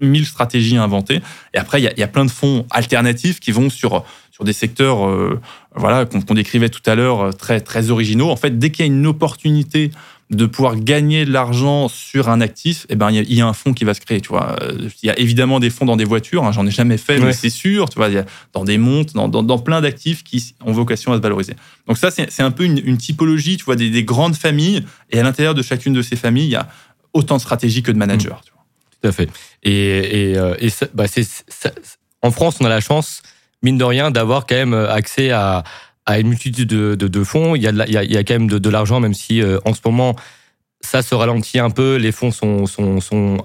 mille 0.00 0.26
stratégies 0.26 0.76
à 0.76 0.82
inventer. 0.82 1.20
Et 1.54 1.58
après, 1.58 1.80
il 1.80 1.92
y, 1.96 2.02
a, 2.02 2.08
plein 2.08 2.24
de 2.24 2.30
fonds 2.30 2.66
alternatifs 2.70 3.40
qui 3.40 3.52
vont 3.52 3.70
sur 3.70 4.04
sur 4.30 4.42
des 4.42 4.52
secteurs, 4.52 5.08
voilà, 5.76 6.06
qu'on 6.06 6.34
décrivait 6.34 6.68
tout 6.68 6.82
à 6.86 6.96
l'heure, 6.96 7.36
très 7.36 7.60
très 7.60 7.90
originaux. 7.90 8.30
En 8.30 8.36
fait, 8.36 8.58
dès 8.58 8.72
qu'il 8.72 8.84
y 8.84 8.88
a 8.88 8.92
une 8.92 9.06
opportunité 9.06 9.92
de 10.30 10.46
pouvoir 10.46 10.76
gagner 10.76 11.24
de 11.24 11.32
l'argent 11.32 11.88
sur 11.88 12.28
un 12.28 12.40
actif, 12.40 12.86
eh 12.88 12.96
ben 12.96 13.10
il 13.10 13.32
y, 13.32 13.40
a 13.40 13.46
un 13.46 13.52
fonds 13.52 13.74
qui 13.74 13.84
va 13.84 13.94
se 13.94 14.00
créer. 14.00 14.20
Tu 14.20 14.28
vois, 14.28 14.56
il 15.02 15.06
y 15.06 15.10
a 15.10 15.18
évidemment 15.18 15.60
des 15.60 15.70
fonds 15.70 15.84
dans 15.84 15.96
des 15.96 16.04
voitures. 16.04 16.44
Hein, 16.44 16.52
J'en 16.52 16.66
ai 16.66 16.70
jamais 16.70 16.96
fait, 16.96 17.18
mais 17.18 17.32
c'est 17.32 17.50
sûr. 17.50 17.88
Tu 17.88 17.96
vois, 17.96 18.08
y 18.08 18.16
a 18.16 18.24
dans 18.52 18.64
des 18.64 18.78
montres, 18.78 19.12
dans, 19.12 19.28
dans, 19.28 19.58
plein 19.58 19.80
d'actifs 19.80 20.24
qui 20.24 20.54
ont 20.64 20.72
vocation 20.72 21.12
à 21.12 21.16
se 21.16 21.20
valoriser. 21.20 21.54
Donc 21.86 21.98
ça, 21.98 22.10
c'est 22.10 22.42
un 22.42 22.50
peu 22.50 22.64
une, 22.64 22.96
typologie. 22.96 23.56
Tu 23.56 23.64
vois, 23.64 23.76
des, 23.76 23.90
des, 23.90 24.04
grandes 24.04 24.36
familles, 24.36 24.84
et 25.10 25.20
à 25.20 25.22
l'intérieur 25.22 25.54
de 25.54 25.62
chacune 25.62 25.92
de 25.92 26.02
ces 26.02 26.16
familles, 26.16 26.46
il 26.46 26.52
y 26.52 26.56
a 26.56 26.68
autant 27.12 27.36
de 27.36 27.40
stratégies 27.40 27.82
que 27.82 27.92
de 27.92 27.98
managers. 27.98 28.30
Mmh. 28.30 28.44
Tu 28.44 28.52
vois. 28.52 28.53
Tout 29.04 29.08
à 29.08 29.12
fait. 29.12 29.28
Et, 29.62 30.32
euh, 30.36 30.54
bah, 30.94 31.04
en 32.22 32.30
France, 32.30 32.56
on 32.60 32.64
a 32.64 32.70
la 32.70 32.80
chance, 32.80 33.22
mine 33.62 33.76
de 33.76 33.84
rien, 33.84 34.10
d'avoir 34.10 34.46
quand 34.46 34.54
même 34.54 34.72
accès 34.72 35.30
à 35.30 35.62
une 36.08 36.28
multitude 36.28 36.68
de, 36.68 37.24
fonds. 37.24 37.54
Il 37.54 37.60
y, 37.60 37.66
a, 37.66 38.24
quand 38.24 38.34
même 38.34 38.48
de, 38.48 38.70
l'argent, 38.70 39.00
même 39.00 39.12
si 39.12 39.42
euh, 39.42 39.58
en 39.66 39.74
ce 39.74 39.80
moment, 39.84 40.16
ça 40.80 41.02
se 41.02 41.14
ralentit 41.14 41.58
un 41.58 41.68
peu, 41.68 41.96
les 41.96 42.12
fonds 42.12 42.30
sont, 42.30 42.64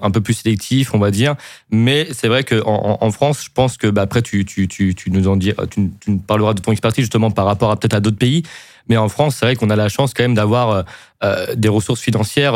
un 0.01 0.11
peu 0.11 0.21
plus 0.21 0.35
sélectifs, 0.35 0.93
on 0.93 0.99
va 0.99 1.11
dire. 1.11 1.35
Mais 1.71 2.07
c'est 2.13 2.29
vrai 2.29 2.45
qu'en 2.45 2.97
en, 3.01 3.11
France, 3.11 3.43
je 3.43 3.49
pense 3.53 3.75
que, 3.75 3.87
bah, 3.87 4.03
après, 4.03 4.21
tu, 4.21 4.45
tu, 4.45 4.95
nous 5.07 5.27
en 5.27 5.35
dis, 5.35 5.51
tu, 5.71 5.91
parleras 6.25 6.53
de 6.53 6.61
ton 6.61 6.71
expertise 6.71 7.03
justement 7.03 7.31
par 7.31 7.45
rapport 7.45 7.69
à 7.69 7.77
peut-être 7.77 7.95
à 7.95 7.99
d'autres 7.99 8.17
pays. 8.17 8.43
Mais 8.87 8.95
en 8.95 9.09
France, 9.09 9.35
c'est 9.37 9.45
vrai 9.45 9.57
qu'on 9.57 9.69
a 9.69 9.75
la 9.75 9.89
chance 9.89 10.13
quand 10.13 10.23
même 10.23 10.35
d'avoir 10.35 10.69
euh, 10.69 10.83
euh, 11.25 11.55
des 11.55 11.67
ressources 11.67 11.99
financières 11.99 12.55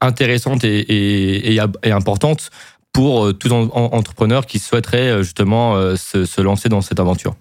intéressantes 0.00 0.64
et, 0.64 0.80
et, 0.80 1.60
et, 1.82 1.90
importantes 1.90 2.50
pour 2.92 3.36
tout 3.38 3.52
entrepreneur 3.52 4.46
qui 4.46 4.58
souhaiterait 4.58 5.22
justement 5.22 5.96
se, 5.96 6.24
se 6.24 6.40
lancer 6.40 6.68
dans 6.68 6.80
cette 6.80 6.98
aventure. 6.98 7.36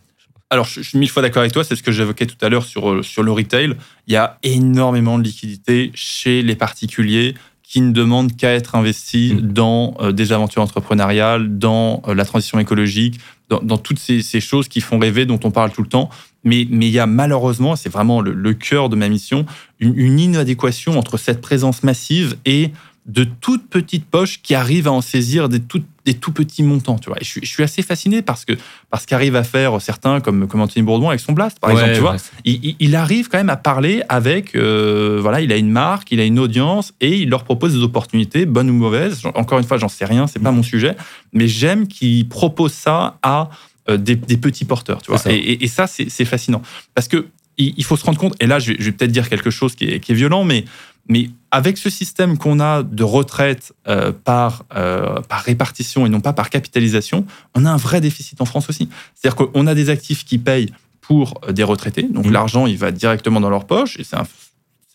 Alors, 0.51 0.65
je 0.65 0.81
suis 0.81 0.97
mille 0.97 1.09
fois 1.09 1.21
d'accord 1.21 1.41
avec 1.41 1.51
toi, 1.53 1.63
c'est 1.63 1.75
ce 1.75 1.83
que 1.83 1.91
j'évoquais 1.91 2.25
tout 2.25 2.43
à 2.43 2.49
l'heure 2.49 2.65
sur, 2.65 2.89
euh, 2.89 3.03
sur 3.03 3.21
le 3.21 3.31
retail. 3.31 3.75
Il 4.07 4.13
y 4.13 4.15
a 4.15 4.39
énormément 4.41 5.19
de 5.19 5.23
liquidités 5.23 5.91
chez 5.93 6.41
les 6.41 6.55
particuliers 6.55 7.35
qui 7.61 7.81
ne 7.81 7.91
demandent 7.91 8.35
qu'à 8.35 8.51
être 8.53 8.73
investis 8.73 9.33
mm. 9.33 9.41
dans 9.41 9.93
euh, 9.99 10.11
des 10.11 10.31
aventures 10.31 10.63
entrepreneuriales, 10.63 11.59
dans 11.59 12.01
euh, 12.07 12.15
la 12.15 12.25
transition 12.25 12.57
écologique, 12.57 13.19
dans, 13.49 13.77
toutes 13.77 13.99
ces, 13.99 14.21
choses 14.41 14.67
qui 14.67 14.79
font 14.79 14.99
rêver, 14.99 15.25
dont 15.25 15.39
on 15.43 15.49
parle 15.49 15.71
tout 15.71 15.81
le 15.81 15.89
temps. 15.89 16.09
Mais, 16.43 16.65
mais 16.69 16.87
il 16.87 16.93
y 16.93 16.99
a 16.99 17.05
malheureusement, 17.05 17.75
c'est 17.75 17.89
vraiment 17.89 18.21
le, 18.21 18.53
cœur 18.53 18.89
de 18.89 18.95
ma 18.95 19.09
mission, 19.09 19.45
une, 19.79 19.97
une 19.97 20.19
inadéquation 20.19 20.97
entre 20.97 21.17
cette 21.17 21.41
présence 21.41 21.83
massive 21.83 22.37
et 22.45 22.71
de 23.09 23.23
toutes 23.23 23.67
petites 23.67 24.05
poches 24.05 24.39
qui 24.41 24.53
arrivent 24.53 24.87
à 24.87 24.91
en 24.91 25.01
saisir 25.01 25.49
des 25.49 25.59
tout, 25.59 25.81
des 26.05 26.13
tout 26.13 26.31
petits 26.31 26.61
montants. 26.61 26.99
Tu 26.99 27.09
vois. 27.09 27.17
je, 27.21 27.43
suis 27.43 27.63
assez 27.63 27.81
fasciné 27.81 28.21
parce 28.21 28.45
que 28.45 28.53
parce 28.91 29.07
qu'arrive 29.07 29.35
à 29.35 29.43
faire 29.43 29.81
certains 29.81 30.19
comme, 30.19 30.47
comme 30.47 30.61
Anthony 30.61 30.85
Bourdon 30.85 31.09
avec 31.09 31.19
son 31.19 31.33
Blast, 31.33 31.59
par 31.59 31.71
exemple. 31.71 31.93
Tu 31.93 32.01
vois, 32.01 32.17
il, 32.45 32.95
arrive 32.95 33.27
quand 33.27 33.39
même 33.39 33.49
à 33.49 33.57
parler 33.57 34.03
avec. 34.09 34.55
Euh, 34.55 35.17
voilà, 35.21 35.41
il 35.41 35.51
a 35.51 35.57
une 35.57 35.71
marque, 35.71 36.11
il 36.11 36.19
a 36.19 36.23
une 36.23 36.37
audience 36.37 36.93
et 37.01 37.17
il 37.17 37.29
leur 37.29 37.43
propose 37.43 37.73
des 37.73 37.81
opportunités, 37.81 38.45
bonnes 38.45 38.69
ou 38.69 38.73
mauvaises. 38.73 39.23
Encore 39.33 39.57
une 39.57 39.65
fois, 39.65 39.77
j'en 39.77 39.89
sais 39.89 40.05
rien, 40.05 40.27
c'est 40.27 40.39
pas 40.39 40.51
mon 40.51 40.63
sujet, 40.63 40.95
mais 41.33 41.47
j'aime 41.47 41.87
qu'il 41.87 42.29
propose 42.29 42.73
ça 42.73 43.17
à 43.23 43.49
euh, 43.89 43.97
des, 43.97 44.15
petits 44.15 44.65
porteurs. 44.65 45.01
Tu 45.01 45.11
vois. 45.11 45.19
Et, 45.29 45.67
ça, 45.67 45.87
c'est 45.87 46.25
fascinant 46.25 46.61
parce 46.93 47.07
que 47.07 47.27
il, 47.57 47.83
faut 47.83 47.97
se 47.97 48.05
rendre 48.05 48.17
compte. 48.17 48.35
Et 48.39 48.47
là, 48.47 48.59
je 48.59 48.71
vais, 48.71 48.91
peut-être 48.91 49.11
dire 49.11 49.27
quelque 49.27 49.49
chose 49.49 49.75
qui 49.75 49.85
est, 49.85 49.99
qui 49.99 50.13
est 50.13 50.15
violent, 50.15 50.45
mais 50.45 50.63
mais 51.09 51.29
avec 51.49 51.77
ce 51.77 51.89
système 51.89 52.37
qu'on 52.37 52.59
a 52.59 52.83
de 52.83 53.03
retraite 53.03 53.73
euh, 53.87 54.11
par, 54.11 54.63
euh, 54.75 55.21
par 55.21 55.41
répartition 55.41 56.05
et 56.05 56.09
non 56.09 56.21
pas 56.21 56.33
par 56.33 56.51
capitalisation, 56.51 57.25
on 57.55 57.65
a 57.65 57.71
un 57.71 57.77
vrai 57.77 57.99
déficit 57.99 58.39
en 58.41 58.45
France 58.45 58.69
aussi. 58.69 58.89
C'est-à-dire 59.15 59.35
qu'on 59.35 59.65
a 59.65 59.73
des 59.73 59.89
actifs 59.89 60.23
qui 60.23 60.37
payent 60.37 60.71
pour 61.01 61.41
des 61.49 61.63
retraités, 61.63 62.03
donc 62.03 62.27
mmh. 62.27 62.31
l'argent, 62.31 62.67
il 62.67 62.77
va 62.77 62.91
directement 62.91 63.41
dans 63.41 63.49
leur 63.49 63.65
poche, 63.65 63.97
et 63.99 64.03
ça, 64.03 64.23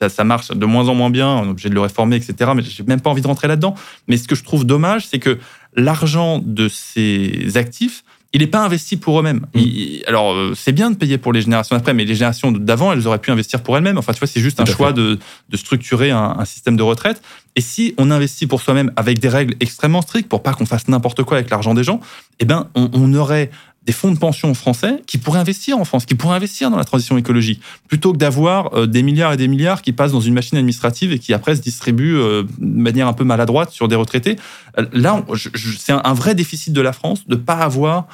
ça, 0.08 0.22
marche 0.22 0.52
de 0.52 0.66
moins 0.66 0.88
en 0.88 0.94
moins 0.94 1.10
bien, 1.10 1.28
on 1.28 1.46
est 1.46 1.50
obligé 1.50 1.68
de 1.68 1.74
le 1.74 1.80
réformer, 1.80 2.14
etc. 2.14 2.52
Mais 2.54 2.62
j'ai 2.62 2.84
même 2.84 3.00
pas 3.00 3.10
envie 3.10 3.22
de 3.22 3.26
rentrer 3.26 3.48
là-dedans. 3.48 3.74
Mais 4.06 4.16
ce 4.16 4.28
que 4.28 4.34
je 4.34 4.44
trouve 4.44 4.64
dommage, 4.64 5.06
c'est 5.06 5.18
que 5.18 5.38
l'argent 5.74 6.40
de 6.44 6.68
ces 6.68 7.56
actifs 7.56 8.03
il 8.34 8.40
n'est 8.40 8.48
pas 8.48 8.62
investi 8.62 8.96
pour 8.96 9.18
eux-mêmes. 9.18 9.46
Mm. 9.54 9.60
Alors, 10.08 10.34
euh, 10.34 10.52
c'est 10.54 10.72
bien 10.72 10.90
de 10.90 10.96
payer 10.96 11.16
pour 11.16 11.32
les 11.32 11.40
générations 11.40 11.76
d'après, 11.76 11.94
mais 11.94 12.04
les 12.04 12.14
générations 12.14 12.52
d'avant, 12.52 12.92
elles 12.92 13.06
auraient 13.06 13.20
pu 13.20 13.30
investir 13.30 13.62
pour 13.62 13.76
elles-mêmes. 13.76 13.96
Enfin, 13.96 14.12
tu 14.12 14.18
vois, 14.18 14.28
c'est 14.28 14.40
juste 14.40 14.60
un 14.60 14.64
choix 14.66 14.92
de, 14.92 15.18
structurer 15.54 16.10
un, 16.10 16.44
système 16.44 16.76
de 16.76 16.82
retraite. 16.82 17.22
Et 17.56 17.60
si 17.60 17.94
on 17.96 18.10
investit 18.10 18.46
pour 18.46 18.60
soi-même 18.60 18.92
avec 18.96 19.20
des 19.20 19.28
règles 19.28 19.54
extrêmement 19.60 20.02
strictes 20.02 20.28
pour 20.28 20.42
pas 20.42 20.52
qu'on 20.52 20.66
fasse 20.66 20.88
n'importe 20.88 21.22
quoi 21.22 21.38
avec 21.38 21.48
l'argent 21.48 21.72
des 21.72 21.84
gens, 21.84 22.00
eh 22.40 22.44
ben, 22.44 22.68
on 22.74 23.14
aurait 23.14 23.50
des 23.84 23.92
fonds 23.92 24.12
de 24.12 24.18
pension 24.18 24.52
français 24.54 25.02
qui 25.06 25.18
pourraient 25.18 25.40
investir 25.40 25.78
en 25.78 25.84
France, 25.84 26.06
qui 26.06 26.14
pourraient 26.14 26.36
investir 26.36 26.70
dans 26.70 26.76
la 26.76 26.84
transition 26.84 27.18
écologique, 27.18 27.60
plutôt 27.88 28.12
que 28.12 28.18
d'avoir 28.18 28.74
euh, 28.74 28.86
des 28.86 29.02
milliards 29.02 29.32
et 29.32 29.36
des 29.36 29.48
milliards 29.48 29.82
qui 29.82 29.92
passent 29.92 30.12
dans 30.12 30.20
une 30.20 30.34
machine 30.34 30.56
administrative 30.56 31.12
et 31.12 31.18
qui 31.18 31.34
après 31.34 31.56
se 31.56 31.60
distribuent 31.60 32.16
euh, 32.16 32.44
de 32.58 32.80
manière 32.80 33.08
un 33.08 33.12
peu 33.12 33.24
maladroite 33.24 33.70
sur 33.70 33.88
des 33.88 33.96
retraités. 33.96 34.36
Euh, 34.78 34.86
là, 34.92 35.24
c'est 35.54 35.92
un 35.92 36.14
vrai 36.14 36.34
déficit 36.34 36.72
de 36.72 36.80
la 36.80 36.92
France 36.92 37.26
de 37.26 37.34
ne 37.34 37.40
pas 37.40 37.56
avoir 37.56 38.06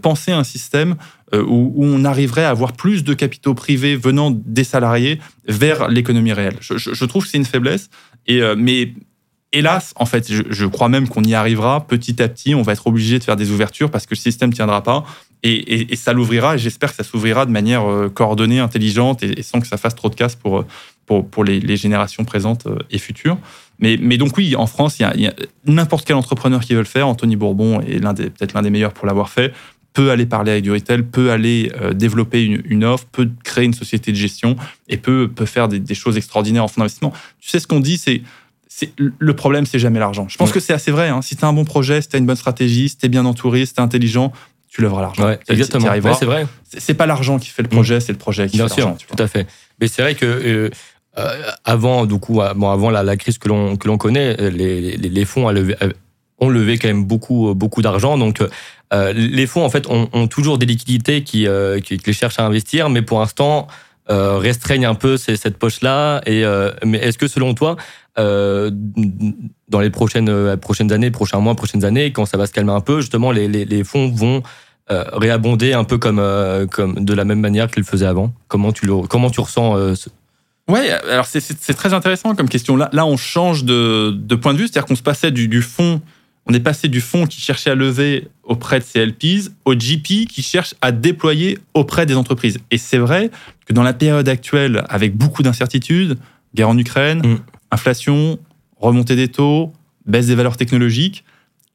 pensé 0.00 0.32
un 0.32 0.42
système 0.44 0.96
où, 1.34 1.74
on 1.76 2.06
arriverait 2.06 2.44
à 2.44 2.48
avoir 2.48 2.72
plus 2.72 3.04
de 3.04 3.12
capitaux 3.12 3.52
privés 3.52 3.94
venant 3.94 4.30
des 4.30 4.64
salariés 4.64 5.20
vers 5.48 5.88
l'économie 5.88 6.32
réelle. 6.32 6.56
Je, 6.60 7.04
trouve 7.04 7.24
que 7.24 7.30
c'est 7.30 7.36
une 7.36 7.44
faiblesse, 7.44 7.90
et, 8.26 8.40
mais 8.56 8.94
hélas, 9.52 9.92
en 9.96 10.06
fait, 10.06 10.30
je, 10.30 10.66
crois 10.66 10.88
même 10.88 11.08
qu'on 11.08 11.22
y 11.22 11.34
arrivera 11.34 11.86
petit 11.86 12.22
à 12.22 12.28
petit. 12.28 12.54
On 12.54 12.62
va 12.62 12.72
être 12.72 12.86
obligé 12.86 13.18
de 13.18 13.24
faire 13.24 13.36
des 13.36 13.50
ouvertures 13.50 13.90
parce 13.90 14.06
que 14.06 14.14
le 14.14 14.20
système 14.20 14.52
tiendra 14.52 14.82
pas. 14.82 15.04
Et, 15.42 15.94
ça 15.94 16.12
l'ouvrira, 16.12 16.56
et 16.56 16.58
j'espère 16.58 16.90
que 16.90 16.96
ça 16.96 17.04
s'ouvrira 17.04 17.46
de 17.46 17.52
manière 17.52 17.88
euh, 17.88 18.08
coordonnée, 18.08 18.58
intelligente, 18.58 19.22
et, 19.22 19.42
sans 19.42 19.60
que 19.60 19.66
ça 19.68 19.76
fasse 19.76 19.94
trop 19.94 20.08
de 20.08 20.16
casse 20.16 20.34
pour, 20.34 20.64
pour, 21.06 21.44
les, 21.44 21.76
générations 21.76 22.24
présentes 22.24 22.66
euh, 22.66 22.78
et 22.90 22.98
futures. 22.98 23.38
Mais, 23.78 23.96
donc 24.16 24.36
oui, 24.36 24.56
en 24.56 24.66
France, 24.66 24.98
il 24.98 25.02
y 25.20 25.26
a, 25.26 25.34
n'importe 25.66 26.06
quel 26.06 26.16
entrepreneur 26.16 26.60
qui 26.60 26.72
veut 26.72 26.80
le 26.80 26.84
faire. 26.84 27.06
Anthony 27.06 27.36
Bourbon 27.36 27.80
est 27.82 28.02
l'un 28.02 28.12
des, 28.12 28.30
peut-être 28.30 28.54
l'un 28.54 28.62
des 28.62 28.70
meilleurs 28.70 28.92
pour 28.92 29.06
l'avoir 29.06 29.28
fait 29.28 29.52
peut 29.96 30.10
aller 30.10 30.26
parler 30.26 30.50
avec 30.52 30.62
du 30.62 30.70
retail, 30.70 31.04
peut 31.04 31.30
aller 31.30 31.72
euh, 31.80 31.94
développer 31.94 32.42
une, 32.44 32.84
offre, 32.84 33.06
peut 33.06 33.30
créer 33.42 33.64
une 33.64 33.72
société 33.72 34.12
de 34.12 34.16
gestion 34.16 34.54
et 34.88 34.98
peut, 34.98 35.30
peut 35.34 35.46
faire 35.46 35.68
des, 35.68 35.94
choses 35.94 36.18
extraordinaires 36.18 36.64
en 36.64 36.68
fonds 36.68 36.82
d'investissement. 36.82 37.14
Tu 37.40 37.48
sais, 37.48 37.60
ce 37.60 37.66
qu'on 37.66 37.80
dit, 37.80 37.96
c'est 37.96 38.20
le 38.98 39.36
problème, 39.36 39.66
c'est 39.66 39.78
jamais 39.78 39.98
l'argent. 39.98 40.26
Je 40.28 40.36
pense 40.36 40.52
que 40.52 40.60
c'est 40.60 40.72
assez 40.72 40.90
vrai. 40.90 41.08
Hein. 41.08 41.22
Si 41.22 41.36
tu 41.36 41.44
as 41.44 41.48
un 41.48 41.52
bon 41.52 41.64
projet, 41.64 42.02
si 42.02 42.08
tu 42.08 42.16
as 42.16 42.18
une 42.18 42.26
bonne 42.26 42.36
stratégie, 42.36 42.88
si 42.88 42.96
tu 42.96 43.06
es 43.06 43.08
bien 43.08 43.24
entouré, 43.24 43.64
si 43.66 43.74
tu 43.74 43.80
es 43.80 43.82
intelligent, 43.82 44.32
tu 44.68 44.82
lèveras 44.82 45.02
l'argent. 45.02 45.24
Ouais, 45.24 45.38
exactement. 45.48 45.88
c'est 46.18 46.26
vrai. 46.26 46.46
C'est 46.64 46.94
pas 46.94 47.06
l'argent 47.06 47.38
qui 47.38 47.48
fait 47.48 47.62
le 47.62 47.68
projet, 47.68 48.00
c'est 48.00 48.12
le 48.12 48.18
projet 48.18 48.48
qui 48.48 48.56
bien 48.56 48.68
fait 48.68 48.80
l'argent. 48.80 48.96
Tout 49.08 49.22
à 49.22 49.28
fait. 49.28 49.46
Mais 49.80 49.88
c'est 49.88 50.02
vrai 50.02 50.14
que 50.14 50.26
euh, 50.26 50.70
euh, 51.18 51.50
avant, 51.64 52.06
du 52.06 52.18
coup, 52.18 52.40
bon, 52.56 52.70
avant 52.70 52.90
la, 52.90 53.02
la 53.02 53.16
crise 53.16 53.38
que 53.38 53.48
l'on 53.48 53.76
que 53.76 53.88
l'on 53.88 53.98
connaît, 53.98 54.36
les, 54.50 54.80
les, 54.80 54.96
les 54.96 55.24
fonds 55.24 55.48
ont 56.38 56.48
levé 56.50 56.76
quand 56.76 56.88
même 56.88 57.04
beaucoup 57.04 57.54
beaucoup 57.54 57.80
d'argent. 57.80 58.18
Donc 58.18 58.42
euh, 58.92 59.12
les 59.12 59.46
fonds, 59.46 59.64
en 59.64 59.70
fait, 59.70 59.86
ont, 59.88 60.28
toujours 60.28 60.58
des 60.58 60.66
liquidités 60.66 61.22
qui, 61.22 61.46
euh, 61.46 61.80
qui, 61.80 61.98
les 62.04 62.12
cherchent 62.12 62.38
à 62.38 62.44
investir, 62.44 62.88
mais 62.88 63.02
pour 63.02 63.18
l'instant, 63.18 63.66
euh, 63.66 63.70
restreignent 64.08 64.86
un 64.86 64.94
peu 64.94 65.16
cette 65.16 65.58
poche-là. 65.58 66.20
Et 66.26 66.44
mais 66.84 66.98
est-ce 66.98 67.18
que 67.18 67.28
selon 67.28 67.54
toi, 67.54 67.76
dans 68.16 69.80
les 69.80 69.90
prochaines 69.90 70.56
prochaines 70.56 70.92
années, 70.92 71.10
prochains 71.10 71.40
mois, 71.40 71.54
prochaines 71.54 71.84
années, 71.84 72.12
quand 72.12 72.26
ça 72.26 72.36
va 72.36 72.46
se 72.46 72.52
calmer 72.52 72.72
un 72.72 72.80
peu, 72.80 73.00
justement, 73.00 73.32
les, 73.32 73.48
les, 73.48 73.84
fonds 73.84 74.10
vont 74.10 74.42
réabonder 74.88 75.72
un 75.72 75.84
peu 75.84 75.98
comme 75.98 76.22
comme 76.70 77.04
de 77.04 77.14
la 77.14 77.24
même 77.24 77.40
manière 77.40 77.70
qu'ils 77.70 77.82
le 77.82 77.86
faisaient 77.86 78.06
avant? 78.06 78.32
Comment 78.48 78.72
tu 78.72 78.86
comment 79.08 79.30
tu 79.30 79.40
ressens 79.40 79.94
ce... 79.96 80.08
Ouais, 80.68 80.90
alors 80.90 81.26
c'est 81.26 81.74
très 81.74 81.94
intéressant 81.94 82.34
comme 82.34 82.48
question. 82.48 82.76
Là, 82.76 82.88
là 82.92 83.06
on 83.06 83.16
change 83.16 83.64
de, 83.64 84.10
de 84.10 84.34
point 84.34 84.52
de 84.52 84.58
vue, 84.58 84.66
c'est-à-dire 84.66 84.86
qu'on 84.86 84.96
se 84.96 85.02
passait 85.02 85.30
du, 85.30 85.46
du 85.46 85.62
fonds 85.62 86.00
on 86.46 86.54
est 86.54 86.60
passé 86.60 86.88
du 86.88 87.00
fonds 87.00 87.26
qui 87.26 87.40
cherchait 87.40 87.70
à 87.70 87.74
lever 87.74 88.28
auprès 88.44 88.78
de 88.78 88.84
ces 88.84 89.04
LPs 89.04 89.50
au 89.64 89.74
GP 89.74 90.28
qui 90.28 90.42
cherche 90.42 90.74
à 90.80 90.92
déployer 90.92 91.58
auprès 91.74 92.06
des 92.06 92.14
entreprises. 92.14 92.58
Et 92.70 92.78
c'est 92.78 92.98
vrai 92.98 93.30
que 93.66 93.72
dans 93.72 93.82
la 93.82 93.92
période 93.92 94.28
actuelle, 94.28 94.84
avec 94.88 95.16
beaucoup 95.16 95.42
d'incertitudes, 95.42 96.18
guerre 96.54 96.68
en 96.68 96.78
Ukraine, 96.78 97.18
mm. 97.26 97.38
inflation, 97.72 98.38
remontée 98.78 99.16
des 99.16 99.28
taux, 99.28 99.72
baisse 100.06 100.26
des 100.26 100.36
valeurs 100.36 100.56
technologiques, 100.56 101.24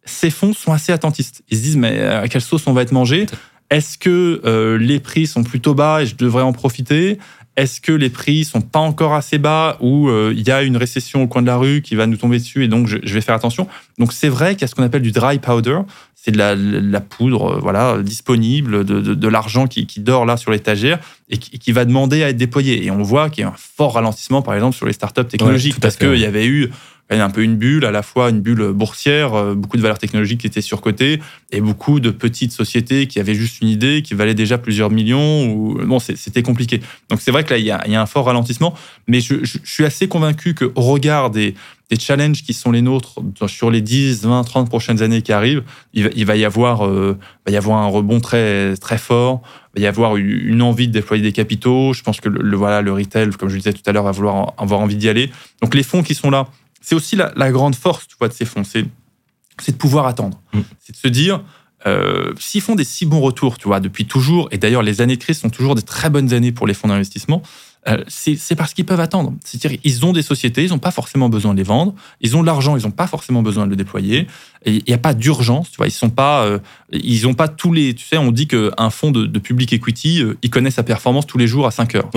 ces 0.05 0.29
fonds 0.29 0.53
sont 0.53 0.71
assez 0.71 0.91
attentistes. 0.91 1.43
Ils 1.49 1.57
se 1.57 1.63
disent, 1.63 1.77
mais 1.77 2.01
à 2.01 2.27
quelle 2.27 2.41
sauce 2.41 2.65
on 2.65 2.73
va 2.73 2.81
être 2.81 2.93
mangé? 2.93 3.25
Est-ce 3.69 3.97
que 3.97 4.41
euh, 4.45 4.77
les 4.77 4.99
prix 4.99 5.27
sont 5.27 5.43
plutôt 5.43 5.73
bas 5.73 6.01
et 6.01 6.05
je 6.05 6.15
devrais 6.15 6.43
en 6.43 6.53
profiter? 6.53 7.19
Est-ce 7.57 7.81
que 7.81 7.91
les 7.91 8.09
prix 8.09 8.45
sont 8.45 8.61
pas 8.61 8.79
encore 8.79 9.13
assez 9.13 9.37
bas 9.37 9.77
ou 9.81 10.09
euh, 10.09 10.33
il 10.35 10.47
y 10.47 10.51
a 10.51 10.63
une 10.63 10.77
récession 10.77 11.23
au 11.23 11.27
coin 11.27 11.41
de 11.41 11.47
la 11.47 11.57
rue 11.57 11.81
qui 11.81 11.95
va 11.95 12.07
nous 12.07 12.17
tomber 12.17 12.39
dessus 12.39 12.63
et 12.63 12.67
donc 12.67 12.87
je, 12.87 12.97
vais 12.97 13.21
faire 13.21 13.35
attention. 13.35 13.67
Donc 13.97 14.13
c'est 14.13 14.29
vrai 14.29 14.53
qu'il 14.53 14.61
y 14.61 14.65
a 14.65 14.67
ce 14.67 14.75
qu'on 14.75 14.83
appelle 14.83 15.01
du 15.01 15.11
dry 15.11 15.37
powder, 15.39 15.79
c'est 16.15 16.31
de 16.31 16.37
la, 16.37 17.01
poudre 17.01 17.55
euh, 17.55 17.59
voilà 17.59 17.97
disponible, 18.01 18.85
de, 18.85 19.27
l'argent 19.27 19.67
qui, 19.67 19.85
dort 19.97 20.25
là 20.25 20.37
sur 20.37 20.51
l'étagère 20.51 20.99
et 21.29 21.37
qui, 21.37 21.71
va 21.71 21.83
demander 21.83 22.23
à 22.23 22.29
être 22.29 22.37
déployé. 22.37 22.85
Et 22.85 22.91
on 22.91 23.03
voit 23.03 23.29
qu'il 23.29 23.41
y 23.41 23.45
a 23.45 23.49
un 23.49 23.55
fort 23.57 23.95
ralentissement 23.95 24.41
par 24.41 24.53
exemple 24.53 24.75
sur 24.75 24.85
les 24.85 24.93
startups 24.93 25.25
technologiques 25.25 25.79
parce 25.79 25.97
qu'il 25.97 26.17
y 26.17 26.25
avait 26.25 26.47
eu 26.47 26.71
un 27.19 27.29
peu 27.29 27.43
une 27.43 27.57
bulle, 27.57 27.83
à 27.85 27.91
la 27.91 28.03
fois 28.03 28.29
une 28.29 28.39
bulle 28.39 28.71
boursière, 28.71 29.33
euh, 29.33 29.55
beaucoup 29.55 29.75
de 29.75 29.81
valeurs 29.81 29.97
technologiques 29.97 30.41
qui 30.41 30.47
étaient 30.47 30.61
surcotées, 30.61 31.19
et 31.51 31.59
beaucoup 31.59 31.99
de 31.99 32.09
petites 32.11 32.53
sociétés 32.53 33.07
qui 33.07 33.19
avaient 33.19 33.35
juste 33.35 33.61
une 33.61 33.67
idée, 33.67 34.01
qui 34.01 34.13
valaient 34.13 34.33
déjà 34.33 34.57
plusieurs 34.57 34.89
millions. 34.89 35.51
Ou... 35.51 35.79
Bon, 35.85 35.99
c'était 35.99 36.43
compliqué. 36.43 36.79
Donc 37.09 37.19
c'est 37.21 37.31
vrai 37.31 37.43
que 37.43 37.49
là, 37.49 37.57
il 37.57 37.65
y, 37.65 37.71
a, 37.71 38.01
un 38.01 38.05
fort 38.05 38.25
ralentissement, 38.25 38.73
mais 39.07 39.19
je, 39.19 39.35
suis 39.63 39.83
assez 39.83 40.07
convaincu 40.07 40.55
qu'au 40.55 40.81
regard 40.81 41.29
des, 41.29 41.55
challenges 41.99 42.43
qui 42.43 42.53
sont 42.53 42.71
les 42.71 42.81
nôtres 42.81 43.15
sur 43.47 43.69
les 43.69 43.81
10, 43.81 44.23
20, 44.23 44.45
30 44.45 44.69
prochaines 44.69 45.01
années 45.01 45.21
qui 45.21 45.33
arrivent, 45.33 45.63
il 45.93 46.25
va, 46.25 46.37
y, 46.37 46.45
avoir, 46.45 46.87
euh, 46.87 47.17
va 47.45 47.51
y 47.51 47.57
avoir 47.57 47.79
un 47.79 47.87
rebond 47.87 48.21
très, 48.21 48.77
très 48.77 48.97
fort, 48.97 49.41
il 49.75 49.81
va 49.81 49.85
y 49.85 49.87
avoir 49.87 50.15
une 50.15 50.61
envie 50.61 50.87
de 50.87 50.93
déployer 50.93 51.21
des 51.21 51.33
capitaux. 51.33 51.91
Je 51.93 52.01
pense 52.01 52.21
que 52.21 52.29
le, 52.29 52.55
voilà, 52.55 52.81
le 52.81 52.93
retail, 52.93 53.29
comme 53.31 53.49
je 53.49 53.55
le 53.55 53.59
disais 53.59 53.73
tout 53.73 53.81
à 53.85 53.91
l'heure, 53.91 54.03
va 54.03 54.11
vouloir 54.11 54.53
avoir 54.57 54.79
envie 54.79 54.95
d'y 54.95 55.09
aller. 55.09 55.31
Donc 55.61 55.75
les 55.75 55.83
fonds 55.83 56.03
qui 56.03 56.15
sont 56.15 56.29
là, 56.29 56.47
c'est 56.81 56.95
aussi 56.95 57.15
la, 57.15 57.51
grande 57.51 57.75
force 57.75 58.07
tu 58.07 58.15
vois, 58.19 58.27
de 58.27 58.33
ces 58.33 58.45
fonds, 58.45 58.63
c'est, 58.63 58.83
de 58.83 59.77
pouvoir 59.77 60.07
attendre. 60.07 60.41
Mm. 60.53 60.59
C'est 60.79 60.93
de 60.93 60.97
se 60.97 61.07
dire, 61.07 61.43
euh, 61.85 62.33
s'ils 62.39 62.61
font 62.61 62.75
des 62.75 62.83
si 62.83 63.05
bons 63.05 63.21
retours, 63.21 63.57
tu 63.57 63.67
vois, 63.67 63.79
depuis 63.79 64.05
toujours, 64.05 64.49
et 64.51 64.57
d'ailleurs 64.57 64.83
les 64.83 65.01
années 65.01 65.17
de 65.17 65.21
crise 65.21 65.39
sont 65.39 65.49
toujours 65.49 65.75
des 65.75 65.81
très 65.81 66.09
bonnes 66.09 66.33
années 66.33 66.51
pour 66.51 66.67
les 66.67 66.73
fonds 66.73 66.87
d'investissement, 66.87 67.41
euh, 67.87 68.03
c'est 68.07 68.55
parce 68.55 68.75
qu'ils 68.75 68.85
peuvent 68.85 68.99
attendre. 68.99 69.33
C'est-à-dire 69.43 69.79
ils 69.83 70.05
ont 70.05 70.13
des 70.13 70.21
sociétés, 70.21 70.63
ils 70.63 70.69
n'ont 70.69 70.77
pas 70.77 70.91
forcément 70.91 71.29
besoin 71.29 71.53
de 71.53 71.57
les 71.57 71.63
vendre, 71.63 71.95
ils 72.19 72.37
ont 72.37 72.41
de 72.41 72.45
l'argent, 72.45 72.77
ils 72.77 72.83
n'ont 72.83 72.91
pas 72.91 73.07
forcément 73.07 73.41
besoin 73.41 73.65
de 73.65 73.71
le 73.71 73.75
déployer, 73.75 74.27
il 74.67 74.83
n'y 74.87 74.93
a 74.93 74.99
pas 74.99 75.15
d'urgence, 75.15 75.71
tu 75.71 75.77
vois, 75.77 75.87
ils 75.87 75.91
sont 75.91 76.11
pas, 76.11 76.45
euh, 76.45 76.59
ils 76.91 77.25
ont 77.25 77.33
pas 77.33 77.47
tous 77.47 77.73
les, 77.73 77.95
tu 77.95 78.05
sais, 78.05 78.17
on 78.17 78.31
dit 78.31 78.47
qu'un 78.47 78.89
fonds 78.91 79.09
de, 79.09 79.39
public 79.39 79.73
equity, 79.73 80.23
il 80.43 80.49
connaît 80.51 80.69
sa 80.69 80.83
performance 80.83 81.25
tous 81.25 81.39
les 81.39 81.47
jours 81.47 81.65
à 81.65 81.71
5 81.71 81.95
heures. 81.95 82.09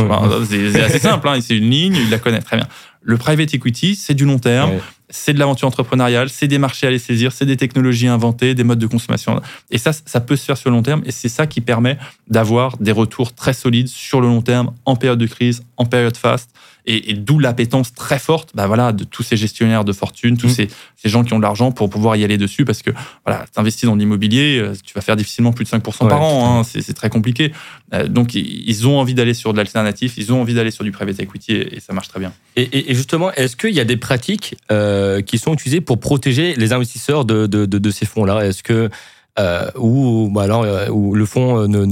C'est 0.46 0.82
assez 0.82 0.98
simple, 0.98 1.26
hein, 1.28 1.40
c'est 1.40 1.56
une 1.56 1.70
ligne, 1.70 1.96
il 1.96 2.10
la 2.10 2.18
connaît 2.18 2.42
très 2.42 2.58
bien. 2.58 2.68
Le 3.04 3.18
private 3.18 3.52
equity, 3.54 3.94
c'est 3.94 4.14
du 4.14 4.24
long 4.24 4.38
terme, 4.38 4.72
c'est 5.10 5.34
de 5.34 5.38
l'aventure 5.38 5.68
entrepreneuriale, 5.68 6.30
c'est 6.30 6.48
des 6.48 6.58
marchés 6.58 6.86
à 6.86 6.90
les 6.90 6.98
saisir, 6.98 7.32
c'est 7.32 7.44
des 7.44 7.58
technologies 7.58 8.08
inventées, 8.08 8.54
des 8.54 8.64
modes 8.64 8.78
de 8.78 8.86
consommation. 8.86 9.40
Et 9.70 9.78
ça, 9.78 9.92
ça 9.92 10.20
peut 10.20 10.36
se 10.36 10.44
faire 10.44 10.56
sur 10.56 10.70
le 10.70 10.76
long 10.76 10.82
terme. 10.82 11.02
Et 11.04 11.12
c'est 11.12 11.28
ça 11.28 11.46
qui 11.46 11.60
permet 11.60 11.98
d'avoir 12.28 12.78
des 12.78 12.92
retours 12.92 13.34
très 13.34 13.52
solides 13.52 13.88
sur 13.88 14.20
le 14.22 14.28
long 14.28 14.40
terme, 14.40 14.72
en 14.86 14.96
période 14.96 15.18
de 15.18 15.26
crise, 15.26 15.62
en 15.76 15.84
période 15.84 16.16
faste 16.16 16.50
et, 16.86 17.14
d'où 17.14 17.38
l'appétence 17.38 17.94
très 17.94 18.18
forte 18.18 18.50
bah 18.54 18.66
voilà, 18.66 18.92
de 18.92 19.04
tous 19.04 19.22
ces 19.22 19.36
gestionnaires 19.36 19.84
de 19.84 19.92
fortune, 19.92 20.36
tous 20.36 20.48
mmh. 20.48 20.68
ces, 20.96 21.08
gens 21.08 21.24
qui 21.24 21.32
ont 21.32 21.38
de 21.38 21.42
l'argent 21.42 21.72
pour 21.72 21.90
pouvoir 21.90 22.16
y 22.16 22.24
aller 22.24 22.38
dessus 22.38 22.64
parce 22.64 22.82
que 22.82 22.90
voilà, 23.24 23.44
tu 23.52 23.60
investis 23.60 23.84
dans 23.84 23.94
l'immobilier, 23.94 24.58
euh, 24.58 24.74
tu 24.84 24.94
vas 24.94 25.00
faire 25.00 25.16
difficilement 25.16 25.52
plus 25.52 25.64
de 25.64 25.70
5% 25.70 26.08
par 26.08 26.22
an, 26.22 26.60
hein, 26.60 26.62
c'est 26.64 26.94
très 26.94 27.10
compliqué. 27.10 27.52
Euh, 27.92 28.06
donc 28.06 28.34
ils 28.34 28.86
ont 28.86 28.98
envie 28.98 29.14
d'aller 29.14 29.34
sur 29.34 29.52
de 29.52 29.58
l'alternatif, 29.58 30.14
ils 30.16 30.32
ont 30.32 30.40
envie 30.40 30.54
d'aller 30.54 30.70
sur 30.70 30.84
du 30.84 30.92
private 30.92 31.20
equity 31.20 31.52
et, 31.52 31.80
ça 31.80 31.92
marche 31.92 32.08
très 32.08 32.20
bien. 32.20 32.32
Et, 32.56 32.94
justement, 32.94 33.32
est-ce 33.32 33.56
qu'il 33.56 33.74
y 33.74 33.80
a 33.80 33.84
des 33.84 33.96
pratiques 33.96 34.56
euh, 34.70 35.20
qui 35.22 35.38
sont 35.38 35.52
utilisées 35.52 35.80
pour 35.80 35.98
protéger 35.98 36.54
les 36.56 36.72
investisseurs 36.72 37.24
de, 37.24 37.46
de, 37.46 37.66
de 37.66 37.90
ces 37.90 38.06
fonds-là? 38.06 38.46
Est-ce 38.46 38.62
que 38.62 38.90
euh, 39.38 39.68
où, 39.76 40.30
bah 40.32 40.42
alors, 40.42 40.62
euh, 40.62 40.88
où 40.90 41.14
le 41.14 41.26
fonds 41.26 41.62
euh, 41.62 41.66
n'obtient 41.66 41.88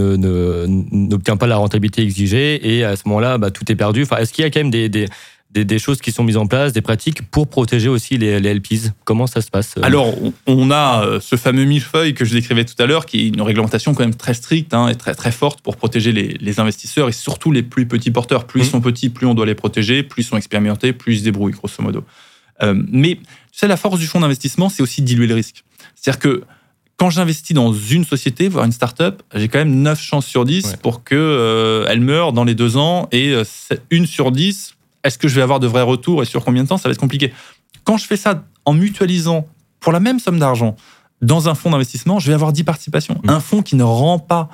ne, 0.93 1.07
ne, 1.09 1.35
pas 1.35 1.47
la 1.49 1.57
rentabilité 1.57 2.03
exigée 2.03 2.77
et 2.77 2.85
à 2.85 2.95
ce 2.95 3.03
moment-là, 3.07 3.37
bah, 3.39 3.51
tout 3.51 3.71
est 3.71 3.75
perdu. 3.75 4.03
Enfin, 4.03 4.19
Est-ce 4.19 4.33
qu'il 4.33 4.45
y 4.45 4.47
a 4.47 4.51
quand 4.51 4.61
même 4.61 4.71
des, 4.71 4.89
des, 4.89 5.09
des, 5.51 5.79
choses 5.81 6.01
qui 6.01 6.13
sont 6.13 6.23
mises 6.23 6.37
en 6.37 6.47
place, 6.47 6.73
des 6.73 6.83
pratiques 6.83 7.29
pour 7.31 7.49
protéger 7.49 7.89
aussi 7.89 8.17
les, 8.17 8.39
les 8.39 8.55
LPs 8.55 8.93
Comment 9.05 9.27
ça 9.27 9.41
se 9.41 9.51
passe 9.51 9.75
euh? 9.77 9.81
Alors, 9.83 10.15
on 10.47 10.71
a 10.71 11.19
ce 11.21 11.35
fameux 11.35 11.65
millefeuille 11.65 12.15
que 12.15 12.25
je 12.25 12.33
décrivais 12.33 12.65
tout 12.65 12.81
à 12.81 12.87
l'heure, 12.87 13.07
qui 13.07 13.21
est 13.21 13.29
une 13.29 13.43
réglementation 13.43 13.93
quand 13.93 14.05
même 14.05 14.15
très 14.15 14.35
stricte 14.35 14.73
hein, 14.73 14.87
et 14.87 14.95
très, 14.95 15.17
très 15.17 15.33
forte 15.33 15.63
pour 15.63 15.77
protéger 15.77 16.13
les, 16.13 16.35
les, 16.41 16.61
investisseurs 16.61 17.09
et 17.09 17.13
surtout 17.13 17.51
les 17.51 17.65
plus 17.65 17.87
petits 17.87 18.13
porteurs. 18.13 18.47
Plus 18.47 18.61
ils 18.61 18.67
mmh. 18.67 18.71
sont 18.71 18.81
petits, 18.81 19.09
plus 19.11 19.27
on 19.27 19.35
doit 19.35 19.47
les 19.47 19.57
protéger, 19.57 20.05
plus 20.05 20.23
ils 20.23 20.27
sont 20.27 20.37
expérimentés, 20.37 20.93
plus 20.93 21.15
ils 21.15 21.19
se 21.19 21.25
débrouillent, 21.25 21.55
grosso 21.55 21.83
modo. 21.83 22.05
Euh, 22.63 22.81
mais 22.93 23.17
tu 23.17 23.59
sais, 23.59 23.67
la 23.67 23.77
force 23.77 23.99
du 23.99 24.07
fonds 24.07 24.21
d'investissement, 24.21 24.69
c'est 24.69 24.83
aussi 24.83 25.03
diluer 25.03 25.27
le 25.27 25.35
risque. 25.35 25.65
C'est-à-dire 25.97 26.21
que 26.21 26.45
quand 26.97 27.11
j'investis 27.11 27.55
dans 27.55 27.73
une 27.73 28.05
société, 28.05 28.49
voire 28.49 28.65
une 28.65 28.73
start-up, 28.73 29.23
j'ai 29.35 29.49
quand 29.49 29.59
même 29.59 29.83
9 29.83 30.01
chances 30.01 30.27
sur 30.27 30.45
10 30.45 30.77
pour 30.83 31.03
qu'elle 31.03 31.19
euh, 31.19 31.87
elle 31.89 32.01
meure 32.01 32.33
dans 32.33 32.45
les 32.45 32.55
deux 32.55 32.77
ans. 32.77 33.09
Et 33.13 33.31
euh, 33.31 33.45
une 33.91 34.07
sur 34.07 34.31
10, 34.31 34.77
est-ce 35.05 35.19
que 35.19 35.27
je 35.27 35.35
vais 35.35 35.43
avoir 35.43 35.59
de 35.59 35.67
vrais 35.67 35.83
retours 35.83 36.23
et 36.23 36.27
sur 36.27 36.45
combien 36.45 36.63
de 36.63 36.69
temps 36.69 36.77
Ça 36.77 36.89
va 36.89 36.93
être 36.93 37.01
compliqué. 37.01 37.33
Quand 37.85 37.97
je 37.97 38.07
fais 38.07 38.17
ça 38.17 38.45
en 38.65 38.75
mutualisant 38.75 39.49
pour 39.81 39.93
la 39.93 40.01
même 40.01 40.21
somme 40.21 40.39
d'argent 40.39 40.77
dans 41.23 41.49
un 41.49 41.55
fonds 41.55 41.71
d'investissement, 41.71 42.19
je 42.19 42.29
vais 42.29 42.35
avoir 42.35 42.53
10 42.53 42.65
participations. 42.65 43.21
Mm. 43.25 43.31
Un 43.31 43.41
fonds 43.41 43.63
qui 43.63 43.75
ne 43.75 43.85
rend 43.85 44.19
pas 44.19 44.49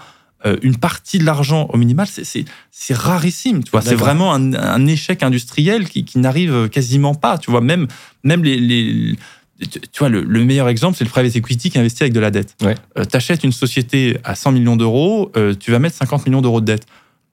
euh, 0.47 0.57
une 0.63 0.77
partie 0.77 1.19
de 1.19 1.25
l'argent 1.25 1.69
au 1.73 1.77
minimal, 1.77 2.07
c'est 2.07 2.95
rarissime. 2.95 3.63
Tu 3.65 3.73
vois, 3.73 3.83
c'est 3.83 3.95
vraiment 3.95 4.33
un, 4.33 4.87
échec 4.87 5.23
industriel 5.23 5.89
qui, 5.89 6.07
n'arrive 6.17 6.69
quasiment 6.71 7.15
pas. 7.15 7.37
Tu 7.37 7.51
vois, 7.51 7.61
même, 7.61 7.89
même 8.23 8.43
les 8.45 9.17
tu 9.61 9.99
vois, 9.99 10.09
le, 10.09 10.45
meilleur 10.45 10.69
exemple, 10.69 10.97
c'est 10.97 11.05
le 11.05 11.11
private 11.11 11.35
equity 11.35 11.71
qui 11.71 11.79
investit 11.79 12.05
avec 12.05 12.13
de 12.13 12.21
la 12.21 12.31
dette. 12.31 12.57
Euh, 12.63 12.75
tu 12.97 13.17
achètes 13.17 13.43
une 13.43 13.53
société 13.53 14.19
à 14.25 14.35
100 14.35 14.53
millions 14.53 14.77
d'euros, 14.77 15.33
euh, 15.37 15.55
tu 15.59 15.73
vas 15.73 15.79
mettre 15.79 15.97
50 15.97 16.27
millions 16.27 16.41
d'euros 16.41 16.61
de 16.61 16.67
dette. 16.67 16.87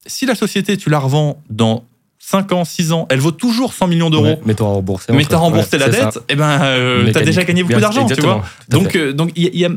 Si 0.06 0.26
la 0.26 0.36
société, 0.36 0.78
tu 0.78 0.90
la 0.90 1.00
revends 1.00 1.42
dans 1.50 1.84
5 2.20 2.52
ans, 2.54 2.66
6 2.66 2.92
ans, 2.92 3.06
elle 3.12 3.20
vaut 3.20 3.32
toujours 3.32 3.74
100 3.74 3.88
millions 3.88 4.10
d'euros. 4.10 4.40
mais 4.46 4.56
tu 4.56 4.64
as 4.64 4.66
remboursé. 4.66 5.14
Mais 5.14 5.32
as 5.32 5.38
remboursé 5.38 5.78
la 5.78 5.90
dette, 5.90 6.18
et 6.18 6.34
eh 6.34 6.36
ben, 6.36 6.62
euh, 6.64 7.12
tu 7.12 7.18
as 7.18 7.22
déjà 7.22 7.44
gagné 7.44 7.64
beaucoup 7.64 7.80
d'argent, 7.80 8.08
tu 8.08 8.20
vois. 8.22 8.44
Donc, 8.70 8.98
donc 8.98 9.32
il 9.36 9.56
y, 9.56 9.66
a, 9.66 9.70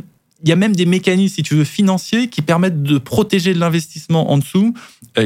y, 0.45 0.53
a, 0.53 0.57
même 0.57 0.75
des 0.75 0.87
mécanismes, 0.87 1.35
si 1.35 1.43
tu 1.43 1.55
veux, 1.55 1.65
financiers 1.65 2.29
qui 2.29 2.41
permettent 2.41 2.83
de 2.83 2.97
protéger 2.97 3.53
l'investissement 3.53 4.31
en 4.31 4.39
dessous, 4.39 4.73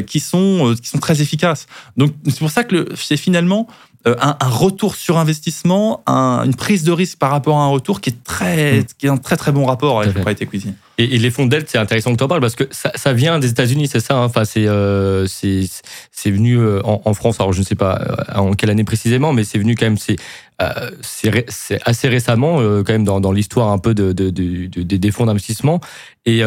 qui, 0.06 0.18
sont, 0.18 0.74
qui 0.80 0.88
sont 0.88 0.98
très 0.98 1.22
efficaces. 1.22 1.66
Donc, 1.96 2.12
c'est 2.24 2.38
pour 2.38 2.50
ça 2.50 2.64
que 2.64 2.88
c'est 2.96 3.16
finalement 3.16 3.68
euh, 3.68 3.72
un, 4.04 4.36
un, 4.40 4.48
retour 4.48 4.96
sur 4.96 5.18
investissement, 5.18 6.02
un, 6.06 6.42
une 6.44 6.54
prise 6.54 6.82
de 6.82 6.92
risque 6.92 7.18
par 7.18 7.30
rapport 7.30 7.58
à 7.58 7.62
un 7.62 7.68
retour 7.68 8.00
qui 8.00 8.10
est 8.10 8.24
très, 8.24 8.80
mmh. 8.80 8.84
qui 8.98 9.06
est 9.06 9.10
un 9.10 9.16
très 9.16 9.36
très 9.36 9.52
bon 9.52 9.64
rapport 9.64 10.00
avec 10.00 10.14
le 10.14 10.20
private 10.20 10.42
equity. 10.42 10.74
Et, 10.98 11.14
et, 11.14 11.18
les 11.18 11.30
fonds 11.30 11.46
de 11.46 11.50
dette, 11.50 11.70
c'est 11.70 11.78
intéressant 11.78 12.12
que 12.12 12.18
tu 12.18 12.24
en 12.24 12.28
parles 12.28 12.40
parce 12.40 12.54
que 12.54 12.64
ça, 12.70 12.92
ça 12.94 13.12
vient 13.12 13.38
des 13.38 13.50
États-Unis, 13.50 13.88
c'est 13.88 14.00
ça. 14.00 14.16
Hein 14.16 14.24
enfin, 14.24 14.44
c'est 14.44 14.66
euh, 14.66 15.26
c'est 15.26 16.30
venu 16.30 16.58
euh, 16.58 16.80
en, 16.84 17.00
en, 17.04 17.14
France. 17.14 17.40
Alors, 17.40 17.52
je 17.52 17.60
ne 17.60 17.64
sais 17.64 17.74
pas 17.74 18.00
en 18.34 18.52
quelle 18.52 18.70
année 18.70 18.84
précisément, 18.84 19.32
mais 19.32 19.44
c'est 19.44 19.58
venu 19.58 19.74
quand 19.74 19.86
même. 19.86 19.98
C'est 19.98 20.16
c'est 21.00 21.80
assez 21.84 22.08
récemment 22.08 22.58
quand 22.58 22.92
même 22.92 23.02
dans, 23.02 23.20
dans 23.20 23.32
l'histoire 23.32 23.70
un 23.70 23.78
peu 23.78 23.94
de, 23.94 24.12
de, 24.12 24.30
de, 24.30 24.66
de, 24.68 24.96
des 24.96 25.10
fonds 25.10 25.26
d'investissement. 25.26 25.80
Et 26.24 26.44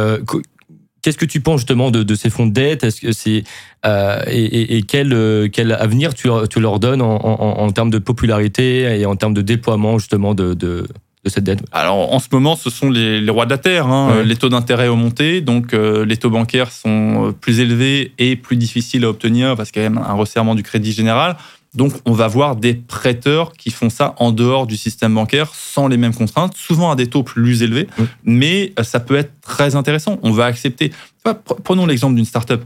Qu'est-ce 1.06 1.20
que 1.20 1.26
tu 1.26 1.40
penses 1.40 1.60
justement 1.60 1.92
de, 1.92 2.02
de 2.02 2.16
ces 2.16 2.32
fonds 2.32 2.48
de 2.48 2.52
dette? 2.52 2.84
Est-ce 2.84 3.00
que 3.00 3.12
c'est 3.12 3.44
euh, 3.86 4.24
et, 4.26 4.76
et, 4.76 4.82
quel, 4.82 5.14
euh, 5.14 5.48
quel 5.54 5.72
avenir 5.72 6.16
tu, 6.16 6.30
tu 6.50 6.60
leur 6.60 6.80
donnes 6.80 7.04
en, 7.04 7.18
en, 7.24 7.60
en, 7.60 7.72
termes 7.72 7.92
de 7.92 8.00
popularité 8.00 9.00
et 9.00 9.06
en 9.06 9.16
termes 9.16 9.36
de 9.36 9.44
déploiement 9.44 10.00
justement 10.00 10.34
de, 10.34 10.56
de, 10.56 10.88
de 11.24 11.30
cette 11.30 11.44
dette? 11.44 11.60
Alors 11.72 12.12
en 12.12 12.18
ce 12.18 12.26
moment, 12.32 12.56
ce 12.56 12.72
sont 12.72 12.90
les, 12.90 13.22
les 13.22 13.30
rois 13.30 13.46
de 13.46 13.52
la 13.52 13.60
terre. 13.60 13.86
Hein. 13.86 14.16
Ouais. 14.16 14.24
Les 14.24 14.36
taux 14.36 14.50
d'intérêt 14.50 14.90
ont 14.90 14.96
monté, 14.96 15.42
donc 15.42 15.76
euh, 15.76 16.06
les 16.06 16.18
taux 16.18 16.32
bancaires 16.32 16.72
sont 16.72 17.36
plus 17.40 17.60
élevés 17.60 18.14
et 18.18 18.36
plus 18.36 18.58
difficiles 18.58 19.06
à 19.06 19.10
obtenir 19.10 19.56
parce 19.56 19.70
qu'il 19.70 19.84
y 19.84 19.86
a 19.86 19.90
un 19.90 20.14
resserrement 20.14 20.56
du 20.56 20.64
crédit 20.64 20.92
général. 20.92 21.38
Donc, 21.76 21.94
on 22.06 22.14
va 22.14 22.28
voir 22.28 22.56
des 22.56 22.74
prêteurs 22.74 23.54
qui 23.54 23.70
font 23.70 23.90
ça 23.90 24.16
en 24.18 24.32
dehors 24.32 24.68
du 24.68 24.78
système 24.78 25.14
bancaire, 25.14 25.54
sans 25.54 25.88
les 25.88 25.98
mêmes 25.98 26.14
contraintes, 26.14 26.56
souvent 26.56 26.92
à 26.92 26.96
des 26.96 27.08
taux 27.08 27.24
plus 27.24 27.64
élevés, 27.64 27.88
mais 28.24 28.74
euh, 28.80 28.84
ça 28.84 29.00
peut 29.00 29.16
être 29.16 29.32
très 29.42 29.76
intéressant. 29.76 30.20
On 30.24 30.32
va 30.32 30.46
accepter. 30.46 30.92
Prenons 31.64 31.86
l'exemple 31.86 32.16
d'une 32.16 32.26
startup. 32.26 32.62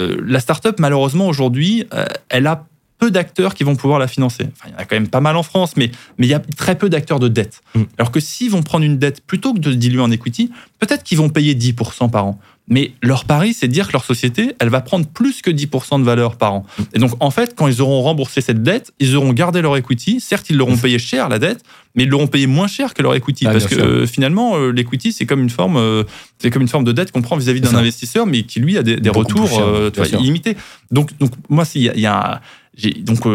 Euh, 0.00 0.20
la 0.24 0.40
startup, 0.40 0.78
malheureusement, 0.78 1.26
aujourd'hui, 1.26 1.86
euh, 1.92 2.06
elle 2.28 2.46
a 2.46 2.64
peu 2.98 3.10
d'acteurs 3.10 3.54
qui 3.54 3.64
vont 3.64 3.74
pouvoir 3.74 3.98
la 3.98 4.06
financer. 4.06 4.44
Enfin, 4.52 4.68
il 4.68 4.72
y 4.72 4.76
en 4.76 4.78
a 4.78 4.84
quand 4.84 4.94
même 4.94 5.08
pas 5.08 5.20
mal 5.20 5.36
en 5.36 5.42
France, 5.42 5.76
mais, 5.76 5.90
mais 6.18 6.26
il 6.28 6.30
y 6.30 6.34
a 6.34 6.38
très 6.38 6.78
peu 6.78 6.88
d'acteurs 6.88 7.18
de 7.18 7.26
dette. 7.26 7.60
Mmh. 7.74 7.82
Alors 7.98 8.12
que 8.12 8.20
s'ils 8.20 8.50
vont 8.50 8.62
prendre 8.62 8.84
une 8.84 8.96
dette 8.96 9.26
plutôt 9.26 9.54
que 9.54 9.58
de 9.58 9.72
diluer 9.72 10.00
en 10.00 10.12
equity, 10.12 10.52
peut-être 10.78 11.02
qu'ils 11.02 11.18
vont 11.18 11.28
payer 11.28 11.56
10% 11.56 12.10
par 12.10 12.26
an. 12.26 12.38
Mais 12.68 12.92
leur 13.02 13.24
pari, 13.24 13.54
c'est 13.54 13.66
de 13.66 13.72
dire 13.72 13.88
que 13.88 13.92
leur 13.92 14.04
société, 14.04 14.54
elle 14.60 14.68
va 14.68 14.80
prendre 14.80 15.06
plus 15.06 15.42
que 15.42 15.50
10% 15.50 15.98
de 15.98 16.04
valeur 16.04 16.36
par 16.36 16.54
an. 16.54 16.66
Et 16.94 16.98
donc, 17.00 17.10
en 17.18 17.30
fait, 17.30 17.54
quand 17.56 17.66
ils 17.66 17.82
auront 17.82 18.02
remboursé 18.02 18.40
cette 18.40 18.62
dette, 18.62 18.92
ils 19.00 19.16
auront 19.16 19.32
gardé 19.32 19.60
leur 19.62 19.76
equity. 19.76 20.20
Certes, 20.20 20.48
ils 20.48 20.56
l'auront 20.56 20.76
payé 20.78 20.98
cher, 20.98 21.28
la 21.28 21.38
dette, 21.38 21.64
mais 21.94 22.04
ils 22.04 22.08
l'auront 22.08 22.28
payé 22.28 22.46
moins 22.46 22.68
cher 22.68 22.94
que 22.94 23.02
leur 23.02 23.14
equity. 23.14 23.46
Ah, 23.48 23.52
parce 23.52 23.66
que 23.66 23.74
euh, 23.74 24.06
finalement, 24.06 24.56
euh, 24.56 24.70
l'equity, 24.70 25.12
c'est 25.12 25.26
comme 25.26 25.42
une 25.42 25.50
forme, 25.50 25.76
euh, 25.76 26.04
c'est 26.38 26.50
comme 26.50 26.62
une 26.62 26.68
forme 26.68 26.84
de 26.84 26.92
dette 26.92 27.10
qu'on 27.10 27.22
prend 27.22 27.36
vis-à-vis 27.36 27.60
d'un 27.60 27.74
investisseur, 27.74 28.26
mais 28.26 28.44
qui, 28.44 28.60
lui, 28.60 28.78
a 28.78 28.82
des, 28.82 28.96
des 28.96 29.10
retours 29.10 29.48
cher, 29.48 29.66
euh, 29.66 29.90
vois, 29.94 30.06
illimités. 30.06 30.56
Donc, 30.92 31.18
donc, 31.18 31.32
moi, 31.48 31.64
il 31.74 31.82
y 31.82 31.88
a, 31.88 31.96
y 31.98 32.06
a 32.06 32.40
donc, 33.00 33.26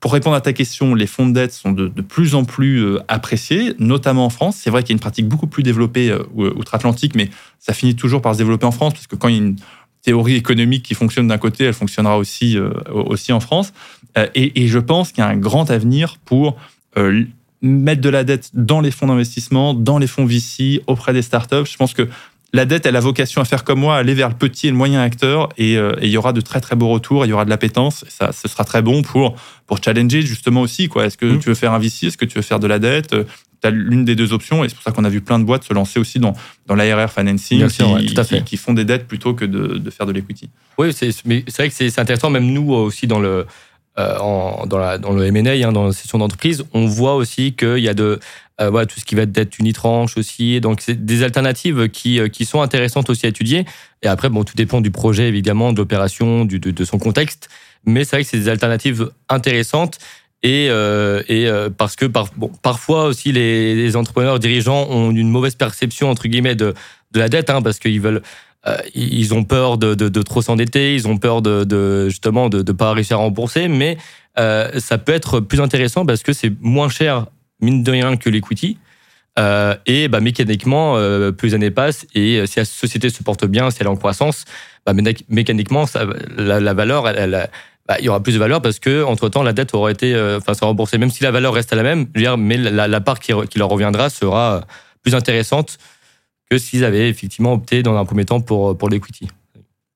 pour 0.00 0.12
répondre 0.12 0.34
à 0.34 0.40
ta 0.40 0.52
question, 0.52 0.94
les 0.94 1.06
fonds 1.06 1.28
de 1.28 1.34
dette 1.34 1.52
sont 1.52 1.72
de, 1.72 1.88
plus 2.00 2.34
en 2.34 2.44
plus 2.44 2.78
euh, 2.78 2.98
appréciés, 3.08 3.74
notamment 3.78 4.24
en 4.24 4.30
France. 4.30 4.56
C'est 4.56 4.70
vrai 4.70 4.82
qu'il 4.82 4.90
y 4.90 4.94
a 4.94 4.96
une 4.96 5.00
pratique 5.00 5.28
beaucoup 5.28 5.46
plus 5.46 5.62
développée 5.62 6.10
euh, 6.10 6.24
outre-Atlantique, 6.34 7.14
mais 7.14 7.28
ça 7.58 7.74
finit 7.74 7.94
toujours 7.94 8.22
par 8.22 8.32
se 8.34 8.38
développer 8.38 8.66
en 8.66 8.72
France, 8.72 8.94
parce 8.94 9.06
que 9.06 9.16
quand 9.16 9.28
il 9.28 9.36
y 9.36 9.38
a 9.38 9.42
une 9.42 9.56
théorie 10.02 10.36
économique 10.36 10.84
qui 10.84 10.94
fonctionne 10.94 11.28
d'un 11.28 11.38
côté, 11.38 11.64
elle 11.64 11.74
fonctionnera 11.74 12.18
aussi, 12.18 12.56
euh, 12.56 12.70
aussi 12.90 13.32
en 13.32 13.40
France. 13.40 13.72
Euh, 14.18 14.26
et, 14.34 14.66
je 14.66 14.78
pense 14.78 15.12
qu'il 15.12 15.22
y 15.22 15.26
a 15.26 15.28
un 15.28 15.36
grand 15.36 15.70
avenir 15.70 16.16
pour 16.24 16.56
euh, 16.96 17.24
mettre 17.62 18.00
de 18.00 18.08
la 18.08 18.24
dette 18.24 18.50
dans 18.54 18.80
les 18.80 18.90
fonds 18.90 19.06
d'investissement, 19.06 19.74
dans 19.74 19.98
les 19.98 20.06
fonds 20.06 20.24
VC, 20.24 20.82
auprès 20.86 21.12
des 21.12 21.22
startups. 21.22 21.66
Je 21.66 21.76
pense 21.76 21.94
que 21.94 22.08
la 22.52 22.64
dette, 22.64 22.86
elle 22.86 22.96
a 22.96 23.00
vocation 23.00 23.40
à 23.40 23.44
faire 23.44 23.64
comme 23.64 23.80
moi, 23.80 23.96
aller 23.96 24.14
vers 24.14 24.28
le 24.28 24.34
petit 24.34 24.68
et 24.68 24.70
le 24.70 24.76
moyen 24.76 25.00
acteur, 25.00 25.48
et, 25.56 25.76
euh, 25.76 25.92
et 26.00 26.06
il 26.06 26.10
y 26.10 26.16
aura 26.16 26.32
de 26.32 26.40
très 26.40 26.60
très 26.60 26.76
beaux 26.76 26.88
retours, 26.88 27.24
il 27.24 27.28
y 27.28 27.32
aura 27.32 27.44
de 27.44 27.50
l'appétence, 27.50 28.04
ça, 28.08 28.32
ce 28.32 28.48
sera 28.48 28.64
très 28.64 28.82
bon 28.82 29.02
pour 29.02 29.36
pour 29.66 29.78
challenger 29.82 30.22
justement 30.22 30.62
aussi 30.62 30.88
quoi. 30.88 31.06
Est-ce 31.06 31.16
que 31.16 31.26
mmh. 31.26 31.38
tu 31.38 31.48
veux 31.48 31.54
faire 31.54 31.72
un 31.72 31.78
VC, 31.78 32.06
est-ce 32.06 32.18
que 32.18 32.24
tu 32.24 32.36
veux 32.36 32.42
faire 32.42 32.58
de 32.58 32.66
la 32.66 32.78
dette? 32.78 33.14
Tu 33.62 33.66
as 33.66 33.70
l'une 33.70 34.04
des 34.04 34.16
deux 34.16 34.32
options, 34.32 34.64
et 34.64 34.68
c'est 34.68 34.74
pour 34.74 34.82
ça 34.82 34.90
qu'on 34.90 35.04
a 35.04 35.08
vu 35.08 35.20
plein 35.20 35.38
de 35.38 35.44
boîtes 35.44 35.64
se 35.64 35.74
lancer 35.74 36.00
aussi 36.00 36.18
dans 36.18 36.34
dans 36.66 36.74
l'ARR 36.74 37.12
financing, 37.12 37.68
sûr, 37.68 37.86
qui, 37.86 37.92
ouais, 37.92 38.06
tout 38.06 38.20
à 38.20 38.24
fait. 38.24 38.38
Qui, 38.38 38.44
qui, 38.44 38.56
font 38.56 38.72
des 38.72 38.84
dettes 38.84 39.06
plutôt 39.06 39.34
que 39.34 39.44
de, 39.44 39.78
de 39.78 39.90
faire 39.90 40.06
de 40.06 40.12
l'equity. 40.12 40.50
Oui, 40.78 40.92
c'est 40.92 41.10
mais 41.24 41.44
c'est 41.46 41.62
vrai 41.62 41.68
que 41.68 41.74
c'est 41.74 41.98
intéressant, 41.98 42.30
même 42.30 42.46
nous 42.46 42.72
aussi 42.72 43.06
dans 43.06 43.20
le 43.20 43.46
euh, 43.98 44.16
en, 44.18 44.66
dans, 44.66 44.78
la, 44.78 44.98
dans 44.98 45.12
le 45.12 45.24
M&A, 45.26 45.50
hein, 45.50 45.72
dans 45.72 45.86
la 45.86 45.92
session 45.92 46.18
d'entreprise, 46.18 46.64
on 46.72 46.86
voit 46.86 47.16
aussi 47.16 47.54
qu'il 47.54 47.78
y 47.78 47.88
a 47.88 47.94
de 47.94 48.20
euh, 48.60 48.84
tout 48.84 49.00
ce 49.00 49.04
qui 49.04 49.14
va 49.14 49.22
être 49.22 49.32
dette 49.32 49.58
unitranche 49.58 50.18
aussi. 50.18 50.60
Donc, 50.60 50.82
c'est 50.82 51.04
des 51.04 51.22
alternatives 51.22 51.88
qui, 51.88 52.20
euh, 52.20 52.28
qui 52.28 52.44
sont 52.44 52.60
intéressantes 52.60 53.08
aussi 53.08 53.24
à 53.24 53.30
étudier. 53.30 53.64
Et 54.02 54.06
après, 54.06 54.28
bon, 54.28 54.44
tout 54.44 54.54
dépend 54.54 54.82
du 54.82 54.90
projet, 54.90 55.28
évidemment, 55.28 55.72
de 55.72 55.78
l'opération, 55.78 56.44
de, 56.44 56.84
son 56.84 56.98
contexte. 56.98 57.48
Mais 57.86 58.04
c'est 58.04 58.16
vrai 58.16 58.24
que 58.24 58.28
c'est 58.28 58.38
des 58.38 58.48
alternatives 58.48 59.10
intéressantes. 59.28 59.98
Et, 60.42 60.68
euh, 60.70 61.22
et 61.28 61.48
parce 61.76 61.96
que 61.96 62.06
par, 62.06 62.28
bon, 62.36 62.50
parfois 62.62 63.04
aussi 63.04 63.30
les, 63.30 63.96
entrepreneurs 63.96 64.38
dirigeants 64.38 64.88
ont 64.88 65.10
une 65.10 65.28
mauvaise 65.28 65.54
perception 65.54 66.08
entre 66.08 66.28
guillemets 66.28 66.54
de, 66.54 66.74
de 67.12 67.18
la 67.18 67.28
dette, 67.28 67.50
hein, 67.50 67.60
parce 67.60 67.78
qu'ils 67.78 68.00
veulent 68.00 68.22
ils 68.94 69.32
ont 69.32 69.44
peur 69.44 69.78
de, 69.78 69.94
de, 69.94 70.08
de 70.08 70.22
trop 70.22 70.42
s'endetter, 70.42 70.94
ils 70.94 71.08
ont 71.08 71.16
peur 71.16 71.40
de, 71.40 72.08
justement 72.08 72.48
de 72.50 72.58
ne 72.58 72.72
pas 72.72 72.92
réussir 72.92 73.18
à 73.18 73.20
rembourser, 73.20 73.68
mais 73.68 73.98
ça 74.36 74.98
peut 74.98 75.12
être 75.12 75.40
plus 75.40 75.60
intéressant 75.60 76.06
parce 76.06 76.22
que 76.22 76.32
c'est 76.32 76.52
moins 76.60 76.88
cher 76.88 77.26
mine 77.60 77.82
de 77.82 77.90
rien 77.90 78.16
que 78.16 78.30
l'equity. 78.30 78.78
Euh, 79.38 79.76
et 79.86 80.08
bah, 80.08 80.20
mécaniquement, 80.20 80.96
euh, 80.96 81.30
plus 81.30 81.48
les 81.48 81.54
années 81.54 81.70
passent 81.70 82.06
et 82.14 82.44
si 82.46 82.58
la 82.58 82.64
société 82.64 83.10
se 83.10 83.22
porte 83.22 83.46
bien, 83.46 83.70
si 83.70 83.78
elle 83.80 83.86
est 83.86 83.90
en 83.90 83.96
croissance, 83.96 84.44
bah, 84.84 84.92
mécaniquement, 85.28 85.86
ça, 85.86 86.04
la, 86.36 86.60
la, 86.60 86.74
valeur, 86.74 87.08
elle, 87.08 87.18
elle, 87.18 87.50
bah, 87.86 87.96
il 88.00 88.04
y 88.04 88.08
aura 88.08 88.22
plus 88.22 88.34
de 88.34 88.38
valeur 88.38 88.60
parce 88.60 88.78
que 88.78 89.04
entre 89.04 89.28
temps, 89.28 89.42
la 89.42 89.52
dette 89.52 89.72
aura 89.74 89.90
été, 89.90 90.14
euh, 90.14 90.38
enfin, 90.38 90.54
sera 90.54 90.66
remboursée. 90.66 90.98
Même 90.98 91.10
si 91.10 91.22
la 91.22 91.30
valeur 91.30 91.54
reste 91.54 91.72
à 91.72 91.76
la 91.76 91.82
même, 91.82 92.06
dire, 92.16 92.36
mais 92.36 92.56
la, 92.56 92.88
la 92.88 93.00
part 93.00 93.20
qui, 93.20 93.32
qui, 93.48 93.58
leur 93.58 93.68
reviendra 93.68 94.10
sera 94.10 94.62
plus 95.02 95.14
intéressante 95.14 95.78
que 96.50 96.58
s'ils 96.58 96.84
avaient 96.84 97.08
effectivement 97.08 97.52
opté 97.52 97.82
dans 97.82 97.96
un 97.96 98.04
premier 98.04 98.24
temps 98.24 98.40
pour, 98.40 98.76
pour 98.76 98.88
l'equity. 98.88 99.28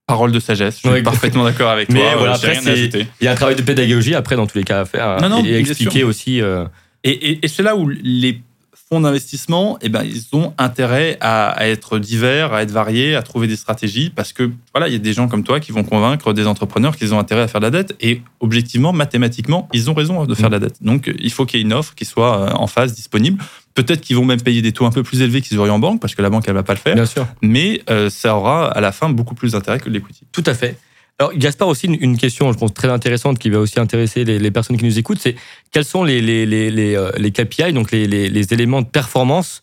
Parole 0.06 0.32
de 0.32 0.38
sagesse, 0.38 0.80
je 0.84 0.90
suis 0.90 1.02
parfaitement 1.02 1.44
d'accord 1.44 1.70
avec 1.70 1.88
toi. 1.88 1.96
Mais 1.96 2.14
voilà, 2.16 2.34
après, 2.34 2.58
il 2.62 3.06
y 3.22 3.26
a 3.26 3.32
un 3.32 3.34
travail 3.34 3.56
de 3.56 3.62
pédagogie 3.62 4.14
après 4.14 4.36
dans 4.36 4.46
tous 4.46 4.58
les 4.58 4.64
cas 4.64 4.82
à 4.82 4.84
faire 4.84 5.16
non, 5.20 5.30
non, 5.30 5.44
et, 5.44 5.48
et 5.48 5.58
expliquer 5.58 6.04
aussi. 6.04 6.40
Euh... 6.40 6.66
Et, 7.04 7.10
et, 7.10 7.38
et 7.42 7.48
c'est 7.48 7.62
là 7.62 7.76
où 7.76 7.88
les 7.88 8.40
fonds 8.88 9.00
d'investissement, 9.00 9.78
eh 9.80 9.88
ben, 9.88 10.02
ils 10.04 10.24
ont 10.32 10.52
intérêt 10.58 11.16
à, 11.20 11.50
à, 11.50 11.66
être 11.66 11.98
divers, 11.98 12.52
à 12.52 12.62
être 12.62 12.70
variés, 12.70 13.14
à 13.14 13.22
trouver 13.22 13.46
des 13.46 13.56
stratégies, 13.56 14.10
parce 14.10 14.32
que 14.32 14.50
voilà, 14.74 14.88
il 14.88 14.92
y 14.92 14.96
a 14.96 14.98
des 14.98 15.12
gens 15.12 15.26
comme 15.26 15.42
toi 15.42 15.58
qui 15.58 15.72
vont 15.72 15.84
convaincre 15.84 16.32
des 16.32 16.46
entrepreneurs 16.46 16.96
qu'ils 16.96 17.14
ont 17.14 17.18
intérêt 17.18 17.42
à 17.42 17.48
faire 17.48 17.60
de 17.60 17.66
la 17.66 17.70
dette, 17.70 17.96
et 18.00 18.20
objectivement, 18.40 18.92
mathématiquement, 18.92 19.68
ils 19.72 19.90
ont 19.90 19.94
raison 19.94 20.26
de 20.26 20.34
faire 20.34 20.50
de 20.50 20.54
la 20.54 20.60
dette. 20.60 20.82
Donc, 20.82 21.12
il 21.18 21.32
faut 21.32 21.46
qu'il 21.46 21.60
y 21.60 21.62
ait 21.62 21.66
une 21.66 21.72
offre 21.72 21.94
qui 21.94 22.04
soit 22.04 22.38
euh, 22.38 22.52
en 22.52 22.66
face, 22.66 22.94
disponible. 22.94 23.42
Peut-être 23.74 24.02
qu'ils 24.02 24.16
vont 24.16 24.24
même 24.24 24.42
payer 24.42 24.62
des 24.62 24.72
taux 24.72 24.84
un 24.84 24.90
peu 24.90 25.02
plus 25.02 25.22
élevés 25.22 25.40
qu'ils 25.40 25.58
auraient 25.58 25.70
en 25.70 25.78
banque, 25.78 26.00
parce 26.00 26.14
que 26.14 26.22
la 26.22 26.30
banque, 26.30 26.44
elle 26.46 26.54
va 26.54 26.62
pas 26.62 26.74
le 26.74 26.78
faire. 26.78 26.94
Bien 26.94 27.06
sûr. 27.06 27.26
Mais 27.42 27.80
euh, 27.90 28.10
ça 28.10 28.36
aura 28.36 28.70
à 28.70 28.80
la 28.80 28.92
fin 28.92 29.08
beaucoup 29.08 29.34
plus 29.34 29.52
d'intérêt 29.52 29.80
que 29.80 29.88
l'equity. 29.88 30.24
Tout 30.30 30.44
à 30.46 30.54
fait. 30.54 30.76
Alors, 31.18 31.32
Gaspard, 31.34 31.68
aussi 31.68 31.86
une, 31.86 32.18
question, 32.18 32.52
je 32.52 32.58
pense, 32.58 32.74
très 32.74 32.88
intéressante 32.88 33.38
qui 33.38 33.48
va 33.48 33.60
aussi 33.60 33.78
intéresser 33.78 34.24
les, 34.24 34.50
personnes 34.50 34.76
qui 34.76 34.84
nous 34.84 34.98
écoutent, 34.98 35.20
c'est 35.20 35.36
quels 35.70 35.84
sont 35.84 36.02
les, 36.02 36.20
les, 36.20 36.44
les, 36.44 36.70
les, 36.72 36.96
euh, 36.96 37.30
KPI, 37.30 37.72
donc 37.72 37.92
les, 37.92 38.52
éléments 38.52 38.82
de 38.82 38.86
performance, 38.86 39.62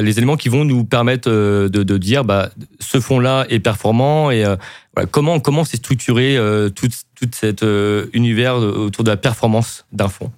les 0.00 0.18
éléments 0.18 0.36
qui 0.36 0.48
vont 0.48 0.64
nous 0.64 0.84
permettre 0.84 1.30
euh, 1.30 1.68
de, 1.68 1.82
de 1.82 1.98
dire 1.98 2.24
bah, 2.24 2.50
ce 2.80 3.00
fonds-là 3.00 3.46
est 3.50 3.58
performant 3.58 4.30
et 4.30 4.44
euh, 4.44 4.56
comment 5.10 5.40
comment 5.40 5.64
c'est 5.64 5.76
structuré 5.76 6.36
euh, 6.36 6.70
tout, 6.70 6.88
tout 7.14 7.28
cet 7.32 7.64
univers 8.12 8.56
autour 8.56 9.04
de 9.04 9.10
la 9.10 9.16
performance 9.16 9.84
d'un 9.92 10.08
fonds? 10.08 10.32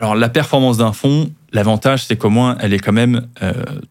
Alors, 0.00 0.14
la 0.14 0.28
performance 0.28 0.76
d'un 0.76 0.92
fonds, 0.92 1.32
l'avantage, 1.52 2.04
c'est 2.04 2.16
qu'au 2.16 2.30
moins, 2.30 2.56
elle 2.60 2.72
est 2.72 2.78
quand 2.78 2.92
même 2.92 3.26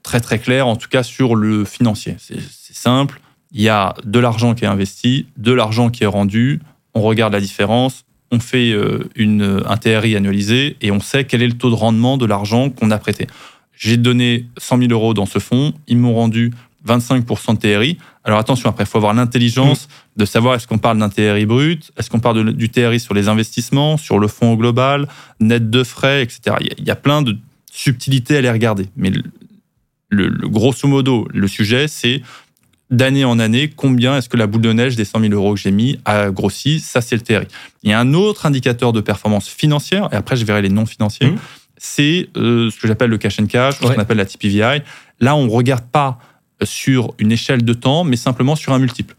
très 0.04 0.22
très 0.22 0.40
claire, 0.40 0.66
en 0.66 0.78
tout 0.78 0.88
cas 0.88 1.04
sur 1.04 1.36
le 1.36 1.66
financier. 1.66 2.16
C'est 2.18 2.40
simple 2.76 3.20
il 3.52 3.62
y 3.62 3.70
a 3.70 3.94
de 4.04 4.20
l'argent 4.20 4.54
qui 4.54 4.66
est 4.66 4.68
investi, 4.68 5.28
de 5.38 5.52
l'argent 5.52 5.90
qui 5.90 6.04
est 6.04 6.08
rendu, 6.08 6.62
on 6.94 7.02
regarde 7.02 7.34
la 7.34 7.42
différence, 7.42 8.06
on 8.32 8.40
fait 8.40 8.72
euh, 8.72 9.10
une, 9.16 9.64
un 9.66 9.78
TRI 9.78 10.16
annualisé 10.16 10.76
et 10.82 10.92
on 10.92 11.00
sait 11.00 11.26
quel 11.26 11.42
est 11.42 11.48
le 11.48 11.58
taux 11.58 11.70
de 11.70 11.76
rendement 11.76 12.18
de 12.18 12.26
l'argent 12.26 12.70
qu'on 12.70 12.92
a 12.92 12.98
prêté. 12.98 13.28
J'ai 13.74 13.98
donné 13.98 14.46
100 14.58 14.80
000 14.80 14.92
euros 14.92 15.14
dans 15.14 15.26
ce 15.26 15.40
fonds, 15.40 15.74
ils 15.88 15.98
m'ont 15.98 16.14
rendu 16.14 16.52
25% 16.86 17.54
de 17.54 17.60
TRI. 17.60 17.98
Alors 18.24 18.40
attention, 18.40 18.70
après, 18.70 18.84
il 18.84 18.88
faut 18.88 18.98
avoir 18.98 19.14
l'intelligence 19.14 19.88
de 20.16 20.26
savoir 20.26 20.56
est-ce 20.56 20.68
qu'on 20.68 20.78
parle 20.78 20.98
d'un 20.98 21.10
TRI 21.10 21.46
brut, 21.46 21.92
est-ce 21.98 22.10
qu'on 22.10 22.20
parle 22.20 22.54
du 22.54 22.70
TRI 22.70 23.00
sur 23.00 23.14
les 23.14 23.30
investissements, 23.30 23.98
sur 23.98 24.20
le 24.20 24.28
fonds 24.28 24.56
global, 24.56 25.08
net 25.40 25.70
de 25.70 25.84
frais, 25.84 26.24
etc. 26.24 26.56
Il 26.60 26.68
y 26.68 26.70
a, 26.72 26.76
il 26.78 26.86
y 26.86 26.92
a 26.92 26.96
plein 26.96 27.22
de 27.22 27.38
subtilités 27.72 28.38
à 28.38 28.42
les 28.42 28.52
regarder. 28.52 28.90
Mais 28.96 29.12
le, 29.12 29.24
le 30.10 30.48
grosso 30.48 30.88
modo, 30.88 31.28
le 31.32 31.48
sujet, 31.48 31.88
c'est 31.88 32.22
d'année 32.90 33.26
en 33.26 33.40
année, 33.40 33.70
combien 33.76 34.18
est-ce 34.18 34.30
que 34.30 34.38
la 34.38 34.48
boule 34.48 34.62
de 34.62 34.72
neige 34.72 34.96
des 34.96 35.06
100 35.06 35.22
000 35.22 35.34
euros 35.34 35.54
que 35.54 35.60
j'ai 35.60 35.72
mis 35.72 36.00
a 36.06 36.30
grossi 36.32 36.80
Ça, 36.80 37.02
c'est 37.02 37.16
le 37.16 37.22
TRI. 37.22 37.48
Il 37.84 37.90
y 37.90 37.94
a 37.94 38.00
un 38.00 38.14
autre 38.14 38.46
indicateur 38.46 38.94
de 38.94 39.02
performance 39.02 39.48
financière, 39.48 40.10
et 40.12 40.16
après, 40.16 40.36
je 40.36 40.46
verrai 40.46 40.62
les 40.62 40.70
non 40.70 40.86
financiers. 40.86 41.32
Mmh. 41.32 41.40
C'est 41.78 42.30
euh, 42.38 42.72
ce 42.72 42.80
que 42.80 42.88
j'appelle 42.88 43.10
le 43.10 43.18
cash 43.18 43.40
and 43.40 43.48
cash, 43.48 43.80
ouais. 43.82 43.88
ce 43.90 43.94
qu'on 43.94 44.02
appelle 44.02 44.18
la 44.18 44.26
TPVI. 44.26 44.82
Là, 45.20 45.36
on 45.36 45.46
ne 45.46 45.52
regarde 45.52 45.86
pas 45.92 46.18
sur 46.64 47.14
une 47.20 47.32
échelle 47.32 47.64
de 47.64 47.74
temps, 47.74 48.04
mais 48.04 48.16
simplement 48.16 48.56
sur 48.56 48.74
un 48.74 48.80
multiple. 48.80 49.16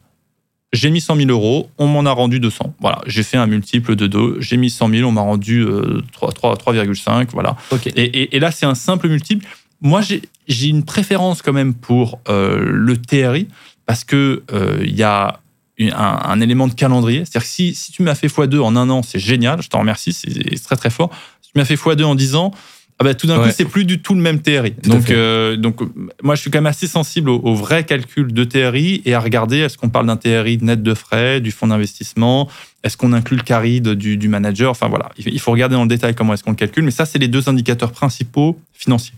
j'ai 0.73 0.91
mis 0.91 1.01
100 1.01 1.17
000 1.17 1.31
euros, 1.31 1.71
on 1.79 1.87
m'en 1.87 2.05
a 2.05 2.11
rendu 2.11 2.41
200. 2.41 2.75
Voilà, 2.81 3.01
j'ai 3.07 3.23
fait 3.23 3.37
un 3.37 3.47
multiple 3.47 3.95
de 3.95 4.07
2, 4.09 4.41
j'ai 4.41 4.57
mis 4.57 4.71
100 4.71 4.89
000, 4.89 5.09
on 5.09 5.13
m'a 5.13 5.21
rendu 5.21 5.65
3,5, 5.65 7.29
voilà. 7.33 7.57
Et, 7.95 8.35
et, 8.37 8.41
là, 8.41 8.51
c'est 8.51 8.67
un 8.67 8.75
simple 8.75 9.09
multiple. 9.09 9.47
Moi, 9.81 10.01
j'ai 10.03 10.69
une 10.69 10.85
préférence 10.85 11.43
quand 11.43 11.53
même 11.53 11.75
pour 11.75 12.21
le 12.27 12.97
TRI 12.97 13.47
parce 13.87 14.05
que 14.05 14.43
il 14.83 14.95
y 14.95 15.03
a 15.03 15.41
un, 15.81 16.41
élément 16.41 16.67
de 16.67 16.75
calendrier. 16.75 17.21
C'est-à-dire 17.21 17.43
que 17.43 17.49
si, 17.55 17.75
si 17.75 17.93
tu 17.93 18.03
m'as 18.03 18.15
fait 18.15 18.27
x2 18.27 18.61
en 18.61 18.77
un 18.77 18.91
an, 18.91 19.03
c'est 19.03 19.19
génial, 19.19 19.63
je 19.63 19.69
t'en 19.69 19.81
remercie, 19.81 20.13
c'est 20.13 20.63
très 20.63 20.77
très 20.77 20.91
fort. 20.91 21.11
Si 21.41 21.53
tu 21.53 21.59
m'as 21.59 21.65
fait 21.65 21.77
x2 21.77 22.05
en 22.05 22.15
10 22.15 22.35
ans, 22.35 22.53
ah 23.01 23.05
bah, 23.05 23.15
tout 23.15 23.29
d'un 23.29 23.39
coup, 23.41 23.49
c'est 23.55 23.65
plus 23.65 23.85
du 23.85 24.01
tout 24.03 24.15
le 24.15 24.21
même 24.21 24.43
TRI. 24.43 24.75
donc, 24.83 25.11
euh, 25.11 25.57
donc, 25.57 25.81
moi, 26.21 26.35
je 26.35 26.41
suis 26.41 26.51
quand 26.51 26.59
même 26.59 26.67
assez 26.67 26.89
sensible 26.89 27.31
au, 27.31 27.55
vrai 27.55 27.85
calcul 27.85 28.33
de 28.33 28.43
TRI 28.43 29.03
et 29.05 29.15
à 29.15 29.21
regarder 29.21 29.59
est-ce 29.59 29.79
qu'on 29.79 29.89
parle 29.89 30.07
d'un 30.07 30.17
TRI 30.17 30.59
net 30.61 30.83
de 30.83 30.95
frais, 30.95 31.41
du 31.41 31.53
fonds 31.53 31.69
d'investissement, 31.69 32.49
est-ce 32.83 32.97
qu'on 32.97 33.13
inclut 33.13 33.37
le 33.37 33.45
carry 33.45 33.81
du, 33.81 34.17
du, 34.17 34.29
manager? 34.29 34.73
Enfin 34.73 34.89
voilà, 34.89 35.11
il 35.17 35.39
faut 35.39 35.53
regarder 35.53 35.77
dans 35.77 35.83
le 35.83 35.89
détail 35.89 36.17
comment 36.17 36.35
est-ce 36.35 36.43
qu'on 36.43 36.51
le 36.51 36.57
calcule. 36.57 36.83
Mais 36.83 36.91
ça, 36.91 37.07
c'est 37.07 37.21
les 37.21 37.29
deux 37.29 37.49
indicateurs 37.49 37.93
principaux 37.93 38.59
financiers. 38.73 39.15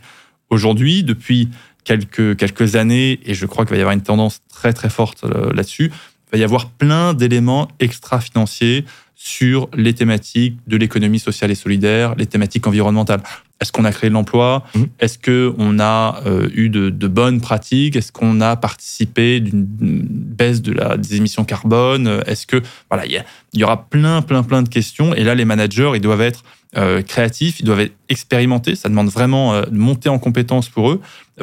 Aujourd'hui, 0.51 1.05
depuis 1.05 1.49
quelques, 1.85 2.37
quelques 2.37 2.77
années, 2.77 3.21
et 3.25 3.35
je 3.35 3.47
crois 3.47 3.65
qu'il 3.65 3.71
va 3.71 3.79
y 3.79 3.81
avoir 3.81 3.95
une 3.95 4.03
tendance 4.03 4.43
très 4.49 4.73
très 4.73 4.91
forte 4.91 5.25
euh, 5.25 5.53
là-dessus, 5.53 5.93
il 6.33 6.33
va 6.33 6.39
y 6.39 6.45
avoir 6.45 6.71
plein 6.71 7.15
d'éléments 7.15 7.69
extra-financiers 7.81 8.85
sur 9.23 9.68
les 9.75 9.93
thématiques 9.93 10.57
de 10.66 10.79
l'économie 10.79 11.18
sociale 11.18 11.51
et 11.51 11.55
solidaire, 11.55 12.14
les 12.14 12.25
thématiques 12.25 12.66
environnementales. 12.66 13.21
Est-ce 13.61 13.71
qu'on 13.71 13.85
a 13.85 13.93
créé 13.93 14.09
de 14.09 14.14
l'emploi 14.14 14.64
mmh. 14.75 14.83
Est-ce 14.99 15.18
qu'on 15.18 15.79
a 15.79 16.23
euh, 16.25 16.49
eu 16.55 16.71
de, 16.71 16.89
bonnes 17.07 17.43
pratiques 17.43 17.97
Est-ce 17.97 18.12
qu'on 18.12 18.41
a 18.41 18.57
participé 18.57 19.41
d'une 19.41 19.66
baisse 19.68 20.62
de 20.62 20.73
la, 20.73 20.97
des 20.97 21.16
émissions 21.16 21.45
carbone? 21.45 22.23
Est-ce 22.27 22.47
que 22.47 22.62
voilà, 22.91 23.05
il 23.05 23.23
y, 23.53 23.62
aura 23.62 23.91
plein, 23.91 24.23
plein, 24.23 24.43
plein 24.43 24.62
de 24.62 24.71
questions. 24.71 25.14
Et 25.14 25.23
là, 25.23 25.35
les 25.35 25.45
managers, 25.45 25.93
ils 25.95 26.01
doivent 26.01 26.23
être 26.23 26.43
euh, 26.79 27.03
créatifs, 27.03 27.61
ils 27.61 27.66
doivent 27.66 27.81
être 27.81 27.97
expérimentés. 28.09 28.75
Ça 28.75 28.89
demande 28.89 29.11
vraiment 29.11 29.53
euh, 29.53 29.66
de 29.66 29.77
monter 29.77 30.09
en 30.09 30.18
compétence 30.18 30.71
pour 30.71 30.93
eux, 30.93 31.01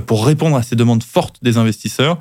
pour 0.08 0.26
répondre 0.26 0.58
à 0.58 0.64
ces 0.64 0.76
demandes 0.76 1.04
fortes 1.04 1.44
des 1.44 1.58
investisseurs. 1.58 2.18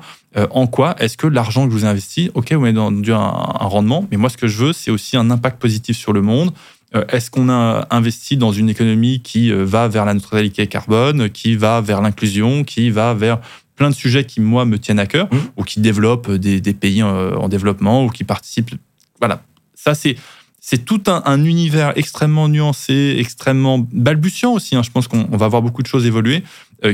En 0.51 0.67
quoi 0.67 0.95
est-ce 0.99 1.17
que 1.17 1.25
l'argent 1.25 1.65
que 1.65 1.71
je 1.71 1.77
vous 1.77 1.85
ai 1.85 1.87
investi, 1.87 2.29
ok, 2.35 2.53
vous 2.53 2.61
m'avez 2.61 2.73
donné 2.73 3.11
un, 3.11 3.17
un 3.17 3.65
rendement, 3.65 4.07
mais 4.11 4.17
moi, 4.17 4.29
ce 4.29 4.37
que 4.37 4.47
je 4.47 4.65
veux, 4.65 4.73
c'est 4.73 4.91
aussi 4.91 5.17
un 5.17 5.31
impact 5.31 5.59
positif 5.59 5.97
sur 5.97 6.13
le 6.13 6.21
monde. 6.21 6.51
Euh, 6.95 7.03
est-ce 7.09 7.29
qu'on 7.29 7.49
a 7.49 7.87
investi 7.89 8.37
dans 8.37 8.51
une 8.51 8.69
économie 8.69 9.21
qui 9.21 9.51
euh, 9.51 9.65
va 9.65 9.87
vers 9.87 10.05
la 10.05 10.13
neutralité 10.13 10.67
carbone, 10.67 11.29
qui 11.29 11.55
va 11.55 11.81
vers 11.81 12.01
l'inclusion, 12.01 12.63
qui 12.63 12.89
va 12.89 13.13
vers 13.13 13.39
plein 13.75 13.89
de 13.89 13.95
sujets 13.95 14.23
qui, 14.23 14.39
moi, 14.39 14.65
me 14.65 14.79
tiennent 14.79 14.99
à 14.99 15.05
cœur, 15.05 15.27
mmh. 15.31 15.37
ou 15.57 15.63
qui 15.63 15.81
développent 15.81 16.31
des, 16.31 16.61
pays 16.73 17.01
euh, 17.01 17.35
en 17.35 17.49
développement, 17.49 18.05
ou 18.05 18.09
qui 18.09 18.23
participent. 18.23 18.75
Voilà. 19.19 19.41
Ça, 19.75 19.95
c'est. 19.95 20.15
C'est 20.59 20.83
tout 20.83 21.01
un, 21.07 21.45
univers 21.45 21.93
extrêmement 21.95 22.49
nuancé, 22.49 23.15
extrêmement 23.19 23.79
balbutiant 23.79 24.51
aussi. 24.51 24.75
Hein. 24.75 24.83
Je 24.83 24.91
pense 24.91 25.07
qu'on 25.07 25.23
va 25.23 25.47
voir 25.47 25.61
beaucoup 25.61 25.81
de 25.81 25.87
choses 25.87 26.05
évoluer, 26.05 26.43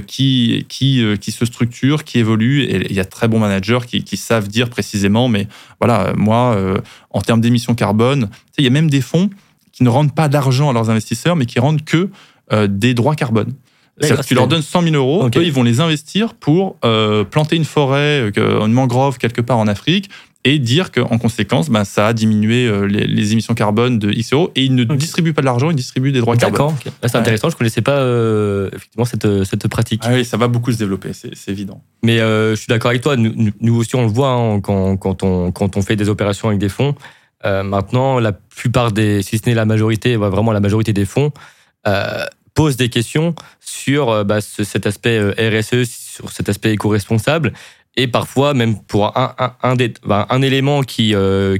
qui, 0.08 0.66
qui, 0.70 1.04
qui 1.20 1.32
se 1.32 1.46
structurent, 1.46 2.04
qui 2.04 2.20
évoluent. 2.20 2.64
Et 2.64 2.88
il 2.90 2.96
y 2.96 3.00
a 3.00 3.04
de 3.04 3.10
très 3.10 3.28
bons 3.28 3.40
managers 3.40 3.80
qui, 3.88 4.04
qui 4.04 4.18
savent 4.18 4.48
dire 4.48 4.70
précisément, 4.70 5.28
mais 5.28 5.48
voilà, 5.80 6.14
moi, 6.16 6.58
en 7.10 7.22
termes 7.22 7.42
d'émissions 7.42 7.76
carbone, 7.76 8.30
il 8.58 8.64
y 8.64 8.68
a 8.68 8.70
même 8.70 8.90
des 8.90 9.02
fonds 9.02 9.30
qui 9.74 9.84
ne 9.84 9.90
rendent 9.90 10.16
pas 10.16 10.30
d'argent 10.30 10.70
à 10.70 10.74
leurs 10.74 10.90
investisseurs, 10.90 11.36
mais 11.36 11.46
qui 11.46 11.60
rendent 11.60 11.84
que 11.84 12.10
euh, 12.54 12.68
des 12.68 12.94
droits 12.94 13.16
carbone. 13.16 13.54
Tu 14.26 14.34
leur 14.34 14.48
donnes 14.48 14.62
100 14.62 14.82
000 14.84 14.96
euros, 14.96 15.28
eux, 15.28 15.44
ils 15.44 15.52
vont 15.52 15.64
les 15.64 15.80
investir 15.80 16.34
pour 16.34 16.78
euh, 16.84 17.24
planter 17.24 17.56
une 17.56 17.66
forêt, 17.66 18.32
euh, 18.38 18.66
une 18.66 18.72
mangrove 18.74 19.18
quelque 19.18 19.42
part 19.42 19.58
en 19.58 19.68
Afrique, 19.68 20.10
et 20.44 20.60
dire 20.60 20.92
qu'en 20.92 21.18
conséquence, 21.18 21.70
ben, 21.70 21.86
ça 21.86 22.08
a 22.08 22.14
diminué 22.14 22.70
les, 22.88 23.32
émissions 23.32 23.54
carbone 23.54 23.98
de 23.98 24.12
X 24.12 24.34
euros, 24.34 24.52
et 24.56 24.64
ils 24.64 24.76
ne 24.76 24.84
distribuent 24.84 25.34
pas 25.34 25.42
de 25.42 25.46
l'argent, 25.46 25.70
ils 25.70 25.76
distribuent 25.76 26.12
des 26.12 26.20
droits 26.20 26.36
carbone. 26.36 26.74
D'accord, 26.76 26.94
c'est 27.02 27.16
intéressant, 27.16 27.50
je 27.50 27.56
ne 27.56 27.58
connaissais 27.60 27.82
pas 27.82 28.02
effectivement 28.74 29.06
cette, 29.06 29.46
cette 29.46 29.68
pratique. 29.70 30.02
Ah 30.04 30.12
oui, 30.14 30.26
ça 30.26 30.36
va 30.36 30.50
beaucoup 30.50 30.72
se 30.72 30.78
développer, 30.78 31.12
c'est 31.14 31.52
évident. 31.52 31.82
Mais 32.04 32.18
je 32.18 32.56
suis 32.56 32.68
d'accord 32.68 32.90
avec 32.90 33.02
toi, 33.02 33.16
nous, 33.16 33.76
aussi 33.76 33.96
on 33.96 34.02
le 34.02 34.12
voit 34.12 34.32
hein, 34.32 34.60
quand, 34.60 34.98
quand, 34.98 35.24
on, 35.24 35.52
quand 35.52 35.78
on 35.78 35.82
fait 35.82 35.96
des 35.96 36.10
opérations 36.10 36.50
avec 36.50 36.60
des 36.60 36.70
fonds. 36.70 36.96
Euh, 37.46 37.64
maintenant, 37.64 38.20
la 38.20 38.32
plupart 38.32 38.92
des, 38.92 39.22
si 39.22 39.38
ce 39.38 39.50
n'est 39.50 39.56
la 39.56 39.66
majorité, 39.66 40.16
vraiment 40.16 40.52
la 40.52 40.60
majorité 40.60 40.94
des 40.94 41.06
fonds, 41.06 41.32
euh, 41.88 42.26
posent 42.54 42.78
des 42.78 42.90
questions 42.90 43.36
sur 43.60 44.10
euh, 44.10 44.24
bah, 44.24 44.40
cet 44.42 44.88
aspect 44.88 45.20
RSE, 45.20 45.84
sur 45.84 46.32
cet 46.32 46.50
aspect 46.50 46.74
éco-responsable, 46.74 47.54
et 47.96 48.08
parfois 48.08 48.54
même 48.54 48.82
pour 48.82 49.18
un, 49.18 49.36
un, 49.62 49.76
bah, 50.06 50.28
élément 50.42 50.82
qui, 50.82 51.14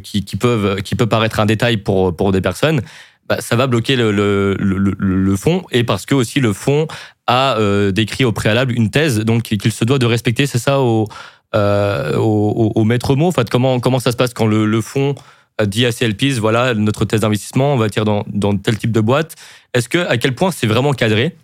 qui, 0.04 0.26
qui, 0.26 0.36
peuvent, 0.36 0.82
qui 0.82 0.96
peut 0.96 1.06
paraître 1.06 1.40
un 1.40 1.46
détail 1.46 1.78
pour, 1.78 2.16
pour 2.16 2.32
des 2.32 2.42
personnes, 2.42 2.82
bah, 3.28 3.38
ça 3.40 3.56
va 3.56 3.68
bloquer 3.68 3.96
le, 3.96 4.12
le, 4.12 4.56
le, 4.58 5.36
fond, 5.38 5.64
et 5.72 5.84
parce 5.84 6.06
que 6.06 6.16
aussi 6.16 6.40
le 6.40 6.54
fond 6.54 6.88
a 7.28 7.58
décrit 7.92 8.26
au 8.26 8.32
préalable 8.32 8.74
une 8.74 8.90
thèse, 8.90 9.20
donc 9.20 9.44
qu'il 9.44 9.72
se 9.72 9.86
doit 9.86 10.00
de 10.00 10.06
respecter, 10.06 10.46
c'est 10.48 10.60
ça, 10.60 10.80
au, 10.80 11.08
au, 11.54 12.72
au, 12.76 12.84
maître 12.84 13.16
mot? 13.16 13.28
En 13.28 13.32
fait, 13.32 13.50
comment, 13.50 13.80
comment 13.80 14.00
ça 14.00 14.12
se 14.12 14.18
passe 14.18 14.34
quand 14.34 14.48
le, 14.48 14.82
fond 14.82 15.16
dit 15.66 15.86
à 15.86 15.92
CLPs, 15.92 16.40
voilà, 16.40 16.74
notre 16.74 17.06
thèse 17.06 17.22
d'investissement, 17.22 17.74
on 17.74 17.78
va 17.78 17.90
tirer 17.90 18.06
dans, 18.06 18.26
dans, 18.28 18.58
tel 18.58 18.78
type 18.78 18.92
de 18.92 19.02
boîte. 19.02 19.36
Est-ce 19.74 19.88
que, 19.88 20.00
à 20.00 20.18
quel 20.18 20.36
point 20.36 20.52
c'est 20.52 20.68
vraiment 20.68 20.94
cadré 20.94 21.36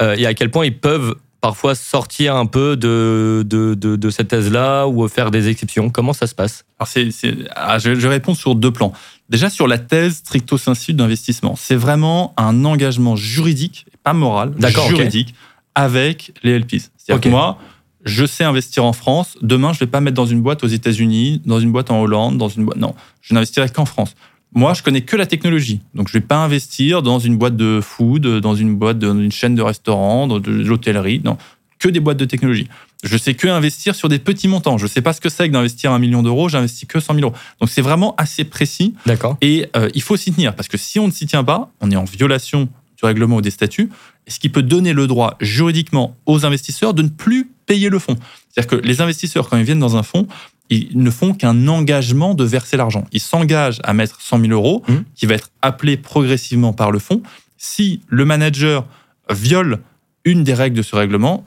euh, 0.00 0.16
et 0.16 0.26
à 0.26 0.34
quel 0.34 0.50
point 0.50 0.66
ils 0.66 0.76
peuvent 0.76 1.16
parfois 1.42 1.74
sortir 1.74 2.36
un 2.36 2.46
peu 2.46 2.76
de, 2.76 3.44
de, 3.44 3.74
de, 3.74 4.10
cette 4.10 4.28
thèse-là 4.28 4.86
ou 4.86 5.06
faire 5.08 5.32
des 5.32 5.48
exceptions 5.48 5.90
Comment 5.90 6.12
ça 6.12 6.28
se 6.28 6.34
passe? 6.34 6.64
Alors 6.78 6.86
c'est, 6.86 7.10
ah, 7.56 7.78
je, 7.78 8.06
réponds 8.06 8.34
sur 8.34 8.54
deux 8.54 8.70
plans. 8.70 8.92
Déjà 9.28 9.50
sur 9.50 9.66
la 9.66 9.76
thèse 9.76 10.18
stricto 10.18 10.56
sensu 10.56 10.94
d'investissement, 10.94 11.56
c'est 11.56 11.74
vraiment 11.74 12.32
un 12.36 12.64
engagement 12.64 13.16
juridique, 13.16 13.86
pas 14.04 14.12
moral, 14.12 14.54
juridique, 14.88 15.34
avec 15.74 16.32
les 16.44 16.58
LPs. 16.58 16.90
C'est-à-dire 16.96 17.20
que 17.20 17.28
moi, 17.28 17.58
je 18.04 18.24
sais 18.24 18.44
investir 18.44 18.84
en 18.84 18.92
France. 18.92 19.36
Demain, 19.42 19.72
je 19.72 19.80
vais 19.80 19.86
pas 19.86 20.00
mettre 20.00 20.16
dans 20.16 20.26
une 20.26 20.42
boîte 20.42 20.62
aux 20.62 20.68
États-Unis, 20.68 21.42
dans 21.44 21.58
une 21.58 21.72
boîte 21.72 21.90
en 21.90 22.00
Hollande, 22.00 22.38
dans 22.38 22.48
une 22.48 22.64
boîte. 22.64 22.78
Non, 22.78 22.94
je 23.20 23.34
n'investirai 23.34 23.68
qu'en 23.68 23.84
France. 23.84 24.14
Moi, 24.54 24.74
je 24.74 24.82
connais 24.82 25.00
que 25.00 25.16
la 25.16 25.26
technologie. 25.26 25.80
Donc, 25.94 26.08
je 26.08 26.12
vais 26.12 26.20
pas 26.20 26.36
investir 26.36 27.02
dans 27.02 27.18
une 27.18 27.36
boîte 27.36 27.56
de 27.56 27.80
food, 27.80 28.40
dans 28.40 28.54
une 28.54 28.76
boîte, 28.76 28.98
dans 28.98 29.18
une 29.18 29.32
chaîne 29.32 29.54
de 29.54 29.62
restaurants, 29.62 30.26
dans 30.26 30.40
de 30.40 30.50
l'hôtellerie. 30.50 31.20
Non, 31.24 31.38
que 31.78 31.88
des 31.88 32.00
boîtes 32.00 32.18
de 32.18 32.24
technologie. 32.24 32.68
Je 33.02 33.16
sais 33.16 33.34
que 33.34 33.48
investir 33.48 33.94
sur 33.94 34.08
des 34.08 34.20
petits 34.20 34.48
montants. 34.48 34.78
Je 34.78 34.86
sais 34.86 35.00
pas 35.00 35.12
ce 35.12 35.20
que 35.20 35.28
c'est 35.28 35.48
que 35.48 35.52
d'investir 35.52 35.90
un 35.90 35.98
million 35.98 36.22
d'euros. 36.22 36.48
J'investis 36.48 36.86
que 36.86 37.00
100 37.00 37.14
000 37.14 37.26
euros. 37.26 37.36
Donc, 37.60 37.70
c'est 37.70 37.82
vraiment 37.82 38.14
assez 38.16 38.44
précis. 38.44 38.94
D'accord. 39.06 39.36
Et 39.40 39.66
euh, 39.76 39.88
il 39.94 40.02
faut 40.02 40.16
s'y 40.16 40.32
tenir 40.32 40.54
parce 40.54 40.68
que 40.68 40.76
si 40.76 41.00
on 41.00 41.08
ne 41.08 41.12
s'y 41.12 41.26
tient 41.26 41.42
pas, 41.42 41.70
on 41.80 41.90
est 41.90 41.96
en 41.96 42.04
violation 42.04 42.68
du 42.96 43.04
règlement 43.04 43.36
ou 43.36 43.40
des 43.40 43.50
statuts, 43.50 43.90
ce 44.28 44.38
qui 44.38 44.48
peut 44.48 44.62
donner 44.62 44.92
le 44.92 45.08
droit 45.08 45.36
juridiquement 45.40 46.16
aux 46.26 46.46
investisseurs 46.46 46.94
de 46.94 47.02
ne 47.02 47.08
plus 47.08 47.50
payer 47.66 47.88
le 47.88 47.98
fonds? 47.98 48.16
C'est-à-dire 48.48 48.78
que 48.78 48.86
les 48.86 49.00
investisseurs, 49.00 49.48
quand 49.48 49.56
ils 49.56 49.64
viennent 49.64 49.80
dans 49.80 49.96
un 49.96 50.04
fonds, 50.04 50.28
ils 50.70 50.88
ne 50.94 51.10
font 51.10 51.34
qu'un 51.34 51.68
engagement 51.68 52.34
de 52.34 52.44
verser 52.44 52.76
l'argent. 52.76 53.04
Ils 53.12 53.20
s'engagent 53.20 53.80
à 53.84 53.92
mettre 53.92 54.20
100 54.20 54.40
000 54.40 54.52
euros, 54.52 54.82
mmh. 54.88 54.94
qui 55.14 55.26
va 55.26 55.34
être 55.34 55.50
appelé 55.60 55.96
progressivement 55.96 56.72
par 56.72 56.90
le 56.90 56.98
fonds. 56.98 57.22
Si 57.58 58.00
le 58.08 58.24
manager 58.24 58.86
viole 59.30 59.80
une 60.24 60.44
des 60.44 60.54
règles 60.54 60.76
de 60.76 60.82
ce 60.82 60.96
règlement, 60.96 61.44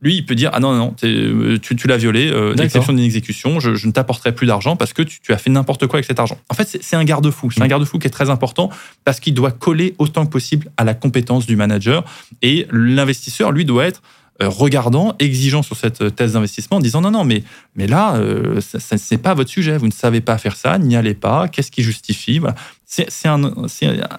lui, 0.00 0.16
il 0.16 0.24
peut 0.24 0.36
dire 0.36 0.50
Ah 0.52 0.60
non, 0.60 0.74
non, 0.76 0.94
euh, 1.02 1.58
tu, 1.60 1.74
tu 1.74 1.88
l'as 1.88 1.96
violé, 1.96 2.30
euh, 2.30 2.54
exception 2.54 2.92
d'une 2.92 3.04
exécution, 3.04 3.58
je, 3.58 3.86
ne 3.86 3.92
t'apporterai 3.92 4.32
plus 4.32 4.46
d'argent 4.46 4.76
parce 4.76 4.92
que 4.92 5.02
tu, 5.02 5.32
as 5.32 5.38
fait 5.38 5.50
n'importe 5.50 5.86
quoi 5.86 5.96
avec 5.96 6.06
cet 6.06 6.20
argent. 6.20 6.38
En 6.48 6.54
fait, 6.54 6.78
c'est 6.80 6.96
un 6.96 7.04
garde-fou. 7.04 7.50
C'est 7.50 7.60
un 7.60 7.64
mmh. 7.64 7.68
garde-fou 7.68 7.98
qui 7.98 8.06
est 8.06 8.10
très 8.10 8.30
important 8.30 8.70
parce 9.04 9.18
qu'il 9.18 9.34
doit 9.34 9.50
coller 9.50 9.94
autant 9.98 10.24
que 10.24 10.30
possible 10.30 10.70
à 10.76 10.84
la 10.84 10.94
compétence 10.94 11.46
du 11.46 11.56
manager. 11.56 12.04
Et 12.42 12.68
l'investisseur, 12.70 13.50
lui, 13.50 13.64
doit 13.64 13.86
être 13.86 14.02
regardant, 14.40 15.14
exigeant 15.18 15.62
sur 15.62 15.76
cette 15.76 16.14
thèse 16.14 16.34
d'investissement, 16.34 16.76
en 16.76 16.80
disant 16.80 17.00
non, 17.00 17.10
non, 17.10 17.24
mais, 17.24 17.42
mais 17.74 17.86
là, 17.86 18.16
euh, 18.16 18.60
ce 18.60 18.94
n'est 19.14 19.18
pas 19.18 19.34
votre 19.34 19.50
sujet, 19.50 19.78
vous 19.78 19.86
ne 19.86 19.92
savez 19.92 20.20
pas 20.20 20.38
faire 20.38 20.56
ça, 20.56 20.78
n'y 20.78 20.96
allez 20.96 21.14
pas, 21.14 21.48
qu'est-ce 21.48 21.70
qui 21.70 21.82
justifie? 21.82 22.38
Voilà. 22.38 22.54
C'est 22.86 23.28
un, 23.28 23.52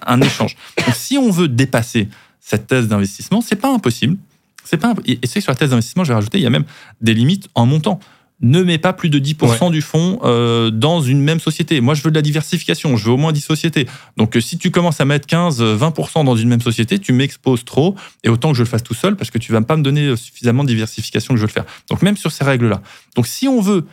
un 0.06 0.20
échange. 0.20 0.56
Donc, 0.78 0.94
si 0.94 1.18
on 1.18 1.30
veut 1.30 1.48
dépasser 1.48 2.08
cette 2.40 2.66
thèse 2.66 2.88
d'investissement, 2.88 3.40
c'est 3.40 3.56
pas 3.56 3.72
impossible. 3.72 4.16
C'est 4.64 4.76
pas 4.76 4.94
et 5.06 5.18
c'est 5.24 5.40
sur 5.40 5.50
la 5.50 5.56
thèse 5.56 5.70
d'investissement, 5.70 6.04
je 6.04 6.08
vais 6.08 6.14
rajouter, 6.14 6.38
il 6.38 6.42
y 6.42 6.46
a 6.46 6.50
même 6.50 6.66
des 7.00 7.14
limites 7.14 7.48
en 7.54 7.66
montant 7.66 7.98
ne 8.42 8.62
mets 8.62 8.78
pas 8.78 8.92
plus 8.92 9.10
de 9.10 9.18
10% 9.18 9.70
du 9.70 9.82
fonds 9.82 10.18
euh, 10.24 10.70
dans 10.70 11.00
une 11.00 11.20
même 11.20 11.40
société. 11.40 11.80
Moi, 11.80 11.94
je 11.94 12.02
veux 12.02 12.10
de 12.10 12.16
la 12.16 12.22
diversification, 12.22 12.96
je 12.96 13.04
veux 13.04 13.12
au 13.12 13.16
moins 13.16 13.32
10 13.32 13.40
sociétés. 13.40 13.86
Donc, 14.16 14.36
euh, 14.36 14.40
si 14.40 14.56
tu 14.56 14.70
commences 14.70 15.00
à 15.00 15.04
mettre 15.04 15.26
15, 15.26 15.62
20% 15.62 16.24
dans 16.24 16.36
une 16.36 16.48
même 16.48 16.60
société, 16.60 16.98
tu 16.98 17.12
m'exposes 17.12 17.64
trop, 17.64 17.94
et 18.24 18.28
autant 18.28 18.52
que 18.52 18.56
je 18.56 18.62
le 18.62 18.68
fasse 18.68 18.82
tout 18.82 18.94
seul, 18.94 19.16
parce 19.16 19.30
que 19.30 19.38
tu 19.38 19.52
vas 19.52 19.60
pas 19.60 19.76
me 19.76 19.82
donner 19.82 20.16
suffisamment 20.16 20.64
de 20.64 20.68
diversification 20.68 21.34
que 21.34 21.38
je 21.38 21.42
veux 21.42 21.48
le 21.48 21.52
faire. 21.52 21.66
Donc, 21.90 22.02
même 22.02 22.16
sur 22.16 22.32
ces 22.32 22.44
règles-là. 22.44 22.80
Donc, 23.14 23.26
si 23.26 23.46
on 23.46 23.60
veut 23.60 23.84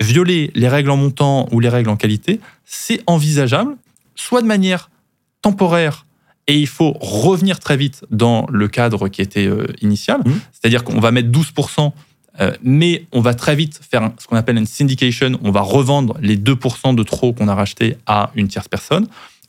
violer 0.00 0.50
les 0.54 0.68
règles 0.68 0.90
en 0.90 0.96
montant 0.96 1.48
ou 1.52 1.60
les 1.60 1.68
règles 1.68 1.90
en 1.90 1.96
qualité, 1.96 2.40
c'est 2.64 3.02
envisageable, 3.06 3.76
soit 4.16 4.42
de 4.42 4.46
manière 4.46 4.90
temporaire, 5.42 6.06
et 6.48 6.58
il 6.58 6.66
faut 6.66 6.92
revenir 7.00 7.60
très 7.60 7.76
vite 7.76 8.04
dans 8.10 8.46
le 8.50 8.66
cadre 8.66 9.08
qui 9.08 9.22
était 9.22 9.46
euh, 9.46 9.66
initial, 9.80 10.20
mmh. 10.24 10.32
c'est-à-dire 10.52 10.82
qu'on 10.82 10.98
va 10.98 11.12
mettre 11.12 11.28
12% 11.28 11.92
Euh, 12.40 12.52
mais 12.62 13.06
on 13.12 13.20
va 13.20 13.34
très 13.34 13.54
vite 13.54 13.80
faire 13.88 14.10
ce 14.18 14.26
qu'on 14.26 14.36
appelle 14.36 14.56
une 14.56 14.66
syndication. 14.66 15.38
On 15.42 15.50
va 15.50 15.60
revendre 15.60 16.16
les 16.20 16.36
2% 16.36 16.94
de 16.94 17.02
trop 17.02 17.32
qu'on 17.32 17.48
a 17.48 17.54
racheté 17.54 17.96
à 18.06 18.30
une 18.34 18.48
tierce 18.48 18.68
personne. 18.68 19.06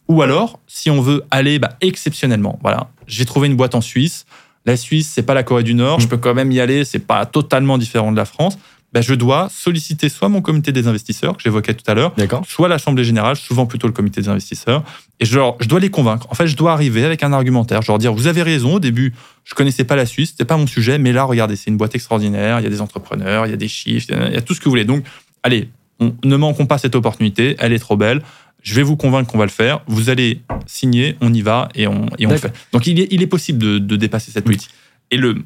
Ou 0.07 0.21
alors, 0.21 0.59
si 0.67 0.89
on 0.89 1.01
veut 1.01 1.23
aller 1.31 1.59
bah, 1.59 1.77
exceptionnellement, 1.81 2.59
voilà, 2.61 2.89
j'ai 3.07 3.25
trouvé 3.25 3.47
une 3.47 3.55
boîte 3.55 3.75
en 3.75 3.81
Suisse. 3.81 4.25
La 4.65 4.77
Suisse, 4.77 5.11
c'est 5.13 5.23
pas 5.23 5.33
la 5.33 5.43
Corée 5.43 5.63
du 5.63 5.73
Nord. 5.73 5.99
Je 5.99 6.07
peux 6.07 6.17
quand 6.17 6.33
même 6.33 6.51
y 6.51 6.59
aller. 6.59 6.85
C'est 6.85 6.99
pas 6.99 7.25
totalement 7.25 7.77
différent 7.77 8.11
de 8.11 8.17
la 8.17 8.25
France. 8.25 8.57
Bah, 8.93 9.01
je 9.01 9.15
dois 9.15 9.49
solliciter 9.49 10.07
soit 10.07 10.29
mon 10.29 10.41
comité 10.41 10.71
des 10.71 10.87
investisseurs, 10.87 11.35
que 11.35 11.41
j'évoquais 11.41 11.73
tout 11.73 11.89
à 11.89 11.95
l'heure, 11.95 12.13
soit 12.47 12.67
l'Assemblée 12.67 13.03
générale, 13.03 13.35
souvent 13.35 13.65
plutôt 13.65 13.87
le 13.87 13.93
comité 13.93 14.21
des 14.21 14.29
investisseurs. 14.29 14.83
Et 15.19 15.25
je, 15.25 15.39
je 15.59 15.67
dois 15.67 15.79
les 15.79 15.89
convaincre. 15.89 16.27
En 16.29 16.35
fait, 16.35 16.45
je 16.45 16.55
dois 16.55 16.73
arriver 16.73 17.03
avec 17.03 17.23
un 17.23 17.33
argumentaire. 17.33 17.81
Je 17.81 17.91
leur 17.91 17.97
dire, 17.97 18.13
vous 18.13 18.27
avez 18.27 18.43
raison, 18.43 18.75
au 18.75 18.79
début, 18.79 19.13
je 19.45 19.55
connaissais 19.55 19.83
pas 19.83 19.95
la 19.95 20.05
Suisse, 20.05 20.29
c'était 20.29 20.45
pas 20.45 20.57
mon 20.57 20.67
sujet, 20.67 20.99
mais 20.99 21.11
là, 21.11 21.23
regardez, 21.23 21.55
c'est 21.55 21.71
une 21.71 21.77
boîte 21.77 21.95
extraordinaire, 21.95 22.59
il 22.59 22.63
y 22.63 22.67
a 22.67 22.69
des 22.69 22.81
entrepreneurs, 22.81 23.47
il 23.47 23.49
y 23.49 23.53
a 23.53 23.57
des 23.57 23.67
chiffres, 23.67 24.07
il 24.11 24.33
y 24.33 24.37
a 24.37 24.41
tout 24.41 24.53
ce 24.53 24.59
que 24.59 24.65
vous 24.65 24.71
voulez. 24.71 24.85
Donc, 24.85 25.03
allez, 25.41 25.69
on, 25.99 26.13
ne 26.23 26.35
manquons 26.35 26.67
pas 26.67 26.77
cette 26.77 26.95
opportunité, 26.95 27.55
elle 27.57 27.73
est 27.73 27.79
trop 27.79 27.97
belle. 27.97 28.21
Je 28.61 28.75
vais 28.75 28.83
vous 28.83 28.95
convaincre 28.95 29.29
qu'on 29.29 29.39
va 29.39 29.45
le 29.45 29.51
faire. 29.51 29.81
Vous 29.87 30.09
allez 30.09 30.41
signer, 30.67 31.17
on 31.19 31.33
y 31.33 31.41
va 31.41 31.67
et 31.73 31.87
on, 31.87 32.05
et 32.19 32.27
on 32.27 32.29
le 32.29 32.37
fait. 32.37 32.53
Donc, 32.71 32.85
il 32.85 32.99
est, 32.99 33.07
il 33.09 33.23
est 33.23 33.27
possible 33.27 33.57
de, 33.57 33.79
de 33.79 33.95
dépasser 33.95 34.31
cette 34.31 34.45
politique. 34.45 34.69
Et 35.11 35.17
le, 35.17 35.43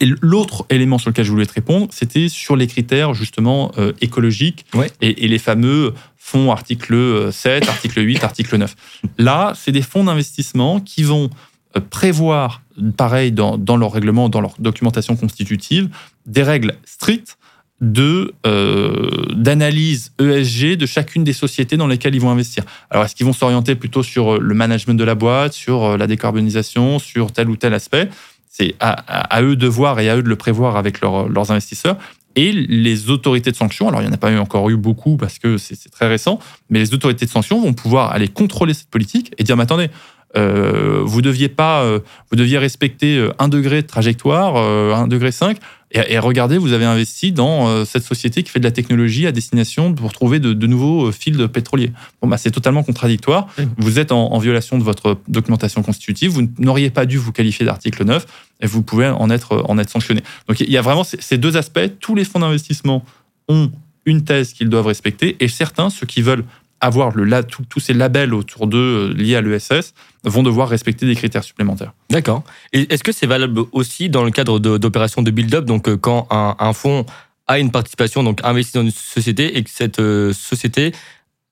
et 0.00 0.06
l'autre 0.20 0.66
élément 0.70 0.98
sur 0.98 1.10
lequel 1.10 1.24
je 1.24 1.30
voulais 1.30 1.46
te 1.46 1.52
répondre, 1.52 1.88
c'était 1.90 2.28
sur 2.28 2.56
les 2.56 2.66
critères 2.66 3.14
justement 3.14 3.72
euh, 3.78 3.92
écologiques 4.00 4.66
et, 5.00 5.28
les 5.28 5.38
fameux 5.38 5.94
fonds 6.16 6.50
article 6.50 7.32
7, 7.32 7.68
article 7.68 8.04
8, 8.04 8.24
article 8.24 8.56
9. 8.58 8.74
Là, 9.18 9.52
c'est 9.56 9.72
des 9.72 9.82
fonds 9.82 10.04
d'investissement 10.04 10.80
qui 10.80 11.02
vont 11.02 11.30
euh, 11.76 11.80
prévoir, 11.80 12.62
pareil, 12.96 13.32
dans, 13.32 13.76
leur 13.76 13.92
règlement, 13.92 14.28
dans 14.28 14.40
leur 14.40 14.54
documentation 14.58 15.16
constitutive, 15.16 15.88
des 16.26 16.42
règles 16.42 16.74
strictes 16.84 17.38
de 17.82 18.32
euh, 18.46 19.34
d'analyse 19.34 20.12
ESG 20.18 20.76
de 20.78 20.86
chacune 20.86 21.24
des 21.24 21.34
sociétés 21.34 21.76
dans 21.76 21.86
lesquelles 21.86 22.14
ils 22.14 22.20
vont 22.22 22.30
investir. 22.30 22.64
Alors 22.88 23.04
est-ce 23.04 23.14
qu'ils 23.14 23.26
vont 23.26 23.34
s'orienter 23.34 23.74
plutôt 23.74 24.02
sur 24.02 24.40
le 24.40 24.54
management 24.54 24.94
de 24.94 25.04
la 25.04 25.14
boîte, 25.14 25.52
sur 25.52 25.98
la 25.98 26.06
décarbonisation, 26.06 26.98
sur 26.98 27.32
tel 27.32 27.50
ou 27.50 27.56
tel 27.56 27.74
aspect? 27.74 28.08
C'est 28.56 28.74
à, 28.80 29.42
eux 29.42 29.56
de 29.56 29.66
voir 29.66 30.00
et 30.00 30.08
à 30.08 30.16
eux 30.16 30.22
de 30.22 30.28
le 30.28 30.36
prévoir 30.36 30.76
avec 30.76 31.00
leurs 31.00 31.50
investisseurs. 31.50 31.96
Et 32.36 32.52
les 32.52 33.08
autorités 33.08 33.50
de 33.50 33.56
sanction, 33.56 33.88
alors 33.88 34.02
il 34.02 34.04
n'y 34.04 34.10
en 34.10 34.14
a 34.14 34.18
pas 34.18 34.38
encore 34.38 34.68
eu 34.68 34.76
beaucoup 34.76 35.16
parce 35.16 35.38
que 35.38 35.56
c'est 35.56 35.90
très 35.90 36.06
récent, 36.06 36.38
mais 36.68 36.78
les 36.78 36.92
autorités 36.92 37.24
de 37.24 37.30
sanction 37.30 37.60
vont 37.60 37.72
pouvoir 37.72 38.12
aller 38.12 38.28
contrôler 38.28 38.74
cette 38.74 38.90
politique 38.90 39.32
et 39.38 39.42
dire, 39.42 39.56
mais 39.56 39.62
attendez, 39.62 39.88
euh, 40.36 41.00
vous 41.02 41.22
deviez 41.22 41.48
pas, 41.48 41.82
euh, 41.82 42.00
vous 42.30 42.36
deviez 42.36 42.58
respecter 42.58 43.16
euh, 43.16 43.32
un 43.38 43.48
degré 43.48 43.80
de 43.80 43.86
trajectoire, 43.86 44.56
un 44.56 45.08
degré 45.08 45.32
5, 45.32 45.56
et, 45.92 46.18
regardez, 46.18 46.58
vous 46.58 46.72
avez 46.72 46.84
investi 46.84 47.32
dans 47.32 47.84
cette 47.84 48.02
société 48.02 48.42
qui 48.42 48.50
fait 48.50 48.58
de 48.58 48.64
la 48.64 48.72
technologie 48.72 49.26
à 49.26 49.32
destination 49.32 49.94
pour 49.94 50.12
trouver 50.12 50.40
de, 50.40 50.66
nouveaux 50.66 51.12
fils 51.12 51.38
pétroliers. 51.52 51.92
Bon, 52.20 52.28
bah, 52.28 52.38
c'est 52.38 52.50
totalement 52.50 52.82
contradictoire. 52.82 53.46
Vous 53.78 53.98
êtes 53.98 54.10
en, 54.10 54.36
violation 54.38 54.78
de 54.78 54.82
votre 54.82 55.18
documentation 55.28 55.82
constitutive. 55.82 56.32
Vous 56.32 56.48
n'auriez 56.58 56.90
pas 56.90 57.06
dû 57.06 57.18
vous 57.18 57.32
qualifier 57.32 57.64
d'article 57.64 58.04
9 58.04 58.26
et 58.60 58.66
vous 58.66 58.82
pouvez 58.82 59.06
en 59.06 59.30
être, 59.30 59.64
en 59.68 59.78
être 59.78 59.90
sanctionné. 59.90 60.22
Donc, 60.48 60.60
il 60.60 60.70
y 60.70 60.76
a 60.76 60.82
vraiment 60.82 61.04
ces 61.04 61.38
deux 61.38 61.56
aspects. 61.56 61.88
Tous 62.00 62.14
les 62.14 62.24
fonds 62.24 62.40
d'investissement 62.40 63.04
ont 63.48 63.70
une 64.06 64.24
thèse 64.24 64.52
qu'ils 64.52 64.68
doivent 64.68 64.86
respecter 64.86 65.36
et 65.40 65.48
certains, 65.48 65.90
ceux 65.90 66.06
qui 66.06 66.22
veulent 66.22 66.44
avoir 66.80 67.14
le, 67.16 67.42
tous 67.42 67.80
ces 67.80 67.94
labels 67.94 68.34
autour 68.34 68.66
d'eux 68.66 69.10
euh, 69.10 69.14
liés 69.14 69.36
à 69.36 69.40
l'ESS 69.40 69.94
vont 70.24 70.42
devoir 70.42 70.68
respecter 70.68 71.06
des 71.06 71.14
critères 71.14 71.44
supplémentaires. 71.44 71.92
D'accord. 72.10 72.42
Et 72.72 72.92
est-ce 72.92 73.02
que 73.02 73.12
c'est 73.12 73.26
valable 73.26 73.60
aussi 73.72 74.08
dans 74.08 74.24
le 74.24 74.30
cadre 74.30 74.58
d'opérations 74.58 75.22
de, 75.22 75.30
build-up? 75.30 75.64
Donc, 75.64 75.88
euh, 75.88 75.96
quand 75.96 76.26
un, 76.30 76.72
fonds 76.72 77.06
a 77.46 77.58
une 77.58 77.70
participation, 77.70 78.22
donc 78.22 78.40
investit 78.44 78.72
dans 78.74 78.82
une 78.82 78.90
société 78.90 79.56
et 79.56 79.62
que 79.62 79.70
cette 79.70 80.00
euh, 80.00 80.32
société 80.32 80.92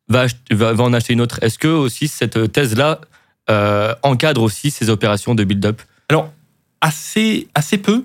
va, 0.09 0.27
va, 0.51 0.83
en 0.83 0.93
acheter 0.93 1.13
une 1.13 1.21
autre, 1.21 1.39
est-ce 1.43 1.59
que 1.59 1.69
aussi 1.69 2.09
cette 2.09 2.53
thèse-là 2.53 3.01
encadre 4.03 4.43
aussi 4.43 4.71
ces 4.71 4.89
opérations 4.89 5.35
de 5.35 5.45
build-up? 5.45 5.81
Alors, 6.09 6.31
assez, 6.81 7.49
assez 7.55 7.79
peu. 7.79 8.05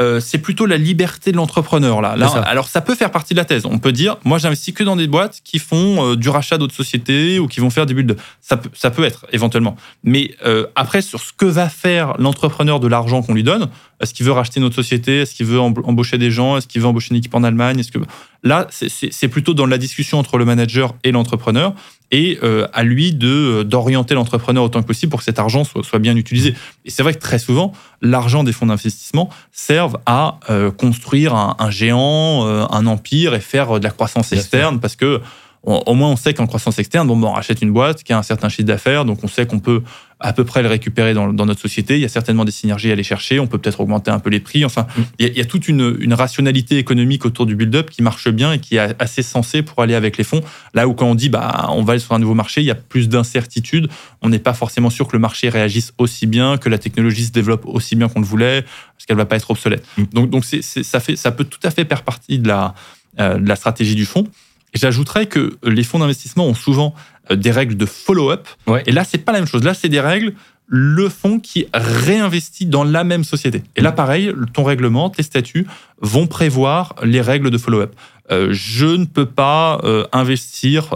Euh, 0.00 0.20
c'est 0.20 0.38
plutôt 0.38 0.64
la 0.66 0.78
liberté 0.78 1.30
de 1.30 1.36
l'entrepreneur 1.36 2.00
là. 2.00 2.16
alors 2.46 2.68
ça 2.68 2.80
peut 2.80 2.94
faire 2.94 3.10
partie 3.10 3.34
de 3.34 3.38
la 3.38 3.44
thèse. 3.44 3.66
On 3.66 3.78
peut 3.78 3.92
dire, 3.92 4.16
moi 4.24 4.38
j'investis 4.38 4.72
que 4.74 4.82
dans 4.82 4.96
des 4.96 5.06
boîtes 5.06 5.40
qui 5.44 5.58
font 5.58 6.12
euh, 6.12 6.16
du 6.16 6.28
rachat 6.28 6.56
d'autres 6.56 6.74
sociétés 6.74 7.38
ou 7.38 7.46
qui 7.46 7.60
vont 7.60 7.70
faire 7.70 7.86
des 7.86 7.94
bulles 7.94 8.06
de. 8.06 8.16
Ça 8.40 8.56
peut, 8.56 8.70
ça 8.72 8.90
peut 8.90 9.04
être 9.04 9.26
éventuellement. 9.32 9.76
Mais 10.04 10.34
euh, 10.46 10.66
après 10.74 11.02
sur 11.02 11.20
ce 11.20 11.32
que 11.32 11.44
va 11.44 11.68
faire 11.68 12.14
l'entrepreneur 12.18 12.80
de 12.80 12.88
l'argent 12.88 13.22
qu'on 13.22 13.34
lui 13.34 13.42
donne, 13.42 13.68
est-ce 14.00 14.14
qu'il 14.14 14.26
veut 14.26 14.32
racheter 14.32 14.60
notre 14.60 14.76
société, 14.76 15.20
est-ce 15.20 15.34
qu'il 15.34 15.46
veut 15.46 15.60
embaucher 15.60 16.18
des 16.18 16.30
gens, 16.30 16.56
est-ce 16.56 16.66
qu'il 16.66 16.80
veut 16.80 16.88
embaucher 16.88 17.10
une 17.10 17.16
équipe 17.16 17.34
en 17.34 17.42
Allemagne, 17.42 17.78
est-ce 17.78 17.92
que 17.92 17.98
là 18.44 18.66
c'est 18.70 19.28
plutôt 19.28 19.54
dans 19.54 19.66
la 19.66 19.78
discussion 19.78 20.18
entre 20.18 20.38
le 20.38 20.44
manager 20.44 20.94
et 21.02 21.10
l'entrepreneur 21.10 21.74
et 22.10 22.38
à 22.72 22.84
lui 22.84 23.12
de 23.12 23.64
d'orienter 23.64 24.14
l'entrepreneur 24.14 24.64
autant 24.64 24.80
que 24.80 24.86
possible 24.86 25.10
pour 25.10 25.18
que 25.18 25.24
cet 25.24 25.38
argent 25.38 25.64
soit, 25.64 25.82
soit 25.82 25.98
bien 25.98 26.16
utilisé. 26.16 26.54
Et 26.84 26.90
c'est 26.90 27.02
vrai 27.02 27.14
que 27.14 27.18
très 27.18 27.38
souvent 27.38 27.72
l'argent 28.00 28.44
des 28.44 28.52
fonds 28.52 28.66
d'investissement 28.66 29.28
servent 29.52 29.98
à 30.06 30.38
euh, 30.50 30.70
construire 30.70 31.34
un, 31.34 31.70
géant, 31.70 32.46
euh, 32.46 32.64
un 32.70 32.86
empire 32.86 33.34
et 33.34 33.40
faire 33.40 33.78
de 33.80 33.84
la 33.84 33.90
croissance 33.90 34.32
externe 34.32 34.80
parce 34.80 34.96
que 34.96 35.20
au 35.64 35.94
moins 35.94 36.10
on 36.10 36.16
sait 36.16 36.34
qu'en 36.34 36.46
croissance 36.46 36.78
externe, 36.78 37.06
bon, 37.06 37.22
on 37.22 37.32
rachète 37.32 37.62
une 37.62 37.72
boîte 37.72 38.02
qui 38.02 38.12
a 38.12 38.18
un 38.18 38.22
certain 38.22 38.48
chiffre 38.48 38.66
d'affaires, 38.66 39.04
donc 39.04 39.22
on 39.22 39.28
sait 39.28 39.46
qu'on 39.46 39.58
peut 39.58 39.82
à 40.20 40.32
peu 40.32 40.44
près 40.44 40.62
le 40.62 40.68
récupérer 40.68 41.14
dans, 41.14 41.32
notre 41.32 41.60
société. 41.60 41.94
Il 41.94 42.00
y 42.00 42.04
a 42.04 42.08
certainement 42.08 42.44
des 42.44 42.50
synergies 42.50 42.90
à 42.90 42.92
aller 42.92 43.04
chercher. 43.04 43.38
On 43.38 43.46
peut 43.46 43.58
peut-être 43.58 43.80
augmenter 43.80 44.10
un 44.10 44.18
peu 44.18 44.30
les 44.30 44.40
prix. 44.40 44.64
Enfin, 44.64 44.86
mm. 44.96 45.02
il, 45.20 45.36
y 45.36 45.40
a, 45.40 45.44
toute 45.44 45.68
une, 45.68 46.12
rationalité 46.12 46.78
économique 46.78 47.24
autour 47.24 47.46
du 47.46 47.54
build-up 47.54 47.90
qui 47.90 48.02
marche 48.02 48.28
bien 48.28 48.52
et 48.52 48.58
qui 48.58 48.76
est 48.76 49.00
assez 49.00 49.22
sensée 49.22 49.62
pour 49.62 49.80
aller 49.80 49.94
avec 49.94 50.16
les 50.16 50.24
fonds. 50.24 50.42
Là 50.74 50.88
où 50.88 50.94
quand 50.94 51.06
on 51.06 51.14
dit 51.14 51.28
bah 51.28 51.68
on 51.70 51.84
va 51.84 51.92
aller 51.92 52.00
sur 52.00 52.14
un 52.14 52.18
nouveau 52.18 52.34
marché, 52.34 52.60
il 52.60 52.66
y 52.66 52.70
a 52.70 52.74
plus 52.74 53.08
d'incertitudes. 53.08 53.88
On 54.20 54.28
n'est 54.28 54.40
pas 54.40 54.54
forcément 54.54 54.90
sûr 54.90 55.06
que 55.06 55.12
le 55.12 55.20
marché 55.20 55.48
réagisse 55.48 55.92
aussi 55.98 56.26
bien, 56.26 56.56
que 56.56 56.68
la 56.68 56.78
technologie 56.78 57.24
se 57.24 57.32
développe 57.32 57.64
aussi 57.66 57.94
bien 57.94 58.08
qu'on 58.08 58.20
le 58.20 58.26
voulait, 58.26 58.62
parce 58.62 59.06
qu'elle 59.06 59.16
va 59.16 59.26
pas 59.26 59.36
être 59.36 59.50
obsolète. 59.50 59.86
Mm. 59.96 60.02
Donc, 60.12 60.30
donc 60.30 60.44
ça 60.44 61.00
fait, 61.00 61.14
ça 61.14 61.30
peut 61.30 61.44
tout 61.44 61.60
à 61.62 61.70
fait 61.70 61.88
faire 61.88 62.02
partie 62.02 62.40
de 62.40 62.48
la, 62.48 62.74
euh, 63.20 63.38
de 63.38 63.48
la 63.48 63.54
stratégie 63.54 63.94
du 63.94 64.06
fonds. 64.06 64.26
J'ajouterais 64.74 65.26
que 65.26 65.56
les 65.62 65.84
fonds 65.84 65.98
d'investissement 65.98 66.46
ont 66.46 66.54
souvent 66.54 66.94
euh, 67.30 67.36
des 67.36 67.50
règles 67.50 67.76
de 67.76 67.86
follow-up. 67.86 68.46
Et 68.86 68.92
là, 68.92 69.04
c'est 69.04 69.18
pas 69.18 69.32
la 69.32 69.38
même 69.38 69.48
chose. 69.48 69.64
Là, 69.64 69.74
c'est 69.74 69.88
des 69.88 70.00
règles 70.00 70.34
le 70.70 71.08
fonds 71.08 71.40
qui 71.40 71.66
réinvestit 71.72 72.66
dans 72.66 72.84
la 72.84 73.02
même 73.02 73.24
société. 73.24 73.62
Et 73.76 73.80
là, 73.80 73.90
pareil, 73.90 74.30
ton 74.52 74.64
règlement, 74.64 75.08
tes 75.08 75.22
statuts 75.22 75.66
vont 76.02 76.26
prévoir 76.26 76.94
les 77.02 77.22
règles 77.22 77.50
de 77.50 77.56
follow-up. 77.56 77.94
Euh, 78.30 78.48
je 78.50 78.84
ne 78.84 79.06
peux 79.06 79.24
pas 79.24 79.80
euh, 79.84 80.04
investir 80.12 80.94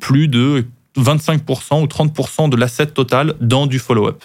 plus 0.00 0.26
de 0.26 0.64
25% 0.96 1.82
ou 1.82 1.86
30% 1.86 2.50
de 2.50 2.56
l'asset 2.56 2.86
total 2.86 3.34
dans 3.40 3.66
du 3.66 3.78
follow-up. 3.78 4.22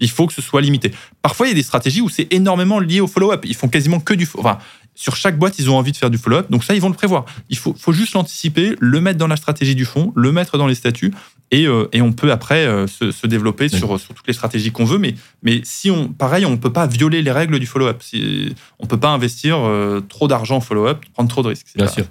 Il 0.00 0.10
faut 0.10 0.26
que 0.26 0.32
ce 0.32 0.42
soit 0.42 0.60
limité. 0.60 0.92
Parfois, 1.22 1.46
il 1.46 1.50
y 1.50 1.52
a 1.52 1.56
des 1.56 1.62
stratégies 1.62 2.00
où 2.00 2.08
c'est 2.08 2.32
énormément 2.32 2.78
lié 2.78 3.00
au 3.00 3.06
follow-up. 3.06 3.44
Ils 3.46 3.54
font 3.54 3.68
quasiment 3.68 4.00
que 4.00 4.14
du... 4.14 4.28
Enfin, 4.38 4.58
sur 4.94 5.16
chaque 5.16 5.38
boîte, 5.38 5.58
ils 5.58 5.68
ont 5.70 5.76
envie 5.76 5.92
de 5.92 5.96
faire 5.96 6.10
du 6.10 6.18
follow-up. 6.18 6.46
Donc 6.50 6.64
ça, 6.64 6.74
ils 6.74 6.80
vont 6.80 6.88
le 6.88 6.94
prévoir. 6.94 7.24
Il 7.48 7.58
faut, 7.58 7.74
faut 7.78 7.92
juste 7.92 8.14
l'anticiper, 8.14 8.76
le 8.78 9.00
mettre 9.00 9.18
dans 9.18 9.26
la 9.26 9.36
stratégie 9.36 9.74
du 9.74 9.84
fonds, 9.84 10.12
le 10.14 10.30
mettre 10.30 10.56
dans 10.56 10.66
les 10.66 10.74
statuts, 10.74 11.12
et, 11.50 11.66
euh, 11.66 11.88
et 11.92 12.02
on 12.02 12.12
peut 12.12 12.32
après 12.32 12.66
euh, 12.66 12.86
se, 12.86 13.26
développer 13.26 13.68
sur, 13.68 14.00
sur, 14.00 14.14
toutes 14.14 14.26
les 14.26 14.32
stratégies 14.32 14.72
qu'on 14.72 14.84
veut. 14.84 14.98
Mais, 14.98 15.14
mais 15.42 15.60
si 15.62 15.90
on, 15.90 16.08
pareil, 16.08 16.46
on 16.46 16.50
ne 16.50 16.56
peut 16.56 16.72
pas 16.72 16.86
violer 16.86 17.22
les 17.22 17.30
règles 17.30 17.58
du 17.58 17.66
follow-up. 17.66 18.02
Si, 18.02 18.54
on 18.78 18.84
ne 18.84 18.88
peut 18.88 18.98
pas 18.98 19.10
investir 19.10 19.58
euh, 19.60 20.00
trop 20.00 20.26
d'argent 20.26 20.56
en 20.56 20.60
follow-up, 20.60 21.04
prendre 21.12 21.28
trop 21.28 21.42
de 21.42 21.48
risques. 21.48 21.68
Bien 21.76 21.86
sûr. 21.86 22.06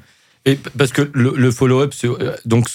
Et 0.45 0.57
parce 0.77 0.91
que 0.91 1.09
le, 1.13 1.51
follow-up, 1.51 1.93
donc 2.45 2.67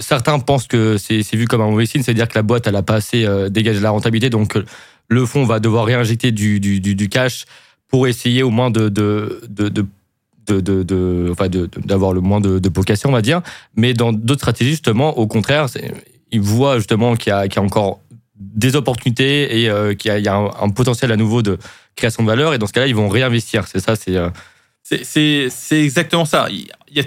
certains 0.00 0.38
pensent 0.38 0.66
que 0.66 0.98
c'est 0.98 1.22
vu 1.34 1.46
comme 1.46 1.62
un 1.62 1.70
mauvais 1.70 1.86
signe, 1.86 2.02
c'est-à-dire 2.02 2.28
que 2.28 2.34
la 2.34 2.42
boîte, 2.42 2.66
elle 2.66 2.74
n'a 2.74 2.82
pas 2.82 2.96
assez 2.96 3.26
dégagé 3.48 3.80
la 3.80 3.88
rentabilité, 3.88 4.28
donc 4.28 4.58
le 5.08 5.26
fonds 5.26 5.44
va 5.44 5.60
devoir 5.60 5.86
réinjecter 5.86 6.30
du, 6.30 6.60
du, 6.60 6.80
du 6.80 7.08
cash 7.08 7.46
pour 7.92 8.08
essayer 8.08 8.42
au 8.42 8.50
moins 8.50 8.70
de, 8.70 8.88
de, 8.88 9.42
de, 9.48 9.68
de 9.68 11.28
enfin 11.30 11.48
d'avoir 11.84 12.14
le 12.14 12.20
moins 12.20 12.40
de, 12.40 12.58
de 12.58 12.70
on 13.04 13.12
va 13.12 13.22
dire. 13.22 13.42
Mais 13.76 13.92
dans 13.92 14.12
d'autres 14.12 14.40
stratégies, 14.40 14.70
justement, 14.70 15.16
au 15.18 15.26
contraire, 15.26 15.66
ils 16.30 16.40
voient 16.40 16.78
justement 16.78 17.14
qu'il 17.14 17.30
y, 17.30 17.34
a, 17.34 17.62
encore 17.62 18.00
des 18.34 18.74
opportunités 18.76 19.60
et 19.60 19.68
euh, 19.68 19.94
qu'il 19.94 20.18
y 20.18 20.28
a, 20.28 20.34
un, 20.34 20.70
potentiel 20.70 21.12
à 21.12 21.16
nouveau 21.16 21.42
de 21.42 21.58
création 21.94 22.22
de 22.22 22.28
valeur. 22.28 22.54
Et 22.54 22.58
dans 22.58 22.66
ce 22.66 22.72
cas-là, 22.72 22.86
ils 22.86 22.96
vont 22.96 23.10
réinvestir. 23.10 23.68
C'est 23.68 23.80
ça, 23.80 23.94
c'est. 23.94 24.16
Euh, 24.16 24.30
c'est 24.82 25.50
exactement 25.84 26.24
ça. 26.24 26.48
Il 26.50 26.66
y 26.90 27.00
a 27.00 27.04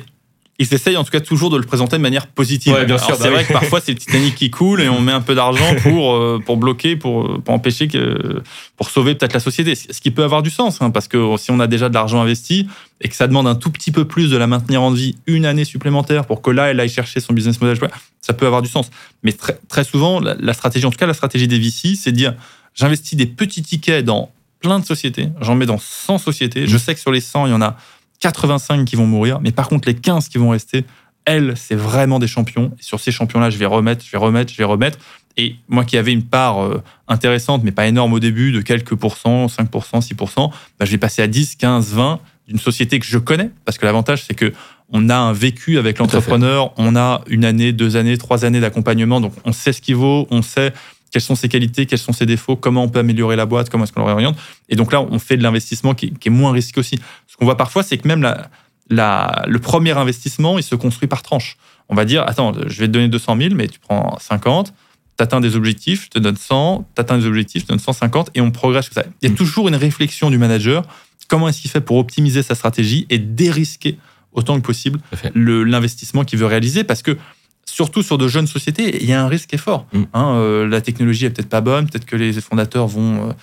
ils 0.57 0.73
essayent 0.73 0.95
en 0.95 1.03
tout 1.03 1.11
cas 1.11 1.19
toujours 1.19 1.49
de 1.49 1.57
le 1.57 1.63
présenter 1.63 1.97
de 1.97 2.01
manière 2.01 2.27
positive. 2.27 2.73
bien 2.85 2.97
sûr. 2.97 3.15
C'est 3.15 3.23
bah 3.23 3.31
vrai 3.31 3.43
que 3.43 3.51
parfois 3.51 3.81
c'est 3.81 3.91
le 3.91 3.97
Titanic 3.97 4.35
qui 4.35 4.49
coule 4.49 4.81
et 4.81 4.87
on 4.87 5.01
met 5.01 5.11
un 5.11 5.21
peu 5.21 5.35
d'argent 5.35 5.75
pour 5.83 6.15
euh, 6.15 6.41
pour 6.43 6.57
bloquer, 6.57 6.95
pour, 6.95 7.41
pour 7.41 7.53
empêcher 7.53 7.87
que 7.87 8.41
pour 8.77 8.89
sauver 8.89 9.15
peut-être 9.15 9.33
la 9.33 9.39
société. 9.39 9.75
Ce 9.75 9.99
qui 9.99 10.11
peut 10.11 10.23
avoir 10.23 10.43
du 10.43 10.49
sens, 10.49 10.81
hein, 10.81 10.91
parce 10.91 11.07
que 11.07 11.35
si 11.37 11.51
on 11.51 11.59
a 11.59 11.67
déjà 11.67 11.89
de 11.89 11.93
l'argent 11.93 12.21
investi 12.21 12.67
et 13.01 13.09
que 13.09 13.15
ça 13.15 13.27
demande 13.27 13.47
un 13.47 13.55
tout 13.55 13.69
petit 13.69 13.91
peu 13.91 14.05
plus 14.05 14.31
de 14.31 14.37
la 14.37 14.47
maintenir 14.47 14.81
en 14.81 14.91
vie 14.91 15.15
une 15.27 15.45
année 15.45 15.65
supplémentaire 15.65 16.25
pour 16.25 16.41
que 16.41 16.51
là 16.51 16.67
elle 16.67 16.79
aille 16.79 16.89
chercher 16.89 17.19
son 17.19 17.33
business 17.33 17.59
model, 17.59 17.77
ça 18.21 18.33
peut 18.33 18.45
avoir 18.45 18.61
du 18.61 18.69
sens. 18.69 18.89
Mais 19.23 19.33
très, 19.33 19.59
très 19.67 19.83
souvent 19.83 20.21
la, 20.21 20.53
stratégie, 20.53 20.85
en 20.85 20.91
tout 20.91 20.97
cas 20.97 21.07
la 21.07 21.13
stratégie 21.13 21.47
des 21.47 21.59
VC, 21.59 21.95
c'est 21.95 22.11
de 22.11 22.17
dire 22.17 22.33
j'investis 22.73 23.17
des 23.17 23.25
petits 23.25 23.61
tickets 23.61 24.05
dans 24.05 24.31
plein 24.61 24.79
de 24.79 24.85
sociétés, 24.85 25.29
j'en 25.41 25.55
mets 25.55 25.65
dans 25.65 25.77
100 25.77 26.17
sociétés. 26.17 26.65
Je 26.65 26.77
sais 26.77 26.95
que 26.95 26.99
sur 26.99 27.11
les 27.11 27.21
100, 27.21 27.47
il 27.47 27.51
y 27.51 27.53
en 27.53 27.61
a 27.61 27.77
85 28.19 28.85
qui 28.85 28.95
vont 28.95 29.07
mourir, 29.07 29.39
mais 29.41 29.51
par 29.51 29.67
contre, 29.67 29.87
les 29.87 29.95
15 29.95 30.29
qui 30.29 30.37
vont 30.37 30.49
rester, 30.49 30.85
elles, 31.25 31.53
c'est 31.57 31.75
vraiment 31.75 32.19
des 32.19 32.27
champions. 32.27 32.71
Et 32.79 32.83
sur 32.83 32.99
ces 32.99 33.11
champions-là, 33.11 33.49
je 33.49 33.57
vais 33.57 33.65
remettre, 33.65 34.05
je 34.05 34.11
vais 34.11 34.17
remettre, 34.17 34.51
je 34.51 34.57
vais 34.57 34.63
remettre. 34.63 34.99
Et 35.37 35.55
moi 35.67 35.83
qui 35.83 35.97
avais 35.97 36.13
une 36.13 36.23
part 36.23 36.63
euh, 36.63 36.81
intéressante, 37.07 37.63
mais 37.63 37.71
pas 37.71 37.87
énorme 37.87 38.13
au 38.13 38.19
début, 38.19 38.51
de 38.51 38.61
quelques 38.61 38.95
pourcents, 38.95 39.47
5%, 39.47 40.07
6%, 40.07 40.49
bah, 40.79 40.85
je 40.85 40.91
vais 40.91 40.97
passer 40.97 41.21
à 41.21 41.27
10, 41.27 41.55
15, 41.55 41.93
20 41.93 42.19
d'une 42.47 42.59
société 42.59 42.99
que 42.99 43.05
je 43.05 43.17
connais. 43.17 43.49
Parce 43.65 43.77
que 43.77 43.85
l'avantage, 43.85 44.23
c'est 44.23 44.35
que 44.35 44.53
on 44.89 45.09
a 45.09 45.17
un 45.17 45.33
vécu 45.33 45.79
avec 45.79 45.97
l'entrepreneur, 45.97 46.71
on 46.77 46.95
a 46.95 47.21
une 47.27 47.43
année, 47.43 47.73
deux 47.73 47.95
années, 47.95 48.17
trois 48.19 48.45
années 48.45 48.59
d'accompagnement, 48.59 49.19
donc 49.19 49.33
on 49.43 49.51
sait 49.51 49.73
ce 49.73 49.81
qu'il 49.81 49.95
vaut, 49.95 50.27
on 50.29 50.43
sait 50.43 50.73
quelles 51.11 51.21
sont 51.21 51.35
ses 51.35 51.49
qualités, 51.49 51.85
quels 51.85 51.99
sont 51.99 52.13
ses 52.13 52.25
défauts, 52.25 52.55
comment 52.55 52.83
on 52.83 52.89
peut 52.89 52.99
améliorer 52.99 53.35
la 53.35 53.45
boîte, 53.45 53.69
comment 53.69 53.83
est-ce 53.85 53.93
qu'on 53.93 54.01
le 54.01 54.07
réoriente. 54.07 54.37
Et 54.69 54.75
donc 54.75 54.91
là, 54.91 55.01
on 55.01 55.19
fait 55.19 55.37
de 55.37 55.43
l'investissement 55.43 55.93
qui, 55.93 56.13
est 56.25 56.29
moins 56.29 56.51
risqué 56.51 56.79
aussi. 56.79 56.99
Ce 57.27 57.37
qu'on 57.37 57.45
voit 57.45 57.57
parfois, 57.57 57.83
c'est 57.83 57.97
que 57.97 58.07
même 58.07 58.21
la, 58.89 59.45
le 59.47 59.59
premier 59.59 59.91
investissement, 59.91 60.57
il 60.57 60.63
se 60.63 60.75
construit 60.75 61.07
par 61.07 61.21
tranche. 61.21 61.57
On 61.89 61.95
va 61.95 62.05
dire, 62.05 62.23
attends, 62.27 62.53
je 62.67 62.79
vais 62.79 62.87
te 62.87 62.91
donner 62.91 63.07
200 63.07 63.37
000, 63.37 63.55
mais 63.55 63.67
tu 63.67 63.79
prends 63.79 64.17
50, 64.19 64.73
tu 65.17 65.23
atteins 65.23 65.39
des 65.39 65.55
objectifs, 65.55 66.05
je 66.05 66.09
te 66.09 66.19
donne 66.19 66.35
100, 66.35 66.85
tu 66.95 67.01
atteins 67.01 67.17
des 67.17 67.25
objectifs, 67.25 67.61
je 67.61 67.67
te 67.67 67.71
donne 67.71 67.79
150, 67.79 68.31
et 68.33 68.41
on 68.41 68.51
progresse 68.51 68.89
comme 68.89 69.03
ça. 69.03 69.09
Il 69.21 69.27
y 69.27 69.31
a 69.31 69.33
mm. 69.33 69.37
toujours 69.37 69.67
une 69.67 69.75
réflexion 69.75 70.29
du 70.29 70.37
manager, 70.37 70.83
comment 71.27 71.47
est-ce 71.47 71.61
qu'il 71.61 71.71
fait 71.71 71.81
pour 71.81 71.97
optimiser 71.97 72.43
sa 72.43 72.55
stratégie 72.55 73.05
et 73.09 73.19
dérisquer 73.19 73.97
autant 74.33 74.59
que 74.59 74.65
possible 74.65 74.99
l'investissement 75.33 76.23
qu'il 76.25 76.39
veut 76.39 76.45
réaliser, 76.45 76.83
parce 76.83 77.01
que 77.01 77.17
surtout 77.65 78.03
sur 78.03 78.17
de 78.17 78.27
jeunes 78.27 78.47
sociétés, 78.47 79.01
il 79.01 79.09
y 79.09 79.13
a 79.13 79.23
un 79.23 79.27
risque 79.27 79.55
fort. 79.57 79.85
Mm. 79.93 80.03
Hein, 80.13 80.35
euh, 80.35 80.67
la 80.67 80.81
technologie 80.81 81.25
est 81.25 81.29
peut-être 81.29 81.49
pas 81.49 81.61
bonne, 81.61 81.87
peut-être 81.89 82.05
que 82.05 82.15
les 82.15 82.33
fondateurs 82.33 82.87
vont... 82.87 83.29
Euh, 83.29 83.33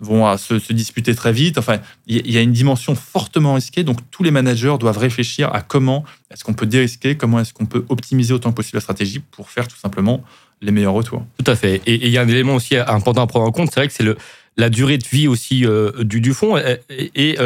vont 0.00 0.36
se, 0.36 0.60
se, 0.60 0.72
disputer 0.72 1.12
très 1.12 1.32
vite. 1.32 1.58
Enfin, 1.58 1.78
il 2.06 2.30
y 2.30 2.38
a 2.38 2.40
une 2.40 2.52
dimension 2.52 2.94
fortement 2.94 3.54
risquée. 3.54 3.82
Donc, 3.82 3.98
tous 4.12 4.22
les 4.22 4.30
managers 4.30 4.76
doivent 4.78 4.98
réfléchir 4.98 5.52
à 5.52 5.60
comment 5.60 6.04
est-ce 6.30 6.44
qu'on 6.44 6.54
peut 6.54 6.66
dérisquer, 6.66 7.16
comment 7.16 7.40
est-ce 7.40 7.52
qu'on 7.52 7.66
peut 7.66 7.84
optimiser 7.88 8.32
autant 8.32 8.50
que 8.50 8.54
possible 8.54 8.76
la 8.76 8.82
stratégie 8.82 9.18
pour 9.18 9.50
faire 9.50 9.66
tout 9.66 9.76
simplement 9.76 10.22
les 10.60 10.70
meilleurs 10.70 10.92
retours. 10.92 11.24
Tout 11.42 11.50
à 11.50 11.56
fait. 11.56 11.82
Et 11.86 12.06
il 12.06 12.10
y 12.10 12.18
a 12.18 12.22
un 12.22 12.28
élément 12.28 12.54
aussi 12.54 12.76
important 12.76 13.22
à 13.22 13.26
prendre 13.26 13.46
en 13.46 13.50
compte, 13.50 13.70
c'est 13.72 13.80
vrai 13.80 13.88
que 13.88 13.92
c'est 13.92 14.04
le, 14.04 14.16
la 14.56 14.70
durée 14.70 14.98
de 14.98 15.06
vie 15.06 15.28
aussi 15.28 15.64
euh, 15.64 16.04
du, 16.04 16.20
du 16.20 16.32
fonds. 16.32 16.56
Et, 16.58 17.36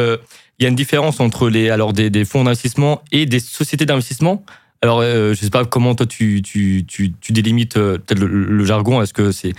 il 0.59 0.63
y 0.63 0.65
a 0.67 0.69
une 0.69 0.75
différence 0.75 1.19
entre 1.19 1.49
les, 1.49 1.71
alors 1.71 1.93
des, 1.93 2.11
des 2.11 2.25
fonds 2.25 2.43
d'investissement 2.43 3.01
et 3.11 3.25
des 3.25 3.39
sociétés 3.39 3.87
d'investissement. 3.87 4.45
Alors, 4.83 4.99
euh, 4.99 5.33
je 5.33 5.39
sais 5.39 5.49
pas 5.49 5.65
comment 5.65 5.95
toi 5.95 6.05
tu, 6.05 6.41
tu, 6.41 6.85
tu, 6.85 7.31
délimites 7.31 7.75
peut-être 7.75 8.19
le, 8.19 8.65
jargon. 8.65 9.01
Est-ce 9.01 9.13
que 9.13 9.31
c'est 9.31 9.53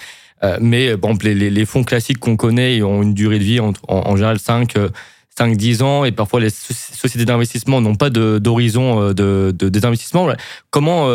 mais 0.61 0.95
bon, 0.95 1.17
les, 1.23 1.35
les, 1.35 1.65
fonds 1.65 1.85
classiques 1.85 2.19
qu'on 2.19 2.37
connaît 2.37 2.83
ont 2.83 3.03
une 3.03 3.15
durée 3.15 3.39
de 3.39 3.45
vie 3.45 3.61
en, 3.61 3.73
général 4.15 4.39
5, 4.39 4.75
5-10 5.39 5.83
ans 5.83 6.05
et 6.05 6.13
parfois 6.13 6.39
les 6.39 6.51
sociétés 6.51 7.25
d'investissement 7.25 7.81
n'ont 7.81 7.95
pas 7.95 8.11
d'horizon 8.11 9.15
de, 9.15 9.55
de. 9.57 10.37
Comment 10.71 11.09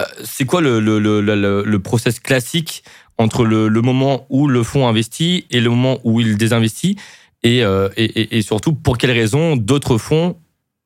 euh, 0.00 0.04
c'est 0.24 0.44
quoi 0.44 0.60
le, 0.60 0.80
le, 0.80 0.98
le, 0.98 1.20
le, 1.64 1.78
process 1.80 2.20
classique 2.20 2.84
entre 3.18 3.44
le, 3.44 3.68
moment 3.82 4.26
où 4.30 4.46
le 4.46 4.62
fonds 4.62 4.86
investit 4.86 5.46
et 5.50 5.60
le 5.60 5.70
moment 5.70 5.98
où 6.04 6.20
il 6.20 6.36
désinvestit? 6.36 6.96
Euh, 7.46 7.88
et, 7.96 8.04
et, 8.04 8.38
et, 8.38 8.42
surtout 8.42 8.74
pour 8.74 8.98
quelles 8.98 9.12
raisons 9.12 9.56
d'autres 9.56 9.98
fonds, 9.98 10.36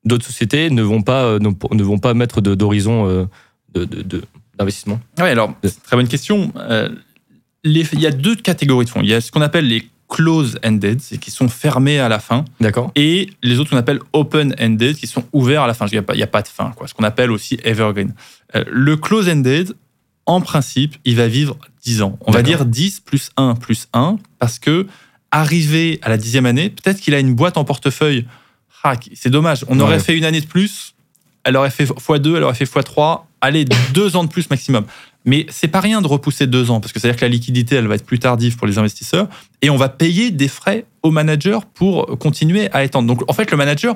d'autres 0.05 0.25
sociétés 0.25 0.69
ne 0.69 0.81
vont 0.81 1.01
pas, 1.01 1.23
euh, 1.25 1.39
ne, 1.39 1.83
vont 1.83 1.99
pas 1.99 2.13
mettre 2.13 2.41
d'horizon 2.41 3.27
d'investissement 3.73 4.99
de, 5.17 5.23
Oui, 5.23 5.29
alors, 5.29 5.53
très 5.83 5.97
bonne 5.97 6.07
question. 6.07 6.53
il 7.63 8.01
y 8.01 8.07
a 8.07 8.11
deux 8.11 8.35
catégories 8.35 8.85
de 8.85 8.89
fonds. 8.89 9.01
Il 9.01 9.09
y 9.09 9.13
a 9.13 9.21
ce 9.21 9.31
qu'on 9.31 9.41
appelle 9.41 9.67
les 9.67 9.89
close-ended, 10.07 11.01
c'est 11.01 11.17
qui 11.17 11.31
sont 11.31 11.49
fermés 11.49 11.99
à 11.99 12.09
la 12.09 12.19
fin. 12.19 12.45
D'accord. 12.59 12.91
Et 12.95 13.29
les 13.43 13.59
autres 13.59 13.71
qu'on 13.71 13.77
appelle 13.77 13.99
open-ended, 14.13 14.95
qui 14.95 15.07
sont 15.07 15.23
ouverts 15.33 15.63
à 15.63 15.67
la 15.67 15.73
fin. 15.73 15.87
Il 15.87 15.91
n'y 16.15 16.23
a, 16.23 16.27
pas 16.27 16.41
de 16.41 16.47
fin, 16.47 16.71
quoi. 16.75 16.87
Ce 16.87 16.93
qu'on 16.93 17.03
appelle 17.03 17.31
aussi 17.31 17.59
evergreen. 17.63 18.13
Euh, 18.55 18.63
le 18.67 18.97
close-ended, 18.97 19.73
en 20.25 20.41
principe, 20.41 20.95
il 21.05 21.15
va 21.15 21.27
vivre 21.27 21.57
10 21.83 22.01
ans. 22.01 22.17
On 22.21 22.31
va 22.31 22.43
dire 22.43 22.65
10 22.65 23.01
plus 23.01 23.29
1 23.37 23.55
plus 23.55 23.87
1, 23.93 24.17
parce 24.39 24.59
que 24.59 24.87
arrivé 25.31 25.99
à 26.01 26.09
la 26.09 26.17
dixième 26.17 26.45
année, 26.45 26.69
peut-être 26.69 26.99
qu'il 26.99 27.13
a 27.13 27.19
une 27.19 27.33
boîte 27.35 27.57
en 27.57 27.65
portefeuille. 27.65 28.25
Ah, 28.87 28.93
c'est 29.15 29.31
dommage. 29.31 29.65
On 29.67 29.79
aurait 29.79 29.97
fait 29.97 30.15
une 30.15 30.25
année 30.25 30.41
de 30.41 30.45
plus, 30.45 30.93
elle 31.43 31.57
aurait 31.57 31.71
fait 31.71 31.85
x2, 31.85 32.37
elle 32.37 32.43
aurait 32.43 32.53
fait 32.53 32.65
x3, 32.65 33.21
allez, 33.41 33.65
deux 33.95 34.15
ans 34.15 34.23
de 34.23 34.29
plus 34.29 34.47
maximum. 34.51 34.85
Mais 35.25 35.47
c'est 35.49 35.67
pas 35.67 35.79
rien 35.79 36.03
de 36.03 36.07
repousser 36.07 36.45
deux 36.45 36.69
ans, 36.69 36.79
parce 36.79 36.93
que 36.93 36.99
c'est-à-dire 36.99 37.19
que 37.19 37.25
la 37.25 37.29
liquidité, 37.29 37.77
elle 37.77 37.87
va 37.87 37.95
être 37.95 38.05
plus 38.05 38.19
tardive 38.19 38.57
pour 38.57 38.67
les 38.67 38.77
investisseurs, 38.77 39.27
et 39.63 39.71
on 39.71 39.75
va 39.75 39.89
payer 39.89 40.29
des 40.29 40.47
frais 40.47 40.85
au 41.01 41.09
manager 41.09 41.65
pour 41.65 42.05
continuer 42.19 42.69
à 42.73 42.83
étendre. 42.83 43.07
Donc 43.07 43.23
en 43.27 43.33
fait, 43.33 43.49
le 43.49 43.57
manager, 43.57 43.95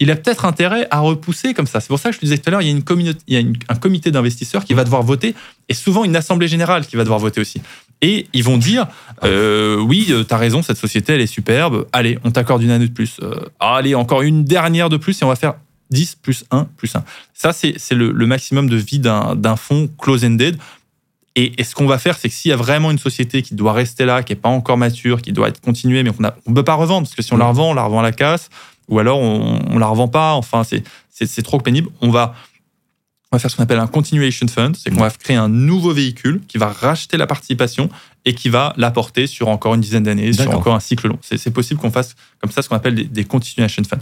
il 0.00 0.10
a 0.10 0.16
peut-être 0.16 0.44
intérêt 0.44 0.86
à 0.90 1.00
repousser 1.00 1.54
comme 1.54 1.66
ça. 1.66 1.80
C'est 1.80 1.88
pour 1.88 1.98
ça 1.98 2.10
que 2.10 2.16
je 2.16 2.20
te 2.20 2.26
disais 2.26 2.36
tout 2.36 2.48
à 2.48 2.50
l'heure, 2.50 2.60
il 2.60 2.66
y 2.66 2.70
a, 2.70 2.72
une 2.72 2.84
communauté, 2.84 3.20
il 3.28 3.40
y 3.40 3.42
a 3.42 3.72
un 3.72 3.76
comité 3.76 4.10
d'investisseurs 4.10 4.66
qui 4.66 4.74
va 4.74 4.84
devoir 4.84 5.02
voter, 5.02 5.34
et 5.70 5.72
souvent 5.72 6.04
une 6.04 6.14
assemblée 6.14 6.48
générale 6.48 6.86
qui 6.86 6.96
va 6.96 7.04
devoir 7.04 7.20
voter 7.20 7.40
aussi. 7.40 7.62
Et 8.02 8.26
ils 8.32 8.44
vont 8.44 8.58
dire, 8.58 8.86
euh, 9.24 9.78
oui, 9.80 10.08
euh, 10.10 10.22
tu 10.22 10.34
as 10.34 10.36
raison, 10.36 10.62
cette 10.62 10.76
société, 10.76 11.14
elle 11.14 11.22
est 11.22 11.26
superbe, 11.26 11.86
allez, 11.92 12.18
on 12.24 12.30
t'accorde 12.30 12.62
une 12.62 12.70
année 12.70 12.88
de 12.88 12.92
plus, 12.92 13.18
euh, 13.22 13.34
allez, 13.58 13.94
encore 13.94 14.22
une 14.22 14.44
dernière 14.44 14.90
de 14.90 14.98
plus, 14.98 15.20
et 15.20 15.24
on 15.24 15.28
va 15.28 15.36
faire 15.36 15.54
10 15.90 16.16
plus 16.16 16.44
1 16.50 16.68
plus 16.76 16.94
1. 16.94 17.04
Ça, 17.32 17.52
c'est 17.52 17.76
le, 17.92 18.12
maximum 18.26 18.68
de 18.68 18.76
vie 18.76 18.98
d'un 18.98 19.56
fonds 19.56 19.88
close-ended. 19.98 20.58
Et, 21.36 21.52
ce 21.62 21.74
qu'on 21.74 21.86
va 21.86 21.98
faire, 21.98 22.16
c'est 22.18 22.28
que 22.28 22.34
s'il 22.34 22.50
y 22.50 22.52
a 22.52 22.56
vraiment 22.56 22.90
une 22.90 22.98
société 22.98 23.42
qui 23.42 23.54
doit 23.54 23.72
rester 23.72 24.04
là, 24.04 24.22
qui 24.22 24.32
n'est 24.32 24.40
pas 24.40 24.48
encore 24.48 24.76
mature, 24.76 25.22
qui 25.22 25.32
doit 25.32 25.48
être 25.48 25.60
continuée, 25.60 26.02
mais 26.02 26.10
qu'on 26.10 26.22
ne 26.22 26.54
peut 26.54 26.64
pas 26.64 26.74
revendre, 26.74 27.06
parce 27.06 27.14
que 27.14 27.22
si 27.22 27.32
on 27.32 27.36
la 27.36 27.46
revend, 27.46 27.70
on 27.70 27.74
la 27.74 27.84
revend 27.84 28.00
à 28.00 28.02
la 28.02 28.12
casse, 28.12 28.50
ou 28.88 28.98
alors 28.98 29.20
on 29.20 29.74
ne 29.74 29.78
la 29.78 29.86
revend 29.86 30.08
pas, 30.08 30.34
enfin, 30.34 30.62
c'est 30.64 31.42
trop 31.42 31.60
pénible. 31.60 31.88
On 32.00 32.10
va, 32.10 32.34
on 33.32 33.36
va 33.36 33.38
faire 33.40 33.50
ce 33.50 33.56
qu'on 33.56 33.62
appelle 33.62 33.80
un 33.80 33.86
continuation 33.88 34.46
fund, 34.46 34.72
c'est 34.76 34.90
qu'on 34.90 35.00
va 35.00 35.10
créer 35.10 35.36
un 35.36 35.48
nouveau 35.48 35.92
véhicule 35.92 36.40
qui 36.46 36.58
va 36.58 36.68
racheter 36.68 37.16
la 37.16 37.26
participation 37.26 37.88
et 38.24 38.34
qui 38.34 38.48
va 38.48 38.72
l'apporter 38.76 39.26
sur 39.26 39.48
encore 39.48 39.74
une 39.74 39.80
dizaine 39.80 40.04
d'années, 40.04 40.32
sur 40.32 40.50
encore 40.54 40.74
un 40.74 40.80
cycle 40.80 41.08
long. 41.08 41.18
C'est 41.20 41.50
possible 41.50 41.80
qu'on 41.80 41.90
fasse 41.90 42.14
comme 42.40 42.50
ça 42.50 42.62
ce 42.62 42.68
qu'on 42.68 42.76
appelle 42.76 43.08
des, 43.10 43.24
continuation 43.24 43.82
funds. 43.84 43.98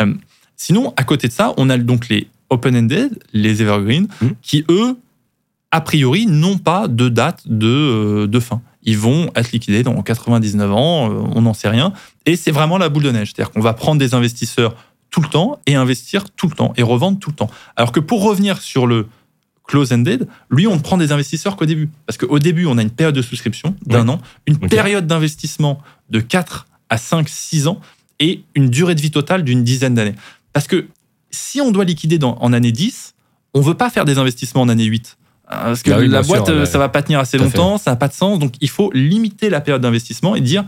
Euh, 0.00 0.14
Sinon, 0.56 0.94
à 0.96 1.04
côté 1.04 1.28
de 1.28 1.32
ça, 1.32 1.52
on 1.56 1.68
a 1.70 1.76
donc 1.78 2.08
les 2.08 2.28
open-ended, 2.50 3.18
les 3.32 3.62
evergreen, 3.62 4.06
mmh. 4.20 4.26
qui 4.42 4.64
eux, 4.70 4.96
a 5.70 5.80
priori, 5.80 6.26
n'ont 6.26 6.58
pas 6.58 6.86
de 6.88 7.08
date 7.08 7.42
de, 7.46 7.66
euh, 7.66 8.26
de 8.26 8.40
fin. 8.40 8.62
Ils 8.82 8.98
vont 8.98 9.30
être 9.34 9.52
liquidés 9.52 9.82
dans 9.82 10.00
99 10.00 10.72
ans, 10.72 11.10
euh, 11.10 11.22
on 11.34 11.42
n'en 11.42 11.54
sait 11.54 11.68
rien. 11.68 11.92
Et 12.26 12.36
c'est 12.36 12.50
vraiment 12.50 12.78
la 12.78 12.88
boule 12.88 13.02
de 13.02 13.10
neige. 13.10 13.32
C'est-à-dire 13.34 13.52
qu'on 13.52 13.60
va 13.60 13.72
prendre 13.72 13.98
des 13.98 14.14
investisseurs 14.14 14.76
tout 15.14 15.20
le 15.20 15.28
temps 15.28 15.60
et 15.66 15.76
investir 15.76 16.28
tout 16.30 16.48
le 16.48 16.56
temps 16.56 16.72
et 16.76 16.82
revendre 16.82 17.20
tout 17.20 17.30
le 17.30 17.36
temps. 17.36 17.48
Alors 17.76 17.92
que 17.92 18.00
pour 18.00 18.24
revenir 18.24 18.60
sur 18.60 18.84
le 18.84 19.06
close-ended, 19.62 20.26
lui, 20.50 20.66
on 20.66 20.74
ne 20.74 20.80
prend 20.80 20.96
des 20.96 21.12
investisseurs 21.12 21.54
qu'au 21.54 21.66
début. 21.66 21.88
Parce 22.04 22.18
qu'au 22.18 22.40
début, 22.40 22.66
on 22.66 22.78
a 22.78 22.82
une 22.82 22.90
période 22.90 23.14
de 23.14 23.22
souscription 23.22 23.76
d'un 23.86 24.08
an, 24.08 24.18
une 24.48 24.58
période 24.58 25.06
d'investissement 25.06 25.80
de 26.10 26.18
4 26.18 26.66
à 26.88 26.98
5, 26.98 27.28
6 27.28 27.68
ans 27.68 27.80
et 28.18 28.42
une 28.56 28.68
durée 28.68 28.96
de 28.96 29.00
vie 29.00 29.12
totale 29.12 29.44
d'une 29.44 29.62
dizaine 29.62 29.94
d'années. 29.94 30.16
Parce 30.52 30.66
que 30.66 30.88
si 31.30 31.60
on 31.60 31.70
doit 31.70 31.84
liquider 31.84 32.18
dans, 32.18 32.36
en 32.40 32.52
année 32.52 32.72
10, 32.72 33.14
on 33.54 33.60
veut 33.60 33.74
pas 33.74 33.90
faire 33.90 34.04
des 34.04 34.18
investissements 34.18 34.62
en 34.62 34.68
année 34.68 34.86
8. 34.86 35.16
Hein, 35.46 35.56
parce 35.62 35.84
que 35.84 35.90
bah 35.90 36.04
la 36.04 36.22
boîte, 36.22 36.46
ça 36.46 36.66
ça 36.66 36.78
va 36.78 36.88
pas 36.88 37.04
tenir 37.04 37.20
assez 37.20 37.38
longtemps, 37.38 37.78
ça 37.78 37.92
n'a 37.92 37.96
pas 37.96 38.08
de 38.08 38.14
sens. 38.14 38.40
Donc, 38.40 38.54
il 38.60 38.68
faut 38.68 38.90
limiter 38.92 39.48
la 39.48 39.60
période 39.60 39.82
d'investissement 39.82 40.34
et 40.34 40.40
dire, 40.40 40.64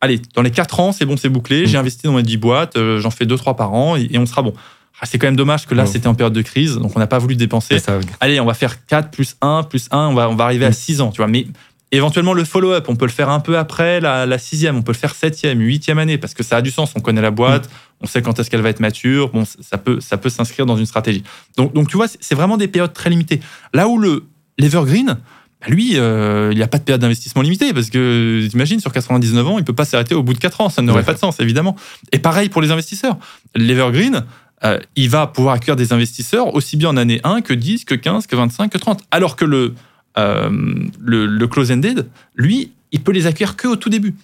allez, 0.00 0.20
dans 0.34 0.42
les 0.42 0.50
4 0.50 0.80
ans, 0.80 0.92
c'est 0.92 1.04
bon, 1.04 1.16
c'est 1.16 1.28
bouclé, 1.28 1.66
j'ai 1.66 1.76
mm. 1.76 1.80
investi 1.80 2.06
dans 2.06 2.14
mes 2.14 2.22
10 2.22 2.36
boîtes, 2.36 2.76
euh, 2.76 3.00
j'en 3.00 3.10
fais 3.10 3.24
2-3 3.24 3.56
par 3.56 3.72
an 3.72 3.96
et, 3.96 4.16
on 4.18 4.26
sera 4.26 4.42
bon. 4.42 4.54
Ah, 5.00 5.06
c'est 5.06 5.18
quand 5.18 5.28
même 5.28 5.36
dommage 5.36 5.66
que 5.66 5.76
là, 5.76 5.86
c'était 5.86 6.08
en 6.08 6.14
période 6.14 6.32
de 6.32 6.42
crise, 6.42 6.76
donc 6.76 6.96
on 6.96 6.98
n'a 6.98 7.06
pas 7.06 7.18
voulu 7.18 7.36
dépenser. 7.36 7.76
Allez, 8.18 8.40
on 8.40 8.46
va 8.46 8.54
faire 8.54 8.84
4 8.86 9.10
plus 9.10 9.36
1 9.40 9.62
plus 9.62 9.88
1, 9.92 10.08
on 10.08 10.14
va, 10.14 10.28
on 10.28 10.34
va 10.34 10.44
arriver 10.44 10.66
à 10.66 10.72
6 10.72 10.98
mm. 10.98 11.00
ans, 11.02 11.10
tu 11.12 11.18
vois. 11.18 11.28
Mais 11.28 11.46
éventuellement, 11.92 12.32
le 12.32 12.44
follow-up, 12.44 12.86
on 12.88 12.96
peut 12.96 13.06
le 13.06 13.12
faire 13.12 13.28
un 13.28 13.38
peu 13.38 13.56
après 13.56 14.00
la, 14.00 14.38
sixième, 14.38 14.76
on 14.76 14.82
peut 14.82 14.92
le 14.92 14.98
faire 14.98 15.14
septième, 15.14 15.60
huitième 15.60 15.98
année, 15.98 16.18
parce 16.18 16.34
que 16.34 16.42
ça 16.42 16.56
a 16.56 16.62
du 16.62 16.70
sens, 16.70 16.92
on 16.96 17.00
connaît 17.00 17.22
la 17.22 17.30
boîte, 17.30 17.66
mm 17.66 17.88
on 18.00 18.06
sait 18.06 18.22
quand 18.22 18.38
est-ce 18.38 18.50
qu'elle 18.50 18.60
va 18.60 18.68
être 18.68 18.80
mature, 18.80 19.30
bon, 19.30 19.44
ça 19.44 19.78
peut, 19.78 20.00
ça 20.00 20.16
peut 20.16 20.28
s'inscrire 20.28 20.66
dans 20.66 20.76
une 20.76 20.86
stratégie. 20.86 21.24
Donc, 21.56 21.72
donc 21.72 21.88
tu 21.88 21.96
vois, 21.96 22.06
c'est 22.08 22.34
vraiment 22.34 22.56
des 22.56 22.68
périodes 22.68 22.92
très 22.92 23.10
limitées. 23.10 23.40
Là 23.74 23.88
où 23.88 23.98
le 23.98 24.24
l'Evergreen, 24.58 25.18
bah, 25.60 25.66
lui, 25.68 25.98
euh, 25.98 26.50
il 26.52 26.56
n'y 26.56 26.62
a 26.62 26.68
pas 26.68 26.78
de 26.78 26.84
période 26.84 27.00
d'investissement 27.00 27.42
limitée, 27.42 27.72
parce 27.72 27.90
que 27.90 28.46
t'imagines, 28.48 28.80
sur 28.80 28.92
99 28.92 29.46
ans, 29.46 29.58
il 29.58 29.64
peut 29.64 29.74
pas 29.74 29.84
s'arrêter 29.84 30.14
au 30.14 30.22
bout 30.22 30.32
de 30.32 30.38
4 30.38 30.60
ans, 30.60 30.68
ça 30.68 30.82
n'aurait 30.82 31.02
pas 31.02 31.14
de 31.14 31.18
sens, 31.18 31.40
évidemment. 31.40 31.76
Et 32.12 32.18
pareil 32.18 32.48
pour 32.48 32.62
les 32.62 32.70
investisseurs. 32.70 33.16
L'Evergreen, 33.54 34.24
euh, 34.64 34.78
il 34.96 35.10
va 35.10 35.26
pouvoir 35.26 35.54
accueillir 35.54 35.76
des 35.76 35.92
investisseurs 35.92 36.54
aussi 36.54 36.76
bien 36.76 36.90
en 36.90 36.96
année 36.96 37.20
1 37.24 37.40
que 37.42 37.54
10, 37.54 37.84
que 37.84 37.94
15, 37.94 38.26
que 38.26 38.36
25, 38.36 38.70
que 38.70 38.78
30. 38.78 39.02
Alors 39.10 39.36
que 39.36 39.44
le, 39.44 39.74
euh, 40.16 40.50
le, 41.00 41.26
le 41.26 41.46
close-ended, 41.46 42.06
lui, 42.36 42.72
il 42.92 43.02
peut 43.02 43.12
les 43.12 43.26
accueillir 43.26 43.56
que 43.56 43.68
au 43.68 43.76
tout 43.76 43.90
début. 43.90 44.14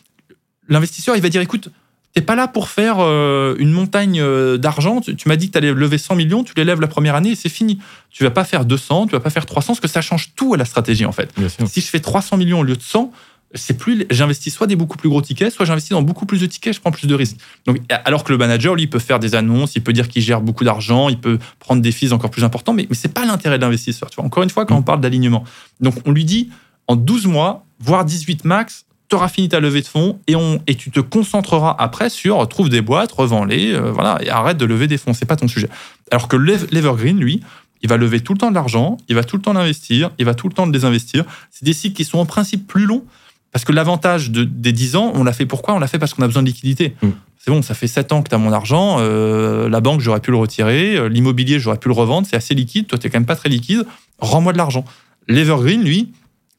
L'investisseur, 0.68 1.16
il 1.16 1.22
va 1.22 1.28
dire, 1.28 1.42
écoute, 1.42 1.68
T'es 2.14 2.22
pas 2.22 2.36
là 2.36 2.46
pour 2.46 2.68
faire 2.68 2.98
euh, 3.00 3.56
une 3.58 3.72
montagne 3.72 4.20
euh, 4.20 4.56
d'argent. 4.56 5.00
Tu, 5.00 5.16
m'as 5.26 5.34
dit 5.34 5.48
que 5.48 5.52
tu 5.52 5.58
allais 5.58 5.72
lever 5.72 5.98
100 5.98 6.14
millions, 6.14 6.44
tu 6.44 6.52
les 6.56 6.64
lèves 6.64 6.80
la 6.80 6.86
première 6.86 7.16
année 7.16 7.30
et 7.30 7.34
c'est 7.34 7.48
fini. 7.48 7.80
Tu 8.10 8.22
vas 8.22 8.30
pas 8.30 8.44
faire 8.44 8.64
200, 8.64 9.06
tu 9.06 9.12
vas 9.12 9.20
pas 9.20 9.30
faire 9.30 9.46
300, 9.46 9.72
parce 9.72 9.80
que 9.80 9.88
ça 9.88 10.00
change 10.00 10.32
tout 10.36 10.54
à 10.54 10.56
la 10.56 10.64
stratégie 10.64 11.06
en 11.06 11.12
fait. 11.12 11.34
Si 11.66 11.80
je 11.80 11.86
fais 11.86 11.98
300 11.98 12.36
millions 12.36 12.60
au 12.60 12.62
lieu 12.62 12.76
de 12.76 12.82
100, 12.82 13.10
c'est 13.54 13.76
plus, 13.76 14.06
j'investis 14.10 14.54
soit 14.54 14.68
des 14.68 14.76
beaucoup 14.76 14.96
plus 14.96 15.08
gros 15.08 15.22
tickets, 15.22 15.52
soit 15.52 15.64
j'investis 15.64 15.90
dans 15.90 16.02
beaucoup 16.02 16.24
plus 16.24 16.40
de 16.40 16.46
tickets, 16.46 16.74
je 16.74 16.80
prends 16.80 16.92
plus 16.92 17.06
de 17.06 17.14
risques. 17.14 17.36
Donc, 17.66 17.78
alors 18.04 18.22
que 18.22 18.32
le 18.32 18.38
manager, 18.38 18.74
lui, 18.74 18.86
peut 18.86 18.98
faire 18.98 19.18
des 19.18 19.34
annonces, 19.34 19.74
il 19.74 19.82
peut 19.82 19.92
dire 19.92 20.08
qu'il 20.08 20.22
gère 20.22 20.40
beaucoup 20.40 20.64
d'argent, 20.64 21.08
il 21.08 21.18
peut 21.18 21.38
prendre 21.58 21.82
des 21.82 21.92
fees 21.92 22.12
encore 22.12 22.30
plus 22.30 22.44
importants, 22.44 22.72
mais, 22.72 22.86
mais 22.88 22.96
c'est 22.96 23.12
pas 23.12 23.24
l'intérêt 23.24 23.58
de 23.58 23.62
l'investisseur. 23.62 24.10
Tu 24.10 24.16
vois, 24.16 24.24
encore 24.24 24.42
une 24.42 24.50
fois, 24.50 24.66
quand 24.66 24.76
on 24.76 24.82
parle 24.82 25.00
d'alignement. 25.00 25.44
Donc, 25.80 25.94
on 26.04 26.12
lui 26.12 26.24
dit, 26.24 26.50
en 26.88 26.96
12 26.96 27.26
mois, 27.26 27.64
voire 27.78 28.04
18 28.04 28.44
max, 28.44 28.86
tu 29.08 29.16
auras 29.16 29.28
fini 29.28 29.48
ta 29.48 29.60
levée 29.60 29.82
de 29.82 29.86
fonds 29.86 30.18
et, 30.26 30.36
on, 30.36 30.60
et 30.66 30.74
tu 30.74 30.90
te 30.90 31.00
concentreras 31.00 31.76
après 31.78 32.08
sur 32.08 32.46
trouve 32.48 32.68
des 32.68 32.80
boîtes, 32.80 33.12
revends-les, 33.12 33.74
euh, 33.74 33.90
voilà, 33.90 34.18
et 34.22 34.30
arrête 34.30 34.56
de 34.56 34.64
lever 34.64 34.86
des 34.86 34.98
fonds. 34.98 35.12
C'est 35.12 35.26
pas 35.26 35.36
ton 35.36 35.48
sujet. 35.48 35.68
Alors 36.10 36.28
que 36.28 36.36
l'Evergreen, 36.36 37.18
lui, 37.18 37.40
il 37.82 37.88
va 37.88 37.96
lever 37.96 38.20
tout 38.20 38.32
le 38.32 38.38
temps 38.38 38.50
de 38.50 38.54
l'argent, 38.54 38.96
il 39.08 39.14
va 39.14 39.24
tout 39.24 39.36
le 39.36 39.42
temps 39.42 39.52
l'investir, 39.52 40.10
il 40.18 40.24
va 40.24 40.34
tout 40.34 40.48
le 40.48 40.54
temps 40.54 40.64
le 40.64 40.72
désinvestir. 40.72 41.24
C'est 41.50 41.64
des 41.64 41.74
cycles 41.74 41.94
qui 41.94 42.04
sont 42.04 42.18
en 42.18 42.26
principe 42.26 42.66
plus 42.66 42.86
longs. 42.86 43.04
Parce 43.52 43.64
que 43.64 43.70
l'avantage 43.70 44.32
de, 44.32 44.42
des 44.42 44.72
10 44.72 44.96
ans, 44.96 45.12
on 45.14 45.22
l'a 45.22 45.32
fait 45.32 45.46
pourquoi? 45.46 45.74
On 45.74 45.78
l'a 45.78 45.86
fait 45.86 46.00
parce 46.00 46.12
qu'on 46.12 46.22
a 46.22 46.26
besoin 46.26 46.42
de 46.42 46.48
liquidité. 46.48 46.96
Mm. 47.02 47.10
C'est 47.38 47.50
bon, 47.50 47.60
ça 47.60 47.74
fait 47.74 47.86
7 47.86 48.10
ans 48.12 48.22
que 48.22 48.30
tu 48.30 48.34
as 48.34 48.38
mon 48.38 48.52
argent, 48.52 48.96
euh, 49.00 49.68
la 49.68 49.80
banque, 49.80 50.00
j'aurais 50.00 50.20
pu 50.20 50.30
le 50.30 50.38
retirer, 50.38 50.96
euh, 50.96 51.08
l'immobilier, 51.08 51.60
j'aurais 51.60 51.76
pu 51.76 51.88
le 51.88 51.94
revendre, 51.94 52.26
c'est 52.26 52.36
assez 52.36 52.54
liquide, 52.54 52.86
toi, 52.86 52.98
tu 52.98 53.10
quand 53.10 53.18
même 53.18 53.26
pas 53.26 53.36
très 53.36 53.50
liquide, 53.50 53.84
rends-moi 54.18 54.54
de 54.54 54.58
l'argent. 54.58 54.86
L'Evergreen, 55.28 55.82
lui, 55.82 56.10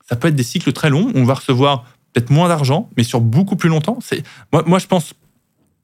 ça 0.07 0.15
peut 0.15 0.27
être 0.27 0.35
des 0.35 0.43
cycles 0.43 0.71
très 0.73 0.91
longs, 0.91 1.11
on 1.15 1.23
va 1.23 1.33
recevoir 1.33 1.85
peut-être 2.15 2.29
moins 2.29 2.47
d'argent, 2.47 2.89
mais 2.95 3.03
sur 3.03 3.19
beaucoup 3.19 3.57
plus 3.57 3.69
longtemps. 3.69 3.99
C'est 4.01 4.23
moi, 4.53 4.63
moi, 4.65 4.79
je 4.79 4.87
pense, 4.87 5.13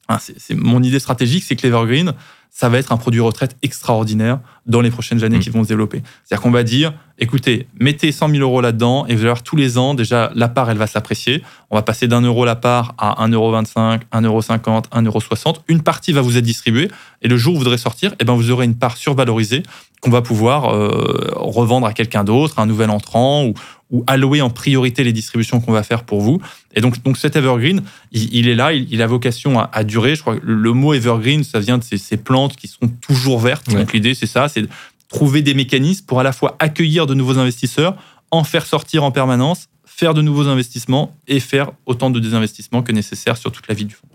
hein, 0.08 0.18
c'est 0.20 0.56
mon 0.56 0.82
idée 0.82 1.00
stratégique, 1.00 1.44
c'est 1.44 1.58
que 1.58 1.64
l'Evergreen, 1.64 2.14
ça 2.50 2.70
va 2.70 2.78
être 2.78 2.92
un 2.92 2.98
produit 2.98 3.20
retraite 3.22 3.56
extraordinaire 3.64 4.40
dans 4.66 4.82
les 4.82 4.92
prochaines 4.92 5.24
années 5.24 5.38
mm. 5.38 5.42
qui 5.42 5.50
vont 5.50 5.64
se 5.64 5.70
développer. 5.70 6.02
C'est-à-dire 6.24 6.42
qu'on 6.42 6.52
va 6.52 6.64
dire, 6.64 6.94
écoutez, 7.18 7.68
mettez 7.80 8.12
100 8.12 8.30
000 8.30 8.42
euros 8.42 8.62
là-dedans 8.62 9.06
et 9.08 9.16
vous 9.16 9.22
allez 9.22 9.30
voir 9.30 9.44
tous 9.44 9.56
les 9.56 9.78
ans, 9.78 9.94
déjà, 9.94 10.32
la 10.36 10.48
part, 10.48 10.70
elle 10.70 10.78
va 10.78 10.88
s'apprécier. 10.88 11.44
On 11.70 11.76
va 11.76 11.82
passer 11.82 12.08
d'un 12.08 12.22
euro 12.22 12.46
la 12.46 12.56
part 12.56 12.94
à 12.98 13.26
1,25 13.26 13.34
euro, 13.34 13.54
1,50 13.54 14.26
euro, 14.26 14.42
1,60 14.42 15.48
euro. 15.48 15.58
Une 15.68 15.82
partie 15.82 16.12
va 16.12 16.22
vous 16.22 16.38
être 16.38 16.44
distribuée 16.44 16.90
et 17.22 17.28
le 17.28 17.38
jour 17.38 17.54
où 17.54 17.58
vous 17.58 17.64
voudrez 17.64 17.78
sortir, 17.78 18.14
eh 18.20 18.26
ben, 18.26 18.34
vous 18.34 18.52
aurez 18.52 18.66
une 18.66 18.76
part 18.76 18.98
survalorisée 18.98 19.64
qu'on 20.02 20.10
va 20.10 20.22
pouvoir 20.22 20.74
euh, 20.74 21.32
revendre 21.36 21.88
à 21.88 21.94
quelqu'un 21.94 22.24
d'autre, 22.24 22.60
un 22.60 22.66
nouvel 22.66 22.90
entrant 22.90 23.46
ou, 23.46 23.54
ou 23.92 24.04
allouer 24.08 24.42
en 24.42 24.50
priorité 24.50 25.04
les 25.04 25.14
distributions 25.14 25.62
qu'on 25.62 25.72
va 25.72 25.84
faire 25.84 26.04
pour 26.04 26.22
vous. 26.22 26.42
Et 26.74 26.82
donc, 26.82 27.02
donc 27.04 27.18
cet 27.18 27.36
evergreen, 27.36 27.82
il, 28.12 28.48
est 28.48 28.56
là, 28.56 28.74
il, 28.74 29.02
a 29.02 29.08
vocation 29.08 29.60
à, 29.60 29.84
durer. 29.84 30.16
Je 30.16 30.22
crois 30.22 30.38
que 30.38 30.46
le 30.46 30.74
mot 30.74 30.94
evergreen, 30.94 31.44
ça 31.44 31.60
vient 31.60 31.78
de 31.78 31.84
ces, 31.84 32.18
plantes 32.18 32.56
qui 32.56 32.68
sont 32.68 32.88
toujours 33.02 33.40
vertes. 33.40 33.70
Donc 33.70 33.94
l'idée, 33.94 34.14
c'est 34.14 34.28
ça, 34.28 34.48
c'est 34.48 34.64
de 34.64 34.70
trouver 35.10 35.42
des 35.42 35.54
mécanismes 35.54 36.06
pour 36.06 36.20
à 36.20 36.24
la 36.24 36.32
fois 36.32 36.56
accueillir 36.60 37.06
de 37.06 37.14
nouveaux 37.14 37.38
investisseurs, 37.38 37.96
en 38.32 38.44
faire 38.44 38.66
sortir 38.66 39.04
en 39.04 39.12
permanence, 39.12 39.68
faire 39.86 40.14
de 40.14 40.22
nouveaux 40.22 40.48
investissements 40.48 41.16
et 41.28 41.40
faire 41.42 41.72
autant 41.86 42.10
de 42.10 42.20
désinvestissements 42.20 42.82
que 42.82 42.94
nécessaire 42.94 43.36
sur 43.36 43.52
toute 43.52 43.68
la 43.68 43.76
vie 43.76 43.86
du 43.86 43.94
fonds. 43.94 44.08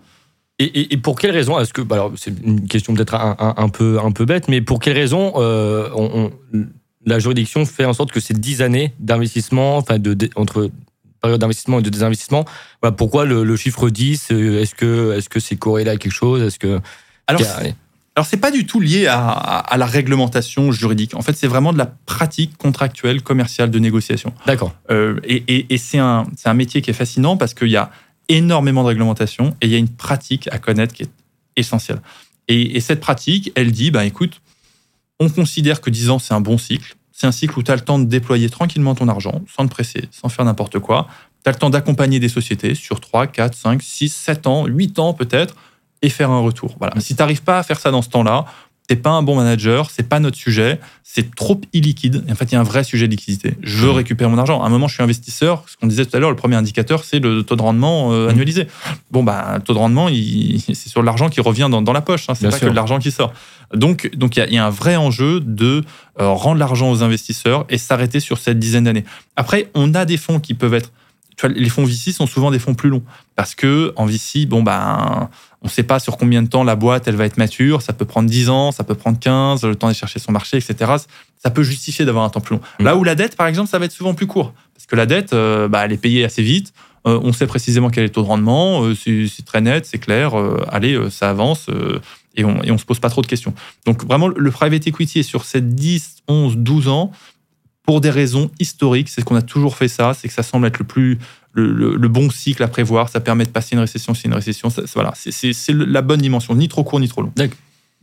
Et, 0.59 0.97
pour 0.97 1.19
quelle 1.19 1.31
raison 1.31 1.59
Est-ce 1.59 1.71
que, 1.71 1.81
bah 1.81 1.95
alors 1.95 2.13
c'est 2.15 2.33
une 2.43 2.67
question 2.67 2.95
peut-être 2.95 3.13
un, 3.13 3.69
peu 3.69 3.99
un 4.03 4.11
peu 4.11 4.25
bête, 4.25 4.47
mais 4.47 4.59
pour 4.59 4.79
quelle 4.79 4.97
raison 4.97 5.33
euh, 5.35 5.89
on, 5.93 6.31
la 7.05 7.19
juridiction 7.19 7.63
fait 7.65 7.85
en 7.85 7.93
sorte 7.93 8.11
que 8.11 8.19
ces 8.19 8.33
10 8.33 8.63
années 8.63 8.93
d'investissement, 8.99 9.77
enfin 9.77 9.99
de, 9.99 10.17
entre 10.35 10.71
période 11.21 11.39
d'investissement 11.39 11.79
et 11.79 11.83
de 11.83 11.89
désinvestissement, 11.89 12.45
pourquoi 12.97 13.25
le, 13.25 13.55
chiffre 13.55 13.89
10 13.89 14.29
euh, 14.31 14.61
Est-ce 14.61 14.73
que 14.73 15.13
est-ce 15.15 15.29
que 15.29 15.39
c'est 15.39 15.57
corrélé 15.57 15.91
à 15.91 15.97
quelque 15.97 16.11
chose 16.11 16.41
Est-ce 16.41 16.57
que 16.57 16.79
alors 17.27 17.41
alors 18.15 18.25
c'est 18.25 18.37
pas 18.37 18.49
du 18.49 18.65
tout 18.65 18.79
lié 18.79 19.05
à, 19.05 19.75
la 19.77 19.85
réglementation 19.85 20.71
juridique. 20.71 21.13
En 21.13 21.21
fait, 21.21 21.33
c'est 21.37 21.45
vraiment 21.45 21.71
de 21.71 21.77
la 21.77 21.85
pratique 21.85 22.57
contractuelle, 22.57 23.21
commerciale 23.21 23.69
de 23.69 23.77
négociation. 23.77 24.33
D'accord. 24.47 24.73
Euh, 24.89 25.19
et, 25.23 25.71
et, 25.71 25.77
c'est 25.77 25.99
un 25.99 26.25
c'est 26.35 26.49
un 26.49 26.55
métier 26.55 26.81
qui 26.81 26.89
est 26.89 26.95
fascinant 26.95 27.37
parce 27.37 27.53
qu'il 27.53 27.69
y 27.69 27.77
a 27.77 27.91
énormément 28.29 28.83
de 28.83 28.89
réglementation 28.89 29.55
et 29.61 29.67
il 29.67 29.71
y 29.71 29.75
a 29.75 29.77
une 29.77 29.89
pratique 29.89 30.47
à 30.51 30.59
connaître 30.59 30.93
qui 30.93 31.03
est 31.03 31.11
essentielle. 31.55 32.01
Et, 32.47 32.77
et 32.77 32.79
cette 32.79 32.99
pratique, 32.99 33.51
elle 33.55 33.71
dit, 33.71 33.91
bah 33.91 34.05
écoute, 34.05 34.41
on 35.19 35.29
considère 35.29 35.81
que 35.81 35.89
10 35.89 36.09
ans, 36.09 36.19
c'est 36.19 36.33
un 36.33 36.41
bon 36.41 36.57
cycle. 36.57 36.95
C'est 37.11 37.25
un 37.25 37.31
cycle 37.31 37.57
où 37.57 37.63
tu 37.63 37.71
as 37.71 37.75
le 37.75 37.81
temps 37.81 37.97
de 37.97 38.05
déployer 38.05 38.49
tranquillement 38.49 38.93
ton 38.93 39.07
argent, 39.07 39.41
sans 39.47 39.65
te 39.65 39.71
presser, 39.71 40.07
sans 40.11 40.29
faire 40.29 40.45
n'importe 40.45 40.77
quoi. 40.79 41.07
Tu 41.43 41.49
as 41.49 41.51
le 41.51 41.57
temps 41.57 41.71
d'accompagner 41.71 42.19
des 42.19 42.29
sociétés 42.29 42.75
sur 42.75 42.99
3, 42.99 43.27
4, 43.27 43.55
5, 43.55 43.81
6, 43.81 44.09
7 44.09 44.47
ans, 44.47 44.65
8 44.67 44.99
ans 44.99 45.13
peut-être, 45.13 45.55
et 46.03 46.09
faire 46.09 46.29
un 46.29 46.41
retour. 46.41 46.75
Voilà. 46.79 46.99
Si 46.99 47.15
tu 47.15 47.21
n'arrives 47.21 47.41
pas 47.41 47.57
à 47.57 47.63
faire 47.63 47.79
ça 47.79 47.89
dans 47.89 48.03
ce 48.03 48.09
temps-là, 48.09 48.45
t'es 48.87 48.95
pas 48.95 49.09
un 49.11 49.21
bon 49.21 49.35
manager, 49.35 49.89
c'est 49.91 50.07
pas 50.07 50.19
notre 50.19 50.37
sujet, 50.37 50.79
c'est 51.03 51.35
trop 51.35 51.59
illiquide. 51.73 52.23
en 52.29 52.35
fait, 52.35 52.45
il 52.45 52.53
y 52.53 52.55
a 52.55 52.61
un 52.61 52.63
vrai 52.63 52.85
sujet 52.85 53.07
de 53.07 53.11
liquidité. 53.11 53.55
Je 53.61 53.77
veux 53.77 53.91
récupérer 53.91 54.29
mon 54.31 54.37
argent. 54.37 54.63
À 54.63 54.67
un 54.67 54.69
moment, 54.69 54.87
je 54.87 54.93
suis 54.93 55.03
investisseur. 55.03 55.65
Ce 55.67 55.75
qu'on 55.75 55.87
disait 55.87 56.05
tout 56.05 56.15
à 56.15 56.19
l'heure, 56.19 56.29
le 56.29 56.37
premier 56.37 56.55
indicateur, 56.55 57.03
c'est 57.03 57.19
le 57.19 57.43
taux 57.43 57.57
de 57.57 57.61
rendement 57.61 58.13
euh, 58.13 58.27
mmh. 58.27 58.29
annualisé. 58.29 58.67
Bon, 59.11 59.23
bah, 59.23 59.53
le 59.55 59.61
taux 59.61 59.73
de 59.73 59.79
rendement, 59.79 60.07
c'est 60.73 60.89
sur 60.89 61.03
l'argent 61.03 61.27
qui 61.27 61.41
revient 61.41 61.67
dans, 61.69 61.93
la 61.93 62.01
poche. 62.01 62.29
Hein, 62.29 62.33
c'est 62.35 62.49
pas 62.49 62.59
que 62.59 62.65
l'argent 62.65 62.99
qui 62.99 63.11
sort. 63.11 63.33
Donc, 63.73 64.09
donc 64.15 64.37
il 64.37 64.53
y, 64.53 64.57
a 64.57 64.65
un 64.65 64.69
vrai 64.69 64.95
enjeu 64.95 65.41
de 65.41 65.83
euh, 66.21 66.29
rendre 66.29 66.57
l'argent 66.57 66.89
aux 66.89 67.03
investisseurs 67.03 67.65
et 67.69 67.77
s'arrêter 67.77 68.21
sur 68.21 68.37
cette 68.37 68.59
dizaine 68.59 68.85
d'années. 68.85 69.03
Après, 69.35 69.69
on 69.73 69.93
a 69.93 70.05
des 70.05 70.17
fonds 70.17 70.39
qui 70.39 70.53
peuvent 70.53 70.73
être 70.73 70.91
les 71.45 71.69
fonds 71.69 71.85
VC 71.85 72.11
sont 72.11 72.25
souvent 72.25 72.49
des 72.49 72.59
fonds 72.59 72.73
plus 72.73 72.89
longs 72.89 73.03
parce 73.35 73.53
que 73.53 73.93
en 73.95 74.05
VC, 74.05 74.47
bon 74.47 74.63
ben, 74.63 75.29
on 75.67 75.69
ne 75.69 75.73
sait 75.73 75.83
pas 75.83 75.99
sur 75.99 76.15
combien 76.15 76.41
de 76.41 76.47
temps 76.47 76.63
la 76.63 76.77
boîte 76.77 77.09
elle 77.09 77.17
va 77.17 77.25
être 77.25 77.35
mature. 77.35 77.81
Ça 77.81 77.91
peut 77.91 78.05
prendre 78.05 78.29
10 78.29 78.49
ans, 78.49 78.71
ça 78.71 78.85
peut 78.85 78.95
prendre 78.95 79.19
15, 79.19 79.63
le 79.63 79.75
temps 79.75 79.89
de 79.89 79.93
chercher 79.93 80.17
son 80.17 80.31
marché, 80.31 80.55
etc. 80.55 80.93
Ça 81.37 81.51
peut 81.51 81.61
justifier 81.61 82.05
d'avoir 82.05 82.23
un 82.23 82.29
temps 82.29 82.39
plus 82.39 82.55
long. 82.55 82.61
Mm. 82.79 82.85
Là 82.85 82.95
où 82.95 83.03
la 83.03 83.15
dette, 83.15 83.35
par 83.35 83.47
exemple, 83.47 83.69
ça 83.69 83.77
va 83.77 83.83
être 83.83 83.91
souvent 83.91 84.13
plus 84.13 84.27
court 84.27 84.53
parce 84.73 84.85
que 84.85 84.95
la 84.95 85.05
dette, 85.05 85.33
euh, 85.33 85.67
bah, 85.67 85.83
elle 85.83 85.91
est 85.91 85.97
payée 85.97 86.23
assez 86.23 86.41
vite. 86.41 86.71
Euh, 87.05 87.19
on 87.21 87.33
sait 87.33 87.47
précisément 87.47 87.89
quel 87.89 88.03
est 88.03 88.07
le 88.07 88.13
taux 88.13 88.21
de 88.21 88.27
rendement. 88.27 88.81
Euh, 88.85 88.95
c'est 88.95 89.43
très 89.45 89.59
net, 89.59 89.85
c'est 89.85 89.97
clair. 89.97 90.35
allez, 90.69 90.97
ça 91.09 91.29
avance 91.29 91.69
et 92.35 92.45
on 92.45 92.61
ne 92.63 92.77
se 92.77 92.85
pose 92.85 92.99
pas 92.99 93.09
trop 93.09 93.21
de 93.21 93.27
questions. 93.27 93.53
Donc 93.85 94.05
vraiment, 94.05 94.29
le 94.29 94.51
private 94.51 94.87
equity 94.87 95.19
est 95.19 95.23
sur 95.23 95.43
ces 95.43 95.59
10, 95.59 96.23
11, 96.29 96.55
12 96.55 96.87
ans 96.87 97.11
pour 97.83 97.99
des 97.99 98.09
raisons 98.09 98.49
historiques. 98.59 99.09
C'est 99.09 99.19
ce 99.19 99.25
qu'on 99.25 99.35
a 99.35 99.41
toujours 99.41 99.75
fait 99.75 99.89
ça. 99.89 100.13
C'est 100.13 100.29
que 100.29 100.33
ça 100.33 100.43
semble 100.43 100.67
être 100.67 100.79
le 100.79 100.85
plus 100.85 101.19
le, 101.57 102.07
bon 102.07 102.29
cycle 102.29 102.63
à 102.63 102.67
prévoir. 102.67 103.09
Ça 103.09 103.19
permet 103.19 103.45
de 103.45 103.49
passer 103.49 103.75
une 103.75 103.81
récession, 103.81 104.13
c'est 104.13 104.27
une 104.27 104.33
récession. 104.33 104.69
voilà, 104.93 105.13
c'est 105.15 105.53
la 105.73 106.01
bonne 106.01 106.21
dimension, 106.21 106.55
ni 106.55 106.67
trop 106.67 106.83
court 106.83 106.99
ni 106.99 107.07
trop 107.07 107.21
long. 107.21 107.33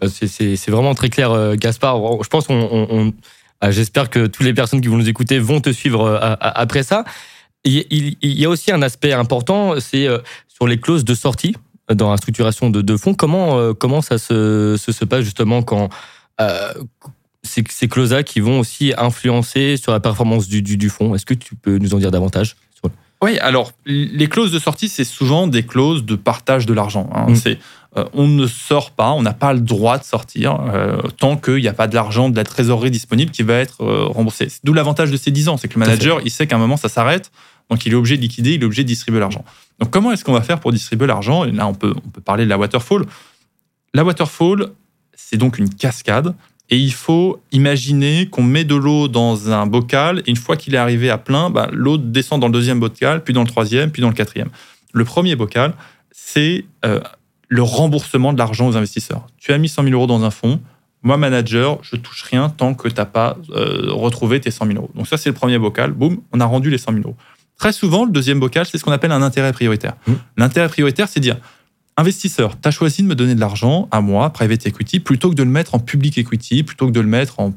Bah, 0.00 0.08
c'est 0.08 0.70
vraiment 0.70 0.94
très 0.94 1.08
clair, 1.08 1.30
euh, 1.30 1.54
Gaspard. 1.56 1.98
Je 2.22 2.28
pense 2.28 2.46
qu'on, 2.46 3.12
ah, 3.60 3.70
j'espère 3.70 4.10
que 4.10 4.26
toutes 4.26 4.44
les 4.44 4.54
personnes 4.54 4.80
qui 4.80 4.88
vont 4.88 4.96
nous 4.96 5.08
écouter 5.08 5.38
vont 5.38 5.60
te 5.60 5.70
suivre 5.70 6.04
euh, 6.04 6.34
après 6.40 6.82
ça. 6.82 7.04
Il, 7.66 8.16
y 8.20 8.44
a 8.44 8.48
aussi 8.50 8.72
un 8.72 8.82
aspect 8.82 9.12
important, 9.12 9.80
c'est 9.80 10.06
euh, 10.06 10.18
sur 10.48 10.66
les 10.66 10.78
clauses 10.78 11.04
de 11.04 11.14
sortie 11.14 11.56
dans 11.90 12.10
la 12.10 12.18
structuration 12.18 12.68
de, 12.68 12.96
fonds. 12.96 13.14
Comment, 13.14 13.72
comment 13.74 14.02
ça 14.02 14.18
se, 14.18 14.76
se, 14.76 15.04
passe 15.04 15.22
justement 15.22 15.62
quand 15.62 15.88
ces, 17.42 17.62
ces 17.68 17.88
clauses-là 17.88 18.22
qui 18.22 18.40
vont 18.40 18.60
aussi 18.60 18.92
influencer 18.96 19.76
sur 19.76 19.92
la 19.92 20.00
performance 20.00 20.48
du 20.48 20.90
fonds? 20.90 21.14
Est-ce 21.14 21.26
que 21.26 21.34
tu 21.34 21.54
peux 21.56 21.78
nous 21.78 21.94
en 21.94 21.98
dire 21.98 22.10
davantage? 22.10 22.56
Oui, 23.24 23.38
alors 23.38 23.72
les 23.86 24.28
clauses 24.28 24.52
de 24.52 24.58
sortie, 24.58 24.90
c'est 24.90 25.04
souvent 25.04 25.46
des 25.46 25.62
clauses 25.62 26.04
de 26.04 26.14
partage 26.14 26.66
de 26.66 26.74
l'argent. 26.74 27.08
Hein. 27.14 27.30
Mm. 27.30 27.36
C'est 27.36 27.58
euh, 27.96 28.04
on 28.12 28.26
ne 28.26 28.46
sort 28.46 28.90
pas, 28.90 29.12
on 29.12 29.22
n'a 29.22 29.32
pas 29.32 29.54
le 29.54 29.60
droit 29.60 29.98
de 29.98 30.04
sortir 30.04 30.60
euh, 30.60 31.00
tant 31.18 31.38
qu'il 31.38 31.62
n'y 31.62 31.68
a 31.68 31.72
pas 31.72 31.86
de 31.86 31.94
l'argent, 31.94 32.28
de 32.28 32.36
la 32.36 32.44
trésorerie 32.44 32.90
disponible 32.90 33.30
qui 33.30 33.42
va 33.42 33.54
être 33.54 33.82
euh, 33.82 34.04
remboursé. 34.04 34.48
D'où 34.62 34.74
l'avantage 34.74 35.10
de 35.10 35.16
ces 35.16 35.30
10 35.30 35.48
ans, 35.48 35.56
c'est 35.56 35.68
que 35.68 35.74
le 35.74 35.86
manager, 35.86 36.20
il 36.22 36.30
sait 36.30 36.46
qu'à 36.46 36.56
un 36.56 36.58
moment, 36.58 36.76
ça 36.76 36.90
s'arrête, 36.90 37.30
donc 37.70 37.86
il 37.86 37.92
est 37.92 37.94
obligé 37.94 38.18
de 38.18 38.22
liquider, 38.22 38.54
il 38.54 38.62
est 38.62 38.66
obligé 38.66 38.82
de 38.82 38.88
distribuer 38.88 39.20
l'argent. 39.20 39.44
Donc 39.78 39.90
comment 39.90 40.12
est-ce 40.12 40.22
qu'on 40.22 40.34
va 40.34 40.42
faire 40.42 40.60
pour 40.60 40.70
distribuer 40.70 41.06
l'argent? 41.06 41.44
Là, 41.44 41.66
on 41.66 41.74
peut, 41.74 41.94
on 42.04 42.10
peut 42.10 42.20
parler 42.20 42.44
de 42.44 42.50
la 42.50 42.58
waterfall. 42.58 43.06
La 43.94 44.04
waterfall, 44.04 44.70
c'est 45.14 45.38
donc 45.38 45.58
une 45.58 45.72
cascade 45.72 46.34
et 46.70 46.78
il 46.78 46.92
faut 46.92 47.40
imaginer 47.52 48.26
qu'on 48.26 48.42
met 48.42 48.64
de 48.64 48.74
l'eau 48.74 49.08
dans 49.08 49.50
un 49.50 49.66
bocal, 49.66 50.22
et 50.26 50.30
une 50.30 50.36
fois 50.36 50.56
qu'il 50.56 50.74
est 50.74 50.78
arrivé 50.78 51.10
à 51.10 51.18
plein, 51.18 51.50
bah, 51.50 51.68
l'eau 51.72 51.98
descend 51.98 52.40
dans 52.40 52.46
le 52.46 52.52
deuxième 52.52 52.80
bocal, 52.80 53.22
puis 53.22 53.34
dans 53.34 53.42
le 53.42 53.48
troisième, 53.48 53.90
puis 53.90 54.02
dans 54.02 54.08
le 54.08 54.14
quatrième. 54.14 54.48
Le 54.92 55.04
premier 55.04 55.36
bocal, 55.36 55.74
c'est 56.10 56.64
euh, 56.84 57.00
le 57.48 57.62
remboursement 57.62 58.32
de 58.32 58.38
l'argent 58.38 58.68
aux 58.68 58.76
investisseurs. 58.76 59.26
Tu 59.36 59.52
as 59.52 59.58
mis 59.58 59.68
100 59.68 59.84
000 59.84 59.94
euros 59.94 60.06
dans 60.06 60.24
un 60.24 60.30
fonds, 60.30 60.60
moi, 61.04 61.18
manager, 61.18 61.78
je 61.82 61.96
touche 61.96 62.22
rien 62.22 62.48
tant 62.48 62.72
que 62.72 62.88
tu 62.88 62.94
n'as 62.94 63.04
pas 63.04 63.36
euh, 63.50 63.92
retrouvé 63.92 64.40
tes 64.40 64.50
100 64.50 64.66
000 64.66 64.78
euros. 64.78 64.90
Donc 64.94 65.06
ça, 65.06 65.18
c'est 65.18 65.28
le 65.28 65.34
premier 65.34 65.58
bocal. 65.58 65.92
Boum, 65.92 66.22
on 66.32 66.40
a 66.40 66.46
rendu 66.46 66.70
les 66.70 66.78
100 66.78 66.92
000 66.92 67.02
euros. 67.04 67.16
Très 67.58 67.72
souvent, 67.72 68.06
le 68.06 68.10
deuxième 68.10 68.40
bocal, 68.40 68.64
c'est 68.64 68.78
ce 68.78 68.84
qu'on 68.84 68.90
appelle 68.90 69.12
un 69.12 69.20
intérêt 69.20 69.52
prioritaire. 69.52 69.94
Mmh. 70.06 70.12
L'intérêt 70.38 70.68
prioritaire, 70.68 71.06
c'est 71.08 71.20
dire, 71.20 71.36
investisseur, 71.96 72.60
tu 72.60 72.68
as 72.68 72.70
choisi 72.70 73.02
de 73.02 73.08
me 73.08 73.14
donner 73.14 73.34
de 73.34 73.40
l'argent 73.40 73.88
à 73.90 74.00
moi, 74.00 74.30
private 74.30 74.66
equity, 74.66 75.00
plutôt 75.00 75.30
que 75.30 75.34
de 75.34 75.42
le 75.42 75.50
mettre 75.50 75.74
en 75.74 75.78
public 75.78 76.18
equity, 76.18 76.62
plutôt 76.62 76.86
que 76.86 76.92
de 76.92 77.00
le 77.00 77.06
mettre 77.06 77.40
en, 77.40 77.52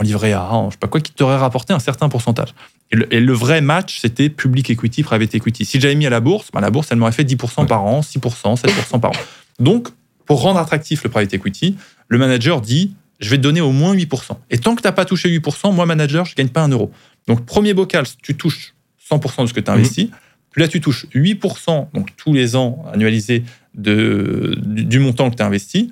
livret 0.00 0.32
A, 0.32 0.52
en 0.52 0.70
je 0.70 0.74
sais 0.74 0.78
pas 0.78 0.88
quoi, 0.88 1.00
qui 1.00 1.12
t'aurait 1.12 1.36
rapporté 1.36 1.72
un 1.72 1.78
certain 1.78 2.08
pourcentage. 2.08 2.54
Et 2.90 3.20
le, 3.20 3.32
vrai 3.32 3.60
match, 3.60 4.00
c'était 4.00 4.28
public 4.28 4.68
equity, 4.68 5.02
private 5.02 5.34
equity. 5.34 5.64
Si 5.64 5.80
j'avais 5.80 5.94
mis 5.94 6.06
à 6.06 6.10
la 6.10 6.20
bourse, 6.20 6.50
bah, 6.52 6.60
la 6.60 6.70
bourse, 6.70 6.88
elle 6.90 6.98
m'aurait 6.98 7.12
fait 7.12 7.24
10% 7.24 7.66
par 7.66 7.84
an, 7.84 8.00
6%, 8.00 8.60
7% 8.60 9.00
par 9.00 9.10
an. 9.12 9.14
Donc, 9.60 9.88
pour 10.26 10.42
rendre 10.42 10.58
attractif 10.58 11.04
le 11.04 11.10
private 11.10 11.32
equity, 11.34 11.76
le 12.08 12.18
manager 12.18 12.60
dit, 12.60 12.94
je 13.20 13.30
vais 13.30 13.36
te 13.36 13.42
donner 13.42 13.60
au 13.60 13.70
moins 13.70 13.94
8%. 13.94 14.32
Et 14.50 14.58
tant 14.58 14.74
que 14.74 14.82
tu 14.82 14.88
n'as 14.88 14.92
pas 14.92 15.04
touché 15.04 15.28
8%, 15.28 15.72
moi, 15.72 15.86
manager, 15.86 16.24
je 16.24 16.34
gagne 16.34 16.48
pas 16.48 16.62
un 16.62 16.68
euro. 16.70 16.90
Donc, 17.28 17.44
premier 17.46 17.74
bocal, 17.74 18.06
tu 18.22 18.36
touches 18.36 18.74
100% 19.08 19.42
de 19.42 19.46
ce 19.46 19.54
que 19.54 19.60
tu 19.60 19.70
as 19.70 19.74
investi. 19.74 20.10
Plus 20.50 20.60
là, 20.62 20.68
tu 20.68 20.80
touches 20.80 21.06
8%, 21.14 21.88
donc 21.92 22.16
tous 22.16 22.32
les 22.32 22.56
ans 22.56 22.84
annualisés 22.92 23.44
de, 23.74 24.56
du, 24.62 24.84
du 24.84 24.98
montant 24.98 25.30
que 25.30 25.36
tu 25.36 25.42
as 25.42 25.46
investi. 25.46 25.90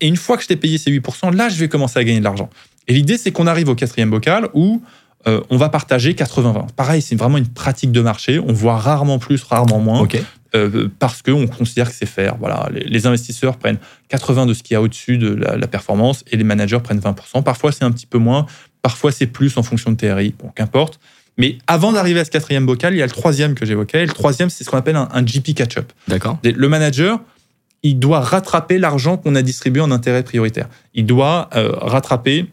Et 0.00 0.06
une 0.06 0.16
fois 0.16 0.36
que 0.36 0.42
je 0.42 0.48
t'ai 0.48 0.56
payé 0.56 0.78
ces 0.78 0.90
8%, 0.90 1.34
là, 1.34 1.48
je 1.48 1.56
vais 1.56 1.68
commencer 1.68 1.98
à 1.98 2.04
gagner 2.04 2.20
de 2.20 2.24
l'argent. 2.24 2.48
Et 2.88 2.92
l'idée, 2.92 3.18
c'est 3.18 3.32
qu'on 3.32 3.46
arrive 3.46 3.68
au 3.68 3.74
quatrième 3.74 4.10
bocal 4.10 4.48
où 4.54 4.82
euh, 5.26 5.40
on 5.50 5.56
va 5.56 5.68
partager 5.68 6.12
80-20. 6.12 6.72
Pareil, 6.76 7.02
c'est 7.02 7.16
vraiment 7.16 7.38
une 7.38 7.48
pratique 7.48 7.90
de 7.90 8.00
marché. 8.00 8.38
On 8.38 8.52
voit 8.52 8.76
rarement 8.76 9.18
plus, 9.18 9.42
rarement 9.42 9.80
moins, 9.80 10.06
euh, 10.54 10.88
parce 11.00 11.22
qu'on 11.22 11.48
considère 11.48 11.88
que 11.88 11.94
c'est 11.96 12.06
faire. 12.06 12.36
Voilà, 12.36 12.68
les, 12.72 12.84
les 12.84 13.06
investisseurs 13.06 13.56
prennent 13.56 13.78
80 14.08 14.46
de 14.46 14.54
ce 14.54 14.62
qu'il 14.62 14.74
y 14.74 14.76
a 14.76 14.82
au-dessus 14.82 15.18
de 15.18 15.34
la, 15.34 15.56
la 15.56 15.66
performance 15.66 16.24
et 16.30 16.36
les 16.36 16.44
managers 16.44 16.78
prennent 16.78 17.00
20%. 17.00 17.42
Parfois, 17.42 17.72
c'est 17.72 17.84
un 17.84 17.90
petit 17.90 18.06
peu 18.06 18.18
moins, 18.18 18.46
parfois, 18.82 19.10
c'est 19.10 19.26
plus 19.26 19.56
en 19.56 19.64
fonction 19.64 19.90
de 19.90 19.96
TRI. 19.96 20.34
Bon, 20.38 20.50
qu'importe. 20.54 21.00
Mais 21.38 21.58
avant 21.66 21.92
d'arriver 21.92 22.20
à 22.20 22.24
ce 22.24 22.30
quatrième 22.30 22.64
bocal, 22.66 22.94
il 22.94 22.98
y 22.98 23.02
a 23.02 23.06
le 23.06 23.10
troisième 23.10 23.54
que 23.54 23.66
j'évoquais. 23.66 24.06
Le 24.06 24.12
troisième, 24.12 24.50
c'est 24.50 24.64
ce 24.64 24.70
qu'on 24.70 24.78
appelle 24.78 24.96
un, 24.96 25.08
un 25.12 25.22
GP 25.22 25.54
catch-up. 25.54 25.92
D'accord. 26.08 26.38
Le 26.42 26.68
manager, 26.68 27.20
il 27.82 27.98
doit 27.98 28.20
rattraper 28.20 28.78
l'argent 28.78 29.16
qu'on 29.16 29.34
a 29.34 29.42
distribué 29.42 29.80
en 29.80 29.90
intérêt 29.90 30.22
prioritaire. 30.22 30.68
Il 30.94 31.06
doit 31.06 31.48
euh, 31.54 31.70
rattraper, 31.72 32.46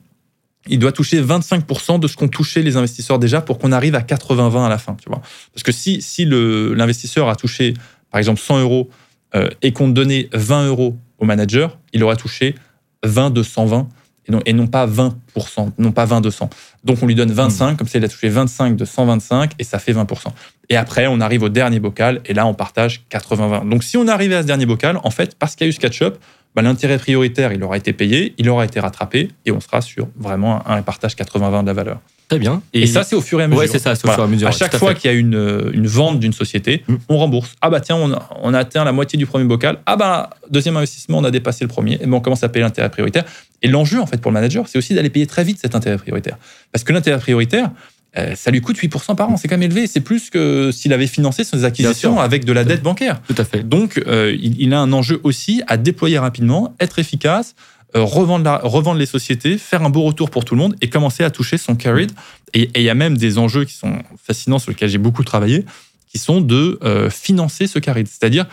il 0.68 0.80
doit 0.80 0.92
toucher 0.92 1.22
25% 1.22 2.00
de 2.00 2.08
ce 2.08 2.16
qu'ont 2.16 2.28
touché 2.28 2.62
les 2.62 2.78
investisseurs 2.78 3.20
déjà 3.20 3.42
pour 3.42 3.58
qu'on 3.58 3.72
arrive 3.72 3.96
à 3.96 4.02
80-20 4.02 4.66
à 4.66 4.70
la 4.70 4.78
fin. 4.78 4.96
Tu 5.02 5.10
vois 5.10 5.22
Parce 5.54 5.64
que 5.64 5.72
si, 5.72 6.02
si 6.02 6.26
l'investisseur 6.26 7.30
a 7.30 7.36
touché, 7.36 7.74
par 8.12 8.20
exemple, 8.20 8.40
100 8.40 8.62
euros 8.62 8.90
euh, 9.36 9.50
et 9.62 9.74
qu'on 9.74 9.88
donnait 9.88 10.30
20 10.34 10.68
euros 10.68 10.98
au 11.18 11.26
manager, 11.26 11.78
il 11.94 12.04
aura 12.04 12.16
touché 12.16 12.56
20 13.04 13.32
de 13.32 13.44
120 13.44 13.88
et 14.28 14.32
non, 14.32 14.40
et 14.46 14.54
non 14.54 14.68
pas 14.68 14.88
20%, 14.88 15.72
non 15.78 15.92
pas 15.92 16.06
20 16.06 16.22
de 16.22 16.30
100. 16.30 16.50
Donc 16.84 17.00
on 17.02 17.08
lui 17.08 17.16
donne 17.16 17.32
25, 17.32 17.78
comme 17.78 17.88
ça 17.88 17.98
il 18.00 18.06
a 18.06 18.10
touché 18.10 18.30
25 18.30 18.76
de 18.76 18.86
125 18.86 19.52
et 19.60 19.64
ça 19.64 19.80
fait 19.80 19.94
20%. 19.94 20.28
Et 20.70 20.78
après, 20.78 21.08
on 21.08 21.20
arrive 21.20 21.44
au 21.44 21.50
dernier 21.50 21.80
bocal 21.80 22.22
et 22.26 22.34
là, 22.34 22.46
on 22.46 22.54
partage 22.54 23.04
80-20. 23.12 23.70
Donc, 23.70 23.84
si 23.84 23.98
on 23.98 24.08
arrivait 24.08 24.36
à 24.36 24.42
ce 24.42 24.48
dernier 24.48 24.66
bocal, 24.66 25.00
en 25.04 25.10
fait, 25.12 25.36
parce 25.36 25.56
qu'il 25.56 25.66
y 25.66 25.68
a 25.68 25.70
eu 25.70 25.74
ce 25.74 25.80
catch-up, 25.80 26.18
bah, 26.56 26.62
l'intérêt 26.62 26.98
prioritaire, 26.98 27.52
il 27.52 27.64
aura 27.64 27.78
été 27.78 27.94
payé, 27.94 28.34
il 28.38 28.50
aura 28.50 28.66
été 28.66 28.80
rattrapé 28.80 29.30
et 29.46 29.52
on 29.52 29.60
sera 29.60 29.82
sur 29.82 30.08
vraiment 30.16 30.68
un 30.68 30.82
partage 30.82 31.16
80-20 31.16 31.62
de 31.62 31.68
la 31.68 31.74
valeur. 31.74 32.00
Très 32.34 32.40
bien. 32.40 32.62
Et, 32.74 32.88
ça, 32.88 33.04
c'est 33.04 33.16
au 33.16 33.22
fur 33.22 33.40
et 33.40 33.44
à 33.44 33.48
mesure. 33.48 33.60
Ouais, 33.62 33.68
c'est 33.68 33.80
ça, 33.80 33.96
c'est 33.96 34.06
au 34.06 34.08
Voilà. 34.08 34.16
fur 34.18 34.24
et 34.24 34.28
à 34.28 34.30
mesure. 34.30 34.48
À 34.48 34.52
chaque 34.52 34.76
fois 34.76 34.94
qu'il 34.94 35.10
y 35.12 35.14
a 35.14 35.18
une, 35.18 35.36
euh, 35.36 35.70
une 35.74 35.88
vente 35.88 36.20
d'une 36.20 36.34
société, 36.34 36.84
Mm. 36.88 36.96
on 37.10 37.18
rembourse. 37.18 37.52
Ah 37.62 37.70
bah 37.70 37.80
tiens, 37.80 37.96
on 37.96 38.12
a, 38.12 38.30
on 38.42 38.54
a 38.54 38.60
atteint 38.60 38.84
la 38.84 38.92
moitié 38.92 39.18
du 39.18 39.26
premier 39.26 39.46
bocal. 39.46 39.80
Ah 39.86 39.96
bah, 39.96 40.30
deuxième 40.50 40.76
investissement, 40.78 41.20
on 41.20 41.24
a 41.24 41.32
dépassé 41.32 41.64
le 41.64 41.70
premier. 41.70 41.96
Et 41.96 42.06
ben 42.06 42.14
on 42.14 42.20
commence 42.22 42.44
à 42.44 42.50
payer 42.50 42.64
l'intérêt 42.64 42.90
prioritaire. 42.90 43.24
Et 43.62 43.68
l'enjeu, 43.68 44.00
en 44.00 44.06
fait, 44.06 44.18
pour 44.22 44.32
le 44.32 44.34
manager, 44.34 44.68
c'est 44.68 44.78
aussi 44.78 44.94
d'aller 44.94 45.10
payer 45.10 45.28
très 45.28 45.44
vite 45.44 45.60
cet 45.62 45.76
intérêt 45.76 45.98
prioritaire. 45.98 46.38
Parce 46.72 46.84
que 46.84 46.92
l'intérêt 46.94 47.20
prioritaire, 47.20 47.70
euh, 48.18 48.36
ça 48.36 48.52
lui 48.52 48.62
coûte 48.62 48.78
8% 48.78 49.16
par 49.16 49.30
an. 49.30 49.38
C'est 49.38 49.48
quand 49.48 49.56
même 49.58 49.64
élevé. 49.72 49.88
C'est 49.88 50.02
plus 50.02 50.30
que 50.30 50.72
s'il 50.72 50.94
avait 50.94 51.08
financé 51.08 51.44
ses 51.44 51.64
acquisitions 51.66 52.20
avec 52.20 52.46
de 52.46 52.52
la 52.54 52.64
dette 52.64 52.84
bancaire. 52.84 53.22
Tout 53.28 53.36
à 53.38 53.44
fait. 53.44 53.68
Donc, 53.68 54.02
euh, 54.06 54.36
il, 54.40 54.62
il 54.62 54.74
a 54.74 54.80
un 54.80 54.92
enjeu 54.94 55.20
aussi 55.24 55.64
à 55.68 55.78
déployer 55.78 56.20
rapidement, 56.20 56.76
être 56.80 57.00
efficace, 57.00 57.56
revendre, 58.02 58.44
la- 58.46 58.58
revendre 58.64 58.98
les 59.00 59.06
sociétés, 59.06 59.58
faire 59.58 59.84
un 59.84 59.90
beau 59.90 60.04
retour 60.04 60.30
pour 60.30 60.46
tout 60.46 60.56
le 60.56 60.62
monde 60.62 60.76
et 60.82 60.90
commencer 60.90 61.24
à 61.24 61.30
toucher 61.30 61.58
son 61.58 61.76
carried. 61.76 62.12
Et 62.54 62.64
et 62.64 62.70
il 62.82 62.84
y 62.84 62.90
a 62.90 62.96
même 62.96 63.18
des 63.18 63.38
enjeux 63.38 63.66
qui 63.66 63.74
sont 63.74 63.98
fascinants 64.24 64.60
sur 64.60 64.72
lesquels 64.72 64.90
j'ai 64.90 64.98
beaucoup 64.98 65.24
travaillé, 65.24 65.66
qui 66.08 66.18
sont 66.20 66.42
de 66.42 66.80
euh, 66.84 67.10
financer 67.10 67.68
ce 67.68 67.80
carried. 67.80 68.08
C'est-à-dire, 68.08 68.46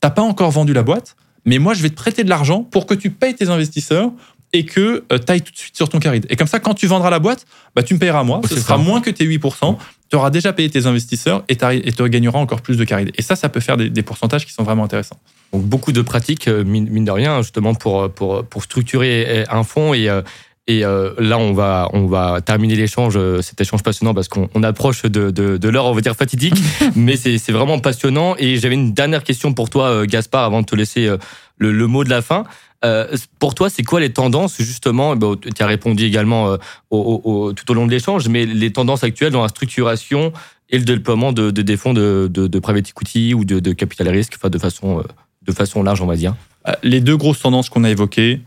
t'as 0.00 0.10
pas 0.10 0.22
encore 0.22 0.50
vendu 0.50 0.72
la 0.72 0.82
boîte, 0.82 1.16
mais 1.44 1.58
moi, 1.58 1.74
je 1.74 1.82
vais 1.82 1.90
te 1.90 1.94
prêter 1.94 2.24
de 2.24 2.28
l'argent 2.28 2.62
pour 2.62 2.86
que 2.86 2.94
tu 2.94 3.10
payes 3.10 3.34
tes 3.34 3.48
investisseurs 3.48 4.10
et 4.52 4.64
que 4.64 5.04
tu 5.10 5.32
ailles 5.32 5.42
tout 5.42 5.52
de 5.52 5.56
suite 5.58 5.76
sur 5.76 5.88
ton 5.88 5.98
carried. 5.98 6.26
Et 6.30 6.36
comme 6.36 6.46
ça, 6.46 6.60
quand 6.60 6.74
tu 6.74 6.86
vendras 6.86 7.10
la 7.10 7.18
boîte, 7.18 7.46
bah, 7.74 7.82
tu 7.82 7.94
me 7.94 7.98
payeras 7.98 8.22
moi. 8.24 8.40
Ce 8.48 8.54
sera 8.56 8.76
ça. 8.76 8.82
moins 8.82 9.00
que 9.00 9.10
tes 9.10 9.24
8%. 9.26 9.76
Tu 10.10 10.16
auras 10.16 10.30
déjà 10.30 10.52
payé 10.52 10.70
tes 10.70 10.86
investisseurs 10.86 11.44
et 11.48 11.56
tu 11.56 12.08
gagneras 12.10 12.38
encore 12.38 12.60
plus 12.60 12.76
de 12.76 12.84
carried. 12.84 13.12
Et 13.16 13.22
ça, 13.22 13.36
ça 13.36 13.48
peut 13.48 13.60
faire 13.60 13.76
des, 13.76 13.90
des 13.90 14.02
pourcentages 14.02 14.46
qui 14.46 14.52
sont 14.52 14.62
vraiment 14.62 14.84
intéressants. 14.84 15.18
Donc 15.52 15.62
beaucoup 15.64 15.92
de 15.92 16.02
pratiques, 16.02 16.48
euh, 16.48 16.64
mine, 16.64 17.04
de 17.04 17.10
rien, 17.10 17.42
justement 17.42 17.74
pour, 17.74 18.10
pour, 18.10 18.44
pour 18.44 18.62
structurer 18.62 19.24
euh, 19.28 19.44
un 19.48 19.62
fonds. 19.62 19.94
Et, 19.94 20.08
euh, 20.08 20.22
et 20.68 20.84
euh, 20.84 21.12
là, 21.18 21.38
on 21.38 21.52
va, 21.52 21.88
on 21.92 22.06
va 22.06 22.40
terminer 22.40 22.74
l'échange, 22.74 23.14
euh, 23.16 23.40
cet 23.40 23.60
échange 23.60 23.84
passionnant, 23.84 24.14
parce 24.14 24.26
qu'on 24.26 24.48
on 24.52 24.64
approche 24.64 25.02
de, 25.02 25.30
de, 25.30 25.58
de 25.58 25.68
l'heure, 25.68 25.86
on 25.86 25.92
va 25.92 26.00
dire 26.00 26.16
fatidique, 26.16 26.56
mais 26.96 27.16
c'est 27.16 27.52
vraiment 27.52 27.78
passionnant. 27.78 28.34
Et 28.38 28.56
j'avais 28.56 28.74
une 28.74 28.92
dernière 28.92 29.22
question 29.22 29.52
pour 29.52 29.70
toi, 29.70 29.86
euh, 29.86 30.06
Gaspard, 30.06 30.42
avant 30.42 30.62
de 30.62 30.66
te 30.66 30.74
laisser 30.74 31.06
euh, 31.06 31.18
le, 31.58 31.70
le 31.70 31.86
mot 31.86 32.02
de 32.02 32.10
la 32.10 32.20
fin. 32.20 32.44
Euh, 32.84 33.16
pour 33.38 33.54
toi, 33.54 33.70
c'est 33.70 33.82
quoi 33.82 34.00
les 34.00 34.12
tendances, 34.12 34.56
justement? 34.58 35.14
Eh 35.14 35.50
Tu 35.54 35.62
as 35.62 35.66
répondu 35.66 36.04
également 36.04 36.50
euh, 36.50 36.56
au- 36.90 37.20
au- 37.24 37.30
au- 37.32 37.52
tout 37.52 37.70
au 37.70 37.74
long 37.74 37.86
de 37.86 37.90
l'échange, 37.90 38.28
mais 38.28 38.44
les 38.46 38.72
tendances 38.72 39.02
actuelles 39.04 39.32
dans 39.32 39.42
la 39.42 39.48
structuration 39.48 40.32
et 40.68 40.78
le 40.78 40.84
déploiement 40.84 41.32
de, 41.32 41.50
de 41.50 41.62
des 41.62 41.76
fonds 41.76 41.94
de, 41.94 42.28
de, 42.32 42.46
de 42.46 42.58
private 42.58 42.88
equity 42.90 43.34
ou 43.34 43.44
de, 43.44 43.72
capital 43.72 44.08
risque, 44.08 44.34
enfin 44.36 44.50
de 44.50 44.58
façon, 44.58 44.98
euh, 44.98 45.02
de 45.42 45.52
façon 45.52 45.82
large, 45.82 46.00
on 46.02 46.06
va 46.06 46.16
dire? 46.16 46.34
Les 46.82 47.00
deux 47.00 47.16
grosses 47.16 47.40
tendances 47.40 47.68
qu'on 47.70 47.84
a 47.84 47.90
évoquées, 47.90 48.40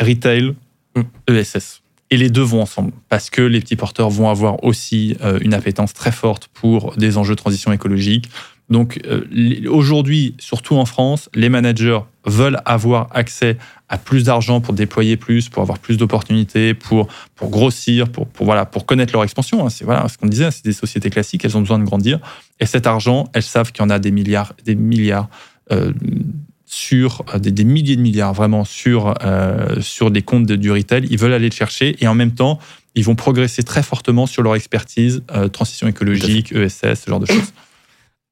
retail, 0.00 0.54
Mm. 0.96 1.02
ESS. 1.28 1.82
Et 2.10 2.16
les 2.16 2.30
deux 2.30 2.42
vont 2.42 2.60
ensemble, 2.62 2.90
parce 3.08 3.30
que 3.30 3.42
les 3.42 3.60
petits 3.60 3.76
porteurs 3.76 4.10
vont 4.10 4.28
avoir 4.28 4.64
aussi 4.64 5.16
une 5.42 5.54
appétence 5.54 5.94
très 5.94 6.10
forte 6.10 6.48
pour 6.52 6.96
des 6.96 7.16
enjeux 7.18 7.36
de 7.36 7.40
transition 7.40 7.72
écologique. 7.72 8.28
Donc 8.70 9.00
euh, 9.06 9.24
aujourd'hui, 9.68 10.34
surtout 10.38 10.76
en 10.76 10.84
France, 10.84 11.28
les 11.34 11.48
managers 11.48 11.98
veulent 12.24 12.60
avoir 12.64 13.08
accès 13.12 13.56
à 13.88 13.98
plus 13.98 14.24
d'argent 14.24 14.60
pour 14.60 14.74
déployer 14.74 15.16
plus, 15.16 15.48
pour 15.48 15.62
avoir 15.62 15.78
plus 15.80 15.96
d'opportunités, 15.96 16.74
pour, 16.74 17.08
pour 17.34 17.50
grossir, 17.50 18.08
pour, 18.08 18.28
pour, 18.28 18.46
voilà, 18.46 18.64
pour 18.66 18.86
connaître 18.86 19.12
leur 19.12 19.24
expansion. 19.24 19.66
hein. 19.66 19.70
C'est 19.70 19.84
voilà, 19.84 20.06
ce 20.08 20.16
qu'on 20.16 20.28
disait, 20.28 20.50
c'est 20.52 20.64
des 20.64 20.72
sociétés 20.72 21.10
classiques, 21.10 21.44
elles 21.44 21.56
ont 21.56 21.60
besoin 21.62 21.80
de 21.80 21.84
grandir. 21.84 22.20
Et 22.60 22.66
cet 22.66 22.86
argent, 22.86 23.28
elles 23.32 23.42
savent 23.42 23.72
qu'il 23.72 23.82
y 23.82 23.86
en 23.86 23.90
a 23.90 23.98
des 23.98 24.12
milliards, 24.12 24.52
des 24.64 24.76
milliards 24.76 25.28
euh, 25.72 25.92
sur 26.64 27.24
euh, 27.34 27.38
des, 27.40 27.50
des 27.50 27.64
milliers 27.64 27.96
de 27.96 28.00
milliards 28.02 28.32
vraiment 28.34 28.64
sur, 28.64 29.14
euh, 29.24 29.80
sur 29.80 30.12
des 30.12 30.22
comptes 30.22 30.46
de- 30.46 30.54
du 30.56 30.70
retail. 30.70 31.08
Ils 31.10 31.18
veulent 31.18 31.32
aller 31.32 31.48
le 31.48 31.54
chercher 31.54 31.96
et 31.98 32.06
en 32.06 32.14
même 32.14 32.32
temps, 32.32 32.60
ils 32.94 33.04
vont 33.04 33.16
progresser 33.16 33.64
très 33.64 33.82
fortement 33.82 34.26
sur 34.26 34.42
leur 34.44 34.54
expertise, 34.54 35.22
euh, 35.34 35.48
transition 35.48 35.88
écologique, 35.88 36.52
ESS, 36.52 37.02
ce 37.04 37.10
genre 37.10 37.18
de 37.20 37.26
choses. 37.26 37.52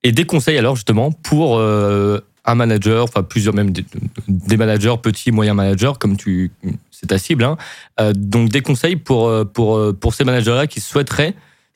Et 0.09 0.13
des 0.13 0.25
conseils 0.25 0.57
alors 0.57 0.75
justement 0.77 1.13
pour 1.13 1.59
euh, 1.59 2.21
un 2.45 2.55
manager, 2.55 3.05
enfin 3.05 3.23
plusieurs 3.23 3.55
même 3.55 3.73
des, 3.73 3.85
des 4.29 4.57
managers, 4.57 4.95
petits, 5.03 5.33
moyens 5.33 5.57
managers, 5.57 5.93
comme 6.01 6.17
tu, 6.17 6.51
c'est 6.91 7.09
ta 7.09 7.19
cible. 7.19 7.45
Hein. 7.45 7.57
Euh, 8.01 8.13
donc 8.15 8.49
des 8.49 8.63
conseils 8.63 8.97
pour 8.97 9.29
euh, 9.29 9.45
pour 9.45 9.69
pour 10.01 10.15
ces 10.15 10.25
managers-là 10.25 10.67
qui 10.67 10.81
souhaiteraient 10.81 11.35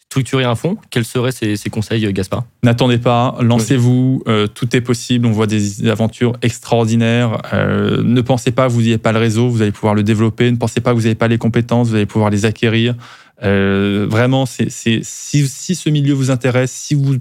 structurer 0.08 0.44
un 0.44 0.54
fonds. 0.54 0.76
Quels 0.90 1.06
seraient 1.06 1.32
ces, 1.32 1.56
ces 1.56 1.70
conseils, 1.70 2.10
Gaspard? 2.12 2.44
N'attendez 2.62 2.98
pas, 2.98 3.34
lancez-vous, 3.40 4.22
euh, 4.28 4.46
tout 4.46 4.76
est 4.76 4.82
possible, 4.82 5.24
on 5.26 5.32
voit 5.32 5.46
des 5.46 5.88
aventures 5.88 6.34
extraordinaires. 6.42 7.40
Euh, 7.54 8.02
ne 8.02 8.20
pensez 8.20 8.50
pas 8.52 8.66
que 8.68 8.72
vous 8.72 8.82
n'avez 8.82 8.98
pas 8.98 9.12
le 9.12 9.18
réseau, 9.18 9.48
vous 9.48 9.62
allez 9.62 9.72
pouvoir 9.72 9.94
le 9.94 10.02
développer. 10.02 10.50
Ne 10.50 10.56
pensez 10.58 10.80
pas 10.82 10.90
que 10.90 10.96
vous 10.96 11.02
n'avez 11.08 11.14
pas 11.14 11.28
les 11.28 11.38
compétences, 11.38 11.88
vous 11.88 11.94
allez 11.94 12.06
pouvoir 12.14 12.30
les 12.30 12.44
acquérir. 12.44 12.94
Euh, 13.42 14.06
vraiment, 14.08 14.44
c'est- 14.46 14.68
si, 14.70 15.02
si 15.02 15.74
ce 15.74 15.88
milieu 15.90 16.12
vous 16.14 16.30
intéresse, 16.30 16.72
si 16.72 16.94
vous 16.94 17.16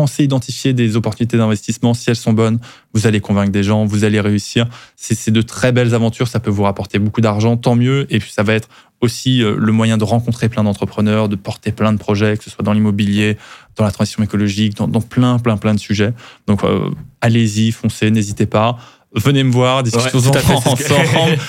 pensez 0.00 0.24
identifier 0.24 0.72
des 0.72 0.96
opportunités 0.96 1.36
d'investissement, 1.36 1.92
si 1.92 2.08
elles 2.08 2.16
sont 2.16 2.32
bonnes, 2.32 2.58
vous 2.94 3.06
allez 3.06 3.20
convaincre 3.20 3.52
des 3.52 3.62
gens, 3.62 3.84
vous 3.84 4.04
allez 4.04 4.18
réussir. 4.18 4.66
C'est, 4.96 5.30
de 5.30 5.42
très 5.42 5.72
belles 5.72 5.94
aventures, 5.94 6.26
ça 6.26 6.40
peut 6.40 6.48
vous 6.48 6.62
rapporter 6.62 6.98
beaucoup 6.98 7.20
d'argent, 7.20 7.58
tant 7.58 7.76
mieux. 7.76 8.06
Et 8.08 8.18
puis 8.18 8.32
ça 8.32 8.42
va 8.42 8.54
être 8.54 8.70
aussi 9.02 9.42
euh, 9.42 9.56
le 9.58 9.72
moyen 9.72 9.98
de 9.98 10.04
rencontrer 10.04 10.48
plein 10.48 10.64
d'entrepreneurs, 10.64 11.28
de 11.28 11.36
porter 11.36 11.70
plein 11.70 11.92
de 11.92 11.98
projets, 11.98 12.38
que 12.38 12.44
ce 12.44 12.48
soit 12.48 12.64
dans 12.64 12.72
l'immobilier, 12.72 13.36
dans 13.76 13.84
la 13.84 13.90
transition 13.90 14.22
écologique, 14.22 14.74
dans, 14.74 14.88
dans 14.88 15.02
plein, 15.02 15.38
plein, 15.38 15.58
plein 15.58 15.74
de 15.74 15.80
sujets. 15.80 16.14
Donc, 16.46 16.64
euh, 16.64 16.88
allez-y, 17.20 17.70
foncez, 17.70 18.10
n'hésitez 18.10 18.46
pas. 18.46 18.78
Venez 19.12 19.44
me 19.44 19.52
voir, 19.52 19.82
discutons 19.82 20.30
que- 20.30 20.52
ensemble. 20.52 20.82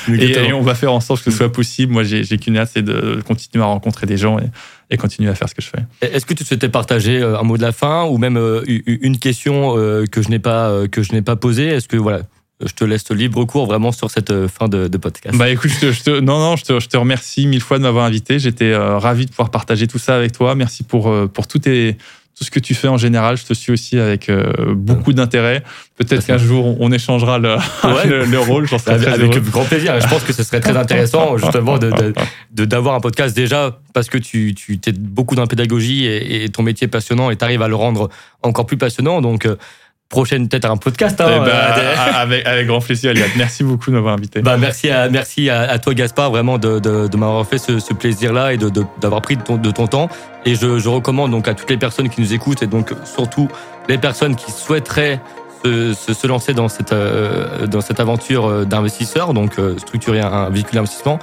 et, 0.22 0.32
et 0.32 0.52
on 0.52 0.62
va 0.62 0.76
faire 0.76 0.92
en 0.92 1.00
sorte 1.00 1.24
que 1.24 1.32
ce 1.32 1.38
soit 1.38 1.52
possible. 1.52 1.94
Moi, 1.94 2.04
j'ai 2.04 2.26
j'ai 2.26 2.38
qu'une 2.38 2.58
hâte, 2.58 2.72
c'est 2.74 2.82
de 2.82 3.22
continuer 3.26 3.64
à 3.64 3.68
rencontrer 3.68 4.08
des 4.08 4.18
gens 4.18 4.40
et, 4.40 4.50
et 4.92 4.98
continuer 4.98 5.30
à 5.32 5.36
faire 5.36 5.50
ce 5.50 5.56
que 5.56 5.62
je 5.64 5.70
fais. 5.70 5.84
Est-ce 6.14 6.26
que 6.28 6.36
tu 6.36 6.44
souhaitais 6.44 6.70
partager 6.70 7.20
euh, 7.22 7.40
un 7.40 7.44
mot 7.44 7.58
de 7.58 7.64
la 7.64 7.72
fin 7.72 8.04
ou 8.04 8.18
même 8.20 8.38
euh, 8.38 8.62
une 8.68 9.18
question 9.18 9.76
euh, 9.78 10.06
que 10.06 10.22
je 10.22 10.30
n'ai 10.30 10.40
pas 10.40 10.88
que 10.92 11.02
je 11.02 11.14
n'ai 11.14 11.24
pas 11.24 11.36
posée? 11.36 11.68
Est-ce 11.68 11.88
que 11.88 11.98
voilà, 11.98 12.22
je 12.64 12.74
te 12.74 12.84
laisse 12.84 13.10
libre 13.10 13.44
cours 13.46 13.66
vraiment 13.66 13.92
sur 13.92 14.12
cette 14.12 14.48
fin 14.48 14.68
de, 14.68 14.88
de 14.88 14.98
podcast. 14.98 15.36
Bah 15.38 15.50
écoute, 15.50 15.72
je 15.72 15.80
te, 15.80 15.92
je 15.92 16.04
te- 16.04 16.20
non, 16.20 16.38
non, 16.40 16.56
je 16.58 16.64
te, 16.66 16.80
je 16.80 16.88
te 16.88 16.98
remercie 16.98 17.48
mille 17.48 17.62
fois 17.62 17.78
de 17.80 17.84
m'avoir 17.84 18.06
invité. 18.06 18.38
J'étais 18.38 18.72
euh, 18.72 18.98
ravi 19.00 19.26
de 19.26 19.32
pouvoir 19.32 19.50
partager 19.50 19.88
tout 19.88 19.98
ça 19.98 20.16
avec 20.16 20.32
toi. 20.34 20.54
Merci 20.54 20.84
pour, 20.84 21.10
euh, 21.10 21.28
pour 21.28 21.48
tout, 21.48 21.60
tes, 21.60 21.98
tout 22.42 22.46
ce 22.46 22.50
que 22.50 22.60
tu 22.60 22.74
fais 22.74 22.88
en 22.88 22.98
général. 22.98 23.38
Je 23.38 23.46
te 23.46 23.54
suis 23.54 23.72
aussi 23.72 24.00
avec 24.00 24.28
euh, 24.28 24.74
beaucoup 24.74 25.14
d'intérêt. 25.14 25.62
Peut-être 25.96 26.26
qu'un 26.26 26.40
jour, 26.40 26.76
on, 26.82 26.92
échangera 26.92 27.38
le, 27.38 27.50
Ouais. 27.84 28.08
le, 28.08 28.26
le 28.26 28.40
rôle. 28.40 28.68
J'en 28.68 28.80
serais 28.80 28.94
Avec, 28.96 29.06
très 29.10 29.14
avec 29.14 29.32
heureux. 29.36 29.46
grand 29.52 29.64
plaisir. 29.64 30.02
Je 30.02 30.08
pense 30.08 30.24
que 30.24 30.34
ce 30.34 30.42
serait 30.42 30.60
très 30.60 30.76
intéressant 30.76 31.38
justement 31.44 31.78
de 31.78 31.92
de- 31.92 32.14
de- 32.54 32.66
d'avoir 32.66 32.96
un 32.96 33.00
podcast 33.00 33.36
déjà 33.36 33.78
parce 33.94 34.10
que 34.10 34.18
tu 34.18 34.56
tu 34.56 34.80
t'es 34.80 34.92
beaucoup 34.92 35.36
dans 35.36 35.44
la 35.44 35.48
pédagogie 35.48 36.06
et, 36.06 36.44
et 36.46 36.50
ton 36.50 36.64
métier 36.64 36.86
est 36.86 36.90
passionnant 36.90 37.30
et 37.30 37.36
tu 37.36 37.44
arrives 37.46 37.62
à 37.62 37.68
le 37.68 37.76
rendre 37.76 38.10
encore 38.42 38.66
plus 38.66 38.78
passionnant. 38.78 39.22
Donc 39.22 39.46
euh, 39.46 39.56
prochaine 40.12 40.48
peut-être 40.48 40.70
un 40.70 40.78
podcast. 40.78 41.20
Hein, 41.20 41.28
eh 41.28 41.40
ben, 41.40 41.48
euh, 41.48 41.96
avec, 42.14 42.46
avec 42.46 42.68
grand 42.68 42.82
plaisir, 42.82 43.12
Eliade. 43.12 43.32
Merci 43.36 43.64
beaucoup 43.64 43.90
de 43.90 43.96
m'avoir 43.96 44.14
invité. 44.14 44.42
Bah, 44.42 44.58
merci 44.58 44.92
à, 44.92 45.10
merci 45.10 45.50
à, 45.50 45.80
toi, 45.80 45.96
Gaspard, 45.96 46.30
vraiment 46.30 46.60
de, 46.60 46.78
de, 46.78 47.08
de 47.08 47.18
m'avoir 47.18 47.48
fait 47.48 47.58
ce, 47.58 47.80
ce 47.80 47.94
plaisir-là 47.96 48.54
et 48.54 48.60
d'avoir 49.02 49.22
pris 49.22 49.38
de 49.38 49.42
ton, 49.42 49.58
de 49.58 49.72
ton, 49.72 49.88
temps. 49.88 50.10
Et 50.46 50.54
je, 50.54 50.78
je, 50.78 50.90
recommande 50.90 51.32
donc 51.32 51.48
à 51.48 51.56
toutes 51.56 51.70
les 51.70 51.78
personnes 51.78 52.10
qui 52.10 52.22
nous 52.22 52.34
écoutent 52.34 52.62
et 52.62 52.68
donc 52.68 52.94
surtout 53.06 53.48
les 53.90 53.98
personnes 53.98 54.36
qui 54.36 54.52
souhaiteraient 54.52 55.20
se, 55.64 55.94
se, 55.94 56.28
lancer 56.28 56.54
dans 56.54 56.68
cette, 56.68 56.92
euh, 56.92 57.66
dans 57.66 57.82
cette 57.82 58.00
aventure 58.00 58.46
euh, 58.46 58.66
d'investisseur, 58.66 59.34
donc 59.34 59.54
structurer 59.78 60.20
un, 60.20 60.50
véhicule 60.50 60.76
d'investissement, 60.76 61.20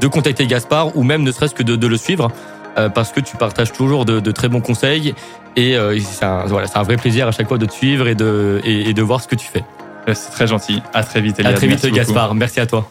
de 0.00 0.06
contacter 0.06 0.46
Gaspard 0.46 0.96
ou 0.96 1.02
même 1.02 1.22
ne 1.22 1.32
serait-ce 1.32 1.54
que 1.54 1.62
de, 1.62 1.74
de 1.74 1.86
le 1.86 1.96
suivre 1.96 2.30
parce 2.94 3.12
que 3.12 3.20
tu 3.20 3.36
partages 3.36 3.72
toujours 3.72 4.04
de, 4.04 4.20
de 4.20 4.30
très 4.30 4.48
bons 4.48 4.60
conseils 4.60 5.14
et 5.56 5.76
euh, 5.76 5.98
c'est 5.98 6.24
un, 6.24 6.44
voilà, 6.46 6.68
un, 6.74 6.82
vrai 6.82 6.96
plaisir 6.96 7.26
à 7.26 7.32
chaque 7.32 7.48
fois 7.48 7.58
de 7.58 7.66
te 7.66 7.72
suivre 7.72 8.06
et 8.06 8.14
de, 8.14 8.60
et, 8.64 8.90
et 8.90 8.94
de 8.94 9.02
voir 9.02 9.20
ce 9.20 9.28
que 9.28 9.34
tu 9.34 9.46
fais. 9.46 9.64
C'est 10.14 10.30
très 10.30 10.46
gentil. 10.46 10.82
À 10.94 11.02
très 11.02 11.20
vite. 11.20 11.40
À 11.44 11.52
très 11.52 11.66
vite, 11.66 11.84
Gaspard. 11.86 12.34
Merci 12.34 12.60
à 12.60 12.66
toi. 12.66 12.88